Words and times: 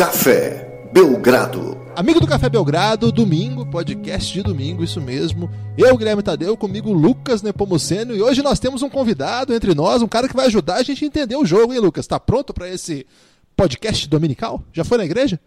Café 0.00 0.66
Belgrado. 0.94 1.78
Amigo 1.94 2.20
do 2.20 2.26
Café 2.26 2.48
Belgrado, 2.48 3.12
domingo, 3.12 3.66
podcast 3.66 4.32
de 4.32 4.42
domingo, 4.42 4.82
isso 4.82 4.98
mesmo. 4.98 5.50
Eu, 5.76 5.94
Guilherme 5.94 6.22
Tadeu, 6.22 6.56
comigo 6.56 6.90
Lucas 6.90 7.42
Nepomuceno, 7.42 8.16
e 8.16 8.22
hoje 8.22 8.40
nós 8.40 8.58
temos 8.58 8.82
um 8.82 8.88
convidado 8.88 9.52
entre 9.52 9.74
nós, 9.74 10.00
um 10.00 10.08
cara 10.08 10.26
que 10.26 10.34
vai 10.34 10.46
ajudar 10.46 10.76
a 10.76 10.82
gente 10.82 11.04
a 11.04 11.06
entender 11.06 11.36
o 11.36 11.44
jogo, 11.44 11.74
hein, 11.74 11.80
Lucas? 11.80 12.06
Tá 12.06 12.18
pronto 12.18 12.54
para 12.54 12.66
esse 12.66 13.06
podcast 13.54 14.08
dominical? 14.08 14.64
Já 14.72 14.84
foi 14.84 14.96
na 14.96 15.04
igreja? 15.04 15.38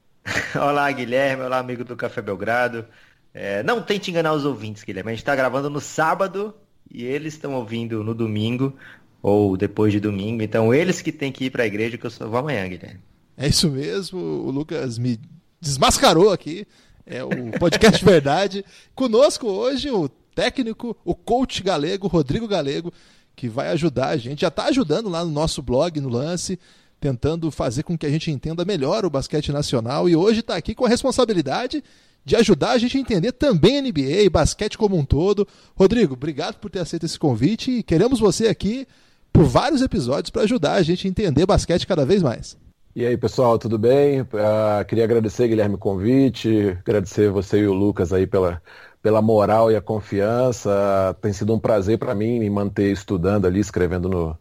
Olá, 0.54 0.92
Guilherme, 0.92 1.44
olá, 1.44 1.56
amigo 1.56 1.82
do 1.82 1.96
Café 1.96 2.20
Belgrado. 2.20 2.84
É, 3.32 3.62
não 3.62 3.80
tente 3.80 4.10
enganar 4.10 4.34
os 4.34 4.44
ouvintes, 4.44 4.84
Guilherme. 4.84 5.12
A 5.12 5.14
gente 5.14 5.22
está 5.22 5.34
gravando 5.34 5.70
no 5.70 5.80
sábado 5.80 6.54
e 6.90 7.04
eles 7.04 7.32
estão 7.32 7.54
ouvindo 7.54 8.04
no 8.04 8.14
domingo 8.14 8.76
ou 9.22 9.56
depois 9.56 9.94
de 9.94 9.98
domingo. 9.98 10.42
Então, 10.42 10.74
eles 10.74 11.00
que 11.00 11.10
têm 11.10 11.32
que 11.32 11.46
ir 11.46 11.50
para 11.50 11.62
a 11.62 11.66
igreja, 11.66 11.96
que 11.96 12.04
eu 12.04 12.10
só 12.10 12.28
vou 12.28 12.38
amanhã, 12.38 12.68
Guilherme. 12.68 13.00
É 13.40 13.46
isso 13.46 13.70
mesmo, 13.70 14.18
o 14.18 14.50
Lucas 14.50 14.98
me 14.98 15.16
desmascarou 15.60 16.32
aqui. 16.32 16.66
É 17.06 17.22
o 17.22 17.30
podcast 17.56 18.02
Verdade. 18.04 18.64
Conosco 18.96 19.46
hoje 19.46 19.92
o 19.92 20.08
técnico, 20.34 20.96
o 21.04 21.14
coach 21.14 21.62
galego, 21.62 22.08
Rodrigo 22.08 22.48
Galego, 22.48 22.92
que 23.36 23.48
vai 23.48 23.68
ajudar 23.68 24.08
a 24.08 24.16
gente. 24.16 24.40
Já 24.40 24.48
está 24.48 24.64
ajudando 24.64 25.08
lá 25.08 25.24
no 25.24 25.30
nosso 25.30 25.62
blog, 25.62 26.00
no 26.00 26.08
Lance, 26.08 26.58
tentando 26.98 27.48
fazer 27.52 27.84
com 27.84 27.96
que 27.96 28.06
a 28.06 28.10
gente 28.10 28.28
entenda 28.28 28.64
melhor 28.64 29.04
o 29.04 29.10
basquete 29.10 29.52
nacional. 29.52 30.08
E 30.08 30.16
hoje 30.16 30.40
está 30.40 30.56
aqui 30.56 30.74
com 30.74 30.84
a 30.84 30.88
responsabilidade 30.88 31.82
de 32.24 32.34
ajudar 32.34 32.72
a 32.72 32.78
gente 32.78 32.96
a 32.96 33.00
entender 33.00 33.30
também 33.30 33.80
NBA 33.80 34.22
e 34.22 34.28
basquete 34.28 34.76
como 34.76 34.96
um 34.96 35.04
todo. 35.04 35.46
Rodrigo, 35.76 36.14
obrigado 36.14 36.56
por 36.56 36.72
ter 36.72 36.80
aceito 36.80 37.06
esse 37.06 37.18
convite 37.18 37.70
e 37.70 37.82
queremos 37.84 38.18
você 38.18 38.48
aqui 38.48 38.84
por 39.32 39.44
vários 39.44 39.80
episódios 39.80 40.30
para 40.30 40.42
ajudar 40.42 40.74
a 40.74 40.82
gente 40.82 41.06
a 41.06 41.10
entender 41.10 41.46
basquete 41.46 41.86
cada 41.86 42.04
vez 42.04 42.20
mais. 42.20 42.56
E 42.98 43.06
aí, 43.06 43.16
pessoal, 43.16 43.56
tudo 43.60 43.78
bem? 43.78 44.22
Uh, 44.22 44.84
queria 44.88 45.04
agradecer, 45.04 45.46
Guilherme, 45.46 45.76
o 45.76 45.78
convite, 45.78 46.76
agradecer 46.80 47.30
você 47.30 47.60
e 47.60 47.66
o 47.68 47.72
Lucas 47.72 48.12
aí 48.12 48.26
pela, 48.26 48.60
pela 49.00 49.22
moral 49.22 49.70
e 49.70 49.76
a 49.76 49.80
confiança. 49.80 50.68
Uh, 50.68 51.14
tem 51.20 51.32
sido 51.32 51.54
um 51.54 51.60
prazer 51.60 51.96
para 51.96 52.12
mim 52.12 52.40
me 52.40 52.50
manter 52.50 52.90
estudando 52.90 53.46
ali, 53.46 53.60
escrevendo 53.60 54.08
no, 54.08 54.36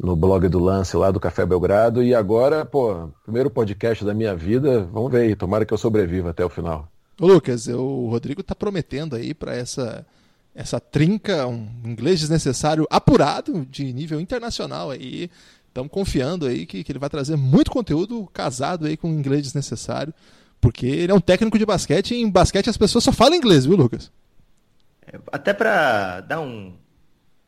no 0.00 0.16
blog 0.16 0.48
do 0.48 0.58
Lance 0.58 0.96
lá 0.96 1.10
do 1.10 1.20
Café 1.20 1.44
Belgrado. 1.44 2.02
E 2.02 2.14
agora, 2.14 2.64
pô, 2.64 3.10
primeiro 3.24 3.50
podcast 3.50 4.02
da 4.02 4.14
minha 4.14 4.34
vida, 4.34 4.88
vamos 4.90 5.12
ver 5.12 5.24
aí, 5.24 5.36
tomara 5.36 5.66
que 5.66 5.74
eu 5.74 5.76
sobreviva 5.76 6.30
até 6.30 6.42
o 6.42 6.48
final. 6.48 6.88
Ô 7.20 7.26
Lucas, 7.26 7.68
o 7.68 8.08
Rodrigo 8.08 8.42
tá 8.42 8.54
prometendo 8.54 9.16
aí 9.16 9.34
para 9.34 9.54
essa 9.54 10.06
essa 10.54 10.80
trinca, 10.80 11.46
um 11.46 11.68
inglês 11.84 12.18
desnecessário 12.18 12.84
apurado 12.90 13.64
de 13.70 13.92
nível 13.92 14.20
internacional 14.20 14.90
aí 14.90 15.30
estamos 15.78 15.92
confiando 15.92 16.46
aí 16.46 16.66
que, 16.66 16.82
que 16.82 16.92
ele 16.92 16.98
vai 16.98 17.08
trazer 17.08 17.36
muito 17.36 17.70
conteúdo 17.70 18.28
casado 18.32 18.86
aí 18.86 18.96
com 18.96 19.08
inglês 19.08 19.42
desnecessário, 19.42 20.12
porque 20.60 20.86
ele 20.86 21.12
é 21.12 21.14
um 21.14 21.20
técnico 21.20 21.58
de 21.58 21.64
basquete 21.64 22.14
e 22.14 22.20
em 22.20 22.30
basquete 22.30 22.68
as 22.68 22.76
pessoas 22.76 23.04
só 23.04 23.12
falam 23.12 23.36
inglês, 23.36 23.64
viu, 23.64 23.76
Lucas? 23.76 24.10
É, 25.06 25.18
até 25.30 25.52
para 25.52 26.20
dar 26.20 26.40
um, 26.40 26.72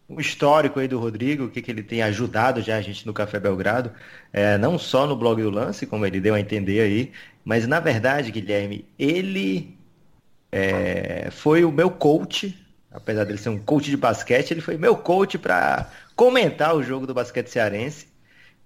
um 0.08 0.20
histórico 0.20 0.78
aí 0.78 0.86
do 0.86 0.98
Rodrigo, 0.98 1.44
o 1.44 1.50
que, 1.50 1.60
que 1.60 1.70
ele 1.70 1.82
tem 1.82 2.02
ajudado 2.02 2.62
já 2.62 2.76
a 2.76 2.80
gente 2.80 3.06
no 3.06 3.12
Café 3.12 3.40
Belgrado, 3.40 3.90
é, 4.32 4.56
não 4.56 4.78
só 4.78 5.06
no 5.06 5.16
blog 5.16 5.42
do 5.42 5.50
Lance, 5.50 5.86
como 5.86 6.06
ele 6.06 6.20
deu 6.20 6.34
a 6.34 6.40
entender 6.40 6.80
aí, 6.80 7.12
mas 7.44 7.66
na 7.66 7.80
verdade, 7.80 8.30
Guilherme, 8.30 8.84
ele 8.98 9.76
é, 10.52 11.30
foi 11.32 11.64
o 11.64 11.72
meu 11.72 11.90
coach, 11.90 12.56
apesar 12.92 13.24
dele 13.24 13.38
ser 13.38 13.48
um 13.48 13.58
coach 13.58 13.90
de 13.90 13.96
basquete, 13.96 14.52
ele 14.52 14.60
foi 14.60 14.76
meu 14.76 14.96
coach 14.96 15.36
para 15.36 15.90
comentar 16.14 16.76
o 16.76 16.82
jogo 16.82 17.06
do 17.06 17.14
basquete 17.14 17.48
cearense. 17.48 18.09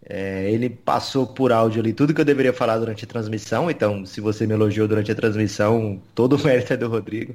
É, 0.07 0.51
ele 0.51 0.69
passou 0.69 1.27
por 1.27 1.51
áudio 1.51 1.81
ali 1.81 1.95
tudo 1.95 2.13
que 2.13 2.21
eu 2.21 2.25
deveria 2.25 2.53
falar 2.53 2.79
durante 2.79 3.05
a 3.05 3.09
transmissão, 3.09 3.71
então 3.71 4.05
se 4.05 4.21
você 4.21 4.47
me 4.47 4.53
elogiou 4.53 4.87
durante 4.87 5.11
a 5.11 5.15
transmissão, 5.15 6.01
todo 6.15 6.37
o 6.37 6.39
mérito 6.45 6.75
é 6.75 6.77
do 6.77 6.89
Rodrigo. 6.89 7.35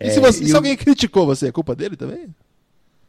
E 0.00 0.10
se, 0.10 0.20
você, 0.20 0.44
e 0.44 0.48
se 0.48 0.56
alguém 0.56 0.76
criticou 0.76 1.26
você, 1.26 1.48
é 1.48 1.52
culpa 1.52 1.74
dele 1.74 1.96
também? 1.96 2.28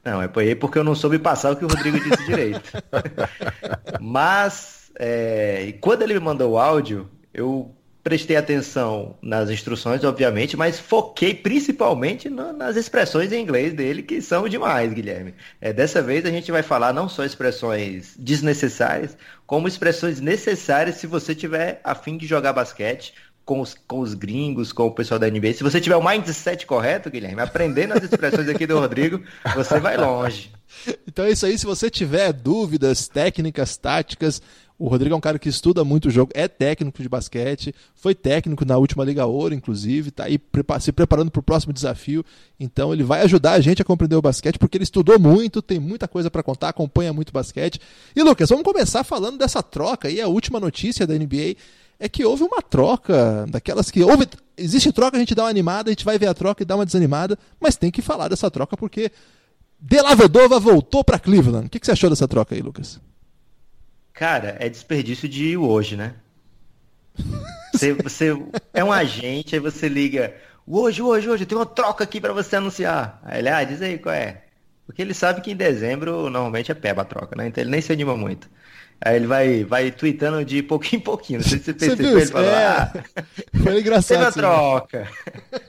Não, 0.03 0.22
é 0.22 0.28
porque 0.56 0.78
eu 0.78 0.84
não 0.84 0.96
soube 0.96 1.19
passar 1.19 1.51
o 1.51 1.56
que 1.56 1.66
o 1.66 1.67
Rodrigo 1.67 2.00
disse 2.00 2.25
direito. 2.25 2.72
Mas, 4.00 4.91
é, 5.00 5.73
quando 5.81 6.01
ele 6.01 6.13
me 6.13 6.19
mandou 6.19 6.51
o 6.51 6.57
áudio, 6.57 7.09
eu 7.34 7.73
prestei 8.07 8.38
atenção 8.38 9.18
nas 9.22 9.50
instruções, 9.50 10.01
obviamente, 10.06 10.56
mas 10.56 10.79
foquei 10.79 11.34
principalmente 11.34 12.29
no, 12.29 12.53
nas 12.53 12.78
expressões 12.78 13.34
em 13.34 13.41
inglês 13.41 13.73
dele, 13.73 14.01
que 14.01 14.22
são 14.22 14.47
demais, 14.47 14.94
Guilherme. 14.94 15.34
É, 15.59 15.73
dessa 15.73 16.01
vez 16.01 16.25
a 16.25 16.29
gente 16.29 16.50
vai 16.50 16.63
falar 16.63 16.94
não 16.94 17.09
só 17.09 17.25
expressões 17.25 18.16
desnecessárias, 18.17 19.17
como 19.46 19.67
expressões 19.67 20.22
necessárias 20.22 20.96
se 20.96 21.06
você 21.06 21.35
tiver 21.35 21.81
a 21.84 21.94
fim 21.94 22.17
de 22.17 22.25
jogar 22.25 22.53
basquete 22.53 23.13
com 23.44 23.59
os, 23.59 23.75
com 23.85 24.00
os 24.00 24.13
gringos, 24.13 24.72
com 24.72 24.88
o 24.88 24.91
pessoal 24.91 25.19
da 25.19 25.29
NBA. 25.29 25.56
Se 25.56 25.63
você 25.63 25.81
tiver 25.81 25.97
o 25.97 26.06
mindset 26.06 26.66
correto, 26.66 27.09
Guilherme, 27.09 27.41
aprendendo 27.41 27.94
as 27.94 28.03
expressões 28.03 28.47
aqui 28.47 28.66
do 28.66 28.79
Rodrigo, 28.79 29.22
você 29.53 29.81
vai 29.81 29.97
longe. 29.97 30.50
Então 31.07 31.25
é 31.25 31.31
isso 31.31 31.46
aí. 31.46 31.57
Se 31.57 31.66
você 31.66 31.90
tiver 31.90 32.31
dúvidas 32.34 33.07
técnicas, 33.07 33.78
táticas, 33.78 34.41
o 34.79 34.88
Rodrigo 34.88 35.15
é 35.15 35.17
um 35.17 35.21
cara 35.21 35.39
que 35.39 35.49
estuda 35.49 35.83
muito 35.83 36.07
o 36.07 36.11
jogo, 36.11 36.31
é 36.35 36.47
técnico 36.47 37.01
de 37.01 37.09
basquete, 37.09 37.73
foi 37.95 38.13
técnico 38.13 38.63
na 38.63 38.77
última 38.77 39.03
Liga 39.03 39.25
Ouro, 39.25 39.53
inclusive, 39.53 40.09
está 40.09 40.25
aí 40.25 40.39
se 40.79 40.91
preparando 40.91 41.31
para 41.31 41.39
o 41.39 41.43
próximo 41.43 41.73
desafio. 41.73 42.23
Então 42.59 42.93
ele 42.93 43.03
vai 43.03 43.21
ajudar 43.21 43.53
a 43.53 43.59
gente 43.59 43.81
a 43.81 43.85
compreender 43.85 44.16
o 44.16 44.21
basquete, 44.21 44.59
porque 44.59 44.77
ele 44.77 44.83
estudou 44.83 45.19
muito, 45.19 45.61
tem 45.61 45.79
muita 45.79 46.07
coisa 46.07 46.29
para 46.29 46.43
contar, 46.43 46.69
acompanha 46.69 47.11
muito 47.11 47.33
basquete. 47.33 47.81
E 48.16 48.21
Lucas, 48.21 48.49
vamos 48.49 48.63
começar 48.63 49.03
falando 49.03 49.39
dessa 49.39 49.63
troca 49.63 50.07
aí, 50.07 50.21
a 50.21 50.27
última 50.27 50.59
notícia 50.59 51.07
da 51.07 51.16
NBA 51.16 51.55
é 51.99 52.07
que 52.07 52.23
houve 52.23 52.43
uma 52.43 52.61
troca, 52.61 53.47
daquelas 53.49 53.89
que 53.89 54.03
houve, 54.03 54.27
existe 54.55 54.91
troca, 54.91 55.17
a 55.17 55.19
gente 55.19 55.33
dá 55.33 55.43
uma 55.43 55.49
animada, 55.49 55.89
a 55.89 55.91
gente 55.91 56.05
vai 56.05 56.19
ver 56.19 56.27
a 56.27 56.33
troca 56.35 56.61
e 56.61 56.66
dá 56.66 56.75
uma 56.75 56.85
desanimada, 56.85 57.37
mas 57.59 57.75
tem 57.75 57.89
que 57.89 58.03
falar 58.03 58.27
dessa 58.27 58.51
troca 58.51 58.77
porque 58.77 59.11
Delavedova 59.79 60.59
voltou 60.59 61.03
para 61.03 61.17
Cleveland. 61.17 61.66
O 61.66 61.69
que, 61.69 61.79
que 61.79 61.85
você 61.87 61.93
achou 61.93 62.11
dessa 62.11 62.27
troca 62.27 62.53
aí, 62.53 62.61
Lucas? 62.61 62.99
Cara, 64.17 64.57
é 64.59 64.67
desperdício 64.67 65.29
de 65.29 65.55
hoje, 65.55 65.95
né? 65.95 66.16
Você, 67.72 67.94
você 67.94 68.35
é 68.73 68.83
um 68.83 68.91
agente, 68.91 69.53
aí 69.53 69.61
você 69.61 69.88
liga, 69.88 70.33
hoje, 70.66 71.03
hoje, 71.03 71.29
hoje, 71.29 71.45
tem 71.45 71.55
uma 71.55 71.67
troca 71.67 72.03
aqui 72.03 72.19
para 72.19 72.33
você 72.33 72.55
anunciar. 72.55 73.22
Aí 73.23 73.38
ele, 73.38 73.50
ah, 73.50 73.63
diz 73.63 73.79
aí 73.79 74.00
qual 74.00 74.16
é. 74.16 74.41
Porque 74.88 75.03
ele 75.03 75.13
sabe 75.13 75.41
que 75.41 75.51
em 75.51 75.55
dezembro 75.55 76.31
normalmente 76.31 76.72
é 76.72 76.73
peba 76.73 77.03
a 77.03 77.05
troca, 77.05 77.35
né? 77.35 77.45
Então 77.45 77.63
ele 77.63 77.69
nem 77.69 77.79
se 77.79 77.94
anima 77.94 78.17
muito. 78.17 78.50
Aí 79.00 79.17
ele 79.17 79.28
vai, 79.28 79.63
vai 79.63 79.91
tweetando 79.91 80.44
de 80.44 80.63
pouquinho 80.63 80.99
em 80.99 81.03
pouquinho. 81.03 81.39
Não 81.39 81.47
sei 81.47 81.59
se 81.59 81.66
você 81.66 81.73
percebeu. 81.75 82.17
Ele 82.17 82.25
falou, 82.25 82.49
é, 82.49 82.66
ah, 82.66 82.94
foi 83.61 83.79
engraçado. 83.79 84.17
Teve 84.17 84.23
uma 84.23 84.31
troca. 84.31 85.07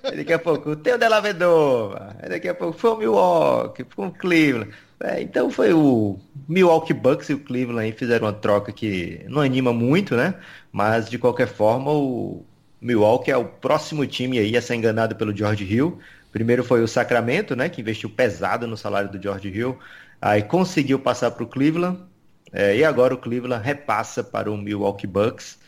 Aí 0.04 0.16
daqui 0.16 0.32
a 0.32 0.38
pouco, 0.38 0.75
tem 0.75 0.94
o 0.94 0.98
Delavedova. 0.98 2.16
Aí 2.22 2.30
daqui 2.30 2.48
a 2.48 2.54
pouco 2.54 2.78
foi 2.78 2.91
o 2.92 2.97
Milwaukee, 2.97 3.84
foi 3.91 4.06
o 4.06 4.10
Cleveland. 4.10 4.70
É, 5.00 5.22
então 5.22 5.48
foi 5.50 5.72
o 5.72 6.19
Milwaukee 6.48 6.92
Bucks 6.92 7.28
e 7.28 7.34
o 7.34 7.38
Cleveland 7.38 7.92
fizeram 7.92 8.26
uma 8.26 8.32
troca 8.32 8.72
que 8.72 9.25
não 9.28 9.41
anima 9.41 9.72
muito, 9.72 10.16
né? 10.16 10.34
Mas 10.72 11.09
de 11.09 11.19
qualquer 11.19 11.47
forma 11.47 11.92
o 11.92 12.44
Milwaukee 12.81 13.31
é 13.31 13.36
o 13.36 13.44
próximo 13.44 14.06
time 14.06 14.38
aí 14.38 14.56
a 14.56 14.62
ser 14.62 14.75
enganado 14.75 15.14
pelo 15.14 15.36
George 15.36 15.64
Hill. 15.64 15.98
Primeiro 16.32 16.64
foi 16.64 16.82
o 16.82 16.88
Sacramento, 16.88 17.54
né? 17.54 17.69
Que 17.69 17.81
investiu 17.81 18.10
pesado 18.10 18.66
no 18.66 18.76
salário 18.76 19.10
do 19.10 19.22
George 19.22 19.48
Hill. 19.48 19.78
Aí 20.20 20.42
conseguiu 20.42 20.98
passar 20.98 21.30
para 21.30 21.44
o 21.44 21.47
Cleveland. 21.47 22.00
É, 22.53 22.76
e 22.76 22.84
agora 22.84 23.15
o 23.15 23.19
Cleveland 23.19 23.65
repassa 23.65 24.25
para 24.25 24.50
o 24.50 24.56
Milwaukee 24.56 25.06
Bucks. 25.06 25.59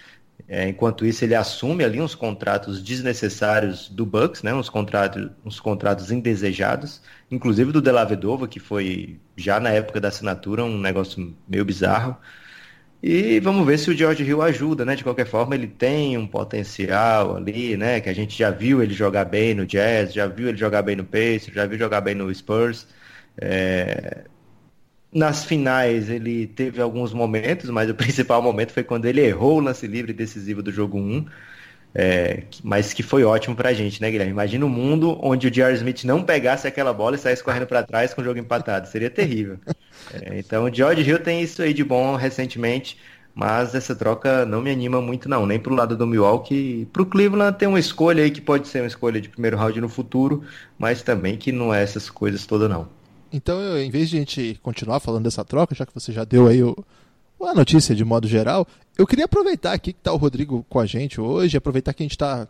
É, 0.49 0.69
enquanto 0.69 1.05
isso, 1.07 1.25
ele 1.25 1.35
assume 1.35 1.85
ali 1.85 2.01
uns 2.01 2.15
contratos 2.15 2.83
desnecessários 2.83 3.89
do 3.89 4.05
Bucks, 4.05 4.43
né? 4.43 4.53
Uns 4.55 4.69
contratos, 4.69 5.31
uns 5.45 5.61
contratos 5.61 6.11
indesejados, 6.11 7.01
inclusive 7.31 7.73
do 7.73 7.81
Delavedova, 7.81 8.49
que 8.49 8.59
foi 8.59 9.21
já 9.37 9.61
na 9.61 9.71
época 9.71 10.01
da 10.01 10.09
assinatura 10.09 10.65
um 10.65 10.79
negócio 10.79 11.35
meio 11.49 11.65
bizarro. 11.65 12.17
E 13.03 13.41
vamos 13.41 13.67
ver 13.67 13.79
se 13.79 13.91
o 13.91 13.97
George 13.97 14.23
Hill 14.23 14.43
ajuda, 14.43 14.85
né? 14.85 14.95
De 14.95 15.03
qualquer 15.03 15.27
forma, 15.27 15.55
ele 15.55 15.67
tem 15.67 16.19
um 16.19 16.27
potencial 16.27 17.37
ali, 17.37 17.77
né? 17.77 18.01
Que 18.01 18.11
a 18.11 18.15
gente 18.15 18.37
já 18.39 18.51
viu 18.51 18.83
ele 18.83 18.93
jogar 18.93 19.25
bem 19.25 19.55
no 19.55 19.67
Jazz, 19.67 20.13
já 20.13 20.27
viu 20.27 20.49
ele 20.49 20.59
jogar 20.59 20.83
bem 20.83 20.97
no 20.97 21.05
Pacers, 21.05 21.55
já 21.55 21.65
viu 21.67 21.79
jogar 21.79 22.03
bem 22.03 22.15
no 22.15 22.33
Spurs. 22.35 22.87
É... 23.41 24.25
Nas 25.13 25.45
finais 25.45 26.09
ele 26.11 26.47
teve 26.47 26.81
alguns 26.81 27.13
momentos, 27.13 27.71
mas 27.71 27.89
o 27.91 27.95
principal 27.97 28.43
momento 28.43 28.73
foi 28.73 28.85
quando 28.85 29.07
ele 29.07 29.21
errou 29.23 29.57
o 29.59 29.61
lance 29.61 29.87
livre 29.87 30.13
decisivo 30.13 30.63
do 30.63 30.71
jogo 30.71 30.99
1. 30.99 31.27
É, 31.95 32.45
mas 32.63 32.93
que 32.93 33.03
foi 33.03 33.25
ótimo 33.25 33.57
pra 33.57 33.73
gente, 33.73 34.01
né, 34.01 34.11
Guilherme? 34.11 34.33
Imagina 34.33 34.65
um 34.65 34.69
mundo 34.69 35.19
onde 35.23 35.49
o 35.49 35.51
J.R. 35.51 35.75
Smith 35.75 36.05
não 36.05 36.23
pegasse 36.23 36.67
aquela 36.67 36.93
bola 36.93 37.17
e 37.17 37.19
saísse 37.19 37.43
correndo 37.43 37.67
para 37.67 37.83
trás 37.83 38.15
com 38.15 38.21
o 38.21 38.25
jogo 38.25 38.39
empatado. 38.39 38.89
Seria 38.89 39.11
terrível. 39.11 39.59
É, 40.13 40.39
então 40.39 40.65
o 40.65 40.75
George 40.75 41.03
Hill 41.03 41.21
tem 41.21 41.43
isso 41.43 41.63
aí 41.63 41.75
de 41.75 41.85
bom 41.85 42.17
recentemente, 42.17 42.97
mas 43.35 43.75
essa 43.75 43.95
troca 43.95 44.45
não 44.45 44.61
me 44.61 44.71
anima 44.71 45.01
muito 45.01 45.29
não, 45.29 45.47
nem 45.47 45.61
pro 45.61 45.75
lado 45.75 45.97
do 45.97 46.07
Milwaukee. 46.07 46.89
Pro 46.93 47.07
Cleveland 47.07 47.57
tem 47.57 47.69
uma 47.69 47.79
escolha 47.79 48.25
aí 48.25 48.31
que 48.31 48.41
pode 48.41 48.67
ser 48.67 48.81
uma 48.81 48.89
escolha 48.89 49.21
de 49.21 49.29
primeiro 49.29 49.57
round 49.57 49.81
no 49.81 49.89
futuro, 49.89 50.43
mas 50.79 51.03
também 51.03 51.37
que 51.37 51.53
não 51.53 51.73
é 51.73 51.83
essas 51.83 52.11
coisas 52.11 52.45
todas 52.47 52.69
não. 52.69 52.89
Então, 53.33 53.79
em 53.79 53.91
vez 53.91 54.09
de 54.09 54.17
a 54.17 54.21
gente 54.21 54.59
continuar 54.63 54.99
falando 54.99 55.25
dessa 55.25 55.45
troca, 55.45 55.75
já 55.75 55.87
que 55.87 55.95
você 55.95 56.13
já 56.13 56.25
deu 56.25 56.49
aí 56.49 56.63
o, 56.63 56.75
a 57.43 57.55
notícia 57.55 57.95
de 57.95 58.05
modo 58.05 58.27
geral, 58.27 58.67
eu 59.01 59.07
queria 59.07 59.25
aproveitar 59.25 59.73
aqui 59.73 59.95
que 59.95 59.99
está 59.99 60.13
o 60.13 60.19
Rodrigo 60.19 60.63
com 60.69 60.79
a 60.79 60.85
gente 60.85 61.19
hoje, 61.19 61.57
aproveitar 61.57 61.95
que 61.95 62.03
a 62.03 62.05
gente 62.05 62.13
está 62.13 62.47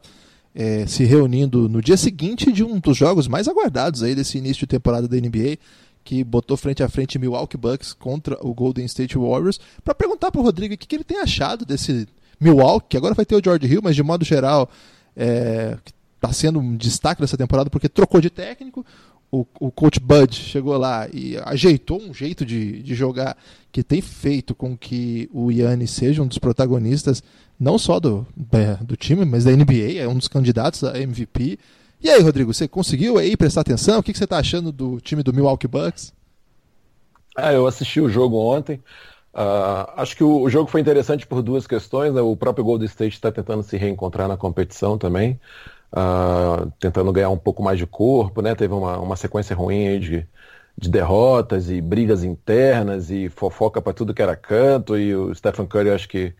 é, 0.53 0.85
se 0.85 1.05
reunindo 1.05 1.69
no 1.69 1.81
dia 1.81 1.97
seguinte 1.97 2.51
de 2.51 2.65
um 2.65 2.81
dos 2.81 2.97
jogos 2.97 3.29
mais 3.29 3.47
aguardados 3.47 4.03
aí 4.03 4.17
desse 4.17 4.37
início 4.37 4.63
de 4.63 4.67
temporada 4.67 5.07
da 5.07 5.17
NBA, 5.17 5.59
que 6.03 6.25
botou 6.25 6.57
frente 6.57 6.83
a 6.83 6.89
frente 6.89 7.21
Milwaukee 7.21 7.57
Bucks 7.57 7.93
contra 7.93 8.37
o 8.45 8.53
Golden 8.53 8.85
State 8.87 9.17
Warriors, 9.17 9.61
para 9.85 9.95
perguntar 9.95 10.33
para 10.33 10.41
o 10.41 10.45
Rodrigo 10.45 10.75
o 10.75 10.77
que, 10.77 10.89
que, 10.89 10.97
ele 10.97 11.05
tem 11.05 11.21
achado 11.21 11.65
desse 11.65 12.09
Milwaukee, 12.41 12.89
que 12.89 12.97
agora 12.97 13.15
vai 13.15 13.25
ter 13.25 13.37
o 13.37 13.41
George 13.43 13.69
Hill, 13.73 13.81
mas 13.81 13.95
de 13.95 14.03
modo 14.03 14.25
geral 14.25 14.69
é, 15.17 15.79
está 16.17 16.33
sendo 16.33 16.59
um 16.59 16.77
destaque 16.77 17.21
dessa 17.21 17.37
temporada 17.37 17.71
porque 17.71 17.89
trocou 17.89 18.21
de 18.21 18.29
técnico. 18.29 18.85
O, 19.33 19.47
o 19.61 19.71
coach 19.71 20.01
Bud 20.01 20.35
chegou 20.35 20.77
lá 20.77 21.09
e 21.13 21.37
ajeitou 21.45 22.01
um 22.01 22.13
jeito 22.13 22.45
de, 22.45 22.83
de 22.83 22.95
jogar 22.95 23.37
que 23.71 23.83
tem 23.83 24.01
feito 24.01 24.55
com 24.55 24.77
que 24.77 25.31
o 25.33 25.53
Yannis 25.53 25.93
seja 25.93 26.21
um 26.21 26.27
dos 26.27 26.39
protagonistas, 26.39 27.23
não 27.59 27.79
só 27.79 28.01
do, 28.01 28.27
é, 28.53 28.75
do 28.83 28.97
time, 28.97 29.25
mas 29.25 29.45
da 29.45 29.53
NBA, 29.53 29.99
é 29.99 30.09
um 30.09 30.17
dos 30.17 30.27
candidatos 30.27 30.83
a 30.83 30.99
MVP. 30.99 31.59
E 32.03 32.11
aí, 32.11 32.21
Rodrigo, 32.21 32.53
você 32.53 32.67
conseguiu 32.67 33.19
aí 33.19 33.37
prestar 33.37 33.61
atenção? 33.61 34.01
O 34.01 34.03
que, 34.03 34.13
que 34.13 34.19
você 34.19 34.25
está 34.25 34.39
achando 34.39 34.73
do 34.73 35.01
time 35.01 35.23
do 35.23 35.33
Milwaukee 35.33 35.69
Bucks? 35.69 36.13
Ah, 37.37 37.53
eu 37.53 37.67
assisti 37.67 38.01
o 38.01 38.09
jogo 38.09 38.37
ontem. 38.37 38.83
Uh, 39.33 39.87
acho 39.97 40.17
que 40.17 40.25
o, 40.25 40.41
o, 40.41 40.51
jogo 40.51 40.69
foi 40.69 40.81
interessante 40.81 41.27
por 41.27 41.43
duas 41.43 41.67
questões. 41.67 42.13
Né? 42.13 42.21
O 42.21 42.35
próprio 42.35 42.65
Golden 42.65 42.87
State 42.87 43.15
está 43.15 43.31
tentando 43.31 43.63
se 43.63 43.77
reencontrar 43.77 44.27
na 44.27 44.37
competição 44.37 44.99
também, 44.99 45.39
uh, 45.93 46.71
tentando 46.79 47.13
ganhar 47.13 47.31
um 47.31 47.39
pouco 47.39 47.63
mais 47.63 47.79
de 47.79 47.87
corpo. 47.87 48.43
Né? 48.43 48.55
Teve 48.55 48.75
uma, 48.75 48.99
uma 48.99 49.17
sequência 49.17 49.55
ruim 49.55 49.99
de, 50.01 50.27
de 50.77 50.89
derrotas 50.89 51.71
e 51.71 51.81
brigas 51.81 52.25
internas 52.25 53.11
e 53.11 53.29
fofoca 53.29 53.81
para 53.83 53.93
tudo 53.93 54.15
que 54.15 54.23
era 54.23 54.37
canto. 54.37 54.99
E 54.99 55.15
o 55.15 55.35
Stephen 55.35 55.67
Curry 55.67 55.91
acho 55.91 56.09
que 56.09 56.35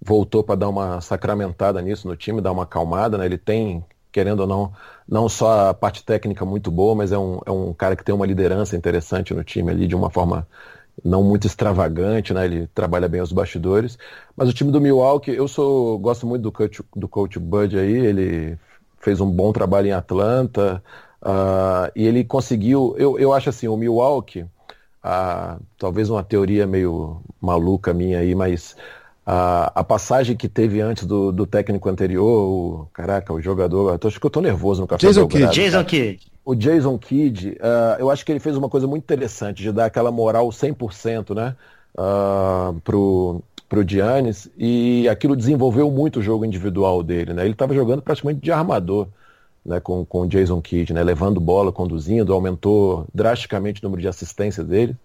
voltou 0.00 0.44
para 0.44 0.56
dar 0.56 0.68
uma 0.68 1.00
sacramentada 1.00 1.80
nisso 1.82 2.06
no 2.08 2.16
time, 2.16 2.40
dar 2.40 2.52
uma 2.52 2.64
acalmada. 2.64 3.18
Né? 3.18 3.26
Ele 3.26 3.38
tem 3.38 3.84
querendo 4.16 4.40
ou 4.40 4.46
não, 4.46 4.72
não 5.06 5.28
só 5.28 5.68
a 5.68 5.74
parte 5.74 6.02
técnica 6.02 6.42
muito 6.42 6.70
boa, 6.70 6.94
mas 6.94 7.12
é 7.12 7.18
um, 7.18 7.38
é 7.44 7.50
um 7.50 7.74
cara 7.74 7.94
que 7.94 8.02
tem 8.02 8.14
uma 8.14 8.24
liderança 8.24 8.74
interessante 8.74 9.34
no 9.34 9.44
time 9.44 9.70
ali, 9.70 9.86
de 9.86 9.94
uma 9.94 10.08
forma 10.08 10.48
não 11.04 11.22
muito 11.22 11.46
extravagante, 11.46 12.32
né? 12.32 12.46
Ele 12.46 12.66
trabalha 12.68 13.08
bem 13.08 13.20
os 13.20 13.30
bastidores. 13.30 13.98
Mas 14.34 14.48
o 14.48 14.54
time 14.54 14.72
do 14.72 14.80
Milwaukee, 14.80 15.32
eu 15.32 15.46
sou 15.46 15.98
gosto 15.98 16.26
muito 16.26 16.42
do 16.42 16.50
coach, 16.50 16.82
do 16.94 17.06
coach 17.06 17.38
Bud 17.38 17.78
aí, 17.78 17.92
ele 17.94 18.58
fez 19.06 19.20
um 19.20 19.30
bom 19.30 19.52
trabalho 19.52 19.86
em 19.86 19.92
Atlanta 19.92 20.82
uh, 21.22 21.92
e 21.94 22.04
ele 22.04 22.24
conseguiu. 22.24 22.96
Eu, 22.98 23.16
eu 23.20 23.32
acho 23.32 23.48
assim, 23.48 23.68
o 23.68 23.76
Milwaukee, 23.76 24.40
uh, 24.42 25.62
talvez 25.78 26.10
uma 26.10 26.24
teoria 26.24 26.66
meio 26.66 27.20
maluca 27.40 27.94
minha 27.94 28.18
aí, 28.18 28.34
mas 28.34 28.74
a, 29.24 29.70
a 29.76 29.84
passagem 29.84 30.36
que 30.36 30.48
teve 30.48 30.80
antes 30.80 31.06
do, 31.06 31.30
do 31.30 31.46
técnico 31.46 31.88
anterior, 31.88 32.26
o, 32.26 32.88
caraca, 32.92 33.32
o 33.32 33.40
jogador, 33.40 33.96
acho 34.04 34.18
que 34.18 34.26
eu 34.26 34.30
tô 34.30 34.40
nervoso 34.40 34.80
no 34.80 34.88
café 34.88 35.06
Jason 35.06 35.28
Kidd. 35.28 35.54
Jason 35.54 35.84
Kidd. 35.84 36.26
O 36.44 36.54
Jason 36.56 36.98
Kidd, 36.98 37.50
uh, 37.50 38.00
eu 38.00 38.10
acho 38.10 38.26
que 38.26 38.32
ele 38.32 38.40
fez 38.40 38.56
uma 38.56 38.68
coisa 38.68 38.88
muito 38.88 39.04
interessante, 39.04 39.62
de 39.62 39.70
dar 39.70 39.84
aquela 39.84 40.10
moral 40.10 40.48
100%, 40.48 41.32
né, 41.32 41.54
uh, 41.96 42.80
pro, 42.80 43.40
pro 43.68 43.88
Giannis, 43.88 44.48
e 44.56 45.08
aquilo 45.08 45.36
desenvolveu 45.36 45.90
muito 45.90 46.20
o 46.20 46.22
jogo 46.22 46.44
individual 46.44 47.02
dele, 47.02 47.32
né, 47.32 47.42
ele 47.42 47.52
estava 47.52 47.74
jogando 47.74 48.02
praticamente 48.02 48.40
de 48.40 48.52
armador, 48.52 49.08
né, 49.64 49.80
com, 49.80 50.04
com 50.04 50.20
o 50.22 50.28
Jason 50.28 50.60
Kidd, 50.60 50.92
né, 50.92 51.02
levando 51.02 51.40
bola, 51.40 51.72
conduzindo, 51.72 52.32
aumentou 52.32 53.06
drasticamente 53.12 53.80
o 53.82 53.84
número 53.84 54.02
de 54.02 54.08
assistências 54.08 54.66
dele, 54.66 54.96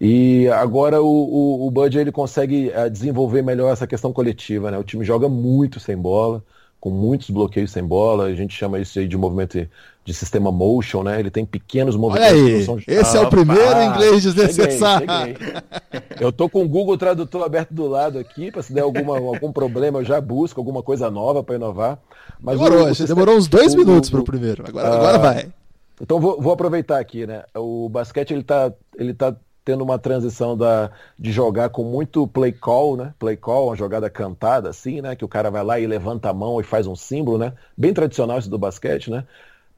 e 0.00 0.48
agora 0.48 1.02
o, 1.02 1.06
o, 1.06 1.66
o 1.66 1.70
Bud 1.70 1.98
ele 1.98 2.10
consegue 2.10 2.72
uh, 2.74 2.88
desenvolver 2.88 3.42
melhor 3.42 3.70
essa 3.70 3.86
questão 3.86 4.14
coletiva, 4.14 4.70
né? 4.70 4.78
O 4.78 4.82
time 4.82 5.04
joga 5.04 5.28
muito 5.28 5.78
sem 5.78 5.94
bola, 5.94 6.42
com 6.80 6.88
muitos 6.88 7.28
bloqueios 7.28 7.70
sem 7.70 7.84
bola. 7.84 8.24
A 8.24 8.34
gente 8.34 8.56
chama 8.56 8.78
isso 8.78 8.98
aí 8.98 9.06
de 9.06 9.18
movimento 9.18 9.68
de 10.04 10.14
sistema 10.14 10.50
motion, 10.50 11.02
né? 11.02 11.20
Ele 11.20 11.30
tem 11.30 11.44
pequenos 11.44 11.94
movimentos. 11.94 12.68
Olha 12.68 12.78
aí, 12.78 12.84
de... 12.84 12.92
esse 12.92 13.16
ah, 13.16 13.20
é 13.20 13.26
o 13.26 13.30
primeiro 13.30 13.76
ah, 13.76 13.84
inglês 13.84 14.22
desnecessário. 14.22 15.06
Cheguei, 15.06 15.36
cheguei. 15.36 16.02
Eu 16.18 16.32
tô 16.32 16.48
com 16.48 16.62
o 16.62 16.68
Google 16.68 16.96
Tradutor 16.96 17.44
aberto 17.44 17.72
do 17.72 17.86
lado 17.86 18.18
aqui, 18.18 18.50
para 18.50 18.62
se 18.62 18.72
der 18.72 18.80
alguma, 18.80 19.16
algum 19.18 19.52
problema 19.52 19.98
eu 19.98 20.04
já 20.04 20.20
busco 20.20 20.58
alguma 20.58 20.82
coisa 20.82 21.10
nova 21.10 21.42
para 21.44 21.56
inovar. 21.56 21.98
Mas 22.40 22.58
demorou, 22.58 22.88
o, 22.88 22.92
o, 22.92 23.06
demorou 23.06 23.36
uns 23.36 23.46
dois 23.46 23.74
o, 23.74 23.76
minutos 23.76 24.08
para 24.10 24.20
o 24.20 24.24
primeiro. 24.24 24.64
Agora, 24.66 24.88
ah, 24.88 24.96
agora 24.96 25.18
vai. 25.18 25.48
Então 26.00 26.18
vou, 26.18 26.40
vou, 26.40 26.52
aproveitar 26.52 26.98
aqui, 26.98 27.26
né? 27.26 27.44
O 27.54 27.88
basquete 27.88 28.32
ele 28.32 28.42
tá, 28.42 28.72
ele 28.96 29.12
tá 29.12 29.36
tendo 29.64 29.84
uma 29.84 29.98
transição 29.98 30.56
da, 30.56 30.90
de 31.18 31.30
jogar 31.30 31.68
com 31.68 31.84
muito 31.84 32.26
play 32.26 32.52
call, 32.52 32.96
né? 32.96 33.14
Play 33.18 33.36
call, 33.36 33.68
uma 33.68 33.76
jogada 33.76 34.08
cantada, 34.08 34.70
assim, 34.70 35.02
né? 35.02 35.14
Que 35.14 35.24
o 35.24 35.28
cara 35.28 35.50
vai 35.50 35.62
lá 35.62 35.78
e 35.78 35.86
levanta 35.86 36.30
a 36.30 36.34
mão 36.34 36.58
e 36.58 36.64
faz 36.64 36.86
um 36.86 36.96
símbolo, 36.96 37.36
né? 37.36 37.52
Bem 37.76 37.92
tradicional 37.92 38.38
isso 38.38 38.48
do 38.48 38.58
basquete, 38.58 39.10
né? 39.10 39.24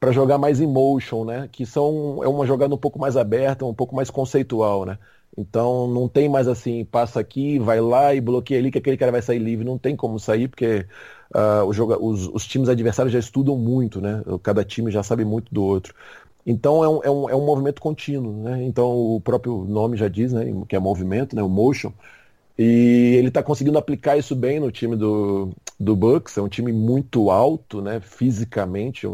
Para 0.03 0.11
jogar 0.11 0.37
mais 0.37 0.61
em 0.61 0.67
motion, 0.67 1.25
né? 1.25 1.49
Que 1.53 1.65
são, 1.65 2.25
é 2.25 2.29
uma 2.29 2.45
jogada 2.45 2.75
um 2.75 2.79
pouco 2.79 2.99
mais 2.99 3.17
aberta, 3.17 3.65
um 3.65 3.73
pouco 3.73 3.95
mais 3.95 4.11
conceitual, 4.11 4.85
né? 4.85 4.99
Então 5.39 5.87
não 5.87 6.09
tem 6.09 6.29
mais 6.29 6.49
assim, 6.49 6.85
passa 6.85 7.21
aqui, 7.21 7.57
vai 7.61 7.81
lá 7.81 8.13
e 8.13 8.21
bloqueia 8.21 8.59
ali 8.59 8.73
que 8.73 8.79
aquele 8.79 8.97
cara 8.97 9.13
vai 9.13 9.23
sair 9.23 9.39
livre. 9.39 9.65
Não 9.65 9.79
tem 9.79 9.95
como 9.95 10.19
sair, 10.19 10.49
porque 10.49 10.85
uh, 11.33 11.65
o 11.69 11.73
joga, 11.73 12.03
os, 12.03 12.27
os 12.27 12.45
times 12.45 12.69
adversários 12.69 13.13
já 13.13 13.21
estudam 13.21 13.57
muito, 13.57 14.01
né? 14.01 14.25
Cada 14.43 14.65
time 14.65 14.91
já 14.91 15.05
sabe 15.05 15.25
muito 15.25 15.55
do 15.55 15.63
outro. 15.63 15.95
Então 16.45 16.83
é 16.83 16.89
um, 16.89 17.05
é 17.05 17.11
um, 17.11 17.31
é 17.31 17.37
um 17.37 17.47
movimento 17.47 17.81
contínuo, 17.81 18.43
né? 18.43 18.61
Então 18.65 18.91
o 18.91 19.21
próprio 19.21 19.65
nome 19.69 19.97
já 19.97 20.09
diz, 20.09 20.33
né? 20.33 20.47
Que 20.69 20.75
é 20.75 20.81
movimento, 20.81 21.37
né? 21.37 21.45
O 21.45 21.49
motion. 21.49 21.93
E 22.59 23.15
ele 23.19 23.29
está 23.29 23.41
conseguindo 23.41 23.79
aplicar 23.79 24.17
isso 24.17 24.35
bem 24.35 24.59
no 24.59 24.73
time 24.73 24.97
do, 24.97 25.51
do 25.79 25.95
Bucks. 25.95 26.37
É 26.39 26.43
um 26.43 26.49
time 26.49 26.73
muito 26.73 27.31
alto, 27.31 27.81
né? 27.81 28.01
Fisicamente. 28.01 29.07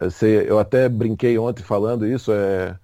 Eu, 0.00 0.10
eu 0.28 0.58
até 0.58 0.88
brinquei 0.88 1.38
ontem 1.38 1.62
falando 1.62 2.06
isso. 2.06 2.32
É, 2.32 2.78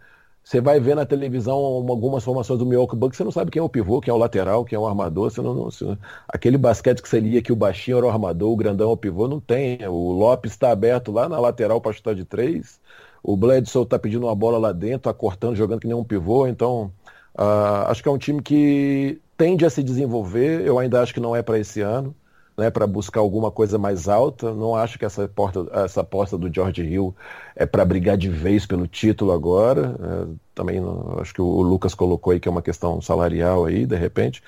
você 0.45 0.61
vai 0.61 0.81
ver 0.81 0.97
na 0.97 1.07
televisão 1.07 1.55
algumas 1.55 2.25
formações 2.25 2.59
do 2.59 2.67
Milwaukee 2.67 2.97
Bucks, 2.97 3.17
você 3.17 3.25
não 3.25 3.31
sabe 3.31 3.51
quem 3.51 3.61
é 3.61 3.63
o 3.63 3.69
pivô, 3.69 4.01
quem 4.01 4.11
é 4.11 4.15
o 4.15 4.19
lateral, 4.19 4.65
quem 4.65 4.77
é 4.77 4.79
o 4.79 4.87
armador. 4.87 5.31
Você 5.31 5.41
não, 5.41 5.55
não 5.55 5.65
você, 5.65 5.97
aquele 6.29 6.59
basquete 6.59 7.01
que 7.03 7.09
seria 7.09 7.41
que 7.43 7.53
o 7.53 7.57
baixinho 7.57 7.99
era 7.99 8.07
o 8.07 8.11
armador, 8.11 8.51
o 8.51 8.57
grandão 8.57 8.91
é 8.91 8.93
o 8.93 8.97
pivô, 8.97 9.29
não 9.29 9.41
tem. 9.41 9.79
O 9.89 10.13
Lopes 10.13 10.53
está 10.53 10.71
aberto 10.73 11.13
lá 11.13 11.29
na 11.29 11.39
lateral 11.39 11.81
para 11.81 11.93
chutar 11.93 12.15
de 12.15 12.25
três. 12.25 12.81
O 13.23 13.37
Bledsoe 13.37 13.85
está 13.85 13.99
pedindo 13.99 14.27
uma 14.27 14.35
bola 14.35 14.59
lá 14.59 14.73
dentro, 14.73 14.97
está 14.97 15.15
cortando, 15.15 15.55
jogando 15.57 15.81
que 15.81 15.87
nem 15.87 15.97
um 15.97 16.05
pivô. 16.05 16.47
Então, 16.49 16.93
uh, 17.39 17.87
acho 17.89 18.03
que 18.03 18.09
é 18.09 18.13
um 18.13 18.19
time 18.19 18.43
que 18.43 19.21
tende 19.37 19.65
a 19.65 19.71
se 19.71 19.83
desenvolver. 19.83 20.67
Eu 20.67 20.79
ainda 20.79 21.01
acho 21.01 21.15
que 21.15 21.21
não 21.21 21.37
é 21.37 21.43
para 21.43 21.59
esse 21.59 21.81
ano, 21.81 22.15
né, 22.57 22.71
para 22.71 22.87
buscar 22.87 23.21
alguma 23.21 23.51
coisa 23.51 23.79
mais 23.79 24.09
alta. 24.09 24.53
Não 24.55 24.75
acho 24.75 24.99
que 24.99 25.05
essa, 25.05 25.27
porta, 25.29 25.67
essa 25.73 26.01
aposta 26.01 26.37
do 26.37 26.53
George 26.53 26.83
Hill 26.83 27.15
é 27.57 27.67
para 27.67 27.85
brigar 27.85 28.17
de 28.17 28.29
vez 28.29 28.67
pelo 28.67 28.87
título 28.87 29.33
agora. 29.33 29.97
É, 30.01 30.35
também 30.55 30.81
não, 30.81 31.19
acho 31.21 31.33
que 31.33 31.41
o 31.41 31.63
Lucas 31.63 31.95
colocou 31.95 32.33
aí 32.33 32.41
que 32.41 32.49
é 32.49 32.51
uma 32.51 32.63
questão 32.63 33.01
salarial 33.01 33.65
aí, 33.65 33.87
de 33.87 33.97
repente. 33.97 34.43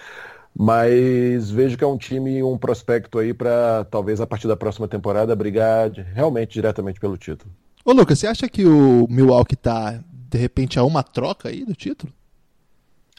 Mas 0.56 1.50
vejo 1.50 1.76
que 1.76 1.82
é 1.82 1.86
um 1.86 1.98
time, 1.98 2.42
um 2.42 2.56
prospecto 2.56 3.18
aí 3.18 3.34
para 3.34 3.84
talvez 3.90 4.20
a 4.20 4.26
partir 4.26 4.46
da 4.46 4.56
próxima 4.56 4.86
temporada 4.86 5.34
brigar 5.34 5.90
realmente 5.90 6.52
diretamente 6.52 7.00
pelo 7.00 7.16
título. 7.16 7.50
Ô 7.84 7.92
Lucas, 7.92 8.18
você 8.18 8.26
acha 8.26 8.48
que 8.48 8.64
o 8.64 9.06
Milwaukee 9.10 9.56
tá, 9.56 10.00
de 10.30 10.38
repente, 10.38 10.78
a 10.78 10.84
uma 10.84 11.02
troca 11.02 11.48
aí 11.48 11.64
do 11.64 11.74
título? 11.74 12.12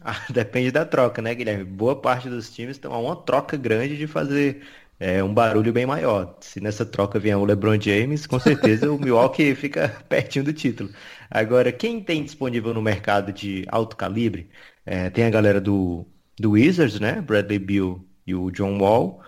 Ah, 0.08 0.26
depende 0.32 0.72
da 0.72 0.86
troca, 0.86 1.22
né, 1.22 1.34
Guilherme? 1.34 1.64
Boa 1.64 2.00
parte 2.00 2.30
dos 2.30 2.54
times 2.54 2.78
estão 2.78 2.94
a 2.94 3.00
uma 3.00 3.16
troca 3.16 3.58
grande 3.58 3.98
de 3.98 4.06
fazer 4.06 4.64
é, 5.00 5.24
um 5.24 5.34
barulho 5.34 5.74
bem 5.74 5.86
maior. 5.86 6.38
Se 6.42 6.60
nessa 6.62 6.86
troca 6.86 7.20
vier 7.20 7.36
o 7.38 7.44
LeBron 7.46 7.80
James, 7.82 8.28
com 8.28 8.40
certeza 8.40 8.92
o 8.92 9.00
Milwaukee 9.00 9.54
fica 9.56 9.90
pertinho 10.08 10.46
do 10.46 10.54
título. 10.54 10.92
Agora, 11.30 11.72
quem 11.72 12.02
tem 12.04 12.24
disponível 12.24 12.74
no 12.74 12.82
mercado 12.84 13.34
de 13.34 13.66
alto 13.68 13.96
calibre, 13.98 14.50
é, 14.86 15.10
tem 15.10 15.26
a 15.26 15.30
galera 15.30 15.60
do, 15.60 16.06
do 16.40 16.52
Wizards, 16.52 17.00
né? 17.00 17.20
Bradley 17.22 17.60
Bill 17.60 18.08
e 18.28 18.36
o 18.36 18.52
John 18.52 18.78
Wall. 18.78 19.24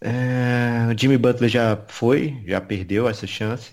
É, 0.00 0.92
o 0.92 0.98
Jimmy 0.98 1.16
Butler 1.18 1.48
já 1.50 1.76
foi, 1.88 2.42
já 2.46 2.60
perdeu 2.60 3.08
essa 3.08 3.26
chance. 3.26 3.72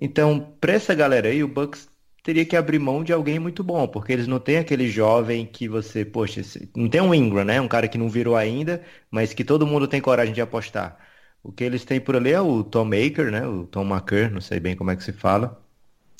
Então, 0.00 0.56
para 0.60 0.72
essa 0.74 0.94
galera 0.94 1.28
aí, 1.28 1.42
o 1.44 1.48
Bucks 1.48 1.88
teria 2.24 2.46
que 2.46 2.56
abrir 2.56 2.78
mão 2.80 3.04
de 3.04 3.12
alguém 3.12 3.38
muito 3.38 3.62
bom, 3.64 3.86
porque 3.88 4.12
eles 4.12 4.26
não 4.26 4.40
têm 4.40 4.58
aquele 4.58 4.88
jovem 4.88 5.46
que 5.46 5.68
você, 5.68 6.04
poxa, 6.04 6.42
não 6.76 6.88
tem 6.88 7.00
um 7.02 7.14
Ingram, 7.14 7.44
né? 7.44 7.60
Um 7.60 7.68
cara 7.68 7.88
que 7.88 7.98
não 7.98 8.08
virou 8.08 8.36
ainda, 8.36 8.82
mas 9.10 9.34
que 9.34 9.44
todo 9.44 9.66
mundo 9.66 9.86
tem 9.88 10.00
coragem 10.00 10.34
de 10.34 10.40
apostar. 10.40 10.98
O 11.42 11.52
que 11.52 11.64
eles 11.64 11.84
têm 11.84 12.00
por 12.00 12.16
ali 12.16 12.32
é 12.32 12.40
o 12.40 12.64
Tom 12.64 12.86
Maker, 12.86 13.30
né? 13.30 13.46
O 13.46 13.66
Tom 13.66 13.84
Maker, 13.84 14.32
não 14.32 14.40
sei 14.40 14.58
bem 14.60 14.76
como 14.76 14.90
é 14.90 14.96
que 14.96 15.04
se 15.04 15.12
fala. 15.12 15.62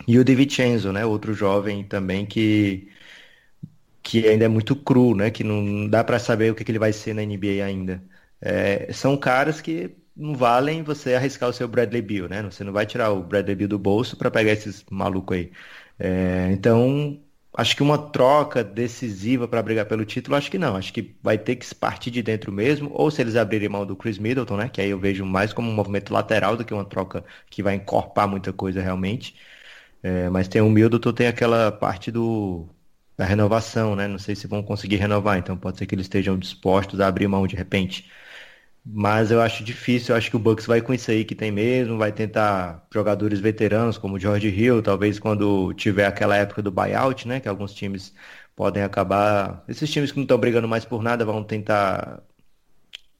E 0.08 0.18
o 0.18 0.24
DiVincenzo, 0.24 0.92
né? 0.92 1.06
Outro 1.06 1.34
jovem 1.34 1.84
também 1.84 2.26
que 2.26 2.88
que 4.02 4.28
ainda 4.28 4.44
é 4.44 4.48
muito 4.48 4.76
cru, 4.76 5.14
né? 5.14 5.30
Que 5.30 5.42
não 5.44 5.88
dá 5.88 6.04
para 6.04 6.18
saber 6.18 6.52
o 6.52 6.54
que, 6.54 6.64
que 6.64 6.70
ele 6.70 6.78
vai 6.78 6.92
ser 6.92 7.14
na 7.14 7.22
NBA 7.22 7.64
ainda. 7.64 8.02
É, 8.40 8.92
são 8.92 9.16
caras 9.16 9.60
que 9.60 9.96
não 10.16 10.34
valem 10.36 10.82
você 10.82 11.14
arriscar 11.14 11.48
o 11.48 11.52
seu 11.52 11.66
Bradley 11.66 12.02
Bill, 12.02 12.28
né? 12.28 12.42
Você 12.42 12.62
não 12.62 12.72
vai 12.72 12.86
tirar 12.86 13.10
o 13.12 13.22
Bradley 13.22 13.56
Bill 13.56 13.68
do 13.68 13.78
bolso 13.78 14.16
para 14.16 14.30
pegar 14.30 14.52
esses 14.52 14.84
malucos 14.90 15.36
aí. 15.36 15.52
É, 15.98 16.50
então, 16.52 17.22
acho 17.56 17.76
que 17.76 17.82
uma 17.82 17.96
troca 18.10 18.62
decisiva 18.64 19.46
para 19.48 19.62
brigar 19.62 19.86
pelo 19.86 20.04
título, 20.04 20.36
acho 20.36 20.50
que 20.50 20.58
não. 20.58 20.76
Acho 20.76 20.92
que 20.92 21.16
vai 21.22 21.38
ter 21.38 21.56
que 21.56 21.64
se 21.66 21.74
partir 21.74 22.10
de 22.10 22.22
dentro 22.22 22.52
mesmo, 22.52 22.90
ou 22.92 23.10
se 23.10 23.20
eles 23.22 23.36
abrirem 23.36 23.68
mão 23.68 23.86
do 23.86 23.96
Chris 23.96 24.18
Middleton, 24.18 24.56
né? 24.56 24.68
Que 24.68 24.80
aí 24.80 24.90
eu 24.90 24.98
vejo 24.98 25.24
mais 25.24 25.52
como 25.52 25.70
um 25.70 25.74
movimento 25.74 26.12
lateral 26.12 26.56
do 26.56 26.64
que 26.64 26.74
uma 26.74 26.84
troca 26.84 27.24
que 27.50 27.62
vai 27.62 27.74
encorpar 27.76 28.28
muita 28.28 28.52
coisa 28.52 28.80
realmente. 28.82 29.36
É, 30.02 30.28
mas 30.30 30.48
tem 30.48 30.60
o 30.62 30.70
Middleton, 30.70 31.12
tem 31.12 31.26
aquela 31.28 31.72
parte 31.72 32.10
do 32.10 32.68
da 33.16 33.24
renovação, 33.24 33.94
né? 33.96 34.08
Não 34.08 34.18
sei 34.18 34.34
se 34.36 34.46
vão 34.48 34.62
conseguir 34.62 34.96
renovar, 34.96 35.38
então 35.38 35.56
pode 35.56 35.78
ser 35.78 35.86
que 35.86 35.94
eles 35.94 36.06
estejam 36.06 36.38
dispostos 36.38 37.00
a 37.00 37.06
abrir 37.08 37.28
mão 37.28 37.46
de 37.46 37.56
repente. 37.56 38.10
Mas 38.86 39.30
eu 39.30 39.40
acho 39.40 39.64
difícil, 39.64 40.12
eu 40.14 40.18
acho 40.18 40.28
que 40.30 40.36
o 40.36 40.38
Bucks 40.38 40.66
vai 40.66 40.80
com 40.82 40.92
isso 40.92 41.10
aí 41.10 41.24
que 41.24 41.34
tem 41.34 41.50
mesmo, 41.50 41.96
vai 41.96 42.12
tentar 42.12 42.86
jogadores 42.92 43.40
veteranos 43.40 43.96
como 43.96 44.16
o 44.16 44.18
George 44.18 44.48
Hill, 44.48 44.82
talvez 44.82 45.18
quando 45.18 45.72
tiver 45.74 46.04
aquela 46.06 46.36
época 46.36 46.60
do 46.62 46.70
buyout, 46.70 47.26
né, 47.26 47.40
que 47.40 47.48
alguns 47.48 47.72
times 47.74 48.14
podem 48.54 48.82
acabar, 48.82 49.64
esses 49.68 49.90
times 49.90 50.10
que 50.12 50.18
não 50.18 50.24
estão 50.24 50.36
brigando 50.38 50.68
mais 50.68 50.84
por 50.84 51.02
nada 51.02 51.24
vão 51.24 51.42
tentar 51.42 52.22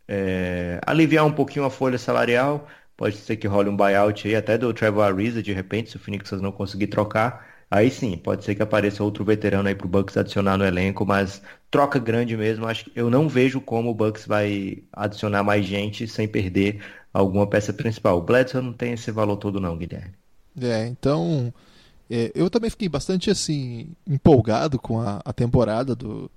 é, 0.09 0.81
aliviar 0.87 1.25
um 1.25 1.33
pouquinho 1.33 1.65
a 1.65 1.71
folha 1.71 1.99
salarial, 1.99 2.69
pode 2.97 3.17
ser 3.17 3.37
que 3.37 3.47
role 3.47 3.69
um 3.69 3.77
buyout 3.77 4.27
aí 4.29 4.37
até 4.37 4.57
do 4.59 4.73
Trevor 4.73 5.05
Ariza 5.05 5.43
de 5.43 5.53
repente, 5.53 5.91
se 5.91 5.97
o 5.97 6.01
Phoenix 6.01 6.31
não 6.33 6.53
conseguir 6.53 6.89
trocar, 6.89 7.53
Aí 7.71 7.91
sim, 7.91 8.17
pode 8.17 8.45
ser 8.45 8.55
que 8.55 8.63
apareça 8.63 9.03
outro 9.03 9.25
veterano 9.25 9.69
aí 9.69 9.75
pro 9.75 9.89
Bucks 9.89 10.17
adicionar 10.17 10.57
no 10.57 10.65
elenco, 10.65 11.05
mas 11.05 11.43
troca 11.75 11.99
grande 11.99 12.37
mesmo, 12.37 12.69
acho 12.69 12.85
que 12.85 12.93
eu 12.95 13.11
não 13.11 13.29
vejo 13.29 13.61
como 13.61 13.91
o 13.91 13.95
Bucks 13.95 14.29
vai 14.29 14.85
adicionar 14.93 15.43
mais 15.43 15.67
gente 15.67 16.07
sem 16.07 16.29
perder 16.29 16.81
alguma 17.13 17.49
peça 17.49 17.73
principal. 17.73 18.17
O 18.17 18.23
Bledsoe 18.23 18.63
não 18.63 18.73
tem 18.73 18.93
esse 18.93 19.11
valor 19.11 19.39
todo 19.39 19.59
não, 19.59 19.77
Guilherme. 19.77 20.13
É, 20.63 20.87
então 20.87 21.53
é, 22.09 22.31
eu 22.33 22.49
também 22.49 22.71
fiquei 22.71 22.89
bastante 22.89 23.29
assim 23.29 23.89
empolgado 24.07 24.79
com 24.79 25.01
a, 25.01 25.21
a, 25.25 25.33
temporada 25.33 25.97
do 25.97 26.31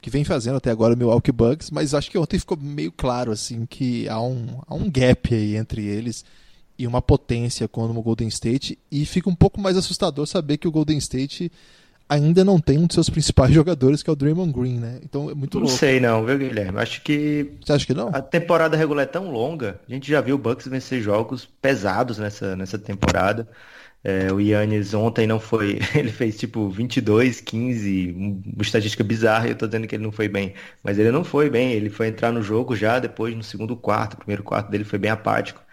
que 0.00 0.10
vem 0.10 0.24
fazendo 0.24 0.56
até 0.56 0.72
agora 0.72 0.94
o 0.94 0.96
Milwaukee 0.96 1.30
Bucks, 1.30 1.70
mas 1.70 1.94
acho 1.94 2.10
que 2.10 2.18
ontem 2.18 2.40
ficou 2.40 2.58
meio 2.60 2.90
claro 2.90 3.30
assim 3.30 3.66
que 3.66 4.08
há 4.08 4.20
um, 4.20 4.60
há 4.66 4.74
um 4.74 4.90
gap 4.90 5.32
aí 5.32 5.54
entre 5.54 5.84
eles 5.84 6.24
e 6.76 6.84
uma 6.84 7.00
potência 7.00 7.68
como 7.68 8.00
o 8.00 8.02
Golden 8.02 8.26
State 8.26 8.76
e 8.90 9.06
fica 9.06 9.30
um 9.30 9.36
pouco 9.36 9.60
mais 9.60 9.76
assustador 9.76 10.26
saber 10.26 10.58
que 10.58 10.66
o 10.66 10.72
Golden 10.72 10.98
State 10.98 11.52
ainda 12.14 12.44
não 12.44 12.58
tem 12.58 12.78
um 12.78 12.86
dos 12.86 12.94
seus 12.94 13.10
principais 13.10 13.52
jogadores 13.54 14.02
que 14.02 14.10
é 14.10 14.12
o 14.12 14.16
Draymond 14.16 14.52
Green, 14.52 14.78
né? 14.78 15.00
Então 15.02 15.30
é 15.30 15.34
muito 15.34 15.58
não 15.58 15.64
louco. 15.64 15.72
Não 15.72 15.78
sei 15.78 16.00
não, 16.00 16.24
viu, 16.24 16.38
Guilherme? 16.38 16.78
Acho 16.78 17.02
que 17.02 17.52
Você 17.64 17.72
acha 17.72 17.86
que 17.86 17.94
não? 17.94 18.08
A 18.08 18.22
temporada 18.22 18.76
regular 18.76 19.04
é 19.04 19.06
tão 19.06 19.30
longa. 19.30 19.80
A 19.88 19.92
gente 19.92 20.10
já 20.10 20.20
viu 20.20 20.36
o 20.36 20.38
Bucks 20.38 20.66
vencer 20.68 21.00
jogos 21.02 21.44
pesados 21.60 22.18
nessa 22.18 22.56
nessa 22.56 22.78
temporada. 22.78 23.48
É, 24.06 24.30
o 24.30 24.38
Yannis 24.38 24.92
ontem 24.92 25.26
não 25.26 25.40
foi, 25.40 25.78
ele 25.96 26.12
fez 26.12 26.36
tipo 26.36 26.68
22, 26.68 27.40
15, 27.40 28.12
uma 28.54 28.62
estatística 28.62 29.02
bizarra, 29.02 29.46
e 29.46 29.50
eu 29.52 29.56
tô 29.56 29.66
dizendo 29.66 29.86
que 29.86 29.94
ele 29.96 30.02
não 30.04 30.12
foi 30.12 30.28
bem, 30.28 30.52
mas 30.82 30.98
ele 30.98 31.10
não 31.10 31.24
foi 31.24 31.48
bem, 31.48 31.72
ele 31.72 31.88
foi 31.88 32.08
entrar 32.08 32.30
no 32.30 32.42
jogo 32.42 32.76
já 32.76 32.98
depois 32.98 33.34
no 33.34 33.42
segundo 33.42 33.74
quarto, 33.74 34.12
o 34.12 34.16
primeiro 34.18 34.42
quarto 34.42 34.70
dele 34.70 34.84
foi 34.84 34.98
bem 34.98 35.10
apático. 35.10 35.63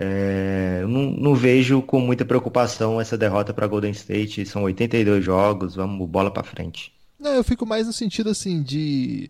É, 0.00 0.84
não, 0.86 1.10
não, 1.10 1.34
vejo 1.34 1.82
com 1.82 1.98
muita 1.98 2.24
preocupação 2.24 3.00
essa 3.00 3.18
derrota 3.18 3.52
para 3.52 3.66
Golden 3.66 3.90
State. 3.90 4.46
São 4.46 4.62
82 4.62 5.24
jogos, 5.24 5.74
vamos 5.74 6.08
bola 6.08 6.30
para 6.30 6.44
frente. 6.44 6.92
Não, 7.18 7.32
eu 7.32 7.42
fico 7.42 7.66
mais 7.66 7.84
no 7.84 7.92
sentido 7.92 8.30
assim 8.30 8.62
de 8.62 9.28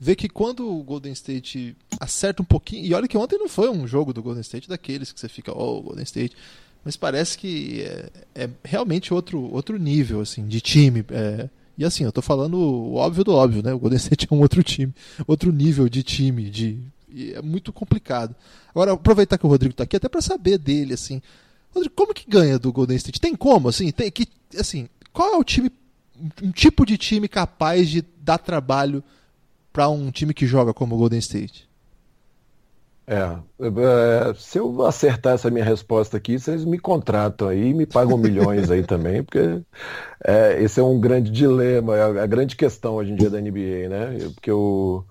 ver 0.00 0.16
que 0.16 0.26
quando 0.26 0.74
o 0.74 0.82
Golden 0.82 1.12
State 1.12 1.76
acerta 2.00 2.40
um 2.40 2.46
pouquinho. 2.46 2.86
E 2.86 2.94
olha 2.94 3.06
que 3.06 3.18
ontem 3.18 3.38
não 3.38 3.46
foi 3.46 3.68
um 3.68 3.86
jogo 3.86 4.14
do 4.14 4.22
Golden 4.22 4.40
State 4.40 4.70
daqueles 4.70 5.12
que 5.12 5.20
você 5.20 5.28
fica, 5.28 5.52
oh, 5.52 5.82
Golden 5.82 6.04
State. 6.04 6.34
Mas 6.82 6.96
parece 6.96 7.36
que 7.36 7.82
é, 7.82 8.10
é 8.34 8.50
realmente 8.64 9.12
outro, 9.12 9.52
outro 9.52 9.78
nível 9.78 10.22
assim 10.22 10.46
de 10.46 10.62
time. 10.62 11.04
É, 11.10 11.50
e 11.76 11.84
assim, 11.84 12.04
eu 12.04 12.12
tô 12.12 12.22
falando 12.22 12.54
o 12.56 12.94
óbvio 12.94 13.22
do 13.22 13.34
óbvio, 13.34 13.62
né? 13.62 13.74
O 13.74 13.78
Golden 13.78 13.98
State 14.00 14.26
é 14.30 14.34
um 14.34 14.40
outro 14.40 14.62
time, 14.62 14.94
outro 15.26 15.52
nível 15.52 15.90
de 15.90 16.02
time, 16.02 16.48
de 16.48 16.78
e 17.16 17.32
é 17.32 17.40
muito 17.40 17.72
complicado. 17.72 18.36
Agora, 18.68 18.92
aproveitar 18.92 19.38
que 19.38 19.46
o 19.46 19.48
Rodrigo 19.48 19.72
está 19.72 19.84
aqui, 19.84 19.96
até 19.96 20.06
para 20.06 20.20
saber 20.20 20.58
dele, 20.58 20.92
assim. 20.92 21.22
Rodrigo, 21.74 21.94
como 21.94 22.12
que 22.12 22.28
ganha 22.28 22.58
do 22.58 22.70
Golden 22.70 22.96
State? 22.98 23.18
Tem 23.18 23.34
como, 23.34 23.70
assim? 23.70 23.90
Tem 23.90 24.10
que, 24.10 24.28
assim, 24.58 24.86
qual 25.14 25.32
é 25.32 25.38
o 25.38 25.42
time, 25.42 25.72
um 26.42 26.50
tipo 26.52 26.84
de 26.84 26.98
time 26.98 27.26
capaz 27.26 27.88
de 27.88 28.04
dar 28.20 28.36
trabalho 28.36 29.02
para 29.72 29.88
um 29.88 30.10
time 30.10 30.34
que 30.34 30.46
joga 30.46 30.74
como 30.74 30.94
o 30.94 30.98
Golden 30.98 31.18
State? 31.18 31.66
É, 33.06 33.14
é, 33.14 34.34
se 34.34 34.58
eu 34.58 34.84
acertar 34.84 35.34
essa 35.34 35.48
minha 35.48 35.64
resposta 35.64 36.18
aqui, 36.18 36.38
vocês 36.38 36.66
me 36.66 36.78
contratam 36.78 37.48
aí, 37.48 37.72
me 37.72 37.86
pagam 37.86 38.18
milhões 38.18 38.70
aí 38.70 38.82
também, 38.82 39.22
porque 39.22 39.62
é, 40.22 40.62
esse 40.62 40.80
é 40.80 40.82
um 40.82 41.00
grande 41.00 41.30
dilema, 41.30 41.96
é 41.96 42.20
a 42.20 42.26
grande 42.26 42.56
questão 42.56 42.96
hoje 42.96 43.12
em 43.12 43.16
dia 43.16 43.30
da 43.30 43.40
NBA, 43.40 43.88
né? 43.88 44.18
Porque 44.34 44.50
o, 44.50 45.04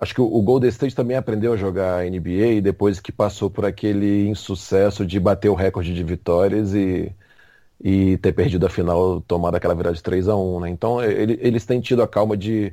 Acho 0.00 0.14
que 0.14 0.20
o 0.20 0.42
Golden 0.42 0.68
State 0.70 0.94
também 0.94 1.16
aprendeu 1.16 1.52
a 1.52 1.56
jogar 1.56 2.06
NBA 2.06 2.60
depois 2.62 3.00
que 3.00 3.10
passou 3.10 3.50
por 3.50 3.64
aquele 3.64 4.28
insucesso 4.28 5.04
de 5.04 5.18
bater 5.18 5.48
o 5.48 5.54
recorde 5.54 5.92
de 5.92 6.04
vitórias 6.04 6.72
e, 6.72 7.12
e 7.80 8.18
ter 8.18 8.32
perdido 8.32 8.66
a 8.66 8.70
final, 8.70 9.20
tomado 9.22 9.56
aquela 9.56 9.74
virada 9.74 9.96
de 9.96 10.02
3 10.02 10.28
a 10.28 10.36
1 10.36 10.60
né? 10.60 10.70
Então 10.70 11.02
ele, 11.02 11.38
eles 11.42 11.66
têm 11.66 11.80
tido 11.80 12.02
a 12.02 12.08
calma 12.08 12.36
de 12.36 12.72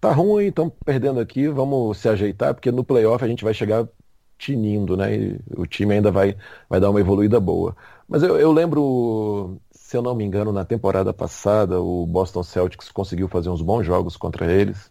tá 0.00 0.12
ruim, 0.12 0.46
estão 0.48 0.70
perdendo 0.70 1.20
aqui, 1.20 1.48
vamos 1.48 1.98
se 1.98 2.08
ajeitar, 2.08 2.54
porque 2.54 2.72
no 2.72 2.84
playoff 2.84 3.24
a 3.24 3.28
gente 3.28 3.44
vai 3.44 3.54
chegar 3.54 3.88
tinindo, 4.38 4.96
né? 4.96 5.16
E 5.16 5.40
o 5.56 5.66
time 5.66 5.94
ainda 5.94 6.10
vai, 6.12 6.36
vai 6.68 6.80
dar 6.80 6.90
uma 6.90 7.00
evoluída 7.00 7.40
boa. 7.40 7.76
Mas 8.08 8.22
eu, 8.22 8.38
eu 8.38 8.52
lembro, 8.52 9.60
se 9.72 9.96
eu 9.96 10.02
não 10.02 10.14
me 10.14 10.24
engano, 10.24 10.52
na 10.52 10.64
temporada 10.64 11.12
passada, 11.14 11.80
o 11.80 12.06
Boston 12.06 12.42
Celtics 12.42 12.90
conseguiu 12.92 13.28
fazer 13.28 13.50
uns 13.50 13.62
bons 13.62 13.84
jogos 13.84 14.16
contra 14.16 14.50
eles 14.52 14.90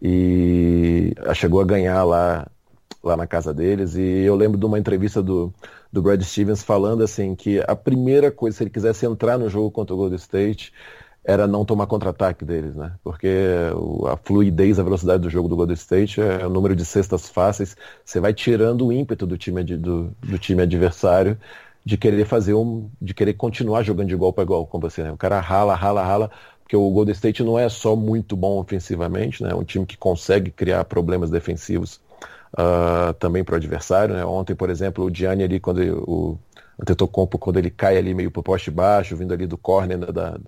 e 0.00 1.14
chegou 1.34 1.60
a 1.60 1.64
ganhar 1.64 2.04
lá, 2.04 2.46
lá 3.02 3.16
na 3.16 3.26
casa 3.26 3.52
deles. 3.52 3.94
E 3.96 4.02
eu 4.02 4.34
lembro 4.34 4.58
de 4.58 4.66
uma 4.66 4.78
entrevista 4.78 5.22
do, 5.22 5.52
do 5.92 6.02
Brad 6.02 6.22
Stevens 6.22 6.62
falando 6.62 7.02
assim 7.02 7.34
que 7.34 7.62
a 7.66 7.76
primeira 7.76 8.30
coisa, 8.30 8.56
se 8.56 8.62
ele 8.64 8.70
quisesse 8.70 9.06
entrar 9.06 9.38
no 9.38 9.48
jogo 9.48 9.70
contra 9.70 9.94
o 9.94 9.96
Golden 9.96 10.16
State, 10.16 10.72
era 11.24 11.46
não 11.46 11.64
tomar 11.64 11.86
contra-ataque 11.86 12.44
deles, 12.44 12.74
né? 12.76 12.92
Porque 13.02 13.46
a 14.06 14.16
fluidez, 14.16 14.78
a 14.78 14.82
velocidade 14.82 15.22
do 15.22 15.30
jogo 15.30 15.48
do 15.48 15.56
Golden 15.56 15.74
State 15.74 16.20
é 16.20 16.46
o 16.46 16.50
número 16.50 16.76
de 16.76 16.84
cestas 16.84 17.30
fáceis. 17.30 17.74
Você 18.04 18.20
vai 18.20 18.34
tirando 18.34 18.86
o 18.86 18.92
ímpeto 18.92 19.26
do 19.26 19.38
time, 19.38 19.64
do, 19.64 20.14
do 20.22 20.38
time 20.38 20.62
adversário 20.62 21.38
de 21.84 21.96
querer 21.96 22.26
fazer 22.26 22.54
um, 22.54 22.90
de 23.00 23.12
querer 23.12 23.34
continuar 23.34 23.82
jogando 23.82 24.08
de 24.08 24.14
igual 24.14 24.32
para 24.32 24.44
igual 24.44 24.66
com 24.66 24.78
você. 24.80 25.02
Né? 25.02 25.12
O 25.12 25.16
cara 25.16 25.40
rala, 25.40 25.74
rala, 25.74 26.02
rala 26.02 26.30
porque 26.64 26.76
o 26.76 26.90
Golden 26.90 27.12
State 27.12 27.42
não 27.42 27.58
é 27.58 27.68
só 27.68 27.94
muito 27.94 28.34
bom 28.34 28.58
ofensivamente, 28.58 29.42
né? 29.42 29.50
É 29.50 29.54
um 29.54 29.62
time 29.62 29.84
que 29.84 29.98
consegue 29.98 30.50
criar 30.50 30.82
problemas 30.86 31.30
defensivos 31.30 32.00
uh, 32.54 33.12
também 33.18 33.44
para 33.44 33.52
o 33.52 33.56
adversário. 33.56 34.14
Né? 34.14 34.24
Ontem, 34.24 34.56
por 34.56 34.70
exemplo, 34.70 35.04
o 35.04 35.14
Gianni 35.14 35.44
ali, 35.44 35.60
quando 35.60 35.82
ele, 35.82 35.92
o 35.92 36.38
Antetokounmpo, 36.80 37.38
quando 37.38 37.58
ele 37.58 37.70
cai 37.70 37.98
ali 37.98 38.14
meio 38.14 38.30
para 38.30 38.40
o 38.40 38.42
poste 38.42 38.70
baixo, 38.70 39.14
vindo 39.14 39.34
ali 39.34 39.46
do 39.46 39.58
corner 39.58 39.98
da, 39.98 40.38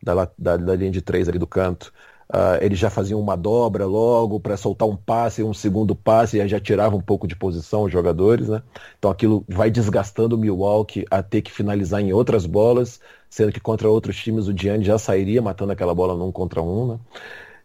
da, 0.00 0.28
da, 0.38 0.56
da 0.56 0.76
linha 0.76 0.92
de 0.92 1.02
três 1.02 1.28
ali 1.28 1.38
do 1.38 1.46
canto, 1.46 1.92
Uh, 2.32 2.74
já 2.74 2.88
fazia 2.88 3.16
uma 3.16 3.36
dobra 3.36 3.84
logo 3.84 4.40
para 4.40 4.56
soltar 4.56 4.88
um 4.88 4.96
passe, 4.96 5.42
um 5.42 5.52
segundo 5.52 5.94
passe, 5.94 6.40
e 6.40 6.48
já 6.48 6.58
tirava 6.58 6.96
um 6.96 7.00
pouco 7.00 7.28
de 7.28 7.36
posição 7.36 7.82
os 7.82 7.92
jogadores, 7.92 8.48
né? 8.48 8.62
Então 8.98 9.10
aquilo 9.10 9.44
vai 9.46 9.70
desgastando 9.70 10.34
o 10.34 10.38
Milwaukee 10.38 11.04
a 11.10 11.22
ter 11.22 11.42
que 11.42 11.52
finalizar 11.52 12.00
em 12.00 12.12
outras 12.12 12.46
bolas, 12.46 12.98
sendo 13.34 13.50
que 13.50 13.58
contra 13.58 13.90
outros 13.90 14.16
times 14.16 14.46
o 14.46 14.56
Gianni 14.56 14.84
já 14.84 14.96
sairia 14.96 15.42
matando 15.42 15.72
aquela 15.72 15.92
bola 15.92 16.14
num 16.14 16.30
contra 16.30 16.62
um, 16.62 16.92
né? 16.92 16.98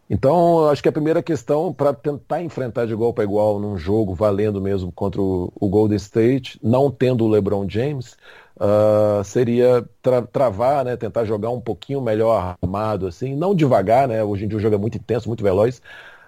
Então, 0.09 0.67
acho 0.67 0.81
que 0.81 0.89
a 0.89 0.91
primeira 0.91 1.21
questão 1.21 1.71
para 1.71 1.93
tentar 1.93 2.41
enfrentar 2.41 2.87
de 2.87 2.93
igual 2.93 3.13
para 3.13 3.23
igual 3.23 3.59
num 3.59 3.77
jogo 3.77 4.15
valendo 4.15 4.59
mesmo 4.59 4.91
contra 4.91 5.21
o, 5.21 5.53
o 5.53 5.69
Golden 5.69 5.97
State, 5.97 6.59
não 6.63 6.89
tendo 6.89 7.23
o 7.23 7.27
LeBron 7.27 7.69
James, 7.69 8.17
uh, 8.57 9.23
seria 9.23 9.87
tra 10.01 10.23
travar, 10.23 10.83
né, 10.83 10.97
tentar 10.97 11.23
jogar 11.23 11.51
um 11.51 11.61
pouquinho 11.61 12.01
melhor 12.01 12.57
armado, 12.59 13.05
assim, 13.05 13.35
não 13.35 13.53
devagar, 13.53 14.07
né, 14.07 14.23
hoje 14.23 14.45
em 14.45 14.47
dia 14.47 14.57
o 14.57 14.61
jogo 14.61 14.73
é 14.73 14.79
muito 14.79 14.97
intenso, 14.97 15.27
muito 15.29 15.43
veloz, 15.43 15.83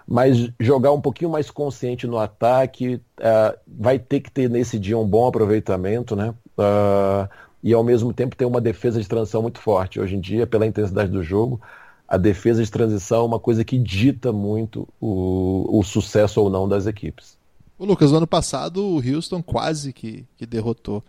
mas 0.06 0.52
jogar 0.60 0.92
um 0.92 1.00
pouquinho 1.00 1.32
mais 1.32 1.50
consciente 1.50 2.06
no 2.06 2.18
ataque, 2.18 3.02
uh, 3.18 3.58
vai 3.66 3.98
ter 3.98 4.20
que 4.20 4.30
ter 4.30 4.48
nesse 4.48 4.78
dia 4.78 4.96
um 4.96 5.08
bom 5.08 5.26
aproveitamento, 5.26 6.14
né, 6.14 6.32
uh, 6.56 7.28
e 7.62 7.72
ao 7.72 7.84
mesmo 7.84 8.12
tempo 8.12 8.36
ter 8.36 8.44
uma 8.44 8.60
defesa 8.60 9.00
de 9.00 9.08
transição 9.08 9.42
muito 9.42 9.58
forte. 9.58 10.00
Hoje 10.00 10.16
em 10.16 10.20
dia, 10.20 10.46
pela 10.46 10.66
intensidade 10.66 11.10
do 11.10 11.22
jogo, 11.22 11.60
a 12.08 12.16
defesa 12.16 12.62
de 12.62 12.70
transição 12.70 13.22
é 13.22 13.24
uma 13.24 13.38
coisa 13.38 13.64
que 13.64 13.78
dita 13.78 14.32
muito 14.32 14.88
o, 15.00 15.78
o 15.78 15.82
sucesso 15.82 16.40
ou 16.40 16.50
não 16.50 16.68
das 16.68 16.86
equipes. 16.86 17.38
O 17.78 17.84
Lucas, 17.84 18.10
no 18.10 18.18
ano 18.18 18.26
passado 18.26 18.84
o 18.84 18.96
Houston 18.96 19.42
quase 19.42 19.92
que, 19.92 20.24
que 20.36 20.44
derrotou 20.44 21.02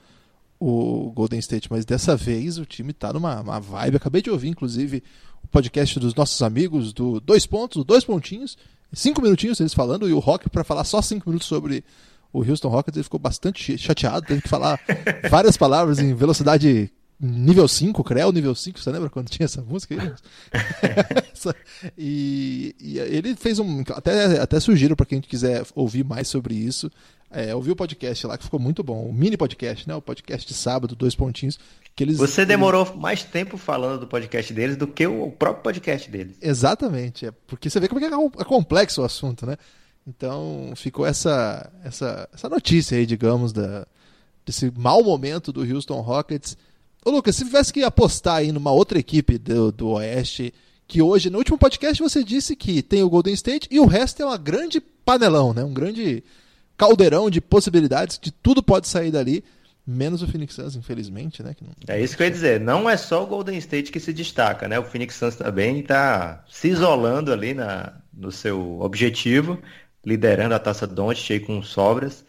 o 0.59 1.11
Golden 1.13 1.39
State, 1.39 1.67
mas 1.69 1.83
dessa 1.83 2.15
vez 2.15 2.57
o 2.57 2.65
time 2.65 2.91
está 2.91 3.11
numa 3.11 3.59
vibe. 3.59 3.97
Acabei 3.97 4.21
de 4.21 4.29
ouvir, 4.29 4.47
inclusive, 4.47 5.03
o 5.43 5.47
podcast 5.47 5.99
dos 5.99 6.15
nossos 6.15 6.41
amigos 6.41 6.93
do 6.93 7.19
Dois 7.19 7.45
Pontos, 7.45 7.83
Dois 7.83 8.05
Pontinhos, 8.05 8.57
cinco 8.93 9.21
minutinhos 9.21 9.59
eles 9.59 9.73
falando, 9.73 10.07
e 10.07 10.13
o 10.13 10.19
Rock 10.19 10.49
para 10.49 10.63
falar 10.63 10.85
só 10.85 11.01
cinco 11.01 11.29
minutos 11.29 11.47
sobre 11.47 11.83
o 12.33 12.43
Houston 12.43 12.67
Rockets, 12.67 12.97
ele 12.97 13.03
ficou 13.03 13.19
bastante 13.19 13.77
chateado, 13.77 14.25
teve 14.25 14.41
que 14.41 14.49
falar 14.49 14.79
várias 15.29 15.55
palavras 15.55 15.99
em 15.99 16.15
velocidade 16.15 16.91
nível 17.21 17.67
5, 17.67 18.03
Creu 18.03 18.31
nível 18.31 18.55
5, 18.55 18.79
você 18.79 18.91
lembra 18.91 19.09
quando 19.09 19.29
tinha 19.29 19.45
essa 19.45 19.61
música? 19.61 19.95
e, 21.97 22.75
e, 22.79 22.99
ele 22.99 23.35
fez 23.35 23.59
um. 23.59 23.81
Até, 23.91 24.41
até 24.41 24.59
sugiro 24.59 24.95
para 24.95 25.05
quem 25.05 25.21
quiser 25.21 25.63
ouvir 25.75 26.03
mais 26.03 26.27
sobre 26.27 26.55
isso. 26.55 26.91
É, 27.31 27.55
ouvi 27.55 27.71
o 27.71 27.75
podcast 27.75 28.27
lá 28.27 28.37
que 28.37 28.43
ficou 28.43 28.59
muito 28.59 28.83
bom. 28.83 29.07
O 29.07 29.13
mini 29.13 29.35
podcast, 29.35 29.87
né? 29.87 29.95
O 29.95 30.01
podcast 30.01 30.47
de 30.47 30.53
sábado, 30.53 30.95
dois 30.95 31.15
pontinhos. 31.15 31.57
Que 31.95 32.03
eles, 32.03 32.17
Você 32.17 32.45
demorou 32.45 32.85
eles... 32.85 32.95
mais 32.95 33.23
tempo 33.23 33.57
falando 33.57 34.01
do 34.01 34.07
podcast 34.07 34.53
deles 34.53 34.75
do 34.75 34.85
que 34.85 35.07
o 35.07 35.31
próprio 35.31 35.63
podcast 35.63 36.09
deles. 36.11 36.37
Exatamente. 36.41 37.25
É 37.25 37.31
porque 37.47 37.69
você 37.69 37.79
vê 37.79 37.87
como 37.87 38.03
é, 38.03 38.41
é 38.41 38.43
complexo 38.43 39.01
o 39.01 39.05
assunto, 39.05 39.45
né? 39.47 39.57
Então 40.05 40.73
ficou 40.75 41.05
essa, 41.05 41.71
essa, 41.83 42.29
essa 42.33 42.49
notícia 42.49 42.97
aí, 42.97 43.05
digamos, 43.05 43.53
da, 43.53 43.87
desse 44.45 44.71
mau 44.77 45.03
momento 45.03 45.51
do 45.51 45.61
Houston 45.61 46.01
Rockets. 46.01 46.57
Ô 47.05 47.11
Lucas, 47.11 47.35
se 47.35 47.45
tivesse 47.45 47.71
que 47.71 47.83
apostar 47.83 48.37
aí 48.37 48.51
numa 48.51 48.71
outra 48.71 48.99
equipe 48.99 49.37
do, 49.37 49.71
do 49.71 49.89
Oeste, 49.89 50.53
que 50.87 51.01
hoje, 51.01 51.29
no 51.29 51.37
último 51.37 51.57
podcast, 51.57 52.01
você 52.01 52.23
disse 52.23 52.55
que 52.55 52.81
tem 52.81 53.03
o 53.03 53.09
Golden 53.09 53.33
State 53.33 53.67
e 53.71 53.79
o 53.79 53.85
resto 53.85 54.21
é 54.21 54.25
uma 54.25 54.37
grande 54.37 54.81
panelão, 54.81 55.53
né? 55.53 55.63
Um 55.63 55.73
grande 55.73 56.23
caldeirão 56.77 57.29
de 57.29 57.39
possibilidades, 57.39 58.19
de 58.21 58.31
tudo 58.31 58.61
pode 58.61 58.87
sair 58.87 59.11
dali, 59.11 59.43
menos 59.85 60.21
o 60.21 60.27
Phoenix 60.27 60.55
Suns, 60.55 60.75
infelizmente, 60.75 61.43
né? 61.43 61.55
Não... 61.61 61.71
É 61.87 62.01
isso 62.01 62.15
que 62.15 62.23
eu 62.23 62.27
ia 62.27 62.31
dizer, 62.31 62.59
não 62.59 62.89
é 62.89 62.97
só 62.97 63.23
o 63.23 63.27
Golden 63.27 63.57
State 63.57 63.91
que 63.91 63.99
se 63.99 64.13
destaca, 64.13 64.67
né? 64.67 64.79
O 64.79 64.83
Phoenix 64.83 65.15
Suns 65.15 65.35
também 65.35 65.79
está 65.79 66.43
se 66.49 66.69
isolando 66.69 67.31
ali 67.31 67.53
na, 67.53 67.93
no 68.13 68.31
seu 68.31 68.79
objetivo, 68.79 69.59
liderando 70.05 70.55
a 70.55 70.59
taça 70.59 70.87
Doncic 70.87 71.45
com 71.45 71.61
sobras. 71.61 72.25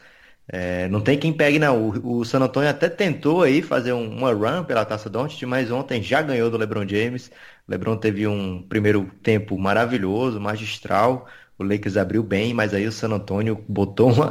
É, 0.47 0.89
não 0.89 1.01
tem 1.01 1.19
quem 1.19 1.33
pegue 1.33 1.59
não. 1.59 1.89
O, 1.89 2.19
o, 2.21 2.25
San 2.25 2.41
Antonio 2.41 2.69
até 2.69 2.89
tentou 2.89 3.43
aí 3.43 3.63
fazer 3.63 3.93
um, 3.93 4.09
uma 4.11 4.33
run 4.33 4.65
pela 4.65 4.85
taça 4.85 5.09
Doncic, 5.09 5.45
mas 5.47 5.71
ontem 5.71 6.03
já 6.03 6.21
ganhou 6.23 6.51
do 6.51 6.59
LeBron 6.59 6.87
James. 6.87 7.29
O 7.67 7.71
LeBron 7.71 7.97
teve 7.97 8.27
um 8.27 8.63
primeiro 8.63 9.11
tempo 9.23 9.59
maravilhoso, 9.59 10.41
magistral. 10.41 11.27
O 11.57 11.63
Lakers 11.63 11.97
abriu 11.97 12.23
bem, 12.23 12.53
mas 12.53 12.75
aí 12.75 12.85
o 12.87 12.91
San 12.93 13.11
Antonio 13.11 13.65
botou 13.69 14.13
uma. 14.13 14.31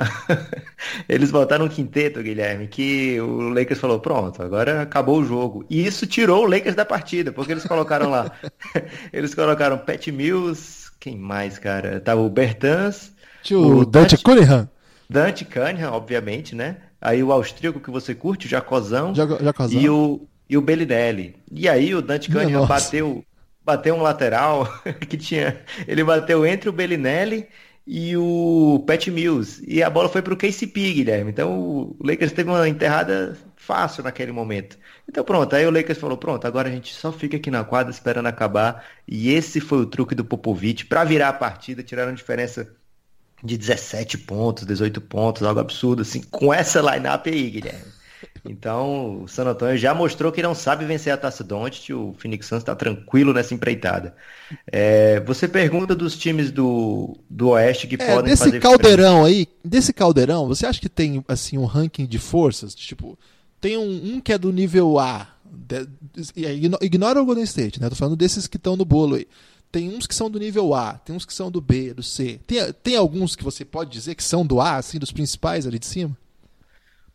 Eles 1.07 1.31
botaram 1.31 1.65
um 1.65 1.69
quinteto, 1.69 2.21
Guilherme, 2.21 2.67
que 2.67 3.19
o 3.21 3.49
Lakers 3.49 3.79
falou: 3.79 3.99
pronto, 3.99 4.43
agora 4.43 4.81
acabou 4.81 5.19
o 5.19 5.25
jogo. 5.25 5.65
E 5.69 5.85
isso 5.85 6.05
tirou 6.05 6.43
o 6.43 6.49
Lakers 6.49 6.75
da 6.75 6.83
partida, 6.85 7.31
porque 7.31 7.53
eles 7.53 7.65
colocaram 7.65 8.09
lá. 8.09 8.29
eles 9.13 9.33
colocaram 9.33 9.77
Pat 9.77 10.07
Mills, 10.07 10.91
quem 10.99 11.17
mais, 11.17 11.57
cara? 11.57 11.99
Tava 12.01 12.21
o 12.21 12.29
Bertans. 12.29 13.12
O 13.51 13.85
Dante 13.85 14.17
Cunningham. 14.17 14.69
Dante 15.09 15.43
Cunningham, 15.43 15.91
obviamente, 15.91 16.55
né? 16.55 16.77
Aí 17.01 17.21
o 17.21 17.31
austríaco 17.31 17.79
que 17.79 17.91
você 17.91 18.15
curte, 18.15 18.45
o 18.45 18.49
Jacozão. 18.49 19.13
Jacozão. 19.13 19.81
E 19.81 19.89
o, 19.89 20.21
e 20.49 20.57
o 20.57 20.61
Bellinelli. 20.61 21.35
E 21.51 21.67
aí 21.67 21.93
o 21.93 22.01
Dante 22.01 22.31
Cunningham 22.31 22.65
bateu 22.65 23.25
bateu 23.65 23.95
um 23.95 24.01
lateral 24.01 24.67
que 25.07 25.17
tinha. 25.17 25.61
Ele 25.87 26.03
bateu 26.03 26.45
entre 26.45 26.69
o 26.69 26.73
Bellinelli 26.73 27.47
e 27.85 28.15
o 28.15 28.83
Pat 28.85 29.07
Mills. 29.07 29.63
E 29.67 29.81
a 29.81 29.89
bola 29.89 30.09
foi 30.09 30.21
para 30.21 30.33
o 30.33 30.37
KCP, 30.37 30.93
Guilherme. 30.93 31.31
Então 31.31 31.59
o 31.59 31.97
Lakers 32.03 32.31
teve 32.31 32.49
uma 32.49 32.67
enterrada 32.67 33.37
fácil 33.55 34.03
naquele 34.03 34.31
momento. 34.31 34.77
Então 35.07 35.23
pronto, 35.23 35.55
aí 35.55 35.65
o 35.65 35.71
Lakers 35.71 35.97
falou: 35.97 36.17
pronto, 36.17 36.45
agora 36.45 36.69
a 36.69 36.71
gente 36.71 36.93
só 36.93 37.11
fica 37.11 37.37
aqui 37.37 37.49
na 37.51 37.63
quadra 37.63 37.91
esperando 37.91 38.27
acabar. 38.27 38.85
E 39.07 39.31
esse 39.31 39.59
foi 39.59 39.79
o 39.79 39.85
truque 39.85 40.15
do 40.15 40.25
Popovich 40.25 40.85
para 40.85 41.03
virar 41.03 41.29
a 41.29 41.33
partida, 41.33 41.83
tiraram 41.83 42.13
diferença 42.13 42.73
de 43.43 43.57
17 43.57 44.17
pontos, 44.19 44.65
18 44.65 44.99
pontos, 45.01 45.43
algo 45.43 45.59
absurdo, 45.59 46.01
assim, 46.01 46.21
com 46.21 46.53
essa 46.53 46.81
lineup 46.81 47.27
aí, 47.27 47.49
Guilherme. 47.49 47.93
Então, 48.45 49.23
o 49.23 49.27
San 49.27 49.45
Antonio 49.45 49.77
já 49.77 49.93
mostrou 49.93 50.31
que 50.31 50.43
não 50.43 50.53
sabe 50.53 50.85
vencer 50.85 51.13
a 51.13 51.17
Taça 51.17 51.43
Doncic, 51.43 51.93
o 51.93 52.13
Phoenix 52.17 52.45
Suns 52.45 52.61
está 52.61 52.75
tranquilo 52.75 53.33
nessa 53.33 53.53
empreitada. 53.53 54.15
É, 54.67 55.21
você 55.21 55.47
pergunta 55.47 55.95
dos 55.95 56.17
times 56.17 56.51
do, 56.51 57.17
do 57.29 57.49
Oeste 57.49 57.87
que 57.87 57.95
é, 57.95 58.05
podem 58.05 58.31
desse 58.31 58.45
fazer... 58.45 58.59
caldeirão 58.59 59.23
aí, 59.23 59.47
desse 59.63 59.93
caldeirão, 59.93 60.47
você 60.47 60.65
acha 60.65 60.79
que 60.79 60.89
tem 60.89 61.23
assim 61.27 61.57
um 61.57 61.65
ranking 61.65 62.05
de 62.05 62.19
forças? 62.19 62.75
Tipo, 62.75 63.17
tem 63.61 63.77
um, 63.77 64.15
um 64.15 64.19
que 64.19 64.33
é 64.33 64.37
do 64.37 64.51
nível 64.51 64.99
A, 64.99 65.27
de, 65.45 65.87
ignora 66.81 67.21
o 67.21 67.25
Golden 67.25 67.45
State, 67.45 67.79
né? 67.79 67.89
Tô 67.89 67.95
falando 67.95 68.17
desses 68.17 68.47
que 68.47 68.57
estão 68.57 68.75
no 68.75 68.83
bolo 68.83 69.15
aí. 69.15 69.27
Tem 69.73 69.89
uns 69.89 70.05
que 70.05 70.13
são 70.13 70.29
do 70.29 70.37
nível 70.37 70.75
A, 70.75 70.93
tem 70.99 71.15
uns 71.15 71.25
que 71.25 71.33
são 71.33 71.49
do 71.49 71.59
B, 71.59 71.95
do 71.95 72.03
C. 72.03 72.39
Tem, 72.45 72.59
tem 72.83 72.95
alguns 72.95 73.35
que 73.35 73.43
você 73.43 73.65
pode 73.65 73.89
dizer 73.89 74.13
que 74.13 74.23
são 74.23 74.45
do 74.45 74.61
A, 74.61 74.75
assim, 74.75 74.99
dos 74.99 75.11
principais 75.11 75.65
ali 75.65 75.79
de 75.79 75.87
cima? 75.87 76.15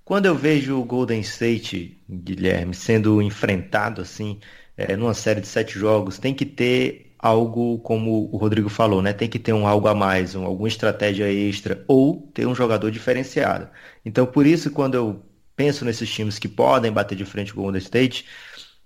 Quando 0.04 0.26
eu 0.26 0.34
vejo 0.34 0.76
o 0.76 0.84
Golden 0.84 1.20
State, 1.20 1.96
Guilherme, 2.10 2.74
sendo 2.74 3.22
enfrentado 3.22 4.02
assim, 4.02 4.40
é, 4.76 4.96
numa 4.96 5.14
série 5.14 5.40
de 5.40 5.46
sete 5.46 5.78
jogos, 5.78 6.18
tem 6.18 6.34
que 6.34 6.44
ter 6.44 7.14
algo 7.16 7.78
como 7.78 8.28
o 8.32 8.36
Rodrigo 8.36 8.68
falou, 8.68 9.00
né? 9.02 9.12
Tem 9.12 9.28
que 9.28 9.38
ter 9.38 9.52
um 9.52 9.64
algo 9.64 9.86
a 9.86 9.94
mais, 9.94 10.34
um, 10.34 10.44
alguma 10.44 10.66
estratégia 10.66 11.32
extra 11.32 11.84
ou 11.86 12.28
ter 12.34 12.44
um 12.44 12.56
jogador 12.56 12.90
diferenciado. 12.90 13.68
Então, 14.04 14.26
por 14.26 14.44
isso, 14.44 14.72
quando 14.72 14.96
eu 14.96 15.24
penso 15.54 15.84
nesses 15.84 16.10
times 16.10 16.40
que 16.40 16.48
podem 16.48 16.90
bater 16.90 17.14
de 17.14 17.24
frente 17.24 17.54
com 17.54 17.60
o 17.60 17.62
Golden 17.64 17.78
State, 17.80 18.26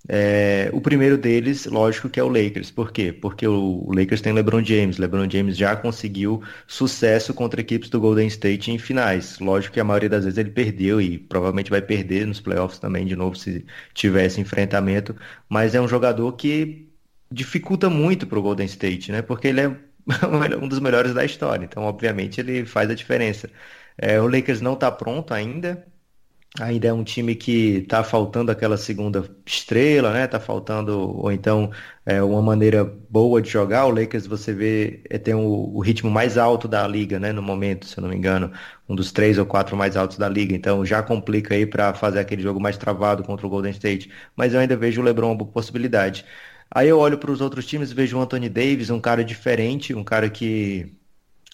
é, 0.09 0.69
o 0.73 0.81
primeiro 0.81 1.17
deles, 1.17 1.67
lógico, 1.67 2.09
que 2.09 2.19
é 2.19 2.23
o 2.23 2.29
Lakers. 2.29 2.71
Por 2.71 2.93
quê? 2.93 3.12
Porque 3.12 3.47
o, 3.47 3.88
Lakers 3.95 4.21
tem 4.21 4.33
LeBron 4.33 4.62
James. 4.65 4.99
LeBron 4.99 5.31
James 5.31 5.57
já 5.57 5.77
conseguiu 5.77 6.43
sucesso 6.67 7.33
contra 7.33 7.61
equipes 7.61 7.88
do 7.88 8.01
Golden 8.01 8.27
State 8.27 8.71
em 8.71 8.79
finais. 8.79 9.38
Lógico 9.38 9.75
que 9.75 9.81
a 9.81 9.85
maioria 9.85 10.09
das 10.09 10.25
vezes 10.25 10.38
ele 10.38 10.51
perdeu 10.51 11.01
e 11.01 11.19
provavelmente 11.19 11.71
vai 11.71 11.81
perder 11.81 12.27
nos 12.27 12.41
playoffs 12.41 12.79
também 12.79 13.07
de 13.07 13.15
novo 13.15 13.37
se 13.37 13.65
tiver 13.95 14.27
esse 14.27 14.41
enfrentamento. 14.41 15.15
Mas 15.49 15.75
é 15.75 15.81
um 15.81 15.88
jogador 15.88 16.33
que 16.33 16.88
dificulta 17.31 17.88
muito 17.88 18.27
para 18.27 18.38
o 18.38 18.43
Golden 18.43 18.67
State, 18.67 19.12
né? 19.12 19.23
Porque 19.23 19.49
ele 19.49 19.61
é 19.61 19.69
um 20.61 20.69
dos 20.69 20.81
melhores 20.81 21.15
da 21.15 21.25
história. 21.25 21.65
Então, 21.65 21.85
obviamente, 21.85 22.41
ele 22.41 22.65
faz 22.67 22.91
a 22.91 22.95
diferença. 22.95 23.49
É, 23.97 24.21
o 24.21 24.27
Lakers 24.27 24.61
não 24.61 24.75
está 24.75 24.91
pronto 24.91 25.33
ainda 25.35 25.87
ainda 26.61 26.88
é 26.88 26.93
um 26.93 27.03
time 27.03 27.35
que 27.35 27.79
está 27.79 28.05
faltando 28.05 28.51
aquela 28.53 28.77
segunda 28.77 29.25
estrela, 29.47 30.12
né? 30.12 30.27
Tá 30.27 30.38
faltando, 30.38 31.19
ou 31.19 31.33
então 31.33 31.71
é, 32.05 32.23
uma 32.23 32.43
maneira 32.43 32.85
boa 32.85 33.41
de 33.41 33.49
jogar. 33.49 33.87
O 33.87 33.91
Lakers, 33.91 34.27
você 34.27 34.53
vê, 34.53 35.03
é, 35.09 35.19
tem 35.19 35.35
o, 35.35 35.41
o, 35.75 35.81
ritmo 35.81 36.11
mais 36.11 36.37
alto 36.37 36.69
da 36.69 36.87
liga, 36.87 37.19
né? 37.19 37.33
No 37.33 37.43
momento, 37.43 37.87
se 37.87 37.97
eu 37.99 38.03
não 38.03 38.11
me 38.11 38.17
engano, 38.17 38.53
um 38.88 38.95
dos 38.95 39.12
três 39.12 39.38
ou 39.38 39.47
quatro 39.47 39.77
mais 39.77 39.97
altos 39.97 40.19
da 40.19 40.29
liga. 40.29 40.55
Então 40.55 40.85
já 40.85 41.03
complica 41.03 41.55
aí 41.55 41.65
para 41.67 41.95
fazer 41.95 42.21
aquele 42.21 42.43
jogo 42.43 42.61
mais 42.61 42.77
travado 42.77 43.23
contra 43.23 43.47
o 43.47 43.51
Golden 43.51 43.73
State. 43.73 44.11
Mas 44.37 44.53
eu 44.53 44.61
ainda 44.61 44.77
vejo 44.77 45.01
o 45.01 45.05
LeBron 45.05 45.33
uma 45.33 45.47
possibilidade. 45.47 46.25
Aí 46.71 46.88
eu 46.88 46.99
olho 46.99 47.19
para 47.19 47.31
os 47.31 47.41
outros 47.41 47.67
times, 47.67 47.93
vejo 47.93 48.19
o 48.19 48.21
Anthony 48.21 48.49
Davis, 48.49 48.91
um 48.91 49.01
cara 49.01 49.25
diferente, 49.25 49.95
um 49.95 50.05
cara 50.05 50.29
que 50.31 50.95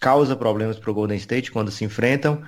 causa 0.00 0.36
problemas 0.36 0.78
para 0.78 0.90
o 0.90 0.94
Golden 0.94 1.16
State 1.18 1.50
quando 1.52 1.70
se 1.70 1.84
enfrentam. 1.84 2.42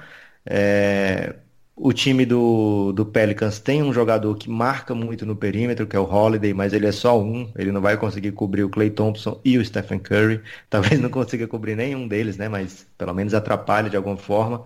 É, 0.47 1.37
o 1.83 1.93
time 1.95 2.27
do, 2.27 2.93
do 2.93 3.07
Pelicans 3.07 3.59
tem 3.59 3.83
um 3.83 3.93
jogador 3.93 4.37
que 4.37 4.51
marca 4.51 4.95
muito 4.95 5.25
no 5.25 5.35
perímetro, 5.35 5.87
que 5.87 5.97
é 5.97 5.99
o 5.99 6.05
Holiday, 6.05 6.53
mas 6.53 6.73
ele 6.75 6.87
é 6.87 6.93
só 6.93 7.19
um. 7.21 7.51
Ele 7.57 7.73
não 7.73 7.81
vai 7.81 7.97
conseguir 7.97 8.33
cobrir 8.33 8.65
o 8.65 8.69
Clay 8.71 8.91
Thompson 8.91 9.41
e 9.45 9.57
o 9.57 9.65
Stephen 9.65 9.99
Curry. 9.99 10.43
Talvez 10.69 11.01
não 11.01 11.09
consiga 11.11 11.49
cobrir 11.49 11.77
nenhum 11.77 12.07
deles, 12.07 12.37
né? 12.37 12.49
Mas 12.49 12.87
pelo 12.99 13.15
menos 13.15 13.33
atrapalha 13.35 13.89
de 13.89 13.97
alguma 13.97 14.17
forma. 14.17 14.65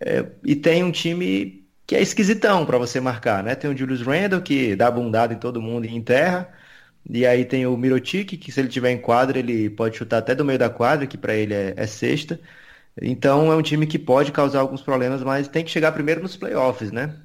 É, 0.00 0.26
e 0.44 0.56
tem 0.56 0.82
um 0.84 0.92
time 0.92 1.66
que 1.86 1.96
é 1.96 2.02
esquisitão 2.02 2.64
para 2.66 2.78
você 2.78 3.00
marcar, 3.00 3.42
né? 3.42 3.54
Tem 3.54 3.70
o 3.70 3.76
Julius 3.76 4.02
Randle, 4.02 4.42
que 4.42 4.76
dá 4.76 4.90
bundada 4.90 5.34
em 5.34 5.38
todo 5.38 5.60
mundo 5.60 5.86
e 5.86 5.94
em 5.94 6.02
terra. 6.02 6.52
E 7.08 7.26
aí 7.26 7.44
tem 7.44 7.66
o 7.66 7.76
Mirotic, 7.76 8.36
que 8.38 8.52
se 8.52 8.60
ele 8.60 8.68
tiver 8.68 8.90
em 8.92 9.00
quadra, 9.00 9.38
ele 9.38 9.70
pode 9.70 9.96
chutar 9.96 10.18
até 10.18 10.34
do 10.34 10.44
meio 10.44 10.58
da 10.58 10.70
quadra, 10.70 11.06
que 11.06 11.18
para 11.18 11.34
ele 11.34 11.54
é, 11.54 11.74
é 11.76 11.86
sexta. 11.86 12.40
Então 13.00 13.52
é 13.52 13.56
um 13.56 13.62
time 13.62 13.86
que 13.86 13.98
pode 13.98 14.32
causar 14.32 14.60
alguns 14.60 14.82
problemas, 14.82 15.22
mas 15.22 15.48
tem 15.48 15.64
que 15.64 15.70
chegar 15.70 15.92
primeiro 15.92 16.22
nos 16.22 16.36
playoffs, 16.36 16.92
né? 16.92 17.16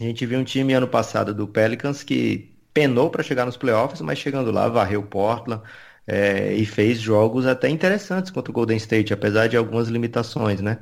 A 0.00 0.04
gente 0.04 0.24
viu 0.26 0.38
um 0.40 0.44
time 0.44 0.72
ano 0.72 0.88
passado 0.88 1.34
do 1.34 1.46
Pelicans 1.48 2.02
que 2.02 2.56
penou 2.72 3.10
para 3.10 3.22
chegar 3.22 3.44
nos 3.46 3.56
playoffs, 3.56 4.00
mas 4.00 4.18
chegando 4.18 4.50
lá 4.50 4.68
varreu 4.68 5.02
Portland 5.06 5.62
é, 6.06 6.54
e 6.54 6.64
fez 6.66 6.98
jogos 7.00 7.46
até 7.46 7.68
interessantes 7.68 8.30
contra 8.30 8.50
o 8.50 8.54
Golden 8.54 8.76
State, 8.78 9.12
apesar 9.12 9.48
de 9.48 9.56
algumas 9.56 9.88
limitações, 9.88 10.60
né? 10.60 10.78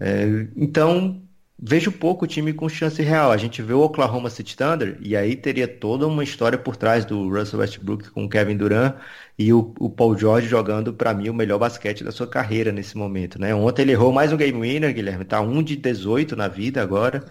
É, 0.00 0.24
então 0.56 1.27
vejo 1.60 1.90
pouco 1.90 2.26
time 2.26 2.52
com 2.52 2.68
chance 2.68 3.02
real. 3.02 3.32
A 3.32 3.36
gente 3.36 3.60
vê 3.60 3.72
o 3.72 3.80
Oklahoma 3.80 4.30
City 4.30 4.56
Thunder 4.56 4.96
e 5.00 5.16
aí 5.16 5.34
teria 5.34 5.66
toda 5.66 6.06
uma 6.06 6.22
história 6.22 6.56
por 6.56 6.76
trás 6.76 7.04
do 7.04 7.28
Russell 7.28 7.58
Westbrook 7.58 8.10
com 8.10 8.24
o 8.24 8.28
Kevin 8.28 8.56
Durant 8.56 8.94
e 9.36 9.52
o, 9.52 9.74
o 9.78 9.90
Paul 9.90 10.16
George 10.16 10.48
jogando 10.48 10.92
para 10.92 11.12
mim 11.12 11.28
o 11.28 11.34
melhor 11.34 11.58
basquete 11.58 12.04
da 12.04 12.12
sua 12.12 12.26
carreira 12.26 12.70
nesse 12.70 12.96
momento, 12.96 13.40
né? 13.40 13.54
Ontem 13.54 13.82
ele 13.82 13.92
errou 13.92 14.12
mais 14.12 14.32
um 14.32 14.36
game 14.36 14.60
winner, 14.60 14.94
Guilherme, 14.94 15.24
tá 15.24 15.40
1 15.40 15.62
de 15.62 15.76
18 15.76 16.36
na 16.36 16.46
vida 16.46 16.80
agora. 16.80 17.24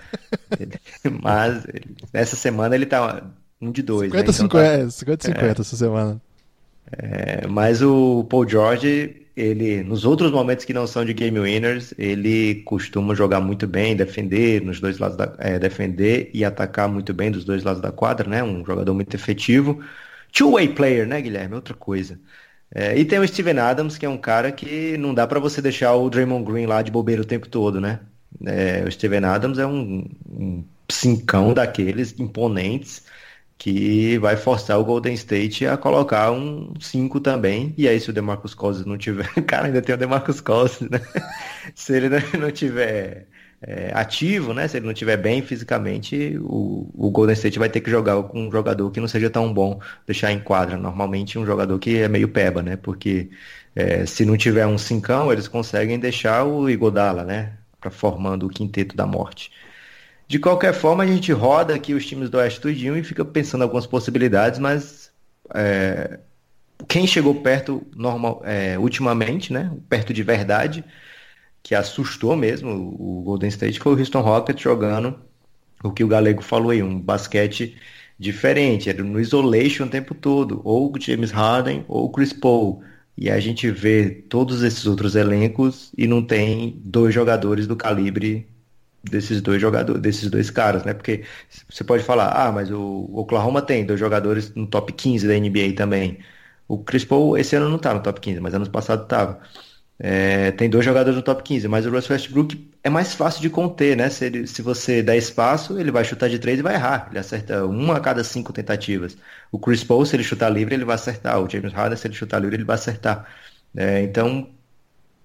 Mas 1.23 1.65
essa 2.11 2.35
semana 2.35 2.75
ele 2.75 2.85
tá 2.85 3.23
1 3.61 3.71
de 3.71 3.81
2, 3.81 4.11
50 4.11 4.15
né? 4.15 4.21
então 4.21 4.33
50, 4.33 4.83
tá... 4.83 4.91
50 4.91 5.25
50 5.25 5.45
é. 5.45 5.51
essa 5.61 5.75
semana. 5.75 6.21
É, 6.91 7.45
mas 7.47 7.81
o 7.81 8.23
Paul 8.25 8.47
George, 8.47 9.27
ele, 9.35 9.83
nos 9.83 10.05
outros 10.05 10.31
momentos 10.31 10.65
que 10.65 10.73
não 10.73 10.87
são 10.87 11.03
de 11.03 11.13
game 11.13 11.39
winners, 11.39 11.93
ele 11.97 12.63
costuma 12.63 13.13
jogar 13.13 13.41
muito 13.41 13.67
bem, 13.67 13.95
defender 13.95 14.61
nos 14.63 14.79
dois 14.79 14.97
lados 14.97 15.17
da, 15.17 15.35
é, 15.39 15.59
defender 15.59 16.29
e 16.33 16.45
atacar 16.45 16.87
muito 16.87 17.13
bem 17.13 17.31
dos 17.31 17.43
dois 17.43 17.63
lados 17.63 17.81
da 17.81 17.91
quadra, 17.91 18.29
né? 18.29 18.43
Um 18.43 18.65
jogador 18.65 18.93
muito 18.93 19.13
efetivo. 19.15 19.83
Two-way 20.31 20.69
player, 20.69 21.07
né, 21.07 21.21
Guilherme? 21.21 21.55
Outra 21.55 21.73
coisa. 21.73 22.19
É, 22.73 22.97
e 22.97 23.05
tem 23.05 23.19
o 23.19 23.27
Steven 23.27 23.59
Adams, 23.59 23.97
que 23.97 24.05
é 24.05 24.09
um 24.09 24.17
cara 24.17 24.51
que 24.51 24.97
não 24.97 25.13
dá 25.13 25.25
para 25.27 25.39
você 25.39 25.61
deixar 25.61 25.95
o 25.95 26.09
Draymond 26.09 26.45
Green 26.45 26.65
lá 26.65 26.81
de 26.81 26.91
bobeira 26.91 27.21
o 27.21 27.25
tempo 27.25 27.47
todo, 27.49 27.79
né? 27.81 28.01
É, 28.45 28.83
o 28.85 28.91
Steven 28.91 29.23
Adams 29.25 29.57
é 29.57 29.65
um, 29.65 30.05
um 30.29 30.63
cincão 30.89 31.53
daqueles 31.53 32.17
imponentes 32.19 33.03
que 33.57 34.17
vai 34.19 34.37
forçar 34.37 34.79
o 34.79 34.85
Golden 34.85 35.13
State 35.15 35.65
a 35.65 35.75
colocar 35.77 36.31
um 36.31 36.73
5 36.79 37.19
também. 37.19 37.73
E 37.77 37.87
aí, 37.87 37.99
se 37.99 38.09
o 38.09 38.13
DeMarcus 38.13 38.53
Cousins 38.53 38.85
não 38.85 38.97
tiver. 38.97 39.27
Cara, 39.47 39.67
ainda 39.67 39.81
tem 39.81 39.95
o 39.95 39.97
DeMarcus 39.97 40.41
Cousins, 40.41 40.89
né? 40.89 41.01
se 41.73 41.95
ele 41.95 42.09
não 42.37 42.51
tiver 42.51 43.27
é, 43.61 43.91
ativo, 43.93 44.53
né? 44.53 44.67
Se 44.67 44.77
ele 44.77 44.85
não 44.85 44.93
tiver 44.93 45.17
bem 45.17 45.41
fisicamente, 45.41 46.37
o, 46.41 46.89
o 46.93 47.09
Golden 47.09 47.33
State 47.33 47.57
vai 47.57 47.69
ter 47.69 47.81
que 47.81 47.89
jogar 47.89 48.21
com 48.23 48.47
um 48.47 48.51
jogador 48.51 48.91
que 48.91 48.99
não 48.99 49.07
seja 49.07 49.29
tão 49.29 49.51
bom 49.51 49.79
deixar 50.05 50.31
em 50.31 50.39
quadra. 50.39 50.77
Normalmente, 50.77 51.39
um 51.39 51.45
jogador 51.45 51.79
que 51.79 51.97
é 51.97 52.07
meio 52.07 52.27
peba, 52.29 52.61
né? 52.61 52.75
Porque 52.77 53.29
é, 53.75 54.05
se 54.05 54.25
não 54.25 54.37
tiver 54.37 54.67
um 54.67 54.77
cincão, 54.77 55.31
eles 55.31 55.47
conseguem 55.47 55.99
deixar 55.99 56.43
o 56.45 56.69
Igodala, 56.69 57.23
né? 57.23 57.53
Pra, 57.81 57.89
formando 57.91 58.45
o 58.45 58.49
quinteto 58.49 58.95
da 58.95 59.05
morte. 59.07 59.51
De 60.27 60.39
qualquer 60.39 60.73
forma, 60.73 61.03
a 61.03 61.07
gente 61.07 61.31
roda 61.31 61.73
aqui 61.73 61.93
os 61.93 62.05
times 62.05 62.29
do 62.29 62.37
Oeste 62.37 62.59
tudinho 62.59 62.97
e 62.97 63.03
fica 63.03 63.23
pensando 63.23 63.61
algumas 63.61 63.87
possibilidades, 63.87 64.59
mas 64.59 65.09
é, 65.55 66.19
quem 66.87 67.07
chegou 67.07 67.35
perto 67.35 67.85
normal, 67.95 68.41
é, 68.45 68.77
ultimamente, 68.77 69.53
né, 69.53 69.71
perto 69.89 70.13
de 70.13 70.23
verdade, 70.23 70.83
que 71.63 71.73
assustou 71.73 72.35
mesmo 72.35 72.69
o 72.71 73.21
Golden 73.23 73.49
State, 73.49 73.79
foi 73.79 73.93
o 73.93 73.99
Houston 73.99 74.21
Rockets 74.21 74.61
jogando 74.61 75.17
o 75.83 75.91
que 75.91 76.03
o 76.03 76.07
Galego 76.07 76.41
falou 76.41 76.71
aí, 76.71 76.83
um 76.83 76.99
basquete 76.99 77.77
diferente, 78.19 78.89
era 78.89 79.03
no 79.03 79.19
isolation 79.19 79.85
o 79.85 79.89
tempo 79.89 80.15
todo, 80.15 80.61
ou 80.63 80.91
James 80.99 81.31
Harden 81.31 81.85
ou 81.87 82.09
Chris 82.11 82.33
Paul. 82.33 82.81
E 83.17 83.29
a 83.29 83.39
gente 83.39 83.69
vê 83.71 84.09
todos 84.29 84.61
esses 84.63 84.85
outros 84.85 85.15
elencos 85.15 85.91
e 85.97 86.07
não 86.07 86.23
tem 86.23 86.79
dois 86.83 87.13
jogadores 87.13 87.67
do 87.67 87.75
calibre 87.75 88.47
desses 89.03 89.41
dois 89.41 89.61
jogadores, 89.61 90.01
desses 90.01 90.29
dois 90.29 90.49
caras, 90.49 90.83
né? 90.83 90.93
Porque 90.93 91.23
você 91.69 91.83
pode 91.83 92.03
falar, 92.03 92.29
ah, 92.31 92.51
mas 92.51 92.71
o 92.71 93.09
Oklahoma 93.13 93.61
tem 93.61 93.85
dois 93.85 93.99
jogadores 93.99 94.53
no 94.55 94.67
top 94.67 94.93
15 94.93 95.27
da 95.27 95.33
NBA 95.33 95.75
também. 95.75 96.19
O 96.67 96.77
Chris 96.83 97.05
Paul 97.05 97.37
esse 97.37 97.55
ano 97.55 97.69
não 97.69 97.79
tá 97.79 97.93
no 97.93 98.01
top 98.03 98.19
15, 98.19 98.39
mas 98.39 98.53
ano 98.53 98.69
passado 98.69 99.07
tava. 99.07 99.39
É, 99.99 100.51
tem 100.51 100.69
dois 100.69 100.85
jogadores 100.85 101.15
no 101.15 101.23
top 101.23 101.41
15, 101.43 101.67
mas 101.67 101.85
o 101.85 101.89
Russell 101.89 102.13
Westbrook 102.15 102.71
é 102.83 102.89
mais 102.89 103.15
fácil 103.15 103.41
de 103.41 103.49
conter, 103.49 103.97
né? 103.97 104.09
Se, 104.09 104.25
ele, 104.25 104.45
se 104.47 104.61
você 104.61 105.01
der 105.01 105.17
espaço, 105.17 105.79
ele 105.79 105.91
vai 105.91 106.03
chutar 106.05 106.29
de 106.29 106.37
três 106.39 106.59
e 106.59 106.61
vai 106.61 106.75
errar. 106.75 107.07
Ele 107.09 107.19
acerta 107.19 107.65
uma 107.65 107.97
a 107.97 107.99
cada 107.99 108.23
cinco 108.23 108.53
tentativas. 108.53 109.17
O 109.51 109.59
Chris 109.59 109.83
Paul, 109.83 110.05
se 110.05 110.15
ele 110.15 110.23
chutar 110.23 110.49
livre, 110.49 110.75
ele 110.75 110.85
vai 110.85 110.95
acertar. 110.95 111.41
O 111.41 111.49
James 111.49 111.73
Harden, 111.73 111.97
se 111.97 112.07
ele 112.07 112.13
chutar 112.15 112.39
livre, 112.39 112.55
ele 112.57 112.63
vai 112.63 112.75
acertar. 112.75 113.27
É, 113.75 114.01
então, 114.03 114.49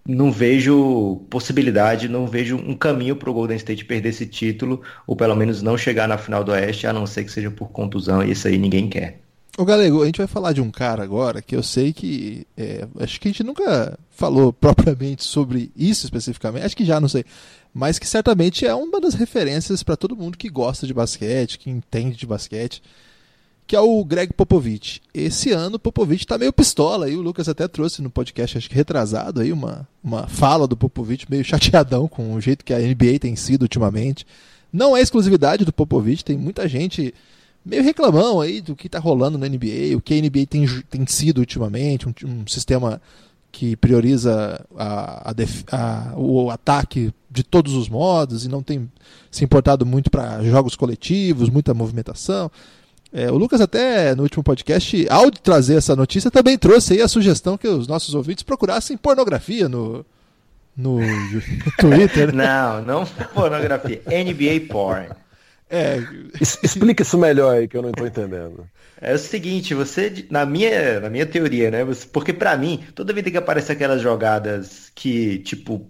não 0.07 0.33
vejo 0.33 1.23
possibilidade, 1.31 2.09
não 2.09 2.27
vejo 2.27 2.57
um 2.57 2.75
caminho 2.75 3.15
para 3.15 3.31
o 3.31 3.35
Golden 3.35 3.57
State 3.57 3.85
perder 3.85 4.09
esse 4.09 4.27
título, 4.27 4.83
ou 5.07 5.15
pelo 5.15 5.37
menos 5.37 5.63
não 5.63 5.79
chegar 5.79 6.09
na 6.09 6.19
final 6.19 6.43
do 6.43 6.53
Oeste, 6.53 6.87
a 6.87 6.93
não 6.93 7.07
ser 7.07 7.25
que 7.25 7.31
seja 7.31 7.51
por 7.51 7.71
contusão, 7.71 8.23
e 8.23 8.33
isso 8.33 8.49
aí 8.49 8.59
ninguém 8.59 8.89
quer. 8.89 9.21
Ô 9.57 9.65
Galego, 9.65 10.03
a 10.03 10.07
gente 10.07 10.19
vai 10.19 10.27
falar 10.27 10.53
de 10.53 10.63
um 10.63 10.71
cara 10.71 11.03
agora 11.03 11.43
que 11.43 11.55
eu 11.55 11.63
sei 11.63 11.93
que. 11.93 12.47
É, 12.57 12.87
acho 13.01 13.21
que 13.21 13.29
a 13.29 13.31
gente 13.31 13.45
nunca 13.45 13.99
falou 14.11 14.51
propriamente 14.55 15.25
sobre 15.25 15.71
isso 15.77 16.07
especificamente, 16.07 16.65
acho 16.65 16.77
que 16.77 16.85
já, 16.85 16.99
não 17.01 17.09
sei. 17.09 17.25
Mas 17.73 17.99
que 17.99 18.07
certamente 18.07 18.67
é 18.67 18.75
uma 18.75 19.01
das 19.01 19.15
referências 19.15 19.83
para 19.83 19.97
todo 19.97 20.17
mundo 20.17 20.39
que 20.39 20.49
gosta 20.49 20.87
de 20.87 20.95
basquete, 20.95 21.59
que 21.59 21.71
entende 21.71 22.17
de 22.17 22.27
basquete 22.27 22.83
que 23.67 23.77
é 23.77 23.81
o 23.81 24.05
Greg 24.05 24.33
Popovich. 24.33 25.01
Esse 25.15 25.51
ano 25.51 25.77
o 25.77 25.79
Popovich 25.79 26.25
está 26.25 26.37
meio 26.37 26.53
pistola, 26.53 27.07
aí 27.07 27.17
o 27.17 27.23
Lucas 27.23 27.49
até 27.49 27.67
trouxe 27.67 28.03
no 28.03 28.11
podcast, 28.11 28.59
acho 28.59 28.69
que 28.69 28.75
retrasado, 28.75 29.41
aí 29.41 29.53
uma, 29.53 29.89
uma 30.03 30.27
fala 30.27 30.67
do 30.67 30.77
Popovich 30.77 31.27
meio 31.31 31.45
chateadão 31.45 32.07
com 32.09 32.35
o 32.35 32.41
jeito 32.41 32.65
que 32.65 32.75
a 32.75 32.79
NBA 32.79 33.19
tem 33.21 33.37
sido 33.37 33.63
ultimamente. 33.63 34.27
Não 34.73 34.97
é 34.97 35.01
exclusividade 35.01 35.65
do 35.65 35.73
Popovich, 35.73 36.25
tem 36.25 36.37
muita 36.37 36.69
gente 36.69 37.15
meio 37.65 37.83
reclamão 37.83 38.41
aí 38.41 38.61
do 38.61 38.75
que 38.75 38.89
está 38.89 38.99
rolando 38.99 39.39
na 39.39 39.49
NBA, 39.49 39.97
o 39.97 40.01
que 40.01 40.15
a 40.15 40.21
NBA 40.21 40.47
tem, 40.49 40.67
tem 40.91 41.07
sido 41.07 41.39
ultimamente, 41.39 42.09
um, 42.09 42.15
um 42.25 42.47
sistema 42.47 43.01
que 43.53 43.77
prioriza 43.77 44.65
a, 44.77 45.31
a, 45.31 45.35
a, 45.71 46.15
o 46.17 46.51
ataque 46.51 47.13
de 47.31 47.43
todos 47.43 47.75
os 47.75 47.89
modos 47.89 48.45
e 48.45 48.49
não 48.49 48.63
tem 48.63 48.91
se 49.31 49.45
importado 49.45 49.85
muito 49.85 50.11
para 50.11 50.43
jogos 50.43 50.75
coletivos, 50.75 51.51
muita 51.51 51.75
movimentação. 51.75 52.51
É, 53.13 53.31
o 53.31 53.37
Lucas 53.37 53.61
até 53.61 54.15
no 54.15 54.23
último 54.23 54.43
podcast, 54.43 55.07
ao 55.11 55.31
trazer 55.31 55.77
essa 55.77 55.95
notícia, 55.95 56.31
também 56.31 56.57
trouxe 56.57 56.95
aí 56.95 57.03
a 57.03 57.09
sugestão 57.09 57.59
que 57.59 57.69
os 57.69 57.87
nossos 57.87 58.15
ouvintes 58.15 58.43
procurassem 58.43 58.97
pornografia 58.97 59.69
no, 59.69 60.05
no, 60.75 60.99
no 60.99 61.43
Twitter. 61.79 62.35
Não, 62.35 62.83
não 62.83 63.07
pornografia, 63.35 64.01
NBA 64.07 64.67
porn. 64.73 65.09
É. 65.69 65.99
Explica 66.41 67.03
isso 67.03 67.17
melhor 67.19 67.57
aí 67.57 67.69
que 67.69 67.77
eu 67.77 67.83
não 67.83 67.91
estou 67.91 68.07
entendendo. 68.07 68.67
É 69.01 69.15
o 69.15 69.19
seguinte, 69.19 69.75
você, 69.75 70.27
na 70.31 70.47
minha, 70.47 71.01
na 71.01 71.11
minha 71.11 71.27
teoria, 71.27 71.71
né? 71.71 71.85
Você, 71.85 72.07
porque 72.07 72.33
para 72.33 72.57
mim, 72.57 72.85
toda 72.95 73.13
vida 73.13 73.31
que 73.31 73.37
aparece 73.37 73.73
aquelas 73.73 74.01
jogadas 74.01 74.93
que, 74.95 75.39
tipo, 75.41 75.87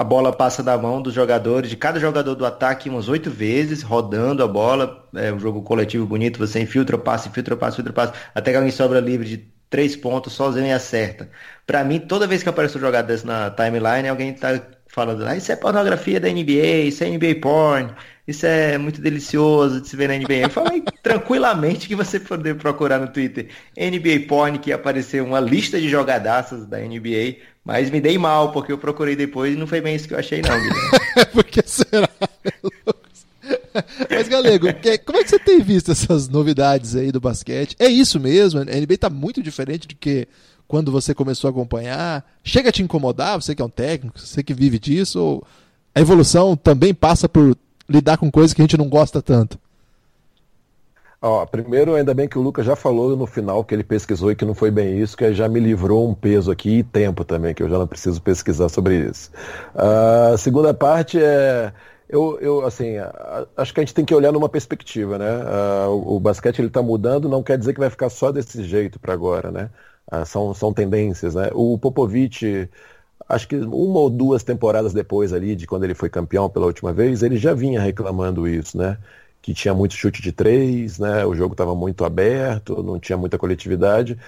a 0.00 0.04
bola 0.04 0.32
passa 0.32 0.62
da 0.62 0.78
mão 0.78 1.02
dos 1.02 1.12
jogadores, 1.12 1.68
de 1.68 1.76
cada 1.76 2.00
jogador 2.00 2.34
do 2.34 2.46
ataque 2.46 2.88
umas 2.88 3.06
oito 3.06 3.30
vezes, 3.30 3.82
rodando 3.82 4.42
a 4.42 4.48
bola. 4.48 5.06
É 5.14 5.30
um 5.30 5.38
jogo 5.38 5.60
coletivo 5.60 6.06
bonito, 6.06 6.38
você 6.38 6.58
infiltra, 6.58 6.96
passa, 6.96 7.28
infiltra, 7.28 7.54
passa, 7.54 7.74
infiltra, 7.74 7.92
passa, 7.92 8.14
até 8.34 8.50
que 8.50 8.56
alguém 8.56 8.72
sobra 8.72 8.98
livre 8.98 9.28
de 9.28 9.36
três 9.68 9.94
pontos, 9.94 10.32
sozinho 10.32 10.66
e 10.66 10.72
acerta. 10.72 11.30
Para 11.66 11.84
mim, 11.84 12.00
toda 12.00 12.26
vez 12.26 12.42
que 12.42 12.48
aparece 12.48 12.78
um 12.78 12.80
jogador 12.80 13.06
desse 13.06 13.26
na 13.26 13.50
timeline, 13.50 14.08
alguém 14.08 14.32
tá 14.32 14.58
falando, 14.86 15.26
ah, 15.26 15.36
isso 15.36 15.52
é 15.52 15.56
pornografia 15.56 16.18
da 16.18 16.30
NBA, 16.30 16.86
isso 16.86 17.04
é 17.04 17.10
NBA 17.10 17.34
porn, 17.42 17.92
isso 18.26 18.46
é 18.46 18.78
muito 18.78 19.02
delicioso 19.02 19.82
de 19.82 19.88
se 19.88 19.96
ver 19.96 20.08
na 20.08 20.16
NBA. 20.16 20.46
Eu 20.46 20.50
falei 20.50 20.82
tranquilamente 21.02 21.86
que 21.86 21.94
você 21.94 22.18
poder 22.18 22.56
procurar 22.56 22.98
no 22.98 23.08
Twitter 23.08 23.48
NBA 23.76 24.26
porn, 24.26 24.58
que 24.58 24.72
apareceu 24.72 25.26
uma 25.26 25.40
lista 25.40 25.78
de 25.78 25.90
jogadaças 25.90 26.64
da 26.64 26.78
NBA 26.78 27.36
mas 27.64 27.90
me 27.90 28.00
dei 28.00 28.16
mal, 28.18 28.52
porque 28.52 28.72
eu 28.72 28.78
procurei 28.78 29.14
depois 29.14 29.54
e 29.54 29.56
não 29.56 29.66
foi 29.66 29.80
bem 29.80 29.94
isso 29.94 30.08
que 30.08 30.14
eu 30.14 30.18
achei, 30.18 30.42
não, 30.42 30.50
porque 31.32 31.62
será? 31.66 32.08
Mas, 34.08 34.28
Galego, 34.28 34.66
como 35.04 35.18
é 35.18 35.24
que 35.24 35.30
você 35.30 35.38
tem 35.38 35.60
visto 35.60 35.92
essas 35.92 36.28
novidades 36.28 36.96
aí 36.96 37.12
do 37.12 37.20
basquete? 37.20 37.76
É 37.78 37.86
isso 37.86 38.18
mesmo? 38.18 38.60
A 38.60 38.64
NBA 38.64 38.94
está 38.94 39.10
muito 39.10 39.42
diferente 39.42 39.86
do 39.86 39.94
que 39.94 40.26
quando 40.66 40.92
você 40.92 41.14
começou 41.14 41.48
a 41.48 41.50
acompanhar? 41.50 42.24
Chega 42.44 42.68
a 42.68 42.72
te 42.72 42.82
incomodar, 42.82 43.40
você 43.40 43.54
que 43.54 43.62
é 43.62 43.64
um 43.64 43.70
técnico, 43.70 44.18
você 44.18 44.42
que 44.42 44.54
vive 44.54 44.78
disso? 44.78 45.20
Ou 45.20 45.46
a 45.94 46.00
evolução 46.00 46.56
também 46.56 46.94
passa 46.94 47.28
por 47.28 47.56
lidar 47.88 48.16
com 48.16 48.30
coisas 48.30 48.54
que 48.54 48.62
a 48.62 48.64
gente 48.64 48.78
não 48.78 48.88
gosta 48.88 49.20
tanto? 49.20 49.58
Ó, 51.22 51.44
primeiro, 51.44 51.94
ainda 51.94 52.14
bem 52.14 52.26
que 52.26 52.38
o 52.38 52.42
Lucas 52.42 52.64
já 52.64 52.74
falou 52.74 53.14
no 53.14 53.26
final 53.26 53.62
que 53.62 53.74
ele 53.74 53.84
pesquisou 53.84 54.30
e 54.32 54.36
que 54.36 54.44
não 54.44 54.54
foi 54.54 54.70
bem 54.70 54.98
isso, 54.98 55.14
que 55.16 55.34
já 55.34 55.46
me 55.50 55.60
livrou 55.60 56.08
um 56.08 56.14
peso 56.14 56.50
aqui 56.50 56.78
e 56.78 56.82
tempo 56.82 57.24
também, 57.26 57.54
que 57.54 57.62
eu 57.62 57.68
já 57.68 57.78
não 57.78 57.86
preciso 57.86 58.22
pesquisar 58.22 58.70
sobre 58.70 59.06
isso. 59.10 59.30
A 59.74 60.36
segunda 60.38 60.72
parte 60.72 61.22
é. 61.22 61.72
Eu, 62.08 62.38
eu, 62.40 62.64
assim, 62.66 62.94
acho 63.56 63.72
que 63.72 63.78
a 63.80 63.84
gente 63.84 63.94
tem 63.94 64.04
que 64.04 64.12
olhar 64.14 64.32
numa 64.32 64.48
perspectiva, 64.48 65.16
né? 65.16 65.26
o, 65.86 66.16
o 66.16 66.20
basquete 66.20 66.58
ele 66.58 66.66
está 66.68 66.82
mudando, 66.82 67.28
não 67.28 67.40
quer 67.42 67.56
dizer 67.56 67.72
que 67.72 67.78
vai 67.78 67.88
ficar 67.90 68.08
só 68.10 68.32
desse 68.32 68.64
jeito 68.64 68.98
para 68.98 69.12
agora, 69.12 69.52
né? 69.52 69.70
são, 70.26 70.52
são 70.52 70.72
tendências, 70.72 71.36
né? 71.36 71.50
O 71.54 71.78
Popovich, 71.78 72.68
acho 73.28 73.46
que 73.48 73.56
uma 73.56 74.00
ou 74.00 74.10
duas 74.10 74.42
temporadas 74.42 74.92
depois 74.92 75.32
ali, 75.32 75.54
de 75.56 75.66
quando 75.66 75.84
ele 75.84 75.94
foi 75.94 76.08
campeão 76.10 76.48
pela 76.50 76.66
última 76.66 76.92
vez, 76.92 77.22
ele 77.22 77.36
já 77.36 77.54
vinha 77.54 77.80
reclamando 77.80 78.48
isso, 78.48 78.76
né? 78.78 78.98
Que 79.42 79.54
tinha 79.54 79.74
muito 79.74 79.94
chute 79.94 80.22
de 80.22 80.32
três, 80.32 80.98
né? 80.98 81.24
O 81.24 81.34
jogo 81.34 81.54
estava 81.54 81.74
muito 81.74 82.04
aberto, 82.04 82.82
não 82.82 82.98
tinha 82.98 83.16
muita 83.16 83.38
coletividade. 83.38 84.18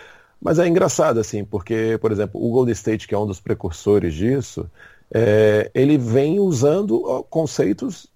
Mas 0.40 0.58
é 0.58 0.66
engraçado, 0.66 1.20
assim, 1.20 1.44
porque, 1.44 1.98
por 2.00 2.10
exemplo, 2.10 2.44
o 2.44 2.50
Golden 2.50 2.72
State, 2.72 3.06
que 3.06 3.14
é 3.14 3.18
um 3.18 3.26
dos 3.26 3.40
precursores 3.40 4.14
disso, 4.14 4.68
é, 5.14 5.70
ele 5.74 5.96
vem 5.98 6.40
usando 6.40 7.24
conceitos 7.30 8.10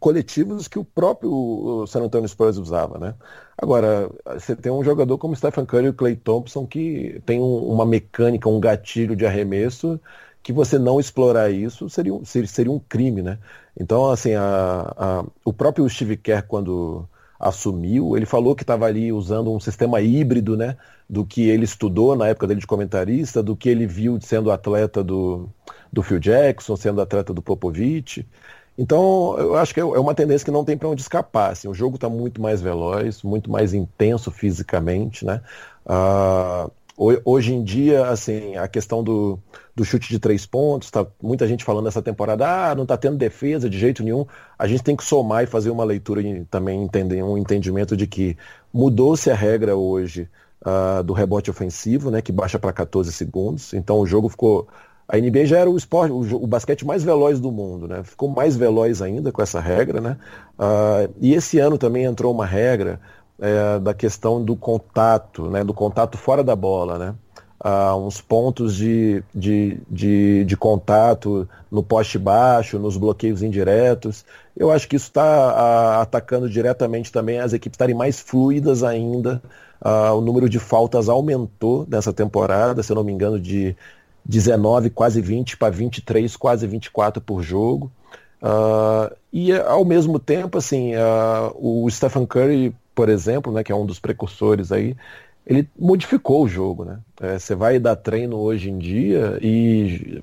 coletivos 0.00 0.66
que 0.66 0.78
o 0.78 0.84
próprio 0.84 1.84
San 1.86 2.02
Antonio 2.02 2.28
Spurs 2.28 2.56
usava, 2.56 2.98
né? 2.98 3.14
Agora, 3.56 4.10
você 4.34 4.56
tem 4.56 4.72
um 4.72 4.82
jogador 4.84 5.18
como 5.18 5.36
Stephen 5.36 5.66
Curry 5.66 5.86
e 5.86 5.88
o 5.90 5.94
Clay 5.94 6.16
Thompson 6.16 6.66
que 6.66 7.20
tem 7.26 7.40
um, 7.40 7.58
uma 7.72 7.84
mecânica, 7.84 8.48
um 8.48 8.60
gatilho 8.60 9.16
de 9.16 9.26
arremesso 9.26 10.00
que 10.42 10.52
você 10.52 10.78
não 10.78 10.98
explorar 10.98 11.50
isso 11.50 11.88
seria 11.90 12.14
um, 12.14 12.24
seria 12.24 12.72
um 12.72 12.78
crime, 12.78 13.22
né? 13.22 13.38
Então, 13.78 14.10
assim, 14.10 14.34
a, 14.34 14.94
a, 14.96 15.24
o 15.44 15.52
próprio 15.52 15.88
Steve 15.88 16.16
Kerr, 16.16 16.44
quando 16.46 17.08
assumiu. 17.38 18.16
Ele 18.16 18.26
falou 18.26 18.54
que 18.54 18.62
estava 18.62 18.86
ali 18.86 19.12
usando 19.12 19.52
um 19.52 19.60
sistema 19.60 20.00
híbrido, 20.00 20.56
né? 20.56 20.76
Do 21.08 21.24
que 21.24 21.48
ele 21.48 21.64
estudou 21.64 22.16
na 22.16 22.28
época 22.28 22.46
dele 22.46 22.60
de 22.60 22.66
comentarista, 22.66 23.42
do 23.42 23.56
que 23.56 23.68
ele 23.68 23.86
viu 23.86 24.18
sendo 24.20 24.50
atleta 24.50 25.04
do, 25.04 25.48
do 25.92 26.02
Phil 26.02 26.18
Jackson, 26.18 26.76
sendo 26.76 27.00
atleta 27.00 27.32
do 27.32 27.42
Popovich. 27.42 28.26
Então, 28.76 29.36
eu 29.38 29.56
acho 29.56 29.74
que 29.74 29.80
é, 29.80 29.82
é 29.82 29.98
uma 29.98 30.14
tendência 30.14 30.44
que 30.44 30.50
não 30.50 30.64
tem 30.64 30.76
para 30.76 30.88
onde 30.88 31.00
escapar. 31.00 31.52
Assim, 31.52 31.68
o 31.68 31.74
jogo 31.74 31.96
está 31.96 32.08
muito 32.08 32.40
mais 32.40 32.60
veloz, 32.60 33.22
muito 33.22 33.50
mais 33.50 33.74
intenso 33.74 34.30
fisicamente, 34.30 35.24
né? 35.24 35.40
Uh, 35.86 36.70
hoje 36.98 37.54
em 37.54 37.62
dia, 37.62 38.08
assim, 38.08 38.56
a 38.56 38.66
questão 38.66 39.04
do, 39.04 39.38
do 39.74 39.84
chute 39.84 40.08
de 40.08 40.18
três 40.18 40.44
pontos, 40.44 40.90
tá 40.90 41.06
muita 41.22 41.46
gente 41.46 41.64
falando 41.64 41.84
nessa 41.84 42.02
temporada, 42.02 42.70
ah, 42.70 42.74
não 42.74 42.82
está 42.82 42.96
tendo 42.96 43.16
defesa 43.16 43.70
de 43.70 43.78
jeito 43.78 44.02
nenhum. 44.02 44.26
A 44.58 44.66
gente 44.66 44.82
tem 44.82 44.96
que 44.96 45.04
somar 45.04 45.44
e 45.44 45.46
fazer 45.46 45.70
uma 45.70 45.84
leitura 45.84 46.20
e 46.20 46.44
também 46.46 46.82
entender 46.82 47.22
um 47.22 47.38
entendimento 47.38 47.96
de 47.96 48.06
que 48.06 48.36
mudou-se 48.72 49.30
a 49.30 49.34
regra 49.34 49.76
hoje 49.76 50.28
uh, 50.66 51.02
do 51.04 51.12
rebote 51.12 51.50
ofensivo, 51.50 52.10
né, 52.10 52.20
que 52.20 52.32
baixa 52.32 52.58
para 52.58 52.72
14 52.72 53.12
segundos. 53.12 53.72
Então 53.72 54.00
o 54.00 54.06
jogo 54.06 54.28
ficou. 54.28 54.66
A 55.10 55.16
NBA 55.16 55.46
já 55.46 55.58
era 55.58 55.70
o 55.70 55.76
esporte, 55.76 56.12
o, 56.12 56.42
o, 56.42 56.46
basquete 56.46 56.84
mais 56.84 57.02
veloz 57.02 57.40
do 57.40 57.50
mundo, 57.50 57.88
né? 57.88 58.02
Ficou 58.04 58.28
mais 58.28 58.58
veloz 58.58 59.00
ainda 59.00 59.32
com 59.32 59.40
essa 59.40 59.58
regra, 59.58 60.02
né? 60.02 60.18
Uh, 60.58 61.14
e 61.18 61.32
esse 61.32 61.58
ano 61.58 61.78
também 61.78 62.04
entrou 62.04 62.30
uma 62.30 62.44
regra 62.44 63.00
é, 63.40 63.78
da 63.78 63.94
questão 63.94 64.42
do 64.44 64.56
contato, 64.56 65.48
né? 65.50 65.64
Do 65.64 65.74
contato 65.74 66.16
fora 66.18 66.42
da 66.42 66.56
bola, 66.56 66.98
né? 66.98 67.14
uh, 67.64 67.96
uns 67.96 68.20
pontos 68.20 68.74
de, 68.76 69.22
de, 69.34 69.80
de, 69.90 70.44
de, 70.44 70.56
contato 70.56 71.48
no 71.70 71.82
poste 71.82 72.18
baixo, 72.18 72.78
nos 72.78 72.96
bloqueios 72.96 73.42
indiretos. 73.42 74.24
Eu 74.56 74.70
acho 74.70 74.88
que 74.88 74.96
isso 74.96 75.06
está 75.06 76.00
atacando 76.00 76.48
diretamente 76.48 77.12
também 77.12 77.38
as 77.38 77.52
equipes 77.52 77.74
estarem 77.74 77.94
mais 77.94 78.20
fluidas 78.20 78.82
ainda. 78.82 79.42
Uh, 79.80 80.14
o 80.16 80.20
número 80.20 80.48
de 80.48 80.58
faltas 80.58 81.08
aumentou 81.08 81.86
nessa 81.88 82.12
temporada, 82.12 82.82
se 82.82 82.90
eu 82.90 82.96
não 82.96 83.04
me 83.04 83.12
engano, 83.12 83.38
de 83.38 83.76
19, 84.24 84.90
quase 84.90 85.20
20 85.20 85.56
para 85.56 85.70
23, 85.70 86.36
quase 86.36 86.66
24 86.66 87.22
por 87.22 87.42
jogo. 87.42 87.90
Uh, 88.42 89.14
e 89.32 89.52
ao 89.52 89.84
mesmo 89.84 90.18
tempo, 90.18 90.58
assim, 90.58 90.94
uh, 90.94 91.54
o 91.54 91.88
Stephen 91.90 92.26
Curry, 92.26 92.74
por 92.98 93.08
exemplo, 93.08 93.52
né, 93.52 93.62
que 93.62 93.70
é 93.70 93.74
um 93.76 93.86
dos 93.86 94.00
precursores 94.00 94.72
aí, 94.72 94.96
ele 95.46 95.70
modificou 95.78 96.42
o 96.42 96.48
jogo, 96.48 96.84
né? 96.84 96.98
É, 97.20 97.38
você 97.38 97.54
vai 97.54 97.78
dar 97.78 97.94
treino 97.94 98.36
hoje 98.36 98.70
em 98.70 98.76
dia 98.76 99.38
e 99.40 100.20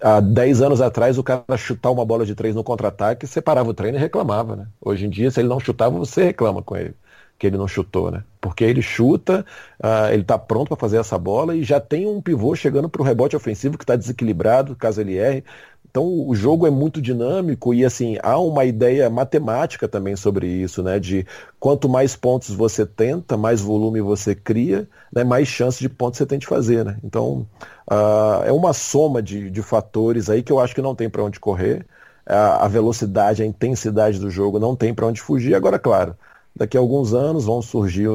há 0.00 0.20
10 0.20 0.62
anos 0.62 0.80
atrás 0.80 1.18
o 1.18 1.24
cara 1.24 1.56
chutar 1.56 1.90
uma 1.90 2.04
bola 2.04 2.24
de 2.24 2.36
três 2.36 2.54
no 2.54 2.62
contra-ataque, 2.62 3.26
você 3.26 3.42
parava 3.42 3.68
o 3.70 3.74
treino 3.74 3.98
e 3.98 4.00
reclamava, 4.00 4.54
né? 4.54 4.68
Hoje 4.80 5.06
em 5.06 5.10
dia, 5.10 5.28
se 5.32 5.40
ele 5.40 5.48
não 5.48 5.58
chutava, 5.58 5.98
você 5.98 6.22
reclama 6.22 6.62
com 6.62 6.76
ele 6.76 6.94
que 7.36 7.48
ele 7.48 7.56
não 7.58 7.66
chutou, 7.66 8.08
né? 8.12 8.22
Porque 8.40 8.62
ele 8.62 8.80
chuta, 8.80 9.44
uh, 9.82 10.12
ele 10.12 10.22
está 10.22 10.38
pronto 10.38 10.68
para 10.68 10.76
fazer 10.76 10.98
essa 10.98 11.18
bola 11.18 11.56
e 11.56 11.64
já 11.64 11.80
tem 11.80 12.06
um 12.06 12.22
pivô 12.22 12.54
chegando 12.54 12.88
para 12.88 13.02
o 13.02 13.04
rebote 13.04 13.34
ofensivo 13.34 13.76
que 13.76 13.82
está 13.82 13.96
desequilibrado, 13.96 14.76
caso 14.76 15.00
ele 15.00 15.16
erre. 15.18 15.44
Então 15.92 16.26
o 16.26 16.34
jogo 16.34 16.66
é 16.66 16.70
muito 16.70 17.02
dinâmico 17.02 17.74
e 17.74 17.84
assim 17.84 18.16
há 18.22 18.38
uma 18.38 18.64
ideia 18.64 19.10
matemática 19.10 19.86
também 19.86 20.16
sobre 20.16 20.46
isso, 20.46 20.82
né? 20.82 20.98
De 20.98 21.26
quanto 21.60 21.86
mais 21.86 22.16
pontos 22.16 22.54
você 22.54 22.86
tenta, 22.86 23.36
mais 23.36 23.60
volume 23.60 24.00
você 24.00 24.34
cria, 24.34 24.88
né? 25.14 25.22
mais 25.22 25.46
chance 25.48 25.78
de 25.78 25.90
pontos 25.90 26.16
você 26.16 26.24
tem 26.24 26.38
de 26.38 26.46
fazer, 26.46 26.82
né? 26.82 26.96
Então 27.04 27.46
uh, 27.90 28.42
é 28.46 28.52
uma 28.52 28.72
soma 28.72 29.22
de, 29.22 29.50
de 29.50 29.62
fatores 29.62 30.30
aí 30.30 30.42
que 30.42 30.50
eu 30.50 30.58
acho 30.60 30.74
que 30.74 30.80
não 30.80 30.94
tem 30.94 31.10
para 31.10 31.22
onde 31.22 31.38
correr. 31.38 31.86
A, 32.24 32.64
a 32.64 32.68
velocidade, 32.68 33.42
a 33.42 33.46
intensidade 33.46 34.18
do 34.18 34.30
jogo 34.30 34.58
não 34.58 34.74
tem 34.74 34.94
para 34.94 35.06
onde 35.06 35.20
fugir. 35.20 35.54
Agora, 35.54 35.78
claro, 35.78 36.16
daqui 36.56 36.76
a 36.76 36.80
alguns 36.80 37.12
anos 37.12 37.44
vão 37.44 37.60
surgir 37.60 38.08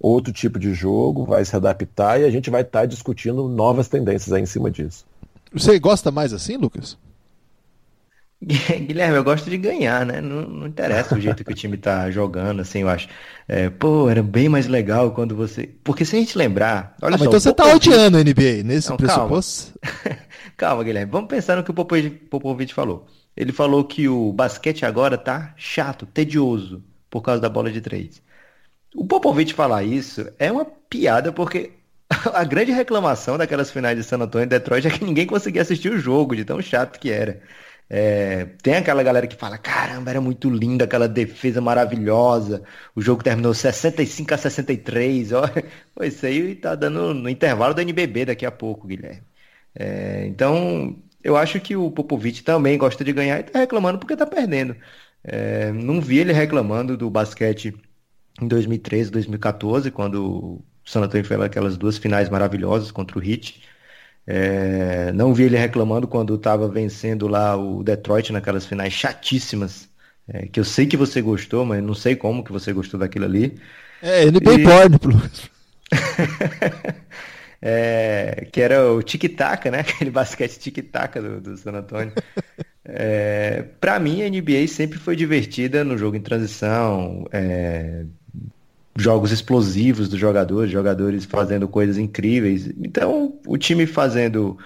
outro 0.00 0.32
tipo 0.32 0.58
de 0.58 0.72
jogo, 0.72 1.26
vai 1.26 1.44
se 1.44 1.54
adaptar 1.54 2.20
e 2.20 2.24
a 2.24 2.30
gente 2.30 2.48
vai 2.50 2.62
estar 2.62 2.80
tá 2.80 2.86
discutindo 2.86 3.48
novas 3.48 3.88
tendências 3.88 4.32
aí 4.32 4.42
em 4.42 4.46
cima 4.46 4.70
disso. 4.70 5.04
Você 5.52 5.78
gosta 5.78 6.10
mais 6.10 6.32
assim, 6.32 6.56
Lucas? 6.56 6.96
Guilherme, 8.42 9.16
eu 9.16 9.24
gosto 9.24 9.48
de 9.48 9.56
ganhar, 9.56 10.04
né? 10.04 10.20
Não, 10.20 10.42
não 10.42 10.66
interessa 10.66 11.14
o 11.14 11.20
jeito 11.20 11.44
que 11.44 11.52
o 11.52 11.54
time 11.54 11.76
tá 11.76 12.10
jogando, 12.10 12.60
assim, 12.60 12.80
eu 12.80 12.88
acho. 12.88 13.08
É, 13.46 13.70
pô, 13.70 14.10
era 14.10 14.22
bem 14.22 14.48
mais 14.48 14.66
legal 14.66 15.12
quando 15.12 15.36
você. 15.36 15.70
Porque 15.84 16.04
se 16.04 16.16
a 16.16 16.18
gente 16.18 16.36
lembrar. 16.36 16.96
Olha 17.00 17.14
ah, 17.14 17.18
só, 17.18 17.24
então 17.24 17.38
você 17.38 17.52
tá 17.52 17.72
odiando 17.72 18.18
a 18.18 18.20
NBA 18.20 18.64
nesse 18.64 18.90
não, 18.90 18.96
pressuposto? 18.96 19.78
Calma. 19.80 20.18
calma, 20.56 20.84
Guilherme. 20.84 21.12
Vamos 21.12 21.28
pensar 21.28 21.56
no 21.56 21.62
que 21.62 21.70
o 21.70 21.74
Popovich 21.74 22.74
falou. 22.74 23.06
Ele 23.36 23.52
falou 23.52 23.84
que 23.84 24.08
o 24.08 24.32
basquete 24.32 24.84
agora 24.84 25.16
tá 25.16 25.54
chato, 25.56 26.04
tedioso, 26.04 26.82
por 27.08 27.22
causa 27.22 27.40
da 27.40 27.48
bola 27.48 27.70
de 27.70 27.80
três. 27.80 28.20
O 28.94 29.06
Popovich 29.06 29.54
falar 29.54 29.84
isso 29.84 30.28
é 30.38 30.50
uma 30.50 30.64
piada, 30.64 31.32
porque 31.32 31.72
a 32.34 32.44
grande 32.44 32.72
reclamação 32.72 33.38
daquelas 33.38 33.70
finais 33.70 33.96
de 33.96 34.04
San 34.04 34.18
Antonio 34.18 34.44
e 34.44 34.48
Detroit 34.48 34.86
é 34.86 34.90
que 34.90 35.04
ninguém 35.04 35.26
conseguia 35.26 35.62
assistir 35.62 35.90
o 35.90 35.98
jogo, 35.98 36.36
de 36.36 36.44
tão 36.44 36.60
chato 36.60 36.98
que 36.98 37.10
era. 37.10 37.42
É, 37.88 38.46
tem 38.62 38.74
aquela 38.76 39.02
galera 39.02 39.26
que 39.26 39.36
fala, 39.36 39.58
caramba, 39.58 40.10
era 40.10 40.20
muito 40.20 40.48
linda 40.48 40.84
aquela 40.84 41.08
defesa 41.08 41.60
maravilhosa. 41.60 42.62
O 42.94 43.02
jogo 43.02 43.22
terminou 43.22 43.52
65 43.54 44.34
a 44.34 44.38
63. 44.38 45.32
Ó, 45.32 45.44
isso 46.02 46.26
aí 46.26 46.54
tá 46.54 46.74
dando 46.74 47.12
no 47.14 47.28
intervalo 47.28 47.74
do 47.74 47.80
NBB 47.80 48.26
daqui 48.26 48.46
a 48.46 48.50
pouco, 48.50 48.86
Guilherme. 48.86 49.22
É, 49.74 50.26
então, 50.26 50.96
eu 51.22 51.36
acho 51.36 51.60
que 51.60 51.76
o 51.76 51.90
Popovich 51.90 52.42
também 52.44 52.78
gosta 52.78 53.04
de 53.04 53.12
ganhar 53.12 53.40
e 53.40 53.44
tá 53.44 53.58
reclamando 53.60 53.98
porque 53.98 54.16
tá 54.16 54.26
perdendo. 54.26 54.76
É, 55.24 55.72
não 55.72 56.00
vi 56.00 56.18
ele 56.18 56.32
reclamando 56.32 56.96
do 56.96 57.10
basquete 57.10 57.74
em 58.40 58.48
2013, 58.48 59.10
2014, 59.10 59.90
quando 59.90 60.64
o 60.84 60.90
San 60.90 61.02
Antonio 61.02 61.24
fez 61.24 61.40
aquelas 61.40 61.76
duas 61.76 61.98
finais 61.98 62.28
maravilhosas 62.28 62.90
contra 62.90 63.18
o 63.18 63.24
Heat. 63.24 63.62
É, 64.26 65.12
não 65.12 65.34
vi 65.34 65.44
ele 65.44 65.56
reclamando 65.56 66.06
quando 66.06 66.34
estava 66.34 66.68
vencendo 66.68 67.26
lá 67.26 67.56
o 67.56 67.82
Detroit 67.82 68.32
naquelas 68.32 68.66
finais 68.66 68.92
chatíssimas. 68.92 69.88
É, 70.28 70.46
que 70.46 70.60
eu 70.60 70.64
sei 70.64 70.86
que 70.86 70.96
você 70.96 71.20
gostou, 71.20 71.64
mas 71.64 71.82
não 71.82 71.94
sei 71.94 72.14
como 72.14 72.44
que 72.44 72.52
você 72.52 72.72
gostou 72.72 72.98
daquilo 72.98 73.24
ali. 73.24 73.58
É, 74.00 74.24
NBA 74.26 74.52
e... 74.54 74.62
porn, 74.62 74.98
é, 77.60 78.48
que 78.50 78.60
era 78.60 78.90
o 78.92 79.02
tic-tac, 79.02 79.70
né? 79.70 79.80
Aquele 79.86 80.10
basquete 80.10 80.58
tic-tac 80.58 81.20
do, 81.20 81.40
do 81.40 81.56
San 81.56 81.72
Antonio. 81.72 82.12
É, 82.84 83.62
para 83.80 83.98
mim, 84.00 84.22
a 84.22 84.28
NBA 84.28 84.66
sempre 84.68 84.98
foi 84.98 85.14
divertida 85.14 85.84
no 85.84 85.96
jogo 85.96 86.16
em 86.16 86.20
transição, 86.20 87.24
é, 87.32 88.04
jogos 88.96 89.32
explosivos 89.32 90.08
dos 90.08 90.18
jogadores, 90.18 90.70
jogadores 90.70 91.24
fazendo 91.24 91.66
coisas 91.66 91.98
incríveis. 91.98 92.66
Então, 92.78 93.38
o 93.46 93.56
time 93.56 93.86
fazendo 93.86 94.58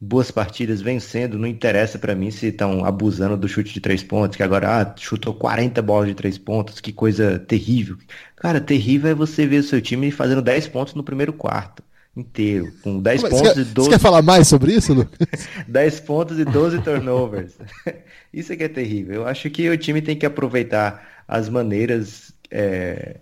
boas 0.00 0.32
partidas, 0.32 0.80
vencendo, 0.80 1.38
não 1.38 1.46
interessa 1.46 1.96
para 1.96 2.14
mim 2.14 2.30
se 2.30 2.46
estão 2.46 2.84
abusando 2.84 3.36
do 3.36 3.48
chute 3.48 3.72
de 3.72 3.80
três 3.80 4.02
pontos, 4.02 4.36
que 4.36 4.42
agora 4.42 4.82
ah, 4.82 4.94
chutou 4.98 5.32
40 5.32 5.80
bolas 5.80 6.08
de 6.08 6.14
três 6.14 6.36
pontos, 6.36 6.80
que 6.80 6.92
coisa 6.92 7.38
terrível. 7.38 7.96
Cara, 8.36 8.60
terrível 8.60 9.10
é 9.10 9.14
você 9.14 9.46
ver 9.46 9.58
o 9.58 9.62
seu 9.62 9.80
time 9.80 10.10
fazendo 10.10 10.42
10 10.42 10.68
pontos 10.68 10.94
no 10.94 11.04
primeiro 11.04 11.32
quarto 11.32 11.84
inteiro, 12.16 12.72
com 12.82 13.00
10 13.00 13.22
pontos 13.22 13.40
quer, 13.40 13.58
e 13.58 13.64
12. 13.64 13.74
Você 13.74 13.90
quer 13.90 14.00
falar 14.00 14.22
mais 14.22 14.48
sobre 14.48 14.74
isso, 14.74 14.92
Lucas? 14.92 15.48
10 15.68 16.00
pontos 16.00 16.38
e 16.38 16.44
12 16.44 16.82
turnovers. 16.82 17.52
isso 18.34 18.52
é 18.52 18.56
que 18.56 18.64
é 18.64 18.68
terrível. 18.68 19.14
Eu 19.14 19.26
acho 19.26 19.48
que 19.50 19.68
o 19.70 19.78
time 19.78 20.02
tem 20.02 20.16
que 20.16 20.26
aproveitar 20.26 21.24
as 21.28 21.48
maneiras 21.48 22.34
é, 22.50 23.20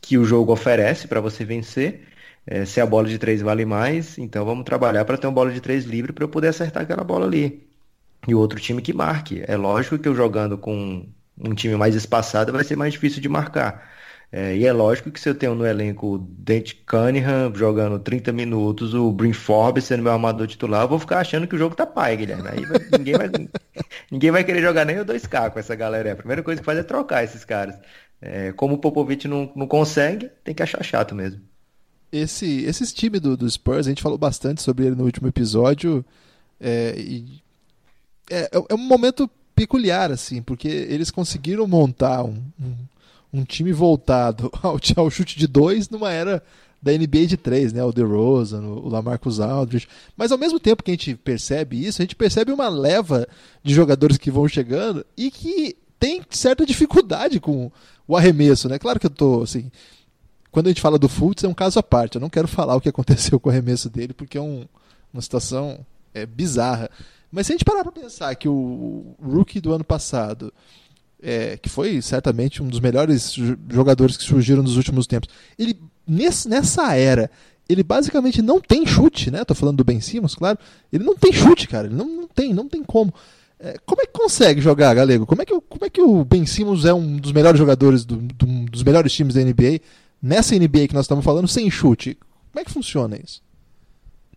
que 0.00 0.18
o 0.18 0.24
jogo 0.24 0.52
oferece 0.52 1.08
para 1.08 1.20
você 1.20 1.44
vencer. 1.44 2.06
É, 2.46 2.64
se 2.64 2.80
a 2.80 2.86
bola 2.86 3.08
de 3.08 3.18
três 3.18 3.42
vale 3.42 3.64
mais, 3.64 4.18
então 4.18 4.44
vamos 4.44 4.64
trabalhar 4.64 5.04
para 5.04 5.18
ter 5.18 5.26
uma 5.26 5.32
bola 5.32 5.52
de 5.52 5.60
três 5.60 5.84
livre 5.84 6.12
para 6.12 6.24
eu 6.24 6.28
poder 6.28 6.48
acertar 6.48 6.82
aquela 6.82 7.04
bola 7.04 7.26
ali. 7.26 7.68
E 8.26 8.34
o 8.34 8.38
outro 8.38 8.60
time 8.60 8.82
que 8.82 8.92
marque. 8.92 9.42
É 9.46 9.56
lógico 9.56 9.98
que 9.98 10.08
eu 10.08 10.14
jogando 10.14 10.58
com 10.58 11.06
um 11.38 11.54
time 11.54 11.76
mais 11.76 11.94
espaçado 11.94 12.52
vai 12.52 12.64
ser 12.64 12.76
mais 12.76 12.92
difícil 12.92 13.20
de 13.22 13.28
marcar. 13.28 13.88
É, 14.32 14.56
e 14.56 14.64
é 14.64 14.72
lógico 14.72 15.10
que 15.10 15.18
se 15.18 15.28
eu 15.28 15.34
tenho 15.34 15.56
no 15.56 15.66
elenco 15.66 16.14
o 16.14 16.18
Dente 16.18 16.76
Cunningham 16.86 17.52
jogando 17.54 17.98
30 17.98 18.32
minutos, 18.32 18.94
o 18.94 19.10
Brin 19.10 19.32
Forbes 19.32 19.84
sendo 19.84 20.04
meu 20.04 20.12
armador 20.12 20.46
titular, 20.46 20.82
eu 20.82 20.88
vou 20.88 21.00
ficar 21.00 21.18
achando 21.18 21.48
que 21.48 21.56
o 21.56 21.58
jogo 21.58 21.74
tá 21.74 21.84
pai, 21.84 22.16
Guilherme. 22.16 22.48
Aí 22.48 22.64
vai, 22.64 22.78
ninguém, 22.92 23.14
vai, 23.14 23.28
ninguém 24.10 24.30
vai 24.30 24.44
querer 24.44 24.62
jogar 24.62 24.84
nem 24.84 25.00
o 25.00 25.04
2K 25.04 25.50
com 25.50 25.58
essa 25.58 25.74
galera. 25.74 26.12
A 26.12 26.16
primeira 26.16 26.42
coisa 26.44 26.60
que 26.60 26.64
faz 26.64 26.78
é 26.78 26.82
trocar 26.84 27.24
esses 27.24 27.44
caras. 27.44 27.76
É, 28.20 28.52
como 28.52 28.74
o 28.74 28.78
Popovich 28.78 29.26
não, 29.26 29.50
não 29.56 29.66
consegue, 29.66 30.30
tem 30.44 30.54
que 30.54 30.62
achar 30.62 30.82
chato 30.84 31.14
mesmo. 31.14 31.40
Esse, 32.12 32.64
esses 32.64 32.92
times 32.92 33.20
do, 33.20 33.36
do 33.36 33.48
Spurs, 33.48 33.86
a 33.86 33.90
gente 33.90 34.02
falou 34.02 34.18
bastante 34.18 34.62
sobre 34.62 34.86
ele 34.86 34.96
no 34.96 35.04
último 35.04 35.28
episódio. 35.28 36.04
É, 36.60 36.94
e 36.98 37.40
é, 38.30 38.50
é 38.68 38.74
um 38.74 38.78
momento 38.78 39.30
peculiar, 39.54 40.10
assim, 40.10 40.42
porque 40.42 40.68
eles 40.68 41.10
conseguiram 41.10 41.66
montar 41.66 42.24
um, 42.24 42.42
um, 42.60 42.74
um 43.40 43.44
time 43.44 43.72
voltado 43.72 44.50
ao, 44.62 44.78
ao, 44.96 45.10
chute 45.10 45.38
de 45.38 45.46
dois 45.46 45.88
numa 45.88 46.10
era 46.10 46.42
da 46.82 46.92
NBA 46.92 47.26
de 47.26 47.36
três, 47.36 47.72
né? 47.72 47.84
O 47.84 47.92
DeRozan, 47.92 48.62
o 48.62 48.88
Lamarcus 48.88 49.38
Aldridge. 49.38 49.86
Mas 50.16 50.32
ao 50.32 50.38
mesmo 50.38 50.58
tempo 50.58 50.82
que 50.82 50.90
a 50.90 50.94
gente 50.94 51.14
percebe 51.14 51.84
isso, 51.84 52.00
a 52.00 52.04
gente 52.04 52.16
percebe 52.16 52.52
uma 52.52 52.68
leva 52.68 53.28
de 53.62 53.74
jogadores 53.74 54.16
que 54.16 54.30
vão 54.30 54.48
chegando 54.48 55.04
e 55.16 55.30
que 55.30 55.76
tem 55.98 56.22
certa 56.30 56.64
dificuldade 56.64 57.38
com 57.38 57.70
o 58.10 58.16
arremesso, 58.16 58.68
né? 58.68 58.76
Claro 58.76 58.98
que 58.98 59.06
eu 59.06 59.10
tô 59.10 59.42
assim. 59.42 59.70
Quando 60.50 60.66
a 60.66 60.70
gente 60.70 60.80
fala 60.80 60.98
do 60.98 61.08
Fultz, 61.08 61.44
é 61.44 61.48
um 61.48 61.54
caso 61.54 61.78
à 61.78 61.82
parte. 61.82 62.16
Eu 62.16 62.20
não 62.20 62.28
quero 62.28 62.48
falar 62.48 62.74
o 62.74 62.80
que 62.80 62.88
aconteceu 62.88 63.38
com 63.38 63.48
o 63.48 63.52
arremesso 63.52 63.88
dele, 63.88 64.12
porque 64.12 64.36
é 64.36 64.40
um, 64.40 64.66
uma 65.12 65.22
situação 65.22 65.86
é, 66.12 66.26
bizarra. 66.26 66.90
Mas 67.30 67.46
se 67.46 67.52
a 67.52 67.54
gente 67.54 67.64
parar 67.64 67.84
para 67.84 67.92
pensar 67.92 68.34
que 68.34 68.48
o 68.48 69.14
rookie 69.22 69.60
do 69.60 69.72
ano 69.72 69.84
passado, 69.84 70.52
é, 71.22 71.56
que 71.56 71.68
foi 71.68 72.02
certamente 72.02 72.60
um 72.60 72.66
dos 72.66 72.80
melhores 72.80 73.32
jogadores 73.68 74.16
que 74.16 74.24
surgiram 74.24 74.64
nos 74.64 74.76
últimos 74.76 75.06
tempos, 75.06 75.28
ele 75.56 75.80
nesse, 76.04 76.48
nessa 76.48 76.96
era 76.96 77.30
ele 77.68 77.84
basicamente 77.84 78.42
não 78.42 78.60
tem 78.60 78.84
chute, 78.84 79.30
né? 79.30 79.44
Tô 79.44 79.54
falando 79.54 79.76
do 79.76 79.84
Ben 79.84 80.00
Simmons, 80.00 80.34
claro. 80.34 80.58
Ele 80.92 81.04
não 81.04 81.14
tem 81.14 81.32
chute, 81.32 81.68
cara. 81.68 81.86
Ele 81.86 81.94
não, 81.94 82.08
não 82.08 82.26
tem, 82.26 82.52
não 82.52 82.68
tem 82.68 82.82
como. 82.82 83.14
É, 83.62 83.76
como 83.84 84.00
é 84.00 84.06
que 84.06 84.12
consegue 84.12 84.60
jogar, 84.60 84.94
Galego? 84.94 85.26
Como 85.26 85.42
é 85.42 85.44
que, 85.44 85.60
como 85.60 85.84
é 85.84 85.90
que 85.90 86.00
o 86.00 86.24
Ben 86.24 86.46
Simmons 86.46 86.86
é 86.86 86.94
um 86.94 87.16
dos 87.18 87.32
melhores 87.32 87.58
jogadores 87.58 88.04
do, 88.06 88.16
do, 88.16 88.46
dos 88.64 88.82
melhores 88.82 89.12
times 89.12 89.34
da 89.34 89.42
NBA, 89.42 89.80
nessa 90.22 90.56
NBA 90.56 90.88
que 90.88 90.94
nós 90.94 91.04
estamos 91.04 91.24
falando, 91.24 91.46
sem 91.46 91.70
chute? 91.70 92.18
Como 92.50 92.60
é 92.60 92.64
que 92.64 92.72
funciona 92.72 93.18
isso? 93.22 93.42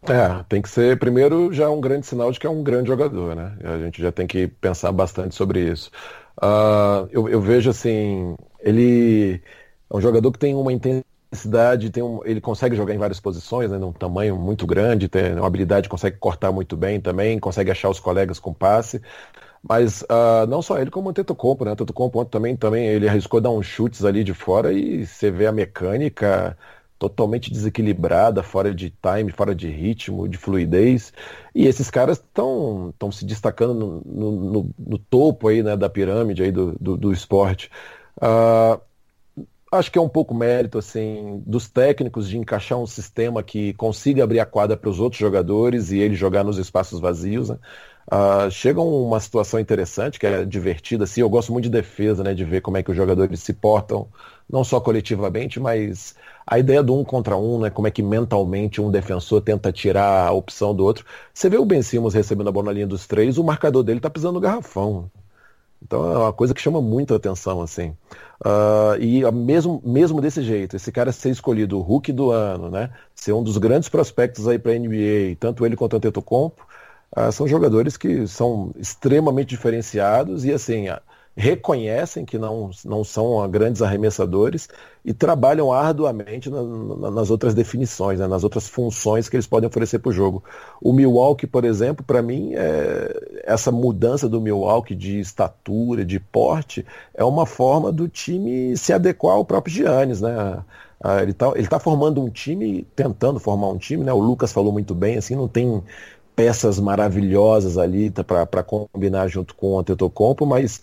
É, 0.10 0.44
tem 0.50 0.62
que 0.62 0.70
ser, 0.70 1.00
primeiro, 1.00 1.54
já 1.54 1.70
um 1.70 1.80
grande 1.80 2.06
sinal 2.06 2.30
de 2.30 2.40
que 2.40 2.46
é 2.46 2.50
um 2.50 2.62
grande 2.62 2.90
jogador, 2.90 3.34
né? 3.34 3.56
A 3.64 3.78
gente 3.78 4.02
já 4.02 4.12
tem 4.12 4.28
que 4.28 4.48
pensar 4.48 4.92
bastante 4.92 5.34
sobre 5.34 5.72
isso. 5.72 5.90
Uh, 6.38 7.08
eu, 7.10 7.30
eu, 7.30 7.40
vejo 7.40 7.70
assim, 7.70 8.36
ele 8.60 9.42
é 9.90 9.96
um 9.96 10.02
jogador 10.02 10.30
que 10.34 10.40
tem 10.40 10.54
uma 10.54 10.74
intensidade 10.74 11.13
cidade 11.36 11.90
tem 11.90 12.04
um, 12.04 12.22
ele 12.26 12.42
consegue 12.42 12.76
jogar 12.76 12.94
em 12.94 12.98
várias 12.98 13.20
posições, 13.20 13.72
né, 13.72 13.78
num 13.78 13.92
tamanho 13.92 14.36
muito 14.38 14.66
grande, 14.68 15.08
tem 15.08 15.34
uma 15.34 15.48
habilidade, 15.48 15.90
consegue 15.90 16.18
cortar 16.18 16.52
muito 16.52 16.78
bem 16.78 17.00
também, 17.00 17.40
consegue 17.40 17.72
achar 17.72 17.90
os 17.90 18.00
colegas 18.00 18.40
com 18.40 18.54
passe. 18.54 19.02
Mas 19.68 20.02
uh, 20.04 20.46
não 20.50 20.62
só 20.62 20.78
ele, 20.78 20.92
como 20.92 21.08
o 21.08 21.10
Antetokounmpo, 21.12 21.64
né? 21.64 21.72
O 21.72 21.74
Antetokounmpo 21.74 22.26
também, 22.26 22.56
também 22.56 22.86
ele 22.86 23.08
arriscou 23.08 23.40
dar 23.40 23.50
uns 23.50 23.66
chutes 23.66 24.04
ali 24.04 24.24
de 24.24 24.34
fora 24.34 24.74
e 24.74 25.06
você 25.06 25.32
vê 25.32 25.48
a 25.48 25.54
mecânica 25.54 26.58
totalmente 27.00 27.52
desequilibrada, 27.52 28.44
fora 28.44 28.74
de 28.74 28.90
time, 28.90 29.32
fora 29.32 29.54
de 29.56 29.70
ritmo, 29.70 30.28
de 30.28 30.38
fluidez. 30.38 31.14
E 31.56 31.66
esses 31.68 31.90
caras 31.90 32.18
estão 32.18 32.94
se 33.12 33.26
destacando 33.26 33.74
no, 33.74 34.02
no, 34.06 34.32
no, 34.32 34.70
no, 34.78 34.98
topo 34.98 35.48
aí, 35.48 35.64
né, 35.64 35.76
da 35.76 35.90
pirâmide 35.90 36.44
aí 36.44 36.52
do, 36.52 36.74
do, 36.80 36.98
do 36.98 37.14
esporte. 37.14 37.70
Uh, 38.18 38.80
Acho 39.74 39.92
que 39.92 39.98
é 39.98 40.02
um 40.02 40.10
pouco 40.10 40.36
mérito 40.36 40.78
assim 40.78 41.42
dos 41.48 41.68
técnicos 41.68 42.30
de 42.30 42.38
encaixar 42.38 42.78
um 42.78 42.86
sistema 42.86 43.42
que 43.42 43.74
consiga 43.74 44.24
abrir 44.24 44.40
a 44.40 44.46
quadra 44.46 44.78
para 44.78 44.90
os 44.90 45.00
outros 45.00 45.20
jogadores 45.20 45.92
e 45.92 45.98
ele 45.98 46.14
jogar 46.14 46.44
nos 46.44 46.60
espaços 46.60 47.00
vazios. 47.00 47.50
Né? 47.50 47.58
Uh, 48.12 48.52
chega 48.52 48.82
uma 48.82 49.20
situação 49.20 49.60
interessante, 49.60 50.20
que 50.20 50.28
é 50.28 50.46
divertida. 50.46 51.06
Assim, 51.06 51.22
eu 51.22 51.30
gosto 51.30 51.52
muito 51.52 51.64
de 51.66 51.72
defesa, 51.72 52.24
né, 52.24 52.34
de 52.34 52.44
ver 52.46 52.62
como 52.62 52.78
é 52.78 52.84
que 52.84 52.92
os 52.92 52.98
jogadores 52.98 53.40
se 53.40 53.54
portam, 53.54 54.08
não 54.48 54.64
só 54.64 54.80
coletivamente, 54.80 55.60
mas 55.60 56.14
a 56.46 56.60
ideia 56.60 56.84
do 56.84 56.96
um 56.96 57.04
contra 57.04 57.36
um, 57.38 57.62
né, 57.62 57.70
como 57.70 57.88
é 57.88 57.92
que 57.92 58.04
mentalmente 58.04 58.82
um 58.82 58.92
defensor 58.92 59.42
tenta 59.42 59.72
tirar 59.72 60.28
a 60.28 60.32
opção 60.32 60.76
do 60.76 60.84
outro. 60.84 61.06
Você 61.34 61.50
vê 61.50 61.58
o 61.58 61.66
Ben 61.66 61.82
Simmons 61.82 62.14
recebendo 62.14 62.50
a 62.50 62.52
bola 62.52 62.68
na 62.68 62.74
linha 62.74 62.88
dos 62.88 63.08
três, 63.08 63.38
o 63.38 63.44
marcador 63.44 63.84
dele 63.84 64.00
está 64.00 64.10
pisando 64.10 64.34
no 64.34 64.40
garrafão. 64.42 65.10
Então 65.82 66.12
é 66.12 66.18
uma 66.18 66.34
coisa 66.34 66.54
que 66.54 66.62
chama 66.62 66.82
muito 66.82 67.14
a 67.14 67.18
atenção, 67.18 67.62
assim. 67.62 67.96
Uh, 68.42 69.00
e 69.00 69.32
mesmo, 69.32 69.82
mesmo 69.86 70.20
desse 70.20 70.42
jeito, 70.42 70.76
esse 70.76 70.92
cara 70.92 71.12
ser 71.12 71.30
escolhido 71.30 71.78
o 71.78 71.82
Hulk 71.82 72.12
do 72.12 72.32
ano, 72.32 72.70
né? 72.70 72.90
Ser 73.16 73.34
um 73.34 73.44
dos 73.44 73.58
grandes 73.58 73.90
prospectos 73.90 74.48
aí 74.48 74.60
para 74.60 74.74
a 74.74 74.80
NBA, 74.80 75.36
tanto 75.40 75.66
ele 75.66 75.76
quanto 75.76 75.94
o 75.94 75.98
Antetokounmpo, 75.98 76.66
uh, 77.16 77.32
são 77.32 77.48
jogadores 77.48 77.96
que 77.96 78.28
são 78.28 78.72
extremamente 78.78 79.50
diferenciados 79.50 80.46
e 80.46 80.52
assim, 80.52 80.88
reconhecem 81.36 82.26
que 82.26 82.38
não, 82.38 82.70
não 82.86 83.04
são 83.04 83.50
grandes 83.50 83.82
arremessadores 83.82 84.70
e 85.04 85.14
trabalham 85.14 85.74
arduamente 85.74 86.50
na, 86.50 86.62
na, 86.62 87.12
nas 87.12 87.32
outras 87.32 87.56
definições, 87.56 88.20
né, 88.20 88.28
nas 88.28 88.44
outras 88.44 88.68
funções 88.68 89.28
que 89.28 89.36
eles 89.36 89.48
podem 89.48 89.68
oferecer 89.68 90.00
para 90.00 90.10
o 90.10 90.14
jogo. 90.14 90.44
O 90.80 90.94
Milwaukee, 90.94 91.48
por 91.48 91.66
exemplo, 91.66 92.06
para 92.06 92.22
mim, 92.22 92.54
é, 92.54 93.42
essa 93.44 93.72
mudança 93.72 94.30
do 94.30 94.40
Milwaukee 94.40 94.96
de 94.96 95.20
estatura, 95.20 96.06
de 96.06 96.20
porte, 96.20 96.86
é 97.14 97.24
uma 97.24 97.46
forma 97.46 97.92
do 97.92 98.08
time 98.08 98.78
se 98.78 98.94
adequar 98.94 99.36
ao 99.36 99.46
próprio 99.46 99.74
Giannis. 99.74 100.22
Né? 100.22 100.64
ele 101.22 101.32
está 101.32 101.52
tá 101.70 101.80
formando 101.80 102.24
um 102.24 102.30
time, 102.30 102.88
tentando 102.96 103.40
formar 103.40 103.68
um 103.68 103.78
time, 103.78 104.06
né? 104.06 104.14
o 104.14 104.20
Lucas 104.20 104.54
falou 104.54 104.72
muito 104.72 104.96
bem, 104.96 105.18
assim, 105.18 105.36
não 105.36 105.50
tem 105.50 105.84
peças 106.36 106.80
maravilhosas 106.80 107.78
ali 107.78 108.10
tá, 108.10 108.24
para 108.24 108.64
combinar 108.64 109.28
junto 109.28 109.56
com 109.56 109.74
o 109.74 109.80
Antetokounmpo, 109.80 110.46
mas 110.46 110.82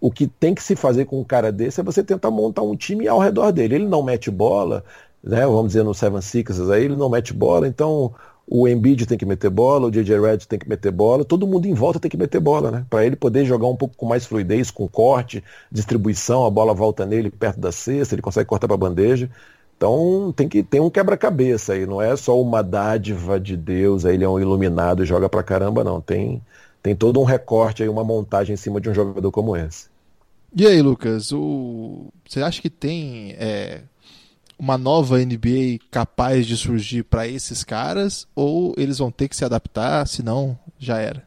o 0.00 0.10
que 0.10 0.26
tem 0.26 0.54
que 0.54 0.62
se 0.62 0.74
fazer 0.74 1.04
com 1.04 1.20
um 1.20 1.24
cara 1.24 1.52
desse 1.52 1.80
é 1.80 1.84
você 1.84 2.02
tentar 2.02 2.30
montar 2.30 2.62
um 2.62 2.76
time 2.76 3.06
ao 3.06 3.18
redor 3.18 3.52
dele. 3.52 3.76
Ele 3.76 3.86
não 3.86 4.02
mete 4.02 4.30
bola, 4.30 4.84
né? 5.22 5.46
Vamos 5.46 5.68
dizer 5.68 5.84
no 5.84 5.94
Seven 5.94 6.20
Sixers 6.20 6.70
aí, 6.70 6.84
ele 6.84 6.96
não 6.96 7.08
mete 7.08 7.32
bola, 7.32 7.68
então 7.68 8.12
o 8.46 8.66
Embiid 8.68 9.06
tem 9.06 9.16
que 9.16 9.24
meter 9.24 9.50
bola, 9.50 9.86
o 9.86 9.90
JJ 9.90 10.20
Red 10.20 10.38
tem 10.38 10.58
que 10.58 10.68
meter 10.68 10.90
bola, 10.90 11.24
todo 11.24 11.46
mundo 11.46 11.66
em 11.66 11.74
volta 11.74 12.00
tem 12.00 12.10
que 12.10 12.16
meter 12.16 12.40
bola, 12.40 12.70
né? 12.70 12.86
Para 12.90 13.06
ele 13.06 13.16
poder 13.16 13.44
jogar 13.44 13.68
um 13.68 13.76
pouco 13.76 13.96
com 13.96 14.06
mais 14.06 14.26
fluidez, 14.26 14.70
com 14.70 14.88
corte, 14.88 15.42
distribuição, 15.70 16.44
a 16.44 16.50
bola 16.50 16.74
volta 16.74 17.06
nele 17.06 17.30
perto 17.30 17.60
da 17.60 17.70
cesta, 17.72 18.14
ele 18.14 18.22
consegue 18.22 18.48
cortar 18.48 18.66
para 18.68 18.76
bandeja. 18.76 19.30
Então 19.82 20.32
tem 20.36 20.48
que 20.48 20.62
ter 20.62 20.78
um 20.78 20.88
quebra-cabeça 20.88 21.72
aí, 21.72 21.84
não 21.86 22.00
é 22.00 22.14
só 22.14 22.40
uma 22.40 22.62
dádiva 22.62 23.40
de 23.40 23.56
Deus, 23.56 24.04
aí 24.04 24.14
ele 24.14 24.22
é 24.22 24.28
um 24.28 24.38
iluminado 24.38 25.02
e 25.02 25.06
joga 25.06 25.28
pra 25.28 25.42
caramba, 25.42 25.82
não. 25.82 26.00
Tem, 26.00 26.40
tem 26.80 26.94
todo 26.94 27.18
um 27.18 27.24
recorte 27.24 27.82
aí, 27.82 27.88
uma 27.88 28.04
montagem 28.04 28.54
em 28.54 28.56
cima 28.56 28.80
de 28.80 28.88
um 28.88 28.94
jogador 28.94 29.32
como 29.32 29.56
esse. 29.56 29.88
E 30.54 30.68
aí, 30.68 30.80
Lucas, 30.80 31.32
o... 31.32 32.12
você 32.24 32.40
acha 32.40 32.62
que 32.62 32.70
tem 32.70 33.34
é, 33.36 33.80
uma 34.56 34.78
nova 34.78 35.18
NBA 35.18 35.80
capaz 35.90 36.46
de 36.46 36.56
surgir 36.56 37.02
para 37.02 37.26
esses 37.26 37.64
caras 37.64 38.28
ou 38.36 38.72
eles 38.78 38.98
vão 38.98 39.10
ter 39.10 39.26
que 39.26 39.34
se 39.34 39.44
adaptar, 39.44 40.06
senão 40.06 40.56
já 40.78 40.98
era? 40.98 41.26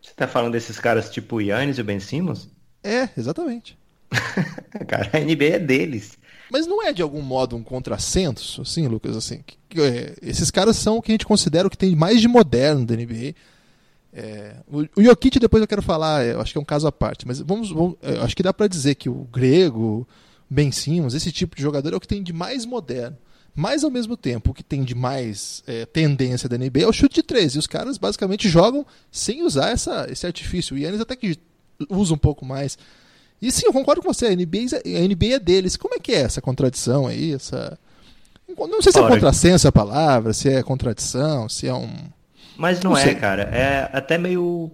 Você 0.00 0.12
tá 0.14 0.28
falando 0.28 0.52
desses 0.52 0.78
caras 0.78 1.10
tipo 1.10 1.34
o 1.34 1.40
Yannis 1.40 1.78
e 1.78 1.80
o 1.80 1.84
Ben 1.84 1.98
Simmons? 1.98 2.48
É, 2.84 3.08
exatamente. 3.18 3.76
Cara, 4.86 5.10
a 5.12 5.18
NBA 5.18 5.56
é 5.56 5.58
deles. 5.58 6.16
Mas 6.50 6.66
não 6.66 6.82
é 6.82 6.92
de 6.92 7.02
algum 7.02 7.22
modo 7.22 7.56
um 7.56 7.62
contrassenso, 7.62 8.62
assim, 8.62 8.86
Lucas? 8.86 9.16
Assim, 9.16 9.42
que, 9.44 9.58
que, 9.68 9.80
é, 9.80 10.14
esses 10.22 10.50
caras 10.50 10.76
são 10.76 10.96
o 10.96 11.02
que 11.02 11.10
a 11.10 11.14
gente 11.14 11.26
considera 11.26 11.66
o 11.66 11.70
que 11.70 11.78
tem 11.78 11.94
mais 11.96 12.20
de 12.20 12.28
moderno 12.28 12.86
da 12.86 12.94
NBA. 12.94 13.34
É, 14.12 14.56
o, 14.66 15.02
Jokic 15.02 15.38
depois 15.38 15.60
eu 15.60 15.68
quero 15.68 15.82
falar, 15.82 16.24
eu 16.24 16.40
acho 16.40 16.52
que 16.52 16.58
é 16.58 16.60
um 16.60 16.64
caso 16.64 16.86
à 16.86 16.92
parte, 16.92 17.26
mas 17.26 17.40
vamos, 17.40 17.70
vamos 17.70 17.96
acho 18.22 18.34
que 18.34 18.42
dá 18.42 18.54
para 18.54 18.66
dizer 18.66 18.94
que 18.94 19.10
o 19.10 19.28
Grego, 19.30 20.08
Ben 20.48 20.72
Simmons, 20.72 21.14
esse 21.14 21.30
tipo 21.30 21.54
de 21.54 21.62
jogador 21.62 21.92
é 21.92 21.96
o 21.96 22.00
que 22.00 22.08
tem 22.08 22.22
de 22.22 22.32
mais 22.32 22.64
moderno. 22.64 23.18
Mas 23.58 23.82
ao 23.82 23.90
mesmo 23.90 24.18
tempo, 24.18 24.50
o 24.50 24.54
que 24.54 24.62
tem 24.62 24.84
de 24.84 24.94
mais 24.94 25.62
é, 25.66 25.86
tendência 25.86 26.46
da 26.46 26.58
NBA 26.58 26.82
é 26.82 26.86
o 26.86 26.92
chute 26.92 27.14
de 27.16 27.22
três. 27.22 27.54
E 27.54 27.58
os 27.58 27.66
caras 27.66 27.96
basicamente 27.96 28.50
jogam 28.50 28.84
sem 29.10 29.42
usar 29.42 29.70
essa, 29.70 30.06
esse 30.10 30.26
artifício. 30.26 30.76
O 30.76 30.78
Yannis 30.78 31.00
até 31.00 31.16
que 31.16 31.38
usa 31.88 32.12
um 32.12 32.18
pouco 32.18 32.44
mais. 32.44 32.78
E 33.40 33.50
sim, 33.52 33.66
eu 33.66 33.72
concordo 33.72 34.02
com 34.02 34.12
você, 34.12 34.26
a 34.26 34.34
NBA, 34.34 34.76
a 34.84 35.08
NBA 35.08 35.34
é 35.34 35.38
deles. 35.38 35.76
Como 35.76 35.94
é 35.94 35.98
que 35.98 36.12
é 36.12 36.20
essa 36.20 36.40
contradição 36.40 37.06
aí? 37.06 37.34
Essa... 37.34 37.78
Não 38.56 38.80
sei 38.80 38.92
se 38.92 38.98
é 38.98 39.08
contrassenso 39.08 39.68
a 39.68 39.72
palavra, 39.72 40.32
se 40.32 40.48
é 40.48 40.62
contradição, 40.62 41.48
se 41.48 41.66
é 41.66 41.74
um. 41.74 41.90
Mas 42.56 42.80
não, 42.80 42.92
não 42.92 42.98
é, 42.98 43.14
cara. 43.14 43.42
É 43.42 43.90
até 43.92 44.16
meio. 44.16 44.70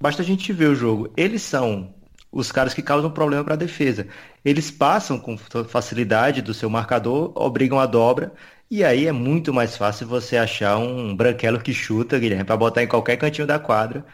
Basta 0.00 0.22
a 0.22 0.24
gente 0.24 0.52
ver 0.52 0.66
o 0.66 0.74
jogo. 0.74 1.10
Eles 1.16 1.42
são 1.42 1.94
os 2.32 2.50
caras 2.50 2.74
que 2.74 2.82
causam 2.82 3.10
problema 3.10 3.44
para 3.44 3.54
a 3.54 3.58
defesa. 3.58 4.06
Eles 4.44 4.70
passam 4.70 5.18
com 5.18 5.36
facilidade 5.36 6.42
do 6.42 6.52
seu 6.52 6.68
marcador, 6.68 7.32
obrigam 7.34 7.78
a 7.78 7.86
dobra, 7.86 8.32
e 8.70 8.84
aí 8.84 9.06
é 9.06 9.12
muito 9.12 9.54
mais 9.54 9.76
fácil 9.76 10.06
você 10.06 10.36
achar 10.36 10.76
um 10.78 11.14
branquelo 11.14 11.60
que 11.60 11.72
chuta, 11.72 12.18
Guilherme, 12.18 12.44
para 12.44 12.56
botar 12.56 12.82
em 12.82 12.88
qualquer 12.88 13.16
cantinho 13.16 13.46
da 13.46 13.58
quadra 13.58 14.04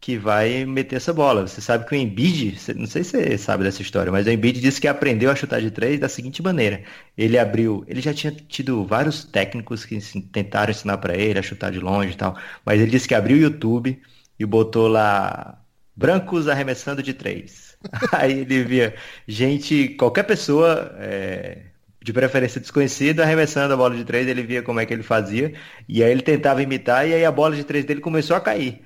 que 0.00 0.16
vai 0.16 0.64
meter 0.64 0.96
essa 0.96 1.12
bola. 1.12 1.46
Você 1.46 1.60
sabe 1.60 1.86
que 1.86 1.94
o 1.94 1.98
Embiid, 1.98 2.56
não 2.74 2.86
sei 2.86 3.04
se 3.04 3.10
você 3.10 3.38
sabe 3.38 3.64
dessa 3.64 3.82
história, 3.82 4.10
mas 4.10 4.26
o 4.26 4.30
Embiid 4.30 4.60
disse 4.60 4.80
que 4.80 4.88
aprendeu 4.88 5.30
a 5.30 5.36
chutar 5.36 5.60
de 5.60 5.70
três 5.70 6.00
da 6.00 6.08
seguinte 6.08 6.42
maneira. 6.42 6.82
Ele 7.16 7.38
abriu, 7.38 7.84
ele 7.86 8.00
já 8.00 8.14
tinha 8.14 8.32
tido 8.32 8.84
vários 8.84 9.24
técnicos 9.24 9.84
que 9.84 9.98
tentaram 10.32 10.70
ensinar 10.70 10.98
para 10.98 11.14
ele 11.16 11.38
a 11.38 11.42
chutar 11.42 11.70
de 11.70 11.78
longe 11.78 12.12
e 12.14 12.16
tal, 12.16 12.36
mas 12.64 12.80
ele 12.80 12.90
disse 12.90 13.06
que 13.06 13.14
abriu 13.14 13.36
o 13.36 13.40
YouTube 13.40 14.00
e 14.38 14.46
botou 14.46 14.88
lá 14.88 15.62
brancos 15.94 16.48
arremessando 16.48 17.02
de 17.02 17.12
três. 17.12 17.76
Aí 18.12 18.40
ele 18.40 18.64
via 18.64 18.94
gente, 19.28 19.88
qualquer 19.90 20.22
pessoa, 20.24 20.94
é, 20.98 21.58
de 22.02 22.12
preferência 22.12 22.60
desconhecida, 22.60 23.22
arremessando 23.22 23.74
a 23.74 23.76
bola 23.76 23.94
de 23.94 24.04
três, 24.04 24.26
ele 24.26 24.42
via 24.42 24.62
como 24.62 24.80
é 24.80 24.86
que 24.86 24.94
ele 24.94 25.02
fazia, 25.02 25.52
e 25.88 26.02
aí 26.02 26.10
ele 26.10 26.22
tentava 26.22 26.62
imitar, 26.62 27.06
e 27.06 27.14
aí 27.14 27.24
a 27.24 27.32
bola 27.32 27.54
de 27.54 27.64
três 27.64 27.84
dele 27.84 28.00
começou 28.00 28.36
a 28.36 28.40
cair. 28.40 28.82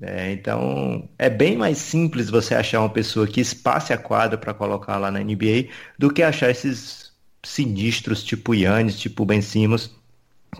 É, 0.00 0.32
então, 0.32 1.08
é 1.18 1.30
bem 1.30 1.56
mais 1.56 1.78
simples 1.78 2.28
você 2.28 2.54
achar 2.54 2.80
uma 2.80 2.90
pessoa 2.92 3.26
que 3.28 3.40
espace 3.40 3.92
a 3.92 3.98
quadra 3.98 4.36
para 4.36 4.52
colocar 4.52 4.98
lá 4.98 5.10
na 5.10 5.20
NBA 5.20 5.68
do 5.98 6.12
que 6.12 6.22
achar 6.22 6.50
esses 6.50 7.12
sinistros 7.44 8.22
tipo 8.24 8.54
Yannis, 8.54 8.98
tipo 8.98 9.24
Ben 9.24 9.40
Simmons, 9.40 9.90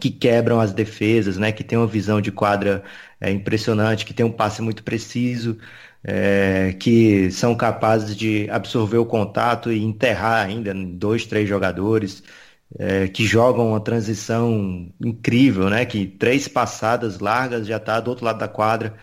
que 0.01 0.11
quebram 0.11 0.61
as 0.61 0.73
defesas, 0.73 1.39
né? 1.39 1.53
Que 1.53 1.65
tem 1.65 1.79
uma 1.79 1.87
visão 1.87 2.21
de 2.21 2.33
quadra 2.33 2.85
é, 3.21 3.31
impressionante, 3.33 4.05
que 4.07 4.15
tem 4.15 4.27
um 4.27 4.33
passe 4.33 4.63
muito 4.63 4.83
preciso. 4.85 5.59
é, 6.05 6.73
que 6.75 7.31
são 7.33 7.55
capazes 7.57 8.17
de 8.17 8.49
absorver 8.51 8.99
o 8.99 9.07
contato 9.07 9.73
e 9.73 9.83
enterrar 9.83 10.47
ainda 10.47 10.75
dois, 10.75 11.27
três 11.27 11.49
jogadores, 11.49 12.23
é, 12.79 13.09
que 13.09 13.25
jogam 13.27 13.69
uma 13.71 13.81
transição 13.81 14.93
incrível, 15.01 15.71
né? 15.71 15.85
Que 15.87 16.07
três 16.07 16.49
passadas 16.49 17.19
largas 17.21 17.67
já 17.67 17.77
está 17.77 18.01
do 18.01 18.11
outro 18.11 18.25
lado 18.25 18.39
da 18.39 18.49
quadra. 18.49 18.95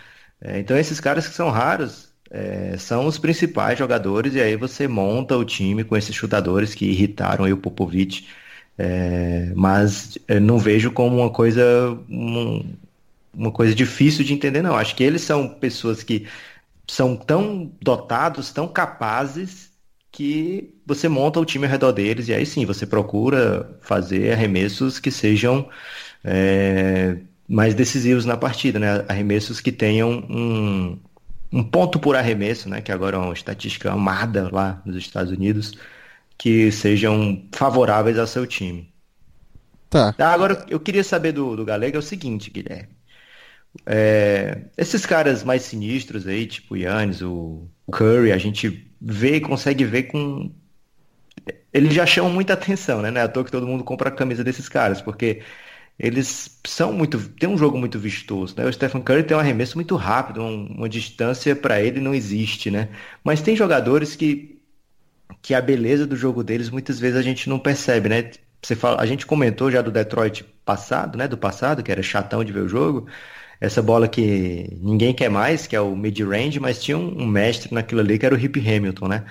É, 0.41 0.59
então 0.59 0.77
esses 0.77 0.99
caras 0.99 1.27
que 1.27 1.35
são 1.35 1.49
raros 1.49 2.11
é, 2.29 2.77
são 2.77 3.05
os 3.07 3.17
principais 3.17 3.77
jogadores 3.77 4.33
e 4.35 4.41
aí 4.41 4.55
você 4.55 4.87
monta 4.87 5.37
o 5.37 5.45
time 5.45 5.83
com 5.83 5.95
esses 5.97 6.15
chutadores 6.15 6.73
que 6.75 6.85
irritaram 6.85 7.51
o 7.51 7.57
Popovic. 7.57 8.27
É, 8.77 9.51
mas 9.55 10.17
não 10.41 10.57
vejo 10.57 10.91
como 10.91 11.17
uma 11.17 11.29
coisa 11.29 11.63
um, 12.09 12.73
uma 13.33 13.51
coisa 13.51 13.75
difícil 13.75 14.23
de 14.25 14.33
entender, 14.33 14.61
não. 14.61 14.75
Acho 14.75 14.95
que 14.95 15.03
eles 15.03 15.21
são 15.21 15.47
pessoas 15.49 16.03
que 16.03 16.27
são 16.87 17.15
tão 17.15 17.71
dotados, 17.81 18.51
tão 18.51 18.67
capazes, 18.67 19.71
que 20.11 20.73
você 20.85 21.07
monta 21.07 21.39
o 21.39 21.45
time 21.45 21.65
ao 21.65 21.71
redor 21.71 21.91
deles 21.93 22.27
e 22.27 22.33
aí 22.33 22.45
sim 22.45 22.65
você 22.65 22.85
procura 22.85 23.77
fazer 23.81 24.33
arremessos 24.33 24.99
que 24.99 25.09
sejam 25.09 25.69
é, 26.23 27.17
mais 27.51 27.73
decisivos 27.73 28.23
na 28.23 28.37
partida, 28.37 28.79
né? 28.79 29.03
Arremessos 29.09 29.59
que 29.59 29.73
tenham 29.73 30.09
um, 30.29 30.97
um 31.51 31.61
ponto 31.61 31.99
por 31.99 32.15
arremesso, 32.15 32.69
né? 32.69 32.81
Que 32.81 32.93
agora 32.93 33.17
é 33.17 33.19
uma 33.19 33.33
estatística 33.33 33.91
amada 33.91 34.49
lá 34.49 34.81
nos 34.85 34.95
Estados 34.95 35.33
Unidos, 35.33 35.73
que 36.37 36.71
sejam 36.71 37.45
favoráveis 37.51 38.17
ao 38.17 38.25
seu 38.25 38.47
time. 38.47 38.89
Tá. 39.89 40.15
Agora, 40.17 40.65
eu 40.69 40.79
queria 40.79 41.03
saber 41.03 41.33
do, 41.33 41.57
do 41.57 41.65
Galega 41.65 41.97
é 41.97 41.99
o 41.99 42.01
seguinte, 42.01 42.49
Guilherme. 42.49 42.87
É, 43.85 44.61
esses 44.77 45.05
caras 45.05 45.43
mais 45.43 45.63
sinistros 45.63 46.25
aí, 46.27 46.45
tipo 46.45 46.75
o 46.75 46.77
Yannis, 46.77 47.21
o 47.21 47.67
Curry, 47.91 48.31
a 48.31 48.37
gente 48.37 48.89
vê, 49.01 49.41
consegue 49.41 49.83
ver 49.83 50.03
com. 50.03 50.49
Eles 51.73 51.93
já 51.93 52.05
chamam 52.05 52.31
muita 52.31 52.53
atenção, 52.53 53.01
né? 53.01 53.11
Não 53.11 53.19
é 53.19 53.23
à 53.25 53.27
toa 53.27 53.43
que 53.43 53.51
todo 53.51 53.67
mundo 53.67 53.83
compra 53.83 54.07
a 54.07 54.11
camisa 54.11 54.41
desses 54.41 54.69
caras, 54.69 55.01
porque 55.01 55.41
eles 56.01 56.59
são 56.65 56.91
muito. 56.91 57.19
tem 57.29 57.47
um 57.47 57.57
jogo 57.57 57.77
muito 57.77 57.99
vistoso, 57.99 58.55
né? 58.57 58.65
O 58.65 58.73
Stephen 58.73 59.01
Curry 59.01 59.23
tem 59.23 59.37
um 59.37 59.39
arremesso 59.39 59.77
muito 59.77 59.95
rápido, 59.95 60.41
um, 60.41 60.65
uma 60.77 60.89
distância 60.89 61.55
para 61.55 61.79
ele 61.81 61.99
não 62.01 62.13
existe, 62.13 62.71
né? 62.71 62.89
Mas 63.23 63.41
tem 63.41 63.55
jogadores 63.55 64.15
que. 64.15 64.59
que 65.41 65.53
a 65.53 65.61
beleza 65.61 66.07
do 66.07 66.15
jogo 66.15 66.43
deles 66.43 66.69
muitas 66.69 66.99
vezes 66.99 67.17
a 67.17 67.21
gente 67.21 67.47
não 67.49 67.59
percebe, 67.59 68.09
né? 68.09 68.31
Você 68.63 68.75
fala, 68.75 69.01
a 69.01 69.05
gente 69.05 69.25
comentou 69.25 69.71
já 69.71 69.81
do 69.81 69.91
Detroit 69.91 70.43
passado, 70.65 71.17
né? 71.17 71.27
Do 71.27 71.37
passado, 71.37 71.83
que 71.83 71.91
era 71.91 72.01
chatão 72.03 72.43
de 72.43 72.51
ver 72.51 72.61
o 72.61 72.67
jogo 72.67 73.07
essa 73.61 73.81
bola 73.81 74.07
que 74.07 74.67
ninguém 74.81 75.13
quer 75.13 75.29
mais, 75.29 75.67
que 75.67 75.75
é 75.75 75.81
o 75.81 75.95
mid-range, 75.95 76.59
mas 76.59 76.83
tinha 76.83 76.97
um, 76.97 77.21
um, 77.21 77.27
mestre 77.27 77.71
naquilo 77.73 78.01
ali 78.01 78.17
que 78.17 78.25
era 78.25 78.33
o 78.33 78.39
Hip 78.39 78.59
Hamilton, 78.59 79.07
né? 79.07 79.25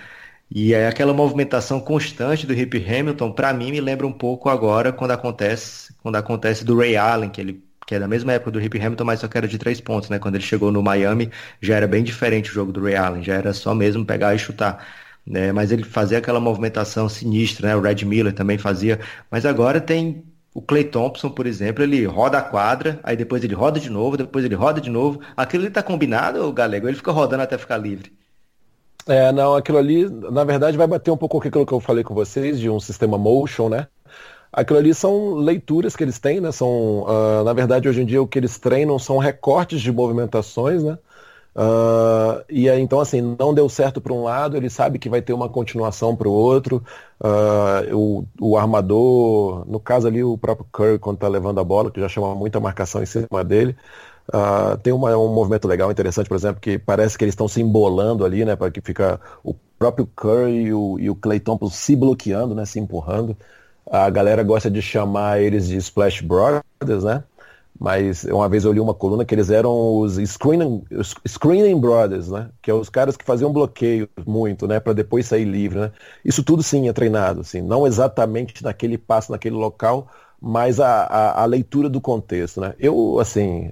E 0.51 0.74
aí 0.74 0.86
aquela 0.86 1.14
movimentação 1.14 1.80
constante 1.80 2.46
do 2.46 2.53
Hip 2.53 2.76
Hamilton, 2.84 3.32
para 3.32 3.53
mim, 3.55 3.70
me 3.70 3.80
lembra 3.80 4.07
um 4.07 4.12
pouco 4.12 4.48
agora 4.48 4.92
quando 4.92 5.12
acontece, 5.12 5.94
quando 6.03 6.16
acontece 6.16 6.64
do 6.64 6.76
Ray 6.78 6.96
Allen, 6.96 7.30
que 7.30 7.40
ele 7.40 7.64
que 7.86 7.94
é 7.96 7.98
da 7.98 8.07
mesma 8.07 8.32
época 8.32 8.53
do 8.53 8.61
Hip 8.61 8.80
Hamilton, 8.80 9.05
mas 9.05 9.18
só 9.20 9.26
que 9.26 9.36
era 9.36 9.48
de 9.48 9.59
três 9.59 9.80
pontos, 9.80 10.09
né? 10.09 10.18
Quando 10.20 10.36
ele 10.36 10.44
chegou 10.44 10.70
no 10.70 10.80
Miami, 10.80 11.28
já 11.61 11.74
era 11.76 11.88
bem 11.88 12.05
diferente 12.05 12.48
o 12.51 12.53
jogo 12.55 12.70
do 12.72 12.80
Ray 12.84 12.94
Allen, 12.94 13.22
já 13.24 13.34
era 13.34 13.53
só 13.53 13.74
mesmo 13.74 14.05
pegar 14.07 14.32
e 14.32 14.38
chutar. 14.38 14.86
Né? 15.26 15.51
Mas 15.53 15.72
ele 15.72 15.82
fazia 15.84 16.18
aquela 16.18 16.38
movimentação 16.40 17.09
sinistra, 17.09 17.68
né? 17.68 17.76
O 17.76 17.80
Red 17.80 18.05
Miller 18.05 18.32
também 18.32 18.59
fazia. 18.59 19.01
Mas 19.30 19.44
agora 19.44 19.80
tem 19.80 20.24
o 20.55 20.62
Clay 20.62 20.84
Thompson, 20.84 21.30
por 21.30 21.46
exemplo, 21.46 21.82
ele 21.82 22.05
roda 22.07 22.38
a 22.38 22.42
quadra, 22.42 23.01
aí 23.03 23.16
depois 23.16 23.42
ele 23.42 23.55
roda 23.55 23.80
de 23.80 23.90
novo, 23.90 24.16
depois 24.16 24.44
ele 24.44 24.55
roda 24.55 24.80
de 24.80 24.90
novo. 24.90 25.20
Aquilo 25.36 25.64
ali 25.64 25.72
tá 25.72 25.82
combinado, 25.82 26.44
o 26.46 26.53
Galego? 26.53 26.88
Ele 26.88 26.96
fica 26.96 27.11
rodando 27.12 27.42
até 27.42 27.59
ficar 27.59 27.76
livre. 27.76 28.12
É, 29.07 29.32
não, 29.32 29.55
aquilo 29.55 29.78
ali, 29.78 30.09
na 30.09 30.44
verdade, 30.44 30.76
vai 30.76 30.86
bater 30.86 31.11
um 31.11 31.16
pouco 31.16 31.40
com 31.40 31.48
aquilo 31.48 31.66
que 31.66 31.72
eu 31.72 31.80
falei 31.80 32.05
com 32.05 32.14
vocês, 32.14 32.59
de 32.59 32.68
um 32.68 32.78
sistema 32.78 33.16
motion, 33.18 33.68
né? 33.68 33.88
Aquilo 34.53 34.78
ali 34.78 34.94
são 34.94 35.34
leituras 35.36 35.96
que 35.96 36.03
eles 36.05 36.18
têm, 36.18 36.40
né? 36.40 36.53
São, 36.53 37.03
uh, 37.03 37.44
na 37.44 37.53
verdade, 37.53 37.88
hoje 37.88 38.03
em 38.03 38.07
dia 38.07 38.20
o 38.20 38.26
que 38.26 38.38
eles 38.38 38.59
treinam 38.59 38.98
são 38.98 39.18
recortes 39.18 39.80
de 39.80 39.92
movimentações, 39.92 40.82
né? 40.82 40.98
Uh, 41.55 42.44
e 42.48 42.68
então, 42.68 43.01
assim, 43.01 43.36
não 43.38 43.53
deu 43.53 43.68
certo 43.68 44.01
para 44.01 44.12
um 44.12 44.22
lado, 44.22 44.57
ele 44.57 44.70
sabe 44.70 44.98
que 44.98 45.09
vai 45.09 45.20
ter 45.20 45.32
uma 45.32 45.48
continuação 45.48 46.14
para 46.16 46.28
o 46.28 46.32
outro. 46.32 46.82
Uh, 47.20 47.96
o, 47.96 48.26
o, 48.40 48.57
armador, 48.57 49.64
no 49.68 49.80
caso 49.80 50.07
ali, 50.07 50.22
o 50.22 50.38
próprio 50.38 50.66
Curry, 50.72 50.98
quando 50.98 51.16
está 51.16 51.28
levando 51.28 51.59
a 51.61 51.64
bola, 51.64 51.90
que 51.90 52.01
já 52.01 52.09
chama 52.09 52.34
muita 52.34 52.61
marcação 52.61 53.03
em 53.03 53.07
cima 53.07 53.44
dele. 53.44 53.76
Uh, 54.33 54.78
tem 54.78 54.93
uma, 54.93 55.16
um 55.16 55.35
movimento 55.35 55.66
legal, 55.66 55.91
interessante, 55.91 56.28
por 56.28 56.37
exemplo, 56.37 56.61
que 56.61 56.78
parece 56.78 57.18
que 57.18 57.24
eles 57.24 57.33
estão 57.33 57.49
se 57.49 57.61
embolando 57.61 58.24
ali, 58.24 58.45
né? 58.45 58.55
Para 58.55 58.70
que 58.70 58.81
fica 58.81 59.20
o 59.43 59.55
próprio 59.78 60.07
Curry 60.07 60.66
e 60.66 60.72
o, 60.72 60.99
e 61.01 61.11
o 61.11 61.16
Clay 61.16 61.41
Thompson 61.41 61.68
se 61.68 61.97
bloqueando, 61.97 62.55
né? 62.55 62.64
Se 62.64 62.78
empurrando. 62.78 63.37
A 63.91 64.09
galera 64.09 64.43
gosta 64.45 64.70
de 64.70 64.81
chamar 64.81 65.41
eles 65.41 65.68
de 65.68 65.76
Splash 65.76 66.20
Brothers, 66.22 67.05
né? 67.05 67.24
mas 67.81 68.24
uma 68.24 68.47
vez 68.47 68.64
eu 68.66 68.72
li 68.72 68.78
uma 68.78 68.93
coluna 68.93 69.24
que 69.24 69.35
eles 69.35 69.49
eram 69.49 69.97
os 70.01 70.18
screening, 70.18 70.85
os 70.91 71.14
screening 71.26 71.81
brothers, 71.81 72.28
né? 72.28 72.51
Que 72.61 72.70
é 72.70 72.74
os 72.74 72.91
caras 72.91 73.16
que 73.16 73.24
faziam 73.24 73.51
bloqueio 73.51 74.07
muito, 74.26 74.68
né? 74.68 74.78
Para 74.78 74.93
depois 74.93 75.26
sair 75.26 75.47
livre, 75.47 75.78
né? 75.81 75.93
Isso 76.22 76.45
tudo 76.45 76.62
sim 76.62 76.91
é 76.91 76.93
treinado, 76.93 77.41
assim, 77.41 77.62
não 77.62 77.87
exatamente 77.87 78.62
naquele 78.62 78.99
passo, 78.99 79.33
naquele 79.33 79.55
local, 79.57 80.09
mas 80.41 80.80
a, 80.80 81.03
a, 81.05 81.43
a 81.43 81.45
leitura 81.45 81.88
do 81.88 82.01
contexto, 82.01 82.61
né? 82.61 82.74
Eu, 82.78 83.18
assim, 83.18 83.70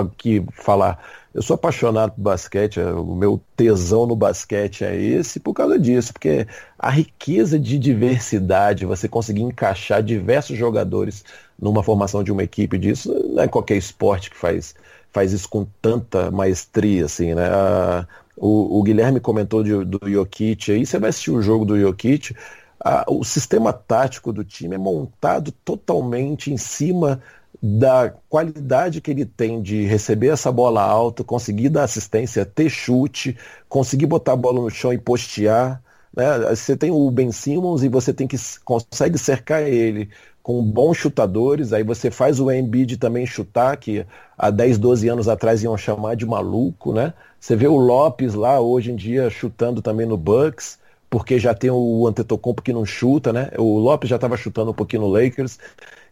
aqui 0.00 0.44
falar, 0.52 0.98
eu 1.34 1.42
sou 1.42 1.54
apaixonado 1.54 2.12
por 2.12 2.22
basquete, 2.22 2.80
o 2.80 3.14
meu 3.14 3.40
tesão 3.54 4.06
no 4.06 4.16
basquete 4.16 4.84
é 4.84 4.96
esse 4.96 5.38
por 5.38 5.52
causa 5.52 5.78
disso, 5.78 6.12
porque 6.12 6.46
a 6.78 6.90
riqueza 6.90 7.58
de 7.58 7.78
diversidade, 7.78 8.86
você 8.86 9.08
conseguir 9.08 9.42
encaixar 9.42 10.02
diversos 10.02 10.56
jogadores 10.56 11.24
numa 11.60 11.82
formação 11.82 12.24
de 12.24 12.32
uma 12.32 12.42
equipe 12.42 12.78
disso, 12.78 13.12
não 13.34 13.42
é 13.42 13.48
qualquer 13.48 13.76
esporte 13.76 14.30
que 14.30 14.36
faz, 14.36 14.74
faz 15.12 15.32
isso 15.32 15.48
com 15.48 15.66
tanta 15.82 16.30
maestria, 16.30 17.04
assim, 17.04 17.34
né? 17.34 17.48
Ah, 17.52 18.06
o, 18.36 18.78
o, 18.78 18.82
Guilherme 18.82 19.20
comentou 19.20 19.62
de, 19.62 19.84
do 19.84 20.00
Jokic 20.04 20.72
aí, 20.72 20.86
você 20.86 20.98
vai 20.98 21.10
assistir 21.10 21.32
o 21.32 21.42
jogo 21.42 21.64
do 21.64 21.78
Jokic, 21.78 22.34
ah, 22.80 23.04
o 23.08 23.24
sistema 23.24 23.72
tático 23.72 24.32
do 24.32 24.44
time 24.44 24.74
é 24.74 24.78
montado 24.78 25.52
totalmente 25.52 26.52
em 26.52 26.56
cima 26.56 27.20
da 27.60 28.14
qualidade 28.28 29.00
que 29.00 29.10
ele 29.10 29.24
tem 29.24 29.60
de 29.60 29.84
receber 29.84 30.28
essa 30.28 30.52
bola 30.52 30.82
alta, 30.82 31.24
conseguir 31.24 31.70
dar 31.70 31.84
assistência, 31.84 32.44
ter 32.44 32.70
chute, 32.70 33.36
conseguir 33.68 34.06
botar 34.06 34.32
a 34.34 34.36
bola 34.36 34.60
no 34.60 34.70
chão 34.70 34.92
e 34.92 34.98
postear. 34.98 35.82
Né? 36.14 36.38
Você 36.54 36.76
tem 36.76 36.90
o 36.90 37.10
Ben 37.10 37.32
Simmons 37.32 37.82
e 37.82 37.88
você 37.88 38.12
tem 38.12 38.28
que 38.28 38.36
consegue 38.64 39.18
cercar 39.18 39.62
ele 39.62 40.08
com 40.42 40.62
bons 40.62 40.96
chutadores, 40.96 41.74
aí 41.74 41.82
você 41.82 42.10
faz 42.10 42.40
o 42.40 42.50
Embiid 42.50 42.96
também 42.96 43.26
chutar, 43.26 43.76
que 43.76 44.06
há 44.36 44.50
10, 44.50 44.78
12 44.78 45.06
anos 45.06 45.28
atrás 45.28 45.62
iam 45.62 45.76
chamar 45.76 46.16
de 46.16 46.24
maluco, 46.24 46.92
né? 46.94 47.12
Você 47.38 47.54
vê 47.54 47.66
o 47.66 47.76
Lopes 47.76 48.32
lá 48.32 48.58
hoje 48.58 48.90
em 48.90 48.96
dia 48.96 49.28
chutando 49.28 49.82
também 49.82 50.06
no 50.06 50.16
Bucks, 50.16 50.78
porque 51.10 51.38
já 51.38 51.54
tem 51.54 51.70
o 51.70 52.06
Antetokounmpo 52.06 52.62
que 52.62 52.72
não 52.72 52.84
chuta, 52.84 53.32
né? 53.32 53.50
O 53.56 53.78
Lopes 53.78 54.10
já 54.10 54.16
estava 54.16 54.36
chutando 54.36 54.70
um 54.70 54.74
pouquinho 54.74 55.02
no 55.02 55.08
Lakers. 55.08 55.58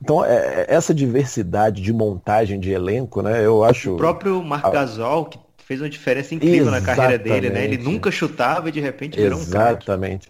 Então, 0.00 0.24
é, 0.24 0.36
é, 0.36 0.66
essa 0.68 0.94
diversidade 0.94 1.82
de 1.82 1.92
montagem 1.92 2.58
de 2.58 2.70
elenco, 2.70 3.22
né? 3.22 3.44
Eu 3.44 3.62
acho. 3.62 3.94
O 3.94 3.96
próprio 3.96 4.42
Marc 4.42 4.70
Gasol, 4.72 5.26
que 5.26 5.38
fez 5.58 5.80
uma 5.80 5.90
diferença 5.90 6.34
incrível 6.34 6.68
Exatamente. 6.68 6.86
na 6.86 6.96
carreira 6.96 7.22
dele, 7.22 7.50
né? 7.50 7.64
Ele 7.64 7.78
nunca 7.78 8.10
chutava 8.10 8.68
e 8.68 8.72
de 8.72 8.80
repente 8.80 9.18
virou 9.18 9.38
um 9.38 9.46
cara. 9.46 9.72
Exatamente. 9.72 10.28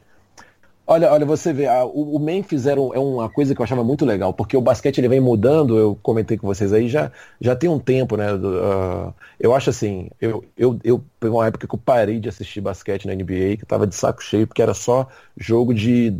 Olha, 0.88 1.12
olha, 1.12 1.26
você 1.26 1.52
vê, 1.52 1.66
a, 1.66 1.84
o, 1.84 2.14
o 2.14 2.18
Memphis 2.20 2.64
era 2.64 2.80
um, 2.80 2.94
é 2.94 2.98
uma 2.98 3.28
coisa 3.28 3.52
que 3.54 3.60
eu 3.60 3.64
achava 3.64 3.82
muito 3.82 4.04
legal, 4.04 4.32
porque 4.32 4.56
o 4.56 4.60
basquete 4.60 4.98
ele 4.98 5.08
vem 5.08 5.20
mudando, 5.20 5.76
eu 5.76 5.96
comentei 6.00 6.38
com 6.38 6.46
vocês 6.46 6.72
aí, 6.72 6.88
já, 6.88 7.10
já 7.40 7.56
tem 7.56 7.68
um 7.68 7.78
tempo, 7.80 8.16
né? 8.16 8.32
Uh, 8.32 9.12
eu 9.38 9.52
acho 9.52 9.70
assim, 9.70 10.08
eu, 10.20 10.44
eu, 10.56 10.78
eu 10.84 11.04
uma 11.24 11.46
época 11.46 11.66
que 11.66 11.74
eu 11.74 11.78
parei 11.78 12.20
de 12.20 12.28
assistir 12.28 12.60
basquete 12.60 13.06
na 13.06 13.14
NBA, 13.14 13.56
que 13.56 13.64
eu 13.64 13.66
tava 13.66 13.84
de 13.86 13.96
saco 13.96 14.22
cheio, 14.22 14.46
porque 14.46 14.62
era 14.62 14.74
só 14.74 15.08
jogo 15.36 15.74
de 15.74 16.16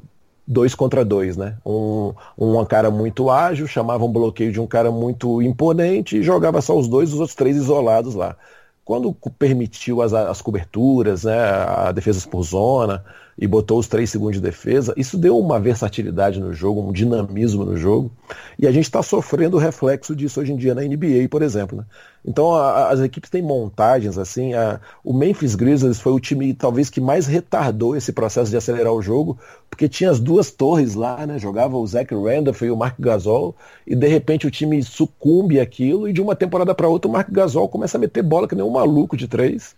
dois 0.47 0.75
contra 0.75 1.05
dois, 1.05 1.37
né? 1.37 1.57
Um, 1.65 2.13
um 2.37 2.65
cara 2.65 2.91
muito 2.91 3.31
ágil, 3.31 3.69
chamava 3.69 4.05
um 4.05 4.13
bloqueio 4.13 4.51
de 4.53 4.61
um 4.61 4.67
cara 4.67 4.91
muito 4.91 5.41
imponente 5.43 6.17
e 6.19 6.23
jogava 6.25 6.61
só 6.61 6.77
os 6.77 6.89
dois, 6.89 7.13
os 7.13 7.21
outros 7.21 7.37
três 7.37 7.57
isolados 7.57 8.15
lá. 8.17 8.37
Quando 8.85 9.13
permitiu 9.39 10.01
as, 10.03 10.13
as 10.13 10.41
coberturas, 10.43 11.25
né, 11.25 11.37
a 11.37 11.91
defesa 11.93 12.27
por 12.29 12.43
zona, 12.43 13.05
e 13.39 13.47
botou 13.47 13.79
os 13.79 13.87
três 13.87 14.09
segundos 14.09 14.37
de 14.37 14.41
defesa, 14.41 14.95
isso 14.97 15.19
deu 15.19 15.39
uma 15.39 15.61
versatilidade 15.61 16.41
no 16.41 16.55
jogo, 16.55 16.81
um 16.81 16.93
dinamismo 16.93 17.65
no 17.65 17.77
jogo. 17.77 18.11
E 18.59 18.67
a 18.67 18.73
gente 18.73 18.85
está 18.85 19.03
sofrendo 19.03 19.57
o 19.57 19.61
reflexo 19.61 20.17
disso 20.17 20.41
hoje 20.41 20.53
em 20.53 20.57
dia 20.57 20.75
na 20.75 20.81
NBA, 20.81 21.29
por 21.31 21.43
exemplo. 21.43 21.77
Né? 21.77 21.85
Então 22.25 22.55
a, 22.55 22.89
as 22.89 23.01
equipes 23.01 23.29
têm 23.29 23.43
montagens 23.43 24.17
assim. 24.17 24.55
A, 24.55 24.81
o 25.05 25.13
Memphis 25.13 25.55
Grizzlies 25.55 26.01
foi 26.01 26.13
o 26.13 26.21
time 26.21 26.55
talvez 26.55 26.89
que 26.89 27.01
mais 27.01 27.27
retardou 27.27 27.95
esse 27.95 28.11
processo 28.11 28.51
de 28.51 28.57
acelerar 28.57 28.93
o 28.93 29.03
jogo, 29.03 29.39
porque 29.69 29.87
tinha 29.87 30.11
as 30.11 30.19
duas 30.19 30.51
torres 30.51 30.95
lá, 30.95 31.27
né? 31.27 31.39
Jogava 31.39 31.77
o 31.77 31.87
Zach 31.87 32.15
Randolph 32.15 32.63
e 32.63 32.71
o 32.71 32.77
Mark 32.77 32.97
Gasol, 32.99 33.55
e 33.87 33.95
de 33.95 34.09
repente 34.09 34.47
o 34.47 34.51
time 34.51 34.83
sucumbe 34.83 35.61
aquilo, 35.61 36.09
e 36.09 36.13
de 36.13 36.23
uma 36.23 36.35
temporada 36.35 36.75
para 36.75 36.89
outra 36.89 37.09
o 37.09 37.13
Mark 37.13 37.31
Gasol 37.31 37.69
começa 37.69 37.99
a 37.99 38.01
meter 38.01 38.23
bola 38.23 38.49
que 38.49 38.55
nem 38.55 38.65
um 38.65 38.71
maluco 38.71 39.15
de 39.15 39.29
três 39.29 39.77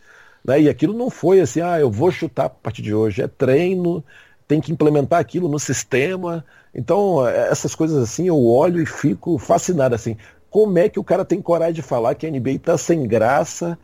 Né? 0.49 0.62
E 0.62 0.68
aquilo 0.70 0.94
não 0.94 1.11
foi 1.11 1.40
assim, 1.40 1.61
ah, 1.61 1.78
eu 1.78 1.90
vou 1.90 2.11
chutar 2.11 2.46
a 2.46 2.49
partir 2.49 2.80
de 2.80 2.94
hoje. 2.94 3.20
É 3.20 3.28
treino, 3.28 4.03
tem 4.49 4.62
que 4.62 4.72
implementar 4.72 5.20
aquilo 5.20 5.46
no 5.46 5.59
sistema. 5.59 6.42
Então, 6.74 7.28
é, 7.28 7.51
essas 7.51 7.74
coisas 7.74 8.03
assim, 8.03 8.28
eu 8.28 8.42
olho 8.46 8.80
e 8.80 8.86
fico 8.86 9.36
fascinado 9.38 9.94
assim. 9.94 10.16
Como 10.49 10.78
é 10.78 10.88
que 10.88 10.99
o 10.99 11.05
cara 11.05 11.22
tem 11.22 11.42
coragem 11.42 11.74
de 11.74 11.82
falar 11.82 12.14
que 12.14 12.26
a 12.26 12.30
NBA 12.30 12.53
está 12.53 12.78
sem 12.78 13.07
graça 13.07 13.78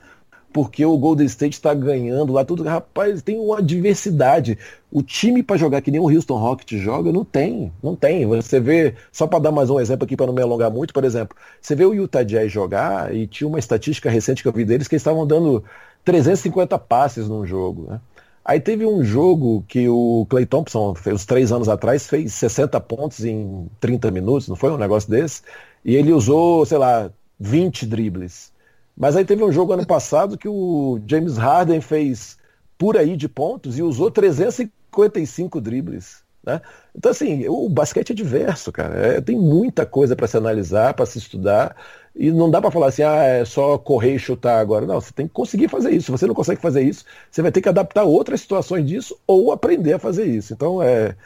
porque 0.54 0.86
o 0.86 0.96
Golden 0.96 1.26
State 1.26 1.54
está 1.54 1.74
ganhando 1.74 2.32
lá 2.32 2.44
tudo? 2.44 2.62
Rapaz, 2.62 3.20
tem 3.20 3.38
uma 3.38 3.60
diversidade. 3.60 4.56
O 4.90 5.02
time 5.02 5.42
para 5.42 5.56
jogar 5.56 5.82
que 5.82 5.90
nem 5.90 6.00
o 6.00 6.08
Houston 6.08 6.38
Rockets 6.38 6.80
joga, 6.80 7.12
não 7.12 7.24
tem, 7.24 7.72
não 7.82 7.96
tem. 7.96 8.24
Você 8.24 8.60
vê, 8.60 8.94
só 9.12 9.26
para 9.26 9.40
dar 9.40 9.52
mais 9.52 9.68
um 9.68 9.80
exemplo 9.80 10.04
aqui 10.04 10.16
para 10.16 10.26
não 10.26 10.32
me 10.32 10.40
alongar 10.40 10.70
muito, 10.70 10.94
por 10.94 11.04
exemplo, 11.04 11.36
você 11.60 11.74
vê 11.74 11.84
o 11.84 11.92
Utah 11.92 12.22
Jazz 12.22 12.50
jogar 12.52 13.14
e 13.14 13.26
tinha 13.26 13.48
uma 13.48 13.58
estatística 13.58 14.08
recente 14.08 14.42
que 14.42 14.48
eu 14.48 14.52
vi 14.52 14.64
deles 14.64 14.86
que 14.86 14.94
eles 14.94 15.02
estavam 15.02 15.26
dando 15.26 15.64
350 16.04 16.78
passes 16.78 17.28
num 17.28 17.46
jogo, 17.46 17.86
né? 17.90 18.00
Aí 18.44 18.60
teve 18.60 18.84
um 18.84 19.02
jogo 19.02 19.64
que 19.66 19.88
o 19.88 20.26
Clay 20.28 20.44
Thompson, 20.44 20.94
uns 21.06 21.24
três 21.24 21.50
anos 21.50 21.66
atrás, 21.68 22.06
fez 22.06 22.34
60 22.34 22.78
pontos 22.80 23.24
em 23.24 23.70
30 23.80 24.10
minutos, 24.10 24.48
não 24.48 24.56
foi 24.56 24.70
um 24.70 24.76
negócio 24.76 25.10
desse? 25.10 25.40
E 25.82 25.96
ele 25.96 26.12
usou, 26.12 26.66
sei 26.66 26.76
lá, 26.76 27.10
20 27.40 27.86
dribles. 27.86 28.52
Mas 28.94 29.16
aí 29.16 29.24
teve 29.24 29.42
um 29.42 29.50
jogo 29.50 29.72
ano 29.72 29.86
passado 29.86 30.36
que 30.36 30.46
o 30.48 31.00
James 31.06 31.38
Harden 31.38 31.80
fez 31.80 32.36
por 32.76 32.98
aí 32.98 33.16
de 33.16 33.28
pontos 33.28 33.78
e 33.78 33.82
usou 33.82 34.10
355 34.10 35.60
dribles. 35.60 36.22
Né? 36.44 36.60
Então, 36.96 37.10
assim, 37.10 37.48
o 37.48 37.68
basquete 37.68 38.10
é 38.10 38.14
diverso, 38.14 38.70
cara. 38.70 38.94
É, 38.94 39.20
tem 39.20 39.36
muita 39.36 39.84
coisa 39.84 40.14
para 40.14 40.28
se 40.28 40.36
analisar, 40.36 40.94
para 40.94 41.04
se 41.04 41.18
estudar. 41.18 41.74
E 42.14 42.30
não 42.30 42.48
dá 42.48 42.60
para 42.60 42.70
falar 42.70 42.86
assim, 42.86 43.02
ah, 43.02 43.24
é 43.24 43.44
só 43.44 43.76
correr 43.76 44.14
e 44.14 44.18
chutar 44.18 44.60
agora. 44.60 44.86
Não, 44.86 45.00
você 45.00 45.12
tem 45.12 45.26
que 45.26 45.32
conseguir 45.32 45.66
fazer 45.68 45.90
isso. 45.90 46.06
Se 46.06 46.10
você 46.12 46.26
não 46.26 46.34
consegue 46.34 46.60
fazer 46.60 46.82
isso, 46.82 47.04
você 47.28 47.42
vai 47.42 47.50
ter 47.50 47.60
que 47.60 47.68
adaptar 47.68 48.04
outras 48.04 48.40
situações 48.40 48.86
disso 48.86 49.18
ou 49.26 49.50
aprender 49.50 49.94
a 49.94 49.98
fazer 49.98 50.24
isso. 50.24 50.52
Então 50.52 50.80
é, 50.80 51.16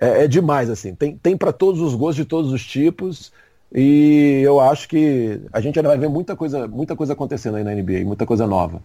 é, 0.00 0.24
é 0.24 0.28
demais, 0.28 0.68
assim. 0.68 0.92
Tem, 0.94 1.16
tem 1.16 1.36
para 1.36 1.52
todos 1.52 1.80
os 1.80 1.94
gostos 1.94 2.16
de 2.16 2.24
todos 2.24 2.52
os 2.52 2.64
tipos. 2.64 3.32
E 3.72 4.42
eu 4.44 4.58
acho 4.60 4.88
que 4.88 5.40
a 5.52 5.60
gente 5.60 5.78
ainda 5.78 5.88
vai 5.88 5.98
ver 5.98 6.08
muita 6.08 6.34
coisa, 6.34 6.66
muita 6.66 6.96
coisa 6.96 7.12
acontecendo 7.12 7.56
aí 7.56 7.64
na 7.64 7.72
NBA, 7.72 8.04
muita 8.04 8.26
coisa 8.26 8.46
nova. 8.46 8.82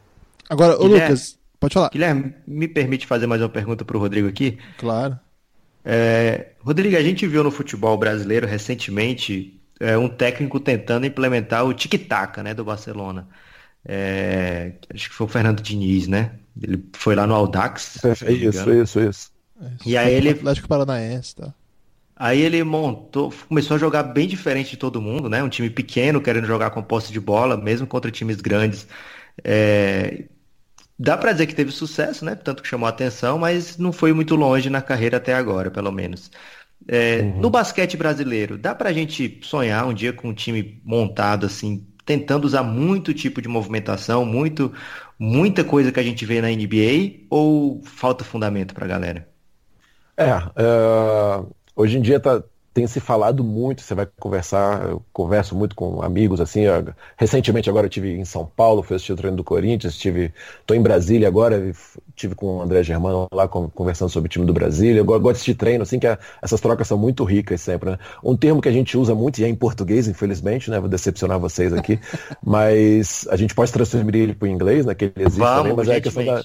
Agora, 0.48 0.80
o 0.80 0.86
Lucas, 0.86 1.38
pode 1.60 1.74
falar. 1.74 1.90
Guilherme, 1.90 2.36
me 2.46 2.68
permite 2.68 3.08
fazer 3.08 3.26
mais 3.26 3.42
uma 3.42 3.50
pergunta 3.50 3.84
para 3.84 3.98
o 3.98 4.00
Rodrigo 4.00 4.28
aqui? 4.28 4.60
Claro. 4.78 5.20
É, 5.90 6.48
Rodrigo, 6.60 6.98
a 6.98 7.02
gente 7.02 7.26
viu 7.26 7.46
no 7.46 7.50
futebol 7.50 7.98
brasileiro 7.98 8.46
recentemente 8.46 9.58
é, 9.80 9.98
um 9.98 10.10
técnico 10.10 10.60
tentando 10.60 11.06
implementar 11.06 11.64
o 11.64 11.74
tic-tac 11.74 12.42
né, 12.42 12.54
do 12.54 12.66
Barcelona. 12.66 13.26
É, 13.86 14.74
acho 14.94 15.10
que 15.10 15.16
foi 15.16 15.26
o 15.26 15.30
Fernando 15.30 15.62
Diniz, 15.62 16.06
né? 16.06 16.34
Ele 16.62 16.84
foi 16.92 17.16
lá 17.16 17.26
no 17.26 17.34
Audax. 17.34 18.04
É, 18.04 18.12
isso, 18.34 18.70
isso, 18.74 19.00
isso, 19.00 19.32
E 19.86 19.96
aí 19.96 20.14
ele. 20.14 20.32
Atlético 20.32 20.68
Paranaense, 20.68 21.36
tá? 21.36 21.54
Aí 22.14 22.42
ele 22.42 22.62
montou, 22.66 23.32
começou 23.48 23.76
a 23.76 23.80
jogar 23.80 24.04
bem 24.04 24.28
diferente 24.28 24.72
de 24.72 24.78
todo 24.78 25.02
mundo, 25.02 25.30
né? 25.30 25.42
Um 25.42 25.48
time 25.48 25.70
pequeno 25.70 26.20
querendo 26.20 26.48
jogar 26.48 26.72
com 26.72 26.84
posse 26.84 27.14
de 27.14 27.20
bola, 27.20 27.56
mesmo 27.56 27.88
contra 27.88 28.12
times 28.12 28.42
grandes. 28.42 28.88
É... 29.42 30.26
Dá 31.00 31.16
para 31.16 31.32
dizer 31.32 31.48
que 31.48 31.56
teve 31.56 31.72
sucesso, 31.72 32.26
né? 32.26 32.36
Tanto 32.36 32.64
que 32.64 32.68
chamou 32.68 32.88
a 32.88 32.90
atenção, 32.90 33.38
mas 33.38 33.78
não 33.78 33.94
foi 33.94 34.14
muito 34.14 34.36
longe 34.36 34.70
na 34.70 34.82
carreira 34.82 35.18
até 35.18 35.34
agora, 35.34 35.70
pelo 35.70 35.92
menos. 35.92 36.32
É, 36.88 37.22
uhum. 37.22 37.42
No 37.42 37.50
basquete 37.50 37.98
brasileiro, 37.98 38.58
dá 38.58 38.74
pra 38.74 38.94
gente 38.94 39.40
sonhar 39.44 39.86
um 39.88 39.94
dia 39.94 40.14
com 40.14 40.30
um 40.30 40.34
time 40.34 40.82
montado 40.84 41.46
assim, 41.46 41.86
tentando 42.06 42.46
usar 42.46 42.64
muito 42.64 43.14
tipo 43.14 43.42
de 43.42 43.48
movimentação, 43.48 44.26
muito, 44.26 44.74
muita 45.20 45.64
coisa 45.64 45.92
que 45.92 46.00
a 46.00 46.04
gente 46.04 46.26
vê 46.26 46.42
na 46.42 46.52
NBA, 46.52 47.26
ou 47.30 47.82
falta 47.84 48.24
fundamento 48.24 48.74
pra 48.74 48.88
galera? 48.88 49.28
É, 50.16 50.30
é 50.30 51.46
hoje 51.76 51.98
em 51.98 52.02
dia 52.02 52.20
tá, 52.20 52.44
tem 52.78 52.86
se 52.86 53.00
falado 53.00 53.44
muito, 53.44 53.82
você 53.82 53.96
vai 53.96 54.08
conversar, 54.20 54.88
eu 54.88 55.02
converso 55.12 55.56
muito 55.56 55.76
com 55.76 56.00
amigos, 56.04 56.40
assim, 56.40 56.62
eu, 56.62 56.94
recentemente 57.18 57.68
agora 57.68 57.88
eu 57.88 57.90
tive 57.90 58.12
em 58.12 58.24
São 58.24 58.46
Paulo, 58.46 58.84
fui 58.84 58.96
assistir 58.96 59.14
o 59.14 59.16
treino 59.16 59.36
do 59.36 59.44
Corinthians, 59.44 59.94
estive, 59.94 60.32
estou 60.60 60.78
em 60.78 60.82
Brasília 60.84 61.28
agora, 61.28 61.72
tive 62.16 62.36
com 62.36 62.58
o 62.58 62.62
André 62.62 62.84
Germano 62.84 63.28
lá 63.34 63.48
conversando 63.48 64.10
sobre 64.10 64.28
o 64.28 64.30
time 64.30 64.46
do 64.46 64.54
Brasília, 64.54 65.00
eu 65.00 65.06
gosto 65.06 65.44
de 65.44 65.56
treino, 65.56 65.82
assim, 65.82 65.98
que 65.98 66.06
a, 66.06 66.20
essas 66.40 66.62
trocas 66.62 66.88
são 66.88 67.00
muito 67.00 67.24
ricas 67.24 67.62
sempre, 67.62 67.90
né? 67.90 67.98
Um 68.24 68.38
termo 68.38 68.62
que 68.62 68.70
a 68.70 68.72
gente 68.72 68.96
usa 68.96 69.16
muito, 69.16 69.40
e 69.40 69.44
é 69.44 69.48
em 69.48 69.56
português, 69.56 70.08
infelizmente, 70.08 70.70
né, 70.70 70.80
vou 70.80 70.88
decepcionar 70.88 71.40
vocês 71.40 71.74
aqui, 71.74 72.00
mas 72.46 73.28
a 73.32 73.36
gente 73.36 73.56
pode 73.56 73.74
transferir 73.74 74.22
ele 74.22 74.36
para 74.36 74.46
o 74.46 74.50
inglês, 74.50 74.86
né, 74.86 74.94
que 74.94 75.06
ele 75.06 75.14
existe 75.18 75.40
Vamos, 75.40 75.62
também, 75.64 75.76
mas 75.78 75.88
é 75.88 75.96
a 75.96 76.02
questão 76.02 76.24
da 76.24 76.44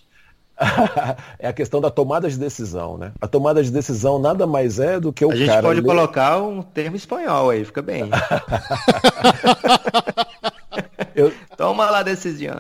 é 1.39 1.49
a 1.49 1.53
questão 1.53 1.81
da 1.81 1.91
tomada 1.91 2.29
de 2.29 2.39
decisão, 2.39 2.97
né? 2.97 3.13
A 3.21 3.27
tomada 3.27 3.63
de 3.63 3.71
decisão 3.71 4.19
nada 4.19 4.47
mais 4.47 4.79
é 4.79 4.99
do 4.99 5.13
que 5.13 5.25
o 5.25 5.29
cara... 5.29 5.37
A 5.37 5.39
gente 5.39 5.49
cara, 5.49 5.63
pode 5.63 5.81
ele... 5.81 5.87
colocar 5.87 6.43
um 6.43 6.63
termo 6.63 6.97
espanhol 6.97 7.51
aí, 7.51 7.65
fica 7.65 7.83
bem. 7.83 8.11
eu... 11.15 11.33
Toma 11.57 11.91
lá, 11.91 12.03
decisão. 12.03 12.57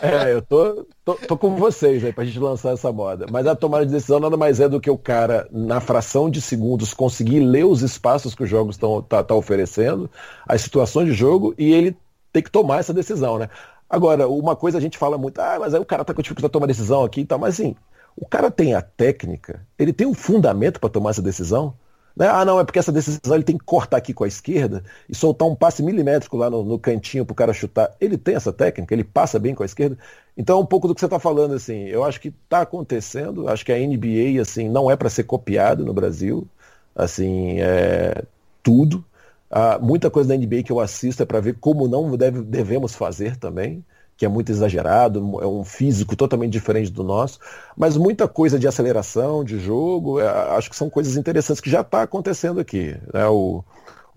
É, 0.00 0.32
eu 0.32 0.40
tô, 0.40 0.86
tô, 1.04 1.14
tô, 1.14 1.36
com 1.36 1.56
vocês 1.56 2.04
aí 2.04 2.12
pra 2.12 2.24
gente 2.24 2.38
lançar 2.38 2.72
essa 2.72 2.92
moda. 2.92 3.26
Mas 3.30 3.46
a 3.46 3.54
tomada 3.54 3.84
de 3.84 3.92
decisão 3.92 4.20
nada 4.20 4.36
mais 4.36 4.60
é 4.60 4.68
do 4.68 4.80
que 4.80 4.90
o 4.90 4.96
cara, 4.96 5.46
na 5.50 5.80
fração 5.80 6.30
de 6.30 6.40
segundos, 6.40 6.94
conseguir 6.94 7.40
ler 7.40 7.64
os 7.64 7.82
espaços 7.82 8.34
que 8.34 8.42
os 8.42 8.48
jogos 8.48 8.76
estão 8.76 9.02
tá, 9.02 9.22
tá 9.22 9.34
oferecendo, 9.34 10.10
as 10.46 10.62
situações 10.62 11.08
de 11.08 11.12
jogo, 11.12 11.54
e 11.58 11.72
ele 11.72 11.96
tem 12.32 12.42
que 12.42 12.50
tomar 12.50 12.78
essa 12.78 12.94
decisão, 12.94 13.38
né? 13.38 13.50
Agora, 13.92 14.26
uma 14.26 14.56
coisa 14.56 14.78
a 14.78 14.80
gente 14.80 14.96
fala 14.96 15.18
muito, 15.18 15.38
ah, 15.38 15.58
mas 15.60 15.74
aí 15.74 15.80
o 15.80 15.84
cara 15.84 16.02
tá 16.02 16.14
com 16.14 16.22
dificuldade 16.22 16.48
de 16.48 16.52
tomar 16.52 16.66
decisão 16.66 17.04
aqui 17.04 17.20
e 17.20 17.26
tal, 17.26 17.38
mas 17.38 17.54
assim, 17.60 17.76
o 18.16 18.26
cara 18.26 18.50
tem 18.50 18.74
a 18.74 18.80
técnica, 18.80 19.66
ele 19.78 19.92
tem 19.92 20.06
um 20.06 20.14
fundamento 20.14 20.80
para 20.80 20.88
tomar 20.88 21.10
essa 21.10 21.20
decisão. 21.20 21.74
Né? 22.16 22.26
Ah, 22.26 22.42
não, 22.42 22.58
é 22.58 22.64
porque 22.64 22.78
essa 22.78 22.90
decisão 22.90 23.34
ele 23.34 23.44
tem 23.44 23.58
que 23.58 23.64
cortar 23.66 23.98
aqui 23.98 24.14
com 24.14 24.24
a 24.24 24.28
esquerda 24.28 24.82
e 25.08 25.14
soltar 25.14 25.46
um 25.46 25.54
passe 25.54 25.82
milimétrico 25.82 26.38
lá 26.38 26.48
no, 26.48 26.64
no 26.64 26.78
cantinho 26.78 27.26
para 27.26 27.32
o 27.32 27.36
cara 27.36 27.52
chutar. 27.52 27.94
Ele 28.00 28.16
tem 28.16 28.34
essa 28.34 28.52
técnica, 28.52 28.94
ele 28.94 29.04
passa 29.04 29.38
bem 29.38 29.54
com 29.54 29.62
a 29.62 29.66
esquerda. 29.66 29.98
Então, 30.38 30.60
um 30.60 30.66
pouco 30.66 30.88
do 30.88 30.94
que 30.94 31.00
você 31.00 31.06
está 31.06 31.18
falando, 31.18 31.52
assim, 31.54 31.84
eu 31.84 32.02
acho 32.02 32.18
que 32.18 32.28
está 32.28 32.62
acontecendo, 32.62 33.46
acho 33.46 33.62
que 33.64 33.72
a 33.72 33.78
NBA, 33.78 34.40
assim, 34.40 34.70
não 34.70 34.90
é 34.90 34.96
para 34.96 35.10
ser 35.10 35.24
copiado 35.24 35.84
no 35.84 35.92
Brasil, 35.92 36.48
assim, 36.96 37.60
é 37.60 38.24
tudo. 38.62 39.04
Ah, 39.52 39.78
muita 39.78 40.10
coisa 40.10 40.30
da 40.30 40.36
NBA 40.36 40.62
que 40.62 40.72
eu 40.72 40.80
assisto 40.80 41.22
é 41.22 41.26
para 41.26 41.38
ver 41.38 41.56
como 41.60 41.86
não 41.86 42.16
deve, 42.16 42.40
devemos 42.42 42.94
fazer 42.94 43.36
também, 43.36 43.84
que 44.16 44.24
é 44.24 44.28
muito 44.28 44.50
exagerado, 44.50 45.18
é 45.42 45.46
um 45.46 45.62
físico 45.62 46.16
totalmente 46.16 46.52
diferente 46.52 46.90
do 46.90 47.02
nosso, 47.04 47.38
mas 47.76 47.96
muita 47.96 48.26
coisa 48.26 48.58
de 48.58 48.66
aceleração, 48.66 49.44
de 49.44 49.58
jogo, 49.58 50.20
é, 50.20 50.26
acho 50.56 50.70
que 50.70 50.76
são 50.76 50.88
coisas 50.88 51.16
interessantes 51.18 51.60
que 51.60 51.68
já 51.70 51.82
está 51.82 52.02
acontecendo 52.02 52.60
aqui. 52.60 52.96
Né? 53.12 53.26
O, 53.28 53.62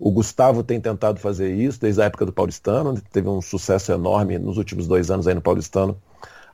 o 0.00 0.10
Gustavo 0.10 0.62
tem 0.62 0.80
tentado 0.80 1.20
fazer 1.20 1.52
isso 1.54 1.80
desde 1.80 2.00
a 2.00 2.06
época 2.06 2.24
do 2.24 2.32
Paulistano, 2.32 2.98
teve 3.12 3.28
um 3.28 3.42
sucesso 3.42 3.92
enorme 3.92 4.38
nos 4.38 4.56
últimos 4.56 4.86
dois 4.88 5.10
anos 5.10 5.28
aí 5.28 5.34
no 5.34 5.42
Paulistano. 5.42 6.00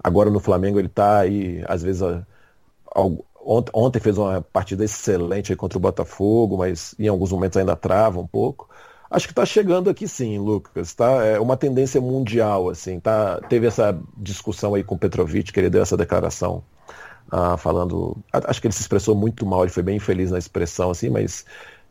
Agora 0.03 0.28
no 0.30 0.41
Flamengo 0.41 0.80
ele 0.80 0.89
está 0.89 1.20
aí, 1.20 1.62
às 1.68 1.83
vezes, 1.85 2.03
Ontem 3.45 3.99
fez 4.01 4.16
uma 4.18 4.41
partida 4.41 4.85
excelente 4.85 5.57
contra 5.57 5.76
o 5.76 5.80
Botafogo, 5.80 6.59
mas 6.59 6.95
em 6.99 7.09
alguns 7.09 7.33
momentos 7.33 7.57
ainda 7.57 7.74
trava 7.74 8.20
um 8.20 8.26
pouco. 8.26 8.68
Acho 9.13 9.27
que 9.27 9.33
está 9.33 9.45
chegando 9.45 9.91
aqui 9.91 10.09
sim, 10.09 10.39
Lucas. 10.39 10.95
Tá? 10.95 11.23
É 11.25 11.39
uma 11.39 11.57
tendência 11.57 12.01
mundial. 12.01 12.71
assim. 12.71 12.99
Tá? 12.99 13.41
Teve 13.49 13.67
essa 13.67 13.99
discussão 14.17 14.75
aí 14.75 14.83
com 14.83 14.95
o 14.95 14.99
Petrovic, 14.99 15.53
que 15.53 15.61
ele 15.61 15.69
deu 15.69 15.83
essa 15.83 15.97
declaração 15.99 16.65
ah, 17.31 17.57
falando. 17.59 18.17
Acho 18.33 18.61
que 18.61 18.67
ele 18.67 18.75
se 18.75 18.81
expressou 18.81 19.15
muito 19.15 19.45
mal, 19.45 19.65
ele 19.65 19.73
foi 19.73 19.83
bem 19.83 19.97
infeliz 19.97 20.31
na 20.31 20.39
expressão, 20.39 20.91
assim, 20.91 21.11
mas 21.11 21.45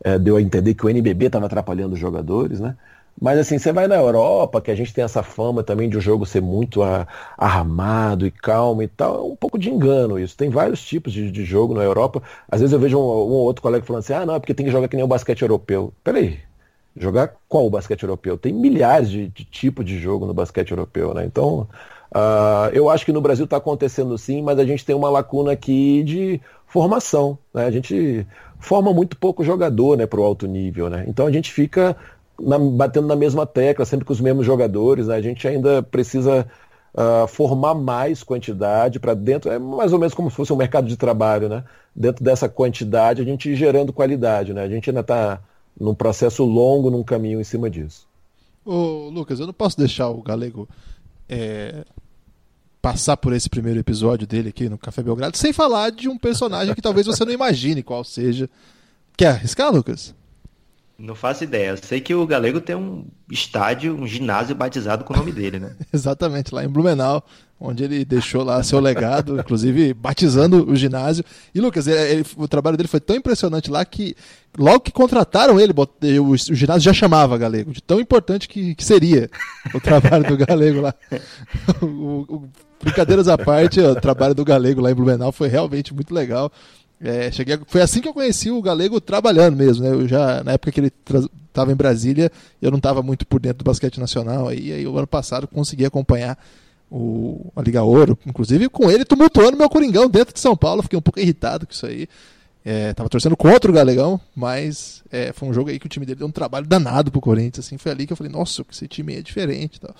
é, 0.04 0.18
deu 0.18 0.36
a 0.36 0.42
entender 0.42 0.74
que 0.74 0.84
o 0.84 0.90
NBB 0.90 1.26
estava 1.26 1.46
atrapalhando 1.46 1.94
os 1.94 2.00
jogadores, 2.00 2.60
né? 2.60 2.76
Mas 3.20 3.38
assim, 3.38 3.58
você 3.58 3.72
vai 3.72 3.86
na 3.86 3.96
Europa, 3.96 4.60
que 4.60 4.70
a 4.70 4.74
gente 4.74 4.92
tem 4.92 5.04
essa 5.04 5.22
fama 5.22 5.62
também 5.62 5.88
de 5.88 5.98
o 5.98 6.00
jogo 6.00 6.24
ser 6.24 6.40
muito 6.40 6.82
a, 6.82 7.06
armado 7.36 8.26
e 8.26 8.30
calmo 8.30 8.82
e 8.82 8.88
tal, 8.88 9.16
é 9.18 9.32
um 9.32 9.36
pouco 9.36 9.58
de 9.58 9.70
engano 9.70 10.18
isso. 10.18 10.36
Tem 10.36 10.48
vários 10.48 10.82
tipos 10.82 11.12
de, 11.12 11.30
de 11.30 11.44
jogo 11.44 11.74
na 11.74 11.82
Europa. 11.82 12.22
Às 12.50 12.60
vezes 12.60 12.72
eu 12.72 12.80
vejo 12.80 12.98
um, 12.98 13.02
um 13.02 13.04
ou 13.04 13.44
outro 13.44 13.62
colega 13.62 13.84
falando 13.84 14.00
assim, 14.00 14.14
ah 14.14 14.26
não, 14.26 14.34
é 14.34 14.40
porque 14.40 14.54
tem 14.54 14.66
que 14.66 14.72
jogar 14.72 14.88
que 14.88 14.96
nem 14.96 15.04
o 15.04 15.08
basquete 15.08 15.42
europeu. 15.42 15.92
Peraí, 16.02 16.40
jogar 16.96 17.34
qual 17.48 17.66
o 17.66 17.70
basquete 17.70 18.02
europeu? 18.02 18.36
Tem 18.36 18.52
milhares 18.52 19.10
de, 19.10 19.28
de 19.28 19.44
tipos 19.44 19.84
de 19.84 19.98
jogo 19.98 20.26
no 20.26 20.34
basquete 20.34 20.70
europeu, 20.70 21.14
né? 21.14 21.24
Então, 21.24 21.68
uh, 22.14 22.68
eu 22.72 22.88
acho 22.90 23.04
que 23.04 23.12
no 23.12 23.20
Brasil 23.20 23.44
está 23.44 23.56
acontecendo 23.56 24.16
sim, 24.18 24.42
mas 24.42 24.58
a 24.58 24.64
gente 24.64 24.84
tem 24.84 24.94
uma 24.94 25.10
lacuna 25.10 25.52
aqui 25.52 26.02
de 26.02 26.40
formação, 26.66 27.38
né? 27.52 27.64
A 27.64 27.70
gente 27.70 28.26
forma 28.58 28.92
muito 28.92 29.16
pouco 29.16 29.42
jogador, 29.42 29.96
né, 29.96 30.06
para 30.06 30.20
o 30.20 30.24
alto 30.24 30.46
nível, 30.46 30.88
né? 30.88 31.04
Então 31.08 31.26
a 31.26 31.32
gente 31.32 31.52
fica 31.52 31.96
na, 32.40 32.58
batendo 32.58 33.06
na 33.06 33.16
mesma 33.16 33.46
tecla, 33.46 33.84
sempre 33.84 34.04
com 34.04 34.12
os 34.12 34.20
mesmos 34.20 34.46
jogadores. 34.46 35.06
Né? 35.08 35.16
A 35.16 35.20
gente 35.20 35.46
ainda 35.46 35.82
precisa 35.82 36.46
uh, 36.94 37.26
formar 37.26 37.74
mais 37.74 38.22
quantidade 38.22 38.98
para 38.98 39.14
dentro, 39.14 39.50
é 39.50 39.58
mais 39.58 39.92
ou 39.92 39.98
menos 39.98 40.14
como 40.14 40.30
se 40.30 40.36
fosse 40.36 40.52
um 40.52 40.56
mercado 40.56 40.86
de 40.86 40.96
trabalho, 40.96 41.48
né? 41.48 41.64
Dentro 41.94 42.24
dessa 42.24 42.48
quantidade, 42.48 43.20
a 43.20 43.24
gente 43.24 43.54
gerando 43.54 43.92
qualidade, 43.92 44.54
né? 44.54 44.62
A 44.62 44.68
gente 44.68 44.88
ainda 44.88 45.00
está 45.00 45.40
num 45.78 45.94
processo 45.94 46.44
longo, 46.44 46.90
num 46.90 47.02
caminho 47.02 47.40
em 47.40 47.44
cima 47.44 47.68
disso. 47.68 48.06
Ô, 48.64 49.08
Lucas, 49.10 49.40
eu 49.40 49.46
não 49.46 49.52
posso 49.52 49.76
deixar 49.76 50.08
o 50.08 50.22
Galego 50.22 50.68
é, 51.28 51.84
passar 52.80 53.16
por 53.16 53.32
esse 53.32 53.48
primeiro 53.48 53.80
episódio 53.80 54.26
dele 54.26 54.50
aqui 54.50 54.68
no 54.68 54.78
Café 54.78 55.02
Belgrado, 55.02 55.36
sem 55.36 55.52
falar 55.52 55.90
de 55.90 56.08
um 56.08 56.18
personagem 56.18 56.74
que 56.74 56.82
talvez 56.82 57.06
você 57.06 57.24
não 57.24 57.32
imagine 57.32 57.82
qual 57.82 58.04
seja. 58.04 58.48
Quer 59.16 59.28
arriscar, 59.28 59.72
Lucas? 59.72 60.14
Não 61.02 61.16
faço 61.16 61.42
ideia. 61.42 61.70
Eu 61.70 61.76
sei 61.78 62.00
que 62.00 62.14
o 62.14 62.24
Galego 62.24 62.60
tem 62.60 62.76
um 62.76 63.04
estádio, 63.28 63.92
um 63.92 64.06
ginásio 64.06 64.54
batizado 64.54 65.02
com 65.02 65.12
o 65.12 65.16
nome 65.16 65.32
dele, 65.32 65.58
né? 65.58 65.74
Exatamente, 65.92 66.54
lá 66.54 66.64
em 66.64 66.68
Blumenau, 66.68 67.24
onde 67.58 67.82
ele 67.82 68.04
deixou 68.04 68.44
lá 68.44 68.62
seu 68.62 68.78
legado, 68.78 69.36
inclusive 69.36 69.92
batizando 69.94 70.64
o 70.70 70.76
ginásio. 70.76 71.24
E 71.52 71.60
Lucas, 71.60 71.88
ele, 71.88 71.98
ele, 71.98 72.26
o 72.36 72.46
trabalho 72.46 72.76
dele 72.76 72.88
foi 72.88 73.00
tão 73.00 73.16
impressionante 73.16 73.68
lá 73.68 73.84
que 73.84 74.14
logo 74.56 74.78
que 74.78 74.92
contrataram 74.92 75.58
ele, 75.58 75.74
o, 76.20 76.30
o 76.30 76.36
ginásio 76.36 76.82
já 76.82 76.92
chamava 76.92 77.36
Galego, 77.36 77.72
de 77.72 77.82
tão 77.82 77.98
importante 77.98 78.48
que, 78.48 78.76
que 78.76 78.84
seria 78.84 79.28
o 79.74 79.80
trabalho 79.80 80.24
do 80.28 80.36
Galego 80.36 80.82
lá. 80.82 80.94
o, 81.82 81.86
o, 82.28 82.48
brincadeiras 82.80 83.26
à 83.26 83.36
parte, 83.36 83.80
o 83.80 83.96
trabalho 83.96 84.36
do 84.36 84.44
Galego 84.44 84.80
lá 84.80 84.92
em 84.92 84.94
Blumenau 84.94 85.32
foi 85.32 85.48
realmente 85.48 85.92
muito 85.92 86.14
legal. 86.14 86.52
É, 87.02 87.32
cheguei 87.32 87.56
a... 87.56 87.60
Foi 87.66 87.82
assim 87.82 88.00
que 88.00 88.08
eu 88.08 88.14
conheci 88.14 88.50
o 88.50 88.62
Galego 88.62 89.00
trabalhando 89.00 89.56
mesmo, 89.56 89.84
né? 89.84 89.90
Eu 89.90 90.06
já, 90.06 90.44
na 90.44 90.52
época 90.52 90.70
que 90.70 90.80
ele 90.80 90.92
estava 91.48 91.72
em 91.72 91.74
Brasília, 91.76 92.30
eu 92.60 92.70
não 92.70 92.78
estava 92.78 93.02
muito 93.02 93.26
por 93.26 93.40
dentro 93.40 93.58
do 93.58 93.64
basquete 93.64 93.98
nacional, 93.98 94.48
aí, 94.48 94.72
aí 94.72 94.86
o 94.86 94.96
ano 94.96 95.06
passado 95.06 95.48
consegui 95.48 95.84
acompanhar 95.84 96.38
o, 96.90 97.50
a 97.56 97.62
Liga 97.62 97.82
Ouro, 97.82 98.16
inclusive 98.24 98.68
com 98.68 98.90
ele 98.90 99.04
tumultuando 99.04 99.56
meu 99.56 99.68
Coringão 99.68 100.08
dentro 100.08 100.32
de 100.32 100.40
São 100.40 100.56
Paulo, 100.56 100.82
fiquei 100.82 100.98
um 100.98 101.02
pouco 101.02 101.18
irritado 101.18 101.66
com 101.66 101.72
isso 101.72 101.86
aí. 101.86 102.06
É, 102.64 102.92
tava 102.92 103.08
torcendo 103.08 103.36
contra 103.36 103.68
o 103.68 103.74
Galegão, 103.74 104.20
mas 104.36 105.02
é, 105.10 105.32
foi 105.32 105.48
um 105.48 105.52
jogo 105.52 105.70
aí 105.70 105.80
que 105.80 105.86
o 105.86 105.88
time 105.88 106.06
dele 106.06 106.20
deu 106.20 106.28
um 106.28 106.32
trabalho 106.32 106.64
danado 106.64 107.10
pro 107.10 107.20
Corinthians, 107.20 107.66
assim, 107.66 107.76
foi 107.76 107.90
ali 107.90 108.06
que 108.06 108.12
eu 108.12 108.16
falei, 108.16 108.32
nossa, 108.32 108.64
esse 108.70 108.86
time 108.86 109.16
é 109.16 109.22
diferente 109.22 109.80
tal. 109.80 109.94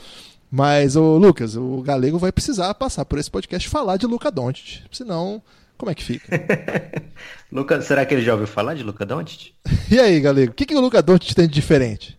Mas, 0.49 0.95
o 0.97 1.17
Lucas, 1.17 1.57
o 1.57 1.81
Galego 1.81 2.19
vai 2.19 2.31
precisar 2.31 2.73
passar 2.75 3.05
por 3.07 3.19
esse 3.19 3.31
podcast 3.31 3.69
falar 3.69 3.97
de 3.97 4.07
Luca 4.07 4.31
Doncic, 4.31 4.83
senão 4.93 5.43
como 5.83 5.91
é 5.91 5.97
que 5.97 6.05
fica? 6.05 6.29
Luca, 7.51 7.83
será 7.83 8.07
que 8.07 8.15
ele 8.15 8.23
já 8.23 8.35
ouviu 8.35 8.47
falar 8.47 8.75
de 8.75 8.85
Luca 8.85 9.05
Doncic? 9.05 9.53
e 9.91 9.99
aí, 9.99 10.21
galego, 10.21 10.53
o 10.53 10.55
que, 10.55 10.65
que 10.65 10.77
o 10.77 10.81
Luca 10.81 11.03
Doncic 11.03 11.35
tem 11.35 11.49
de 11.49 11.53
diferente? 11.53 12.17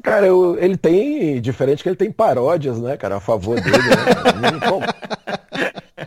Cara, 0.00 0.24
eu, 0.24 0.56
ele 0.56 0.76
tem 0.76 1.40
diferente 1.40 1.82
que 1.82 1.88
ele 1.88 1.96
tem 1.96 2.12
paródias, 2.12 2.80
né, 2.80 2.96
cara, 2.96 3.16
a 3.16 3.20
favor 3.20 3.60
dele. 3.60 3.76
Né? 3.76 4.60
qual, 4.62 4.80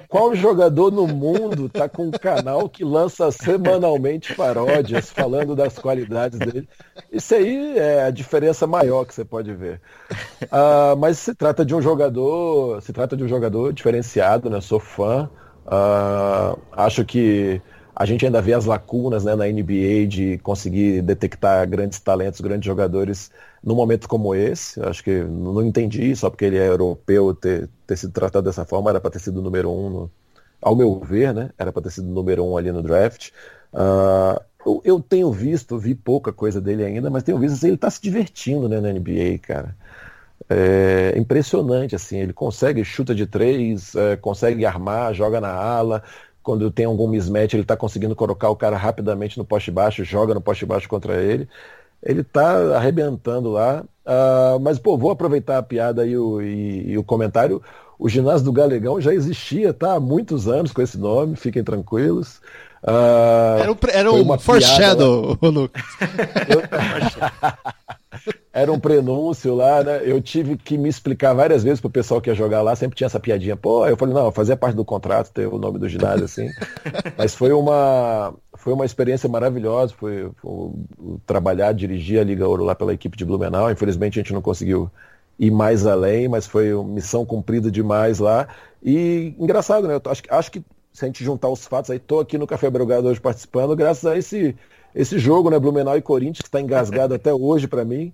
qual, 0.08 0.36
jogador 0.36 0.90
no 0.90 1.06
mundo 1.06 1.68
tá 1.68 1.90
com 1.90 2.08
um 2.08 2.12
canal 2.12 2.70
que 2.70 2.86
lança 2.86 3.30
semanalmente 3.30 4.34
paródias 4.34 5.12
falando 5.12 5.58
das 5.58 5.78
qualidades 5.78 6.40
dele? 6.40 6.70
Isso 7.12 7.36
aí 7.36 7.78
é 7.78 8.04
a 8.04 8.10
diferença 8.10 8.66
maior 8.66 9.04
que 9.04 9.14
você 9.14 9.26
pode 9.26 9.54
ver. 9.54 9.82
Uh, 10.44 10.96
mas 10.98 11.20
se 11.20 11.36
trata 11.36 11.66
de 11.66 11.76
um 11.76 11.82
jogador, 11.82 12.82
se 12.82 12.94
trata 12.94 13.18
de 13.18 13.26
um 13.26 13.28
jogador 13.28 13.74
diferenciado, 13.74 14.50
né? 14.50 14.62
Sou 14.62 14.80
fã. 14.80 15.30
Uh, 15.70 16.60
acho 16.72 17.06
que 17.06 17.62
a 17.96 18.04
gente 18.06 18.26
ainda 18.26 18.42
vê 18.42 18.54
as 18.54 18.66
lacunas 18.66 19.24
né, 19.24 19.36
na 19.36 19.46
NBA 19.46 20.08
de 20.08 20.40
conseguir 20.40 21.02
detectar 21.04 21.68
grandes 21.70 22.00
talentos, 22.00 22.42
grandes 22.42 22.66
jogadores 22.66 23.30
num 23.64 23.76
momento 23.76 24.08
como 24.08 24.34
esse. 24.34 24.82
Acho 24.82 25.04
que 25.04 25.22
não 25.24 25.62
entendi, 25.62 26.16
só 26.16 26.30
porque 26.30 26.46
ele 26.46 26.58
é 26.58 26.68
europeu 26.68 27.36
ter, 27.36 27.70
ter 27.86 27.98
sido 27.98 28.12
tratado 28.12 28.46
dessa 28.46 28.66
forma, 28.66 28.90
era 28.90 29.00
para 29.00 29.12
ter 29.12 29.20
sido 29.20 29.42
número 29.42 29.70
um, 29.70 29.90
no, 29.90 30.12
ao 30.62 30.76
meu 30.76 31.00
ver, 31.02 31.34
né? 31.34 31.52
Era 31.58 31.72
para 31.72 31.84
ter 31.84 31.92
sido 31.92 32.08
número 32.08 32.44
um 32.44 32.58
ali 32.58 32.72
no 32.72 32.82
draft. 32.82 33.30
Uh, 33.74 34.42
eu, 34.66 34.82
eu, 34.84 35.00
tenho 35.00 35.32
visto, 35.32 35.78
vi 35.78 35.94
pouca 35.94 36.34
coisa 36.34 36.60
dele 36.60 36.84
ainda, 36.84 37.10
mas 37.10 37.24
tenho 37.24 37.38
visto 37.38 37.56
assim, 37.56 37.68
ele 37.68 37.76
está 37.76 37.90
se 37.90 38.02
divertindo 38.02 38.68
né, 38.68 38.80
na 38.80 38.92
NBA, 38.92 39.38
cara 39.42 39.76
é 40.50 41.14
impressionante, 41.16 41.96
assim, 41.96 42.18
ele 42.18 42.34
consegue, 42.34 42.84
chuta 42.84 43.14
de 43.14 43.28
três, 43.28 43.94
é, 43.96 44.16
consegue 44.16 44.66
armar, 44.66 45.14
joga 45.14 45.40
na 45.40 45.52
ala, 45.52 46.02
quando 46.42 46.72
tem 46.72 46.86
algum 46.86 47.08
mismatch 47.08 47.54
ele 47.54 47.62
está 47.62 47.78
conseguindo 47.78 48.16
colocar 48.16 48.50
o 48.50 48.56
cara 48.56 48.76
rapidamente 48.76 49.38
no 49.38 49.46
poste 49.46 49.70
baixo, 49.70 50.04
joga 50.04 50.34
no 50.34 50.42
poste 50.42 50.66
baixo 50.66 50.90
contra 50.90 51.22
ele, 51.22 51.48
ele 52.02 52.22
está 52.22 52.76
arrebentando 52.76 53.52
lá, 53.52 53.84
uh, 54.06 54.60
mas 54.60 54.80
pô, 54.80 54.98
vou 54.98 55.12
aproveitar 55.12 55.60
a 55.60 55.64
piada 55.64 56.06
e 56.08 56.18
o, 56.18 56.42
e, 56.42 56.92
e 56.92 56.98
o 56.98 57.04
comentário, 57.04 57.62
o 58.00 58.10
ginásio 58.10 58.46
do 58.46 58.54
Galegão 58.54 59.00
já 59.00 59.14
existia, 59.14 59.72
tá, 59.72 59.94
há 59.96 60.00
muitos 60.00 60.48
anos 60.48 60.72
com 60.72 60.82
esse 60.82 60.98
nome, 60.98 61.36
fiquem 61.36 61.64
tranquilos. 61.64 62.42
Uh, 62.82 63.60
era 63.60 63.72
um, 63.72 63.78
era 63.90 64.12
um 64.12 64.40
foreshadow, 64.40 65.38
Lucas. 65.44 65.84
Eu... 66.48 66.62
era 68.52 68.72
um 68.72 68.80
prenúncio 68.80 69.54
lá, 69.54 69.84
né? 69.84 70.02
Eu 70.04 70.20
tive 70.22 70.58
que 70.58 70.78
me 70.78 70.90
explicar 70.90 71.34
várias 71.34 71.64
vezes 71.64 71.80
pro 71.80 71.90
pessoal 71.90 72.20
que 72.20 72.30
ia 72.30 72.36
jogar 72.36 72.62
lá, 72.64 72.76
sempre 72.76 72.98
tinha 72.98 73.06
essa 73.06 73.20
piadinha. 73.20 73.56
Pô, 73.56 73.86
eu 73.86 73.96
falei, 73.96 74.14
não, 74.14 74.32
fazia 74.32 74.58
parte 74.58 74.76
do 74.76 74.84
contrato 74.84 75.32
ter 75.32 75.48
o 75.48 75.60
nome 75.60 75.78
do 75.78 75.88
ginásio, 75.88 76.26
assim. 76.26 76.50
Mas 77.16 77.36
foi 77.36 77.52
uma, 77.52 78.34
foi 78.56 78.74
uma 78.74 78.86
experiência 78.86 79.30
maravilhosa, 79.30 79.94
foi, 79.96 80.32
foi, 80.42 80.72
trabalhar, 81.28 81.74
dirigir 81.74 82.20
a 82.20 82.24
Liga 82.24 82.48
Ouro 82.48 82.64
lá 82.64 82.74
pela 82.74 82.94
equipe 82.94 83.16
de 83.16 83.24
Blumenau. 83.24 83.72
Infelizmente 83.72 84.20
a 84.20 84.24
gente 84.24 84.34
não 84.34 84.42
conseguiu 84.42 84.90
ir 85.38 85.52
mais 85.52 85.86
além, 85.86 86.28
mas 86.28 86.48
foi 86.48 86.74
uma 86.74 86.94
missão 86.96 87.26
cumprida 87.26 87.70
demais 87.70 88.18
lá. 88.18 88.48
E 88.84 89.36
engraçado, 89.38 89.88
né? 89.88 89.94
Eu 89.94 90.12
acho, 90.12 90.24
acho 90.30 90.52
que 90.52 90.64
se 90.92 91.06
a 91.06 91.08
gente 91.08 91.24
juntar 91.24 91.50
os 91.50 91.66
fatos, 91.68 91.92
aí 91.92 92.00
tô 92.00 92.20
aqui 92.20 92.38
no 92.38 92.48
Café 92.48 92.70
Brugado 92.70 93.08
hoje 93.08 93.22
participando, 93.22 93.76
graças 93.76 94.06
a 94.06 94.18
esse, 94.18 94.56
esse 94.94 95.20
jogo, 95.20 95.52
né? 95.52 95.60
Blumenau 95.60 95.96
e 95.96 96.02
Corinthians, 96.02 96.40
que 96.42 96.48
está 96.48 96.60
engasgado 96.60 97.14
até 97.16 97.32
hoje 97.32 97.68
para 97.68 97.86
mim. 97.86 98.12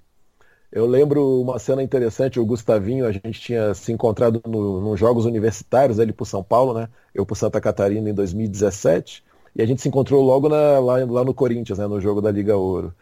Eu 0.75 0.85
lembro 0.85 1.41
uma 1.41 1.57
cena 1.57 1.81
interessante, 1.81 2.37
o 2.37 2.45
Gustavinho, 2.45 3.05
a 3.07 3.11
gente 3.13 3.39
tinha 3.39 3.73
se 3.73 3.93
encontrado 3.93 4.41
no, 4.45 4.81
nos 4.81 4.99
Jogos 4.99 5.23
Universitários, 5.23 5.99
ele 5.99 6.11
para 6.11 6.25
São 6.25 6.43
Paulo, 6.43 6.73
né? 6.73 6.89
Eu 7.13 7.25
para 7.25 7.33
Santa 7.37 7.61
Catarina 7.61 8.09
em 8.09 8.13
2017, 8.13 9.23
e 9.55 9.61
a 9.61 9.65
gente 9.65 9.81
se 9.81 9.87
encontrou 9.87 10.21
logo 10.21 10.49
na, 10.49 10.77
lá, 10.79 10.97
lá, 11.05 11.23
no 11.23 11.33
Corinthians, 11.33 11.79
né? 11.79 11.87
no 11.87 12.01
jogo 12.01 12.21
da 12.21 12.29
Liga 12.29 12.57
Ouro. 12.57 12.93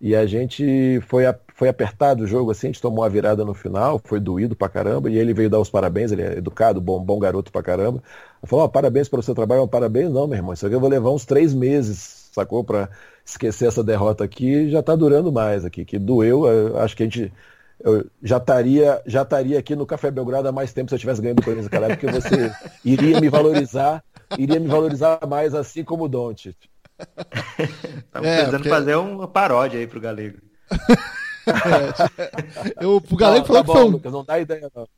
E 0.00 0.16
a 0.16 0.24
gente 0.26 1.00
foi, 1.02 1.24
foi 1.54 1.68
apertado 1.68 2.24
o 2.24 2.26
jogo, 2.26 2.50
assim, 2.50 2.68
a 2.68 2.70
gente 2.70 2.80
tomou 2.80 3.04
a 3.04 3.08
virada 3.10 3.44
no 3.44 3.52
final, 3.52 4.00
foi 4.02 4.20
doído 4.20 4.56
pra 4.56 4.68
caramba, 4.70 5.10
e 5.10 5.18
ele 5.18 5.34
veio 5.34 5.50
dar 5.50 5.60
os 5.60 5.68
parabéns, 5.68 6.12
ele 6.12 6.22
é 6.22 6.38
educado, 6.38 6.80
bom, 6.80 6.98
bom 7.04 7.18
garoto 7.18 7.52
pra 7.52 7.62
caramba. 7.62 8.02
Ele 8.42 8.48
falou, 8.48 8.64
oh, 8.64 8.68
parabéns 8.70 9.08
pelo 9.08 9.22
seu 9.22 9.34
trabalho, 9.34 9.68
parabéns 9.68 10.10
não, 10.10 10.26
meu 10.26 10.36
irmão, 10.38 10.54
isso 10.54 10.64
aqui 10.64 10.74
eu 10.74 10.80
vou 10.80 10.88
levar 10.88 11.10
uns 11.10 11.26
três 11.26 11.52
meses, 11.52 12.17
sacou, 12.40 12.64
pra 12.64 12.88
esquecer 13.24 13.66
essa 13.66 13.84
derrota 13.84 14.24
aqui, 14.24 14.70
já 14.70 14.80
está 14.80 14.94
durando 14.96 15.30
mais 15.32 15.64
aqui, 15.64 15.84
que 15.84 15.98
doeu, 15.98 16.76
acho 16.78 16.96
que 16.96 17.02
a 17.02 17.06
gente 17.06 17.32
eu 17.80 18.06
já 18.22 18.38
estaria 18.38 19.00
já 19.06 19.22
estaria 19.22 19.58
aqui 19.58 19.76
no 19.76 19.86
Café 19.86 20.10
Belgrado 20.10 20.48
há 20.48 20.52
mais 20.52 20.72
tempo 20.72 20.88
se 20.88 20.96
eu 20.96 20.98
tivesse 20.98 21.22
ganho 21.22 21.34
do 21.34 21.42
Corinthians 21.42 21.66
naquela 21.66 21.86
época, 21.86 22.10
porque 22.10 22.20
você 22.20 22.52
iria 22.84 23.20
me 23.20 23.28
valorizar, 23.28 24.02
iria 24.36 24.58
me 24.58 24.66
valorizar 24.66 25.20
mais 25.28 25.54
assim 25.54 25.84
como 25.84 26.04
o 26.04 26.08
Don't. 26.08 26.56
Estamos 26.98 28.28
é, 28.28 28.36
precisando 28.36 28.52
porque... 28.52 28.68
fazer 28.68 28.96
uma 28.96 29.28
paródia 29.28 29.78
aí 29.78 29.86
pro 29.86 30.00
Galego. 30.00 30.38
é. 31.46 32.84
Eu, 32.84 32.96
o 32.96 33.16
Galego 33.16 33.46
falou 33.46 33.62
tá 33.62 33.66
que 33.66 33.72
bom, 33.72 33.80
foi 33.80 33.84
um... 33.84 33.90
Lucas, 33.90 34.12
não 34.12 34.24
dá 34.24 34.38
ideia 34.40 34.70
não. 34.74 34.88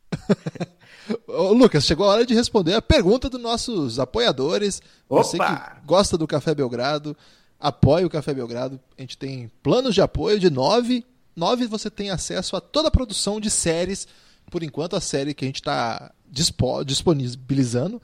Ô, 1.26 1.52
Lucas, 1.52 1.84
chegou 1.84 2.06
a 2.06 2.10
hora 2.10 2.26
de 2.26 2.34
responder 2.34 2.74
a 2.74 2.82
pergunta 2.82 3.28
dos 3.28 3.40
nossos 3.40 3.98
apoiadores. 3.98 4.80
Opa! 5.08 5.22
Você 5.22 5.38
que 5.38 5.86
gosta 5.86 6.16
do 6.16 6.26
Café 6.26 6.54
Belgrado, 6.54 7.16
apoie 7.58 8.04
o 8.04 8.10
Café 8.10 8.34
Belgrado. 8.34 8.80
A 8.96 9.00
gente 9.00 9.18
tem 9.18 9.50
planos 9.62 9.94
de 9.94 10.00
apoio 10.00 10.38
de 10.38 10.50
nove. 10.50 11.04
Nove 11.34 11.66
você 11.66 11.90
tem 11.90 12.10
acesso 12.10 12.56
a 12.56 12.60
toda 12.60 12.88
a 12.88 12.90
produção 12.90 13.40
de 13.40 13.50
séries. 13.50 14.06
Por 14.50 14.62
enquanto, 14.62 14.96
a 14.96 15.00
série 15.00 15.34
que 15.34 15.44
a 15.44 15.48
gente 15.48 15.60
está 15.60 16.12
disponibilizando. 16.30 18.00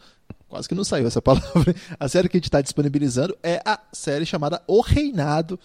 Quase 0.49 0.69
que 0.69 0.75
não 0.75 0.85
saiu 0.85 1.07
essa 1.07 1.21
palavra. 1.23 1.75
A 1.99 2.09
série 2.09 2.29
que 2.29 2.37
a 2.37 2.39
gente 2.39 2.49
está 2.49 2.61
disponibilizando 2.61 3.37
é 3.43 3.61
a 3.65 3.81
série 3.93 4.27
chamada 4.27 4.63
O 4.67 4.81
Reinado. 4.81 5.59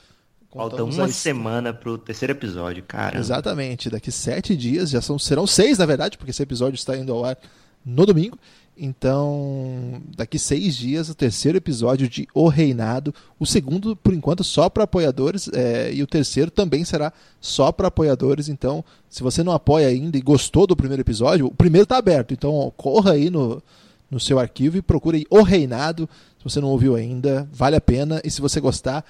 Falta 0.53 0.83
uma 0.83 1.05
a... 1.05 1.07
semana 1.07 1.73
pro 1.73 1.97
terceiro 1.97 2.33
episódio, 2.33 2.83
cara. 2.83 3.17
Exatamente. 3.17 3.89
Daqui 3.89 4.11
sete 4.11 4.55
dias, 4.55 4.89
já 4.89 5.01
são, 5.01 5.17
serão 5.17 5.47
seis, 5.47 5.77
na 5.77 5.85
verdade, 5.85 6.17
porque 6.17 6.31
esse 6.31 6.43
episódio 6.43 6.75
está 6.75 6.95
indo 6.97 7.13
ao 7.13 7.23
ar 7.23 7.37
no 7.85 8.05
domingo. 8.05 8.37
Então, 8.77 10.01
daqui 10.15 10.39
seis 10.39 10.75
dias, 10.75 11.09
o 11.09 11.15
terceiro 11.15 11.57
episódio 11.57 12.09
de 12.09 12.27
O 12.33 12.47
Reinado. 12.47 13.13
O 13.39 13.45
segundo, 13.45 13.95
por 13.95 14.13
enquanto, 14.13 14.43
só 14.43 14.69
para 14.69 14.85
apoiadores. 14.85 15.49
É, 15.53 15.93
e 15.93 16.01
o 16.01 16.07
terceiro 16.07 16.49
também 16.49 16.83
será 16.83 17.13
só 17.39 17.71
para 17.71 17.87
apoiadores. 17.87 18.49
Então, 18.49 18.83
se 19.09 19.21
você 19.23 19.43
não 19.43 19.53
apoia 19.53 19.87
ainda 19.87 20.17
e 20.17 20.21
gostou 20.21 20.65
do 20.65 20.75
primeiro 20.75 21.01
episódio, 21.01 21.47
o 21.47 21.53
primeiro 21.53 21.83
está 21.83 21.97
aberto. 21.97 22.33
Então, 22.33 22.73
corra 22.75 23.11
aí 23.11 23.29
no, 23.29 23.61
no 24.09 24.19
seu 24.19 24.39
arquivo 24.39 24.77
e 24.77 24.81
procure 24.81 25.19
aí 25.19 25.25
O 25.29 25.43
Reinado. 25.43 26.09
Se 26.37 26.43
você 26.43 26.59
não 26.59 26.69
ouviu 26.69 26.95
ainda, 26.95 27.47
vale 27.53 27.75
a 27.75 27.81
pena. 27.81 28.19
E 28.23 28.31
se 28.31 28.41
você 28.41 28.59
gostar, 28.59 29.05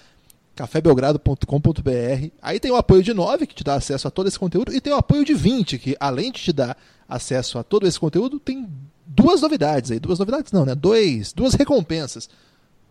cafébelgrado.com.br. 0.55 2.29
Aí 2.41 2.59
tem 2.59 2.71
o 2.71 2.75
apoio 2.75 3.03
de 3.03 3.13
9, 3.13 3.47
que 3.47 3.55
te 3.55 3.63
dá 3.63 3.75
acesso 3.75 4.07
a 4.07 4.11
todo 4.11 4.27
esse 4.27 4.39
conteúdo, 4.39 4.73
e 4.73 4.81
tem 4.81 4.93
o 4.93 4.97
apoio 4.97 5.25
de 5.25 5.33
20, 5.33 5.77
que 5.77 5.95
além 5.99 6.31
de 6.31 6.41
te 6.41 6.53
dar 6.53 6.77
acesso 7.07 7.57
a 7.57 7.63
todo 7.63 7.87
esse 7.87 7.99
conteúdo, 7.99 8.39
tem 8.39 8.67
duas 9.05 9.41
novidades 9.41 9.91
aí. 9.91 9.99
Duas 9.99 10.19
novidades 10.19 10.51
não, 10.51 10.65
né? 10.65 10.75
Dois, 10.75 11.33
duas 11.33 11.53
recompensas. 11.53 12.29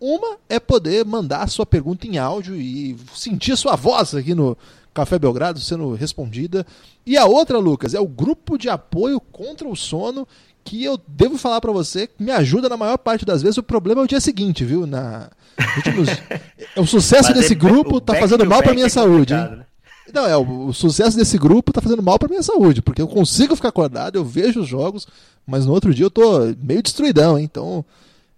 Uma 0.01 0.39
é 0.49 0.59
poder 0.59 1.05
mandar 1.05 1.43
a 1.43 1.47
sua 1.47 1.67
pergunta 1.67 2.07
em 2.07 2.17
áudio 2.17 2.57
e 2.57 2.97
sentir 3.15 3.53
a 3.53 3.57
sua 3.57 3.77
voz 3.77 4.15
aqui 4.15 4.35
no 4.35 4.57
Café 4.95 5.19
Belgrado 5.19 5.61
sendo 5.61 5.95
respondida. 5.95 6.67
E 7.05 7.17
a 7.17 7.27
outra, 7.27 7.59
Lucas, 7.59 7.95
é 7.95 8.01
o 8.01 8.09
grupo 8.09 8.57
de 8.57 8.69
apoio 8.69 9.21
contra 9.21 9.69
o 9.69 9.77
sono, 9.77 10.27
que 10.65 10.85
eu 10.85 11.01
devo 11.09 11.37
falar 11.39 11.61
para 11.61 11.73
você 11.73 12.07
que 12.07 12.23
me 12.23 12.31
ajuda 12.31 12.69
na 12.69 12.77
maior 12.77 12.99
parte 12.99 13.25
das 13.25 13.43
vezes. 13.43 13.59
O 13.59 13.63
problema 13.63 14.01
é 14.01 14.05
o 14.05 14.09
dia 14.09 14.21
seguinte, 14.21 14.65
viu? 14.65 14.87
Na, 14.87 15.31
últimos... 15.77 16.09
o 16.77 16.87
sucesso 16.87 17.31
Mas 17.31 17.41
desse 17.41 17.53
é, 17.53 17.57
grupo 17.57 18.01
tá 18.01 18.15
fazendo 18.15 18.47
mal 18.47 18.63
para 18.63 18.75
minha 18.75 18.87
é 18.87 18.91
saúde. 18.91 19.35
Né? 19.35 19.65
Não, 20.13 20.27
é, 20.27 20.37
o, 20.37 20.67
o, 20.67 20.73
sucesso 20.73 21.17
desse 21.17 21.39
grupo 21.39 21.73
tá 21.73 21.81
fazendo 21.81 22.03
mal 22.03 22.19
para 22.19 22.29
minha 22.29 22.43
saúde, 22.43 22.83
porque 22.83 23.01
eu 23.01 23.09
consigo 23.09 23.55
ficar 23.57 23.69
acordado, 23.69 24.17
eu 24.17 24.25
vejo 24.25 24.61
os 24.61 24.69
jogos, 24.69 25.07
mas 25.47 25.67
no 25.67 25.73
outro 25.73 25.95
dia 25.95 26.07
eu 26.07 26.11
tô 26.11 26.41
meio 26.63 26.83
destruidão, 26.83 27.39
hein? 27.39 27.45
Então, 27.45 27.85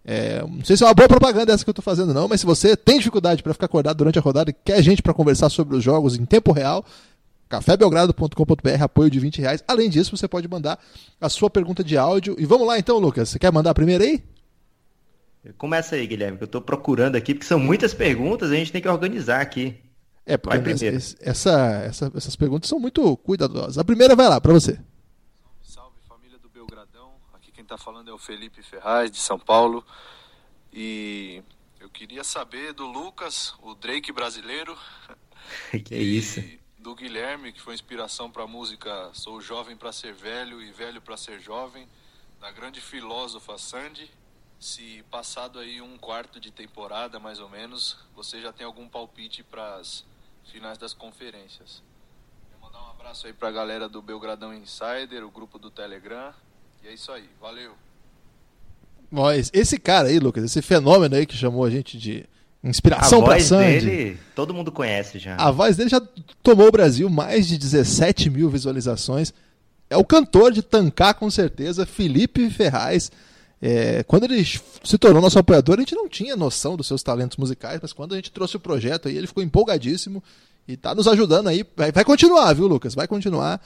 é, 0.05 0.43
não 0.43 0.65
sei 0.65 0.77
se 0.77 0.83
é 0.83 0.87
uma 0.87 0.95
boa 0.95 1.09
propaganda 1.09 1.53
essa 1.53 1.65
que 1.65 1.71
eu 1.71 1.75
tô 1.75 1.83
fazendo 1.83 2.13
não, 2.13 2.29
mas 2.29 2.41
se 2.41 2.47
você 2.47 2.77
tem 2.77 2.99
dificuldade 2.99 3.43
para 3.43 3.53
ficar 3.53 3.67
acordado 3.67 3.97
durante 3.97 4.19
a 4.19 4.23
rodada 4.23 4.51
e 4.51 4.55
quer 4.65 4.83
gente 4.83 5.03
para 5.03 5.15
conversar 5.15 5.49
sobre 5.49 5.77
os 5.77 5.83
jogos 5.83 6.17
em 6.17 6.25
tempo 6.25 6.53
real, 6.53 6.85
cafébelgrado.com.br, 7.53 8.83
apoio 8.83 9.11
de 9.11 9.21
20 9.21 9.43
reais. 9.43 9.63
Além 9.69 9.91
disso, 9.91 10.17
você 10.17 10.27
pode 10.27 10.49
mandar 10.49 10.83
a 11.21 11.29
sua 11.29 11.51
pergunta 11.51 11.85
de 11.85 11.99
áudio. 11.99 12.35
E 12.39 12.47
vamos 12.47 12.67
lá 12.67 12.79
então, 12.79 12.99
Lucas. 12.99 13.29
Você 13.29 13.39
quer 13.39 13.53
mandar 13.53 13.75
primeiro 13.75 14.03
aí? 14.03 14.25
Começa 15.59 15.97
aí, 15.97 16.07
Guilherme, 16.07 16.39
que 16.39 16.45
eu 16.45 16.47
estou 16.47 16.63
procurando 16.63 17.17
aqui, 17.17 17.35
porque 17.35 17.47
são 17.47 17.59
muitas 17.59 17.93
perguntas, 17.93 18.51
a 18.51 18.55
gente 18.55 18.73
tem 18.73 18.81
que 18.81 18.89
organizar 18.89 19.43
aqui. 19.43 19.77
É, 20.25 20.39
vai 20.39 20.63
primeiro. 20.63 20.97
Essa, 20.97 21.51
essa, 21.85 22.13
essas 22.17 22.37
perguntas 22.37 22.71
são 22.71 22.79
muito 22.81 23.17
cuidadosas. 23.19 23.77
A 23.77 23.85
primeira 23.85 24.17
vai 24.17 24.29
lá, 24.29 24.41
para 24.41 24.53
você. 24.53 24.73
Salve, 24.73 25.61
salve, 25.63 25.97
família 26.09 26.39
do 26.39 26.49
Belgradão. 26.49 27.11
Aqui 27.35 27.53
quem 27.53 27.65
está 27.65 27.77
falando 27.77 28.09
é 28.09 28.15
o 28.15 28.19
Felipe 28.19 28.63
Ferraz, 28.63 29.11
de 29.11 29.19
São 29.19 29.39
Paulo. 29.39 29.85
E 30.73 31.43
eu 31.81 31.91
queria 31.91 32.25
saber 32.25 32.73
do 32.73 32.87
Lucas, 32.87 33.53
o 33.61 33.75
Drake 33.75 34.11
brasileiro. 34.11 34.75
que 35.85 35.95
é 35.95 35.99
isso? 35.99 36.41
Do 36.83 36.97
Guilherme, 36.97 37.53
que 37.53 37.63
foi 37.63 37.75
inspiração 37.75 38.29
para 38.29 38.43
a 38.43 38.47
música 38.47 39.11
Sou 39.13 39.41
Jovem 39.41 39.77
para 39.77 39.93
Ser 39.93 40.13
Velho 40.13 40.61
e 40.61 40.73
Velho 40.73 41.01
para 41.01 41.17
Ser 41.17 41.41
Jovem, 41.41 41.87
da 42.41 42.51
grande 42.51 42.81
filósofa 42.81 43.57
Sandy. 43.57 44.11
Se 44.59 45.05
passado 45.09 45.61
aí 45.61 45.81
um 45.81 45.97
quarto 45.97 46.41
de 46.41 46.51
temporada, 46.51 47.21
mais 47.21 47.39
ou 47.39 47.49
menos, 47.49 47.97
você 48.17 48.41
já 48.41 48.53
tem 48.53 48.67
algum 48.67 48.89
palpite 48.89 49.45
para 49.45 49.77
as 49.77 50.05
finais 50.51 50.77
das 50.77 50.93
conferências? 50.93 51.81
Vou 52.51 52.69
mandar 52.69 52.85
um 52.85 52.91
abraço 52.91 53.29
aí 53.29 53.33
para 53.33 53.49
a 53.49 53.53
galera 53.53 53.89
do 53.89 54.03
Belgradão 54.03 54.53
Insider, 54.53 55.25
o 55.25 55.31
grupo 55.31 55.61
do 55.61 55.71
Telegram. 55.71 56.35
E 56.83 56.89
é 56.89 56.93
isso 56.93 57.13
aí, 57.13 57.29
valeu! 57.41 57.77
Mas 59.09 59.51
esse 59.53 59.79
cara 59.79 60.09
aí, 60.09 60.19
Lucas, 60.19 60.43
esse 60.43 60.61
fenômeno 60.61 61.15
aí 61.15 61.27
que 61.27 61.37
chamou 61.37 61.65
a 61.65 61.71
gente 61.71 61.97
de 61.97 62.29
Inspiração 62.65 63.25
para 63.25 63.41
Sandy. 63.41 63.85
Dele, 63.85 64.19
todo 64.37 64.55
mundo 64.55 64.71
conhece 64.71 65.19
já. 65.19 65.35
A 65.37 65.51
voz 65.51 65.77
dele 65.77 65.91
já 65.91 66.01
tomou 66.43 66.69
o 66.69 66.73
Brasil 66.73 67.11
mais 67.11 67.49
de 67.49 67.59
17 67.59 68.31
mil 68.31 68.49
visualizações. 68.49 69.35
É 69.91 69.97
o 69.97 70.05
cantor 70.05 70.53
de 70.53 70.63
tancar 70.63 71.15
com 71.15 71.29
certeza, 71.29 71.85
Felipe 71.85 72.49
Ferraz. 72.51 73.11
É, 73.61 74.03
quando 74.05 74.25
ele 74.25 74.45
se 74.45 74.99
tornou 74.99 75.21
nosso 75.21 75.39
apoiador, 75.39 75.77
a 75.77 75.81
gente 75.81 75.95
não 75.95 76.09
tinha 76.09 76.37
noção 76.37 76.77
dos 76.77 76.87
seus 76.87 77.03
talentos 77.03 77.37
musicais, 77.37 77.81
mas 77.83 77.93
quando 77.93 78.13
a 78.13 78.17
gente 78.17 78.31
trouxe 78.31 78.57
o 78.57 78.61
projeto 78.61 79.09
aí, 79.09 79.17
ele 79.17 79.27
ficou 79.27 79.43
empolgadíssimo 79.43 80.23
e 80.67 80.75
está 80.75 80.95
nos 80.95 81.09
ajudando 81.09 81.49
aí. 81.49 81.65
Vai, 81.77 81.91
vai, 81.91 82.05
continuar, 82.05 82.53
viu, 82.55 82.67
Lucas? 82.67 82.95
Vai 82.95 83.09
continuar. 83.09 83.61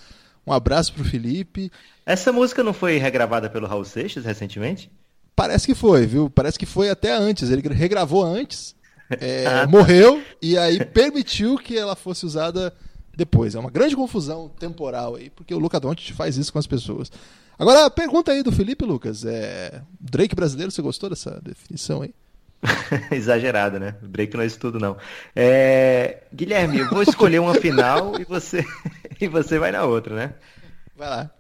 Um 0.47 0.53
abraço 0.53 0.93
pro 0.93 1.05
Felipe. 1.05 1.71
Essa 2.05 2.33
música 2.33 2.63
não 2.63 2.73
foi 2.73 2.99
regravada 2.99 3.51
pelo 3.51 3.67
Raul 3.67 3.85
Seixas 3.85 4.25
recentemente? 4.25 4.91
Parece 5.35 5.67
que 5.67 5.75
foi, 5.75 6.07
viu? 6.07 6.31
Parece 6.31 6.59
que 6.59 6.67
foi 6.67 6.89
até 6.89 7.13
antes. 7.13 7.51
Ele 7.51 7.63
regravou 7.69 8.25
antes 8.25 8.76
é, 9.11 9.47
ah, 9.49 9.51
tá. 9.61 9.67
morreu 9.67 10.23
e 10.41 10.57
aí 10.57 10.85
permitiu 10.85 11.57
que 11.57 11.77
ela 11.77 11.97
fosse 11.97 12.27
usada 12.27 12.73
depois. 13.17 13.55
É 13.55 13.59
uma 13.59 13.71
grande 13.71 13.97
confusão 13.97 14.49
temporal 14.49 15.17
aí, 15.17 15.31
porque 15.31 15.55
o 15.55 15.59
Luca 15.59 15.81
Doncic 15.81 16.13
faz 16.13 16.37
isso 16.37 16.53
com 16.53 16.59
as 16.59 16.67
pessoas. 16.67 17.11
Agora, 17.59 17.87
a 17.87 17.91
pergunta 17.91 18.33
aí 18.33 18.43
do 18.43 18.53
Felipe, 18.53 18.85
Lucas. 18.85 19.25
É... 19.25 19.81
Drake 19.99 20.35
brasileiro, 20.35 20.71
você 20.71 20.83
gostou 20.83 21.09
dessa 21.09 21.41
definição 21.43 22.03
aí? 22.03 22.15
Exagerado, 23.11 23.79
né? 23.79 23.97
Drake 24.03 24.37
não 24.37 24.43
é 24.43 24.47
isso 24.47 24.59
tudo, 24.59 24.79
não. 24.79 24.97
É... 25.35 26.25
Guilherme, 26.35 26.81
eu 26.81 26.91
vou 26.91 27.03
escolher 27.03 27.39
uma 27.39 27.55
final 27.55 28.21
e 28.21 28.25
você 28.25 28.65
e 29.19 29.27
você 29.27 29.59
vai 29.59 29.73
na 29.73 29.85
outra, 29.85 30.15
né? 30.15 30.35
Vai 30.95 31.09
lá. 31.09 31.31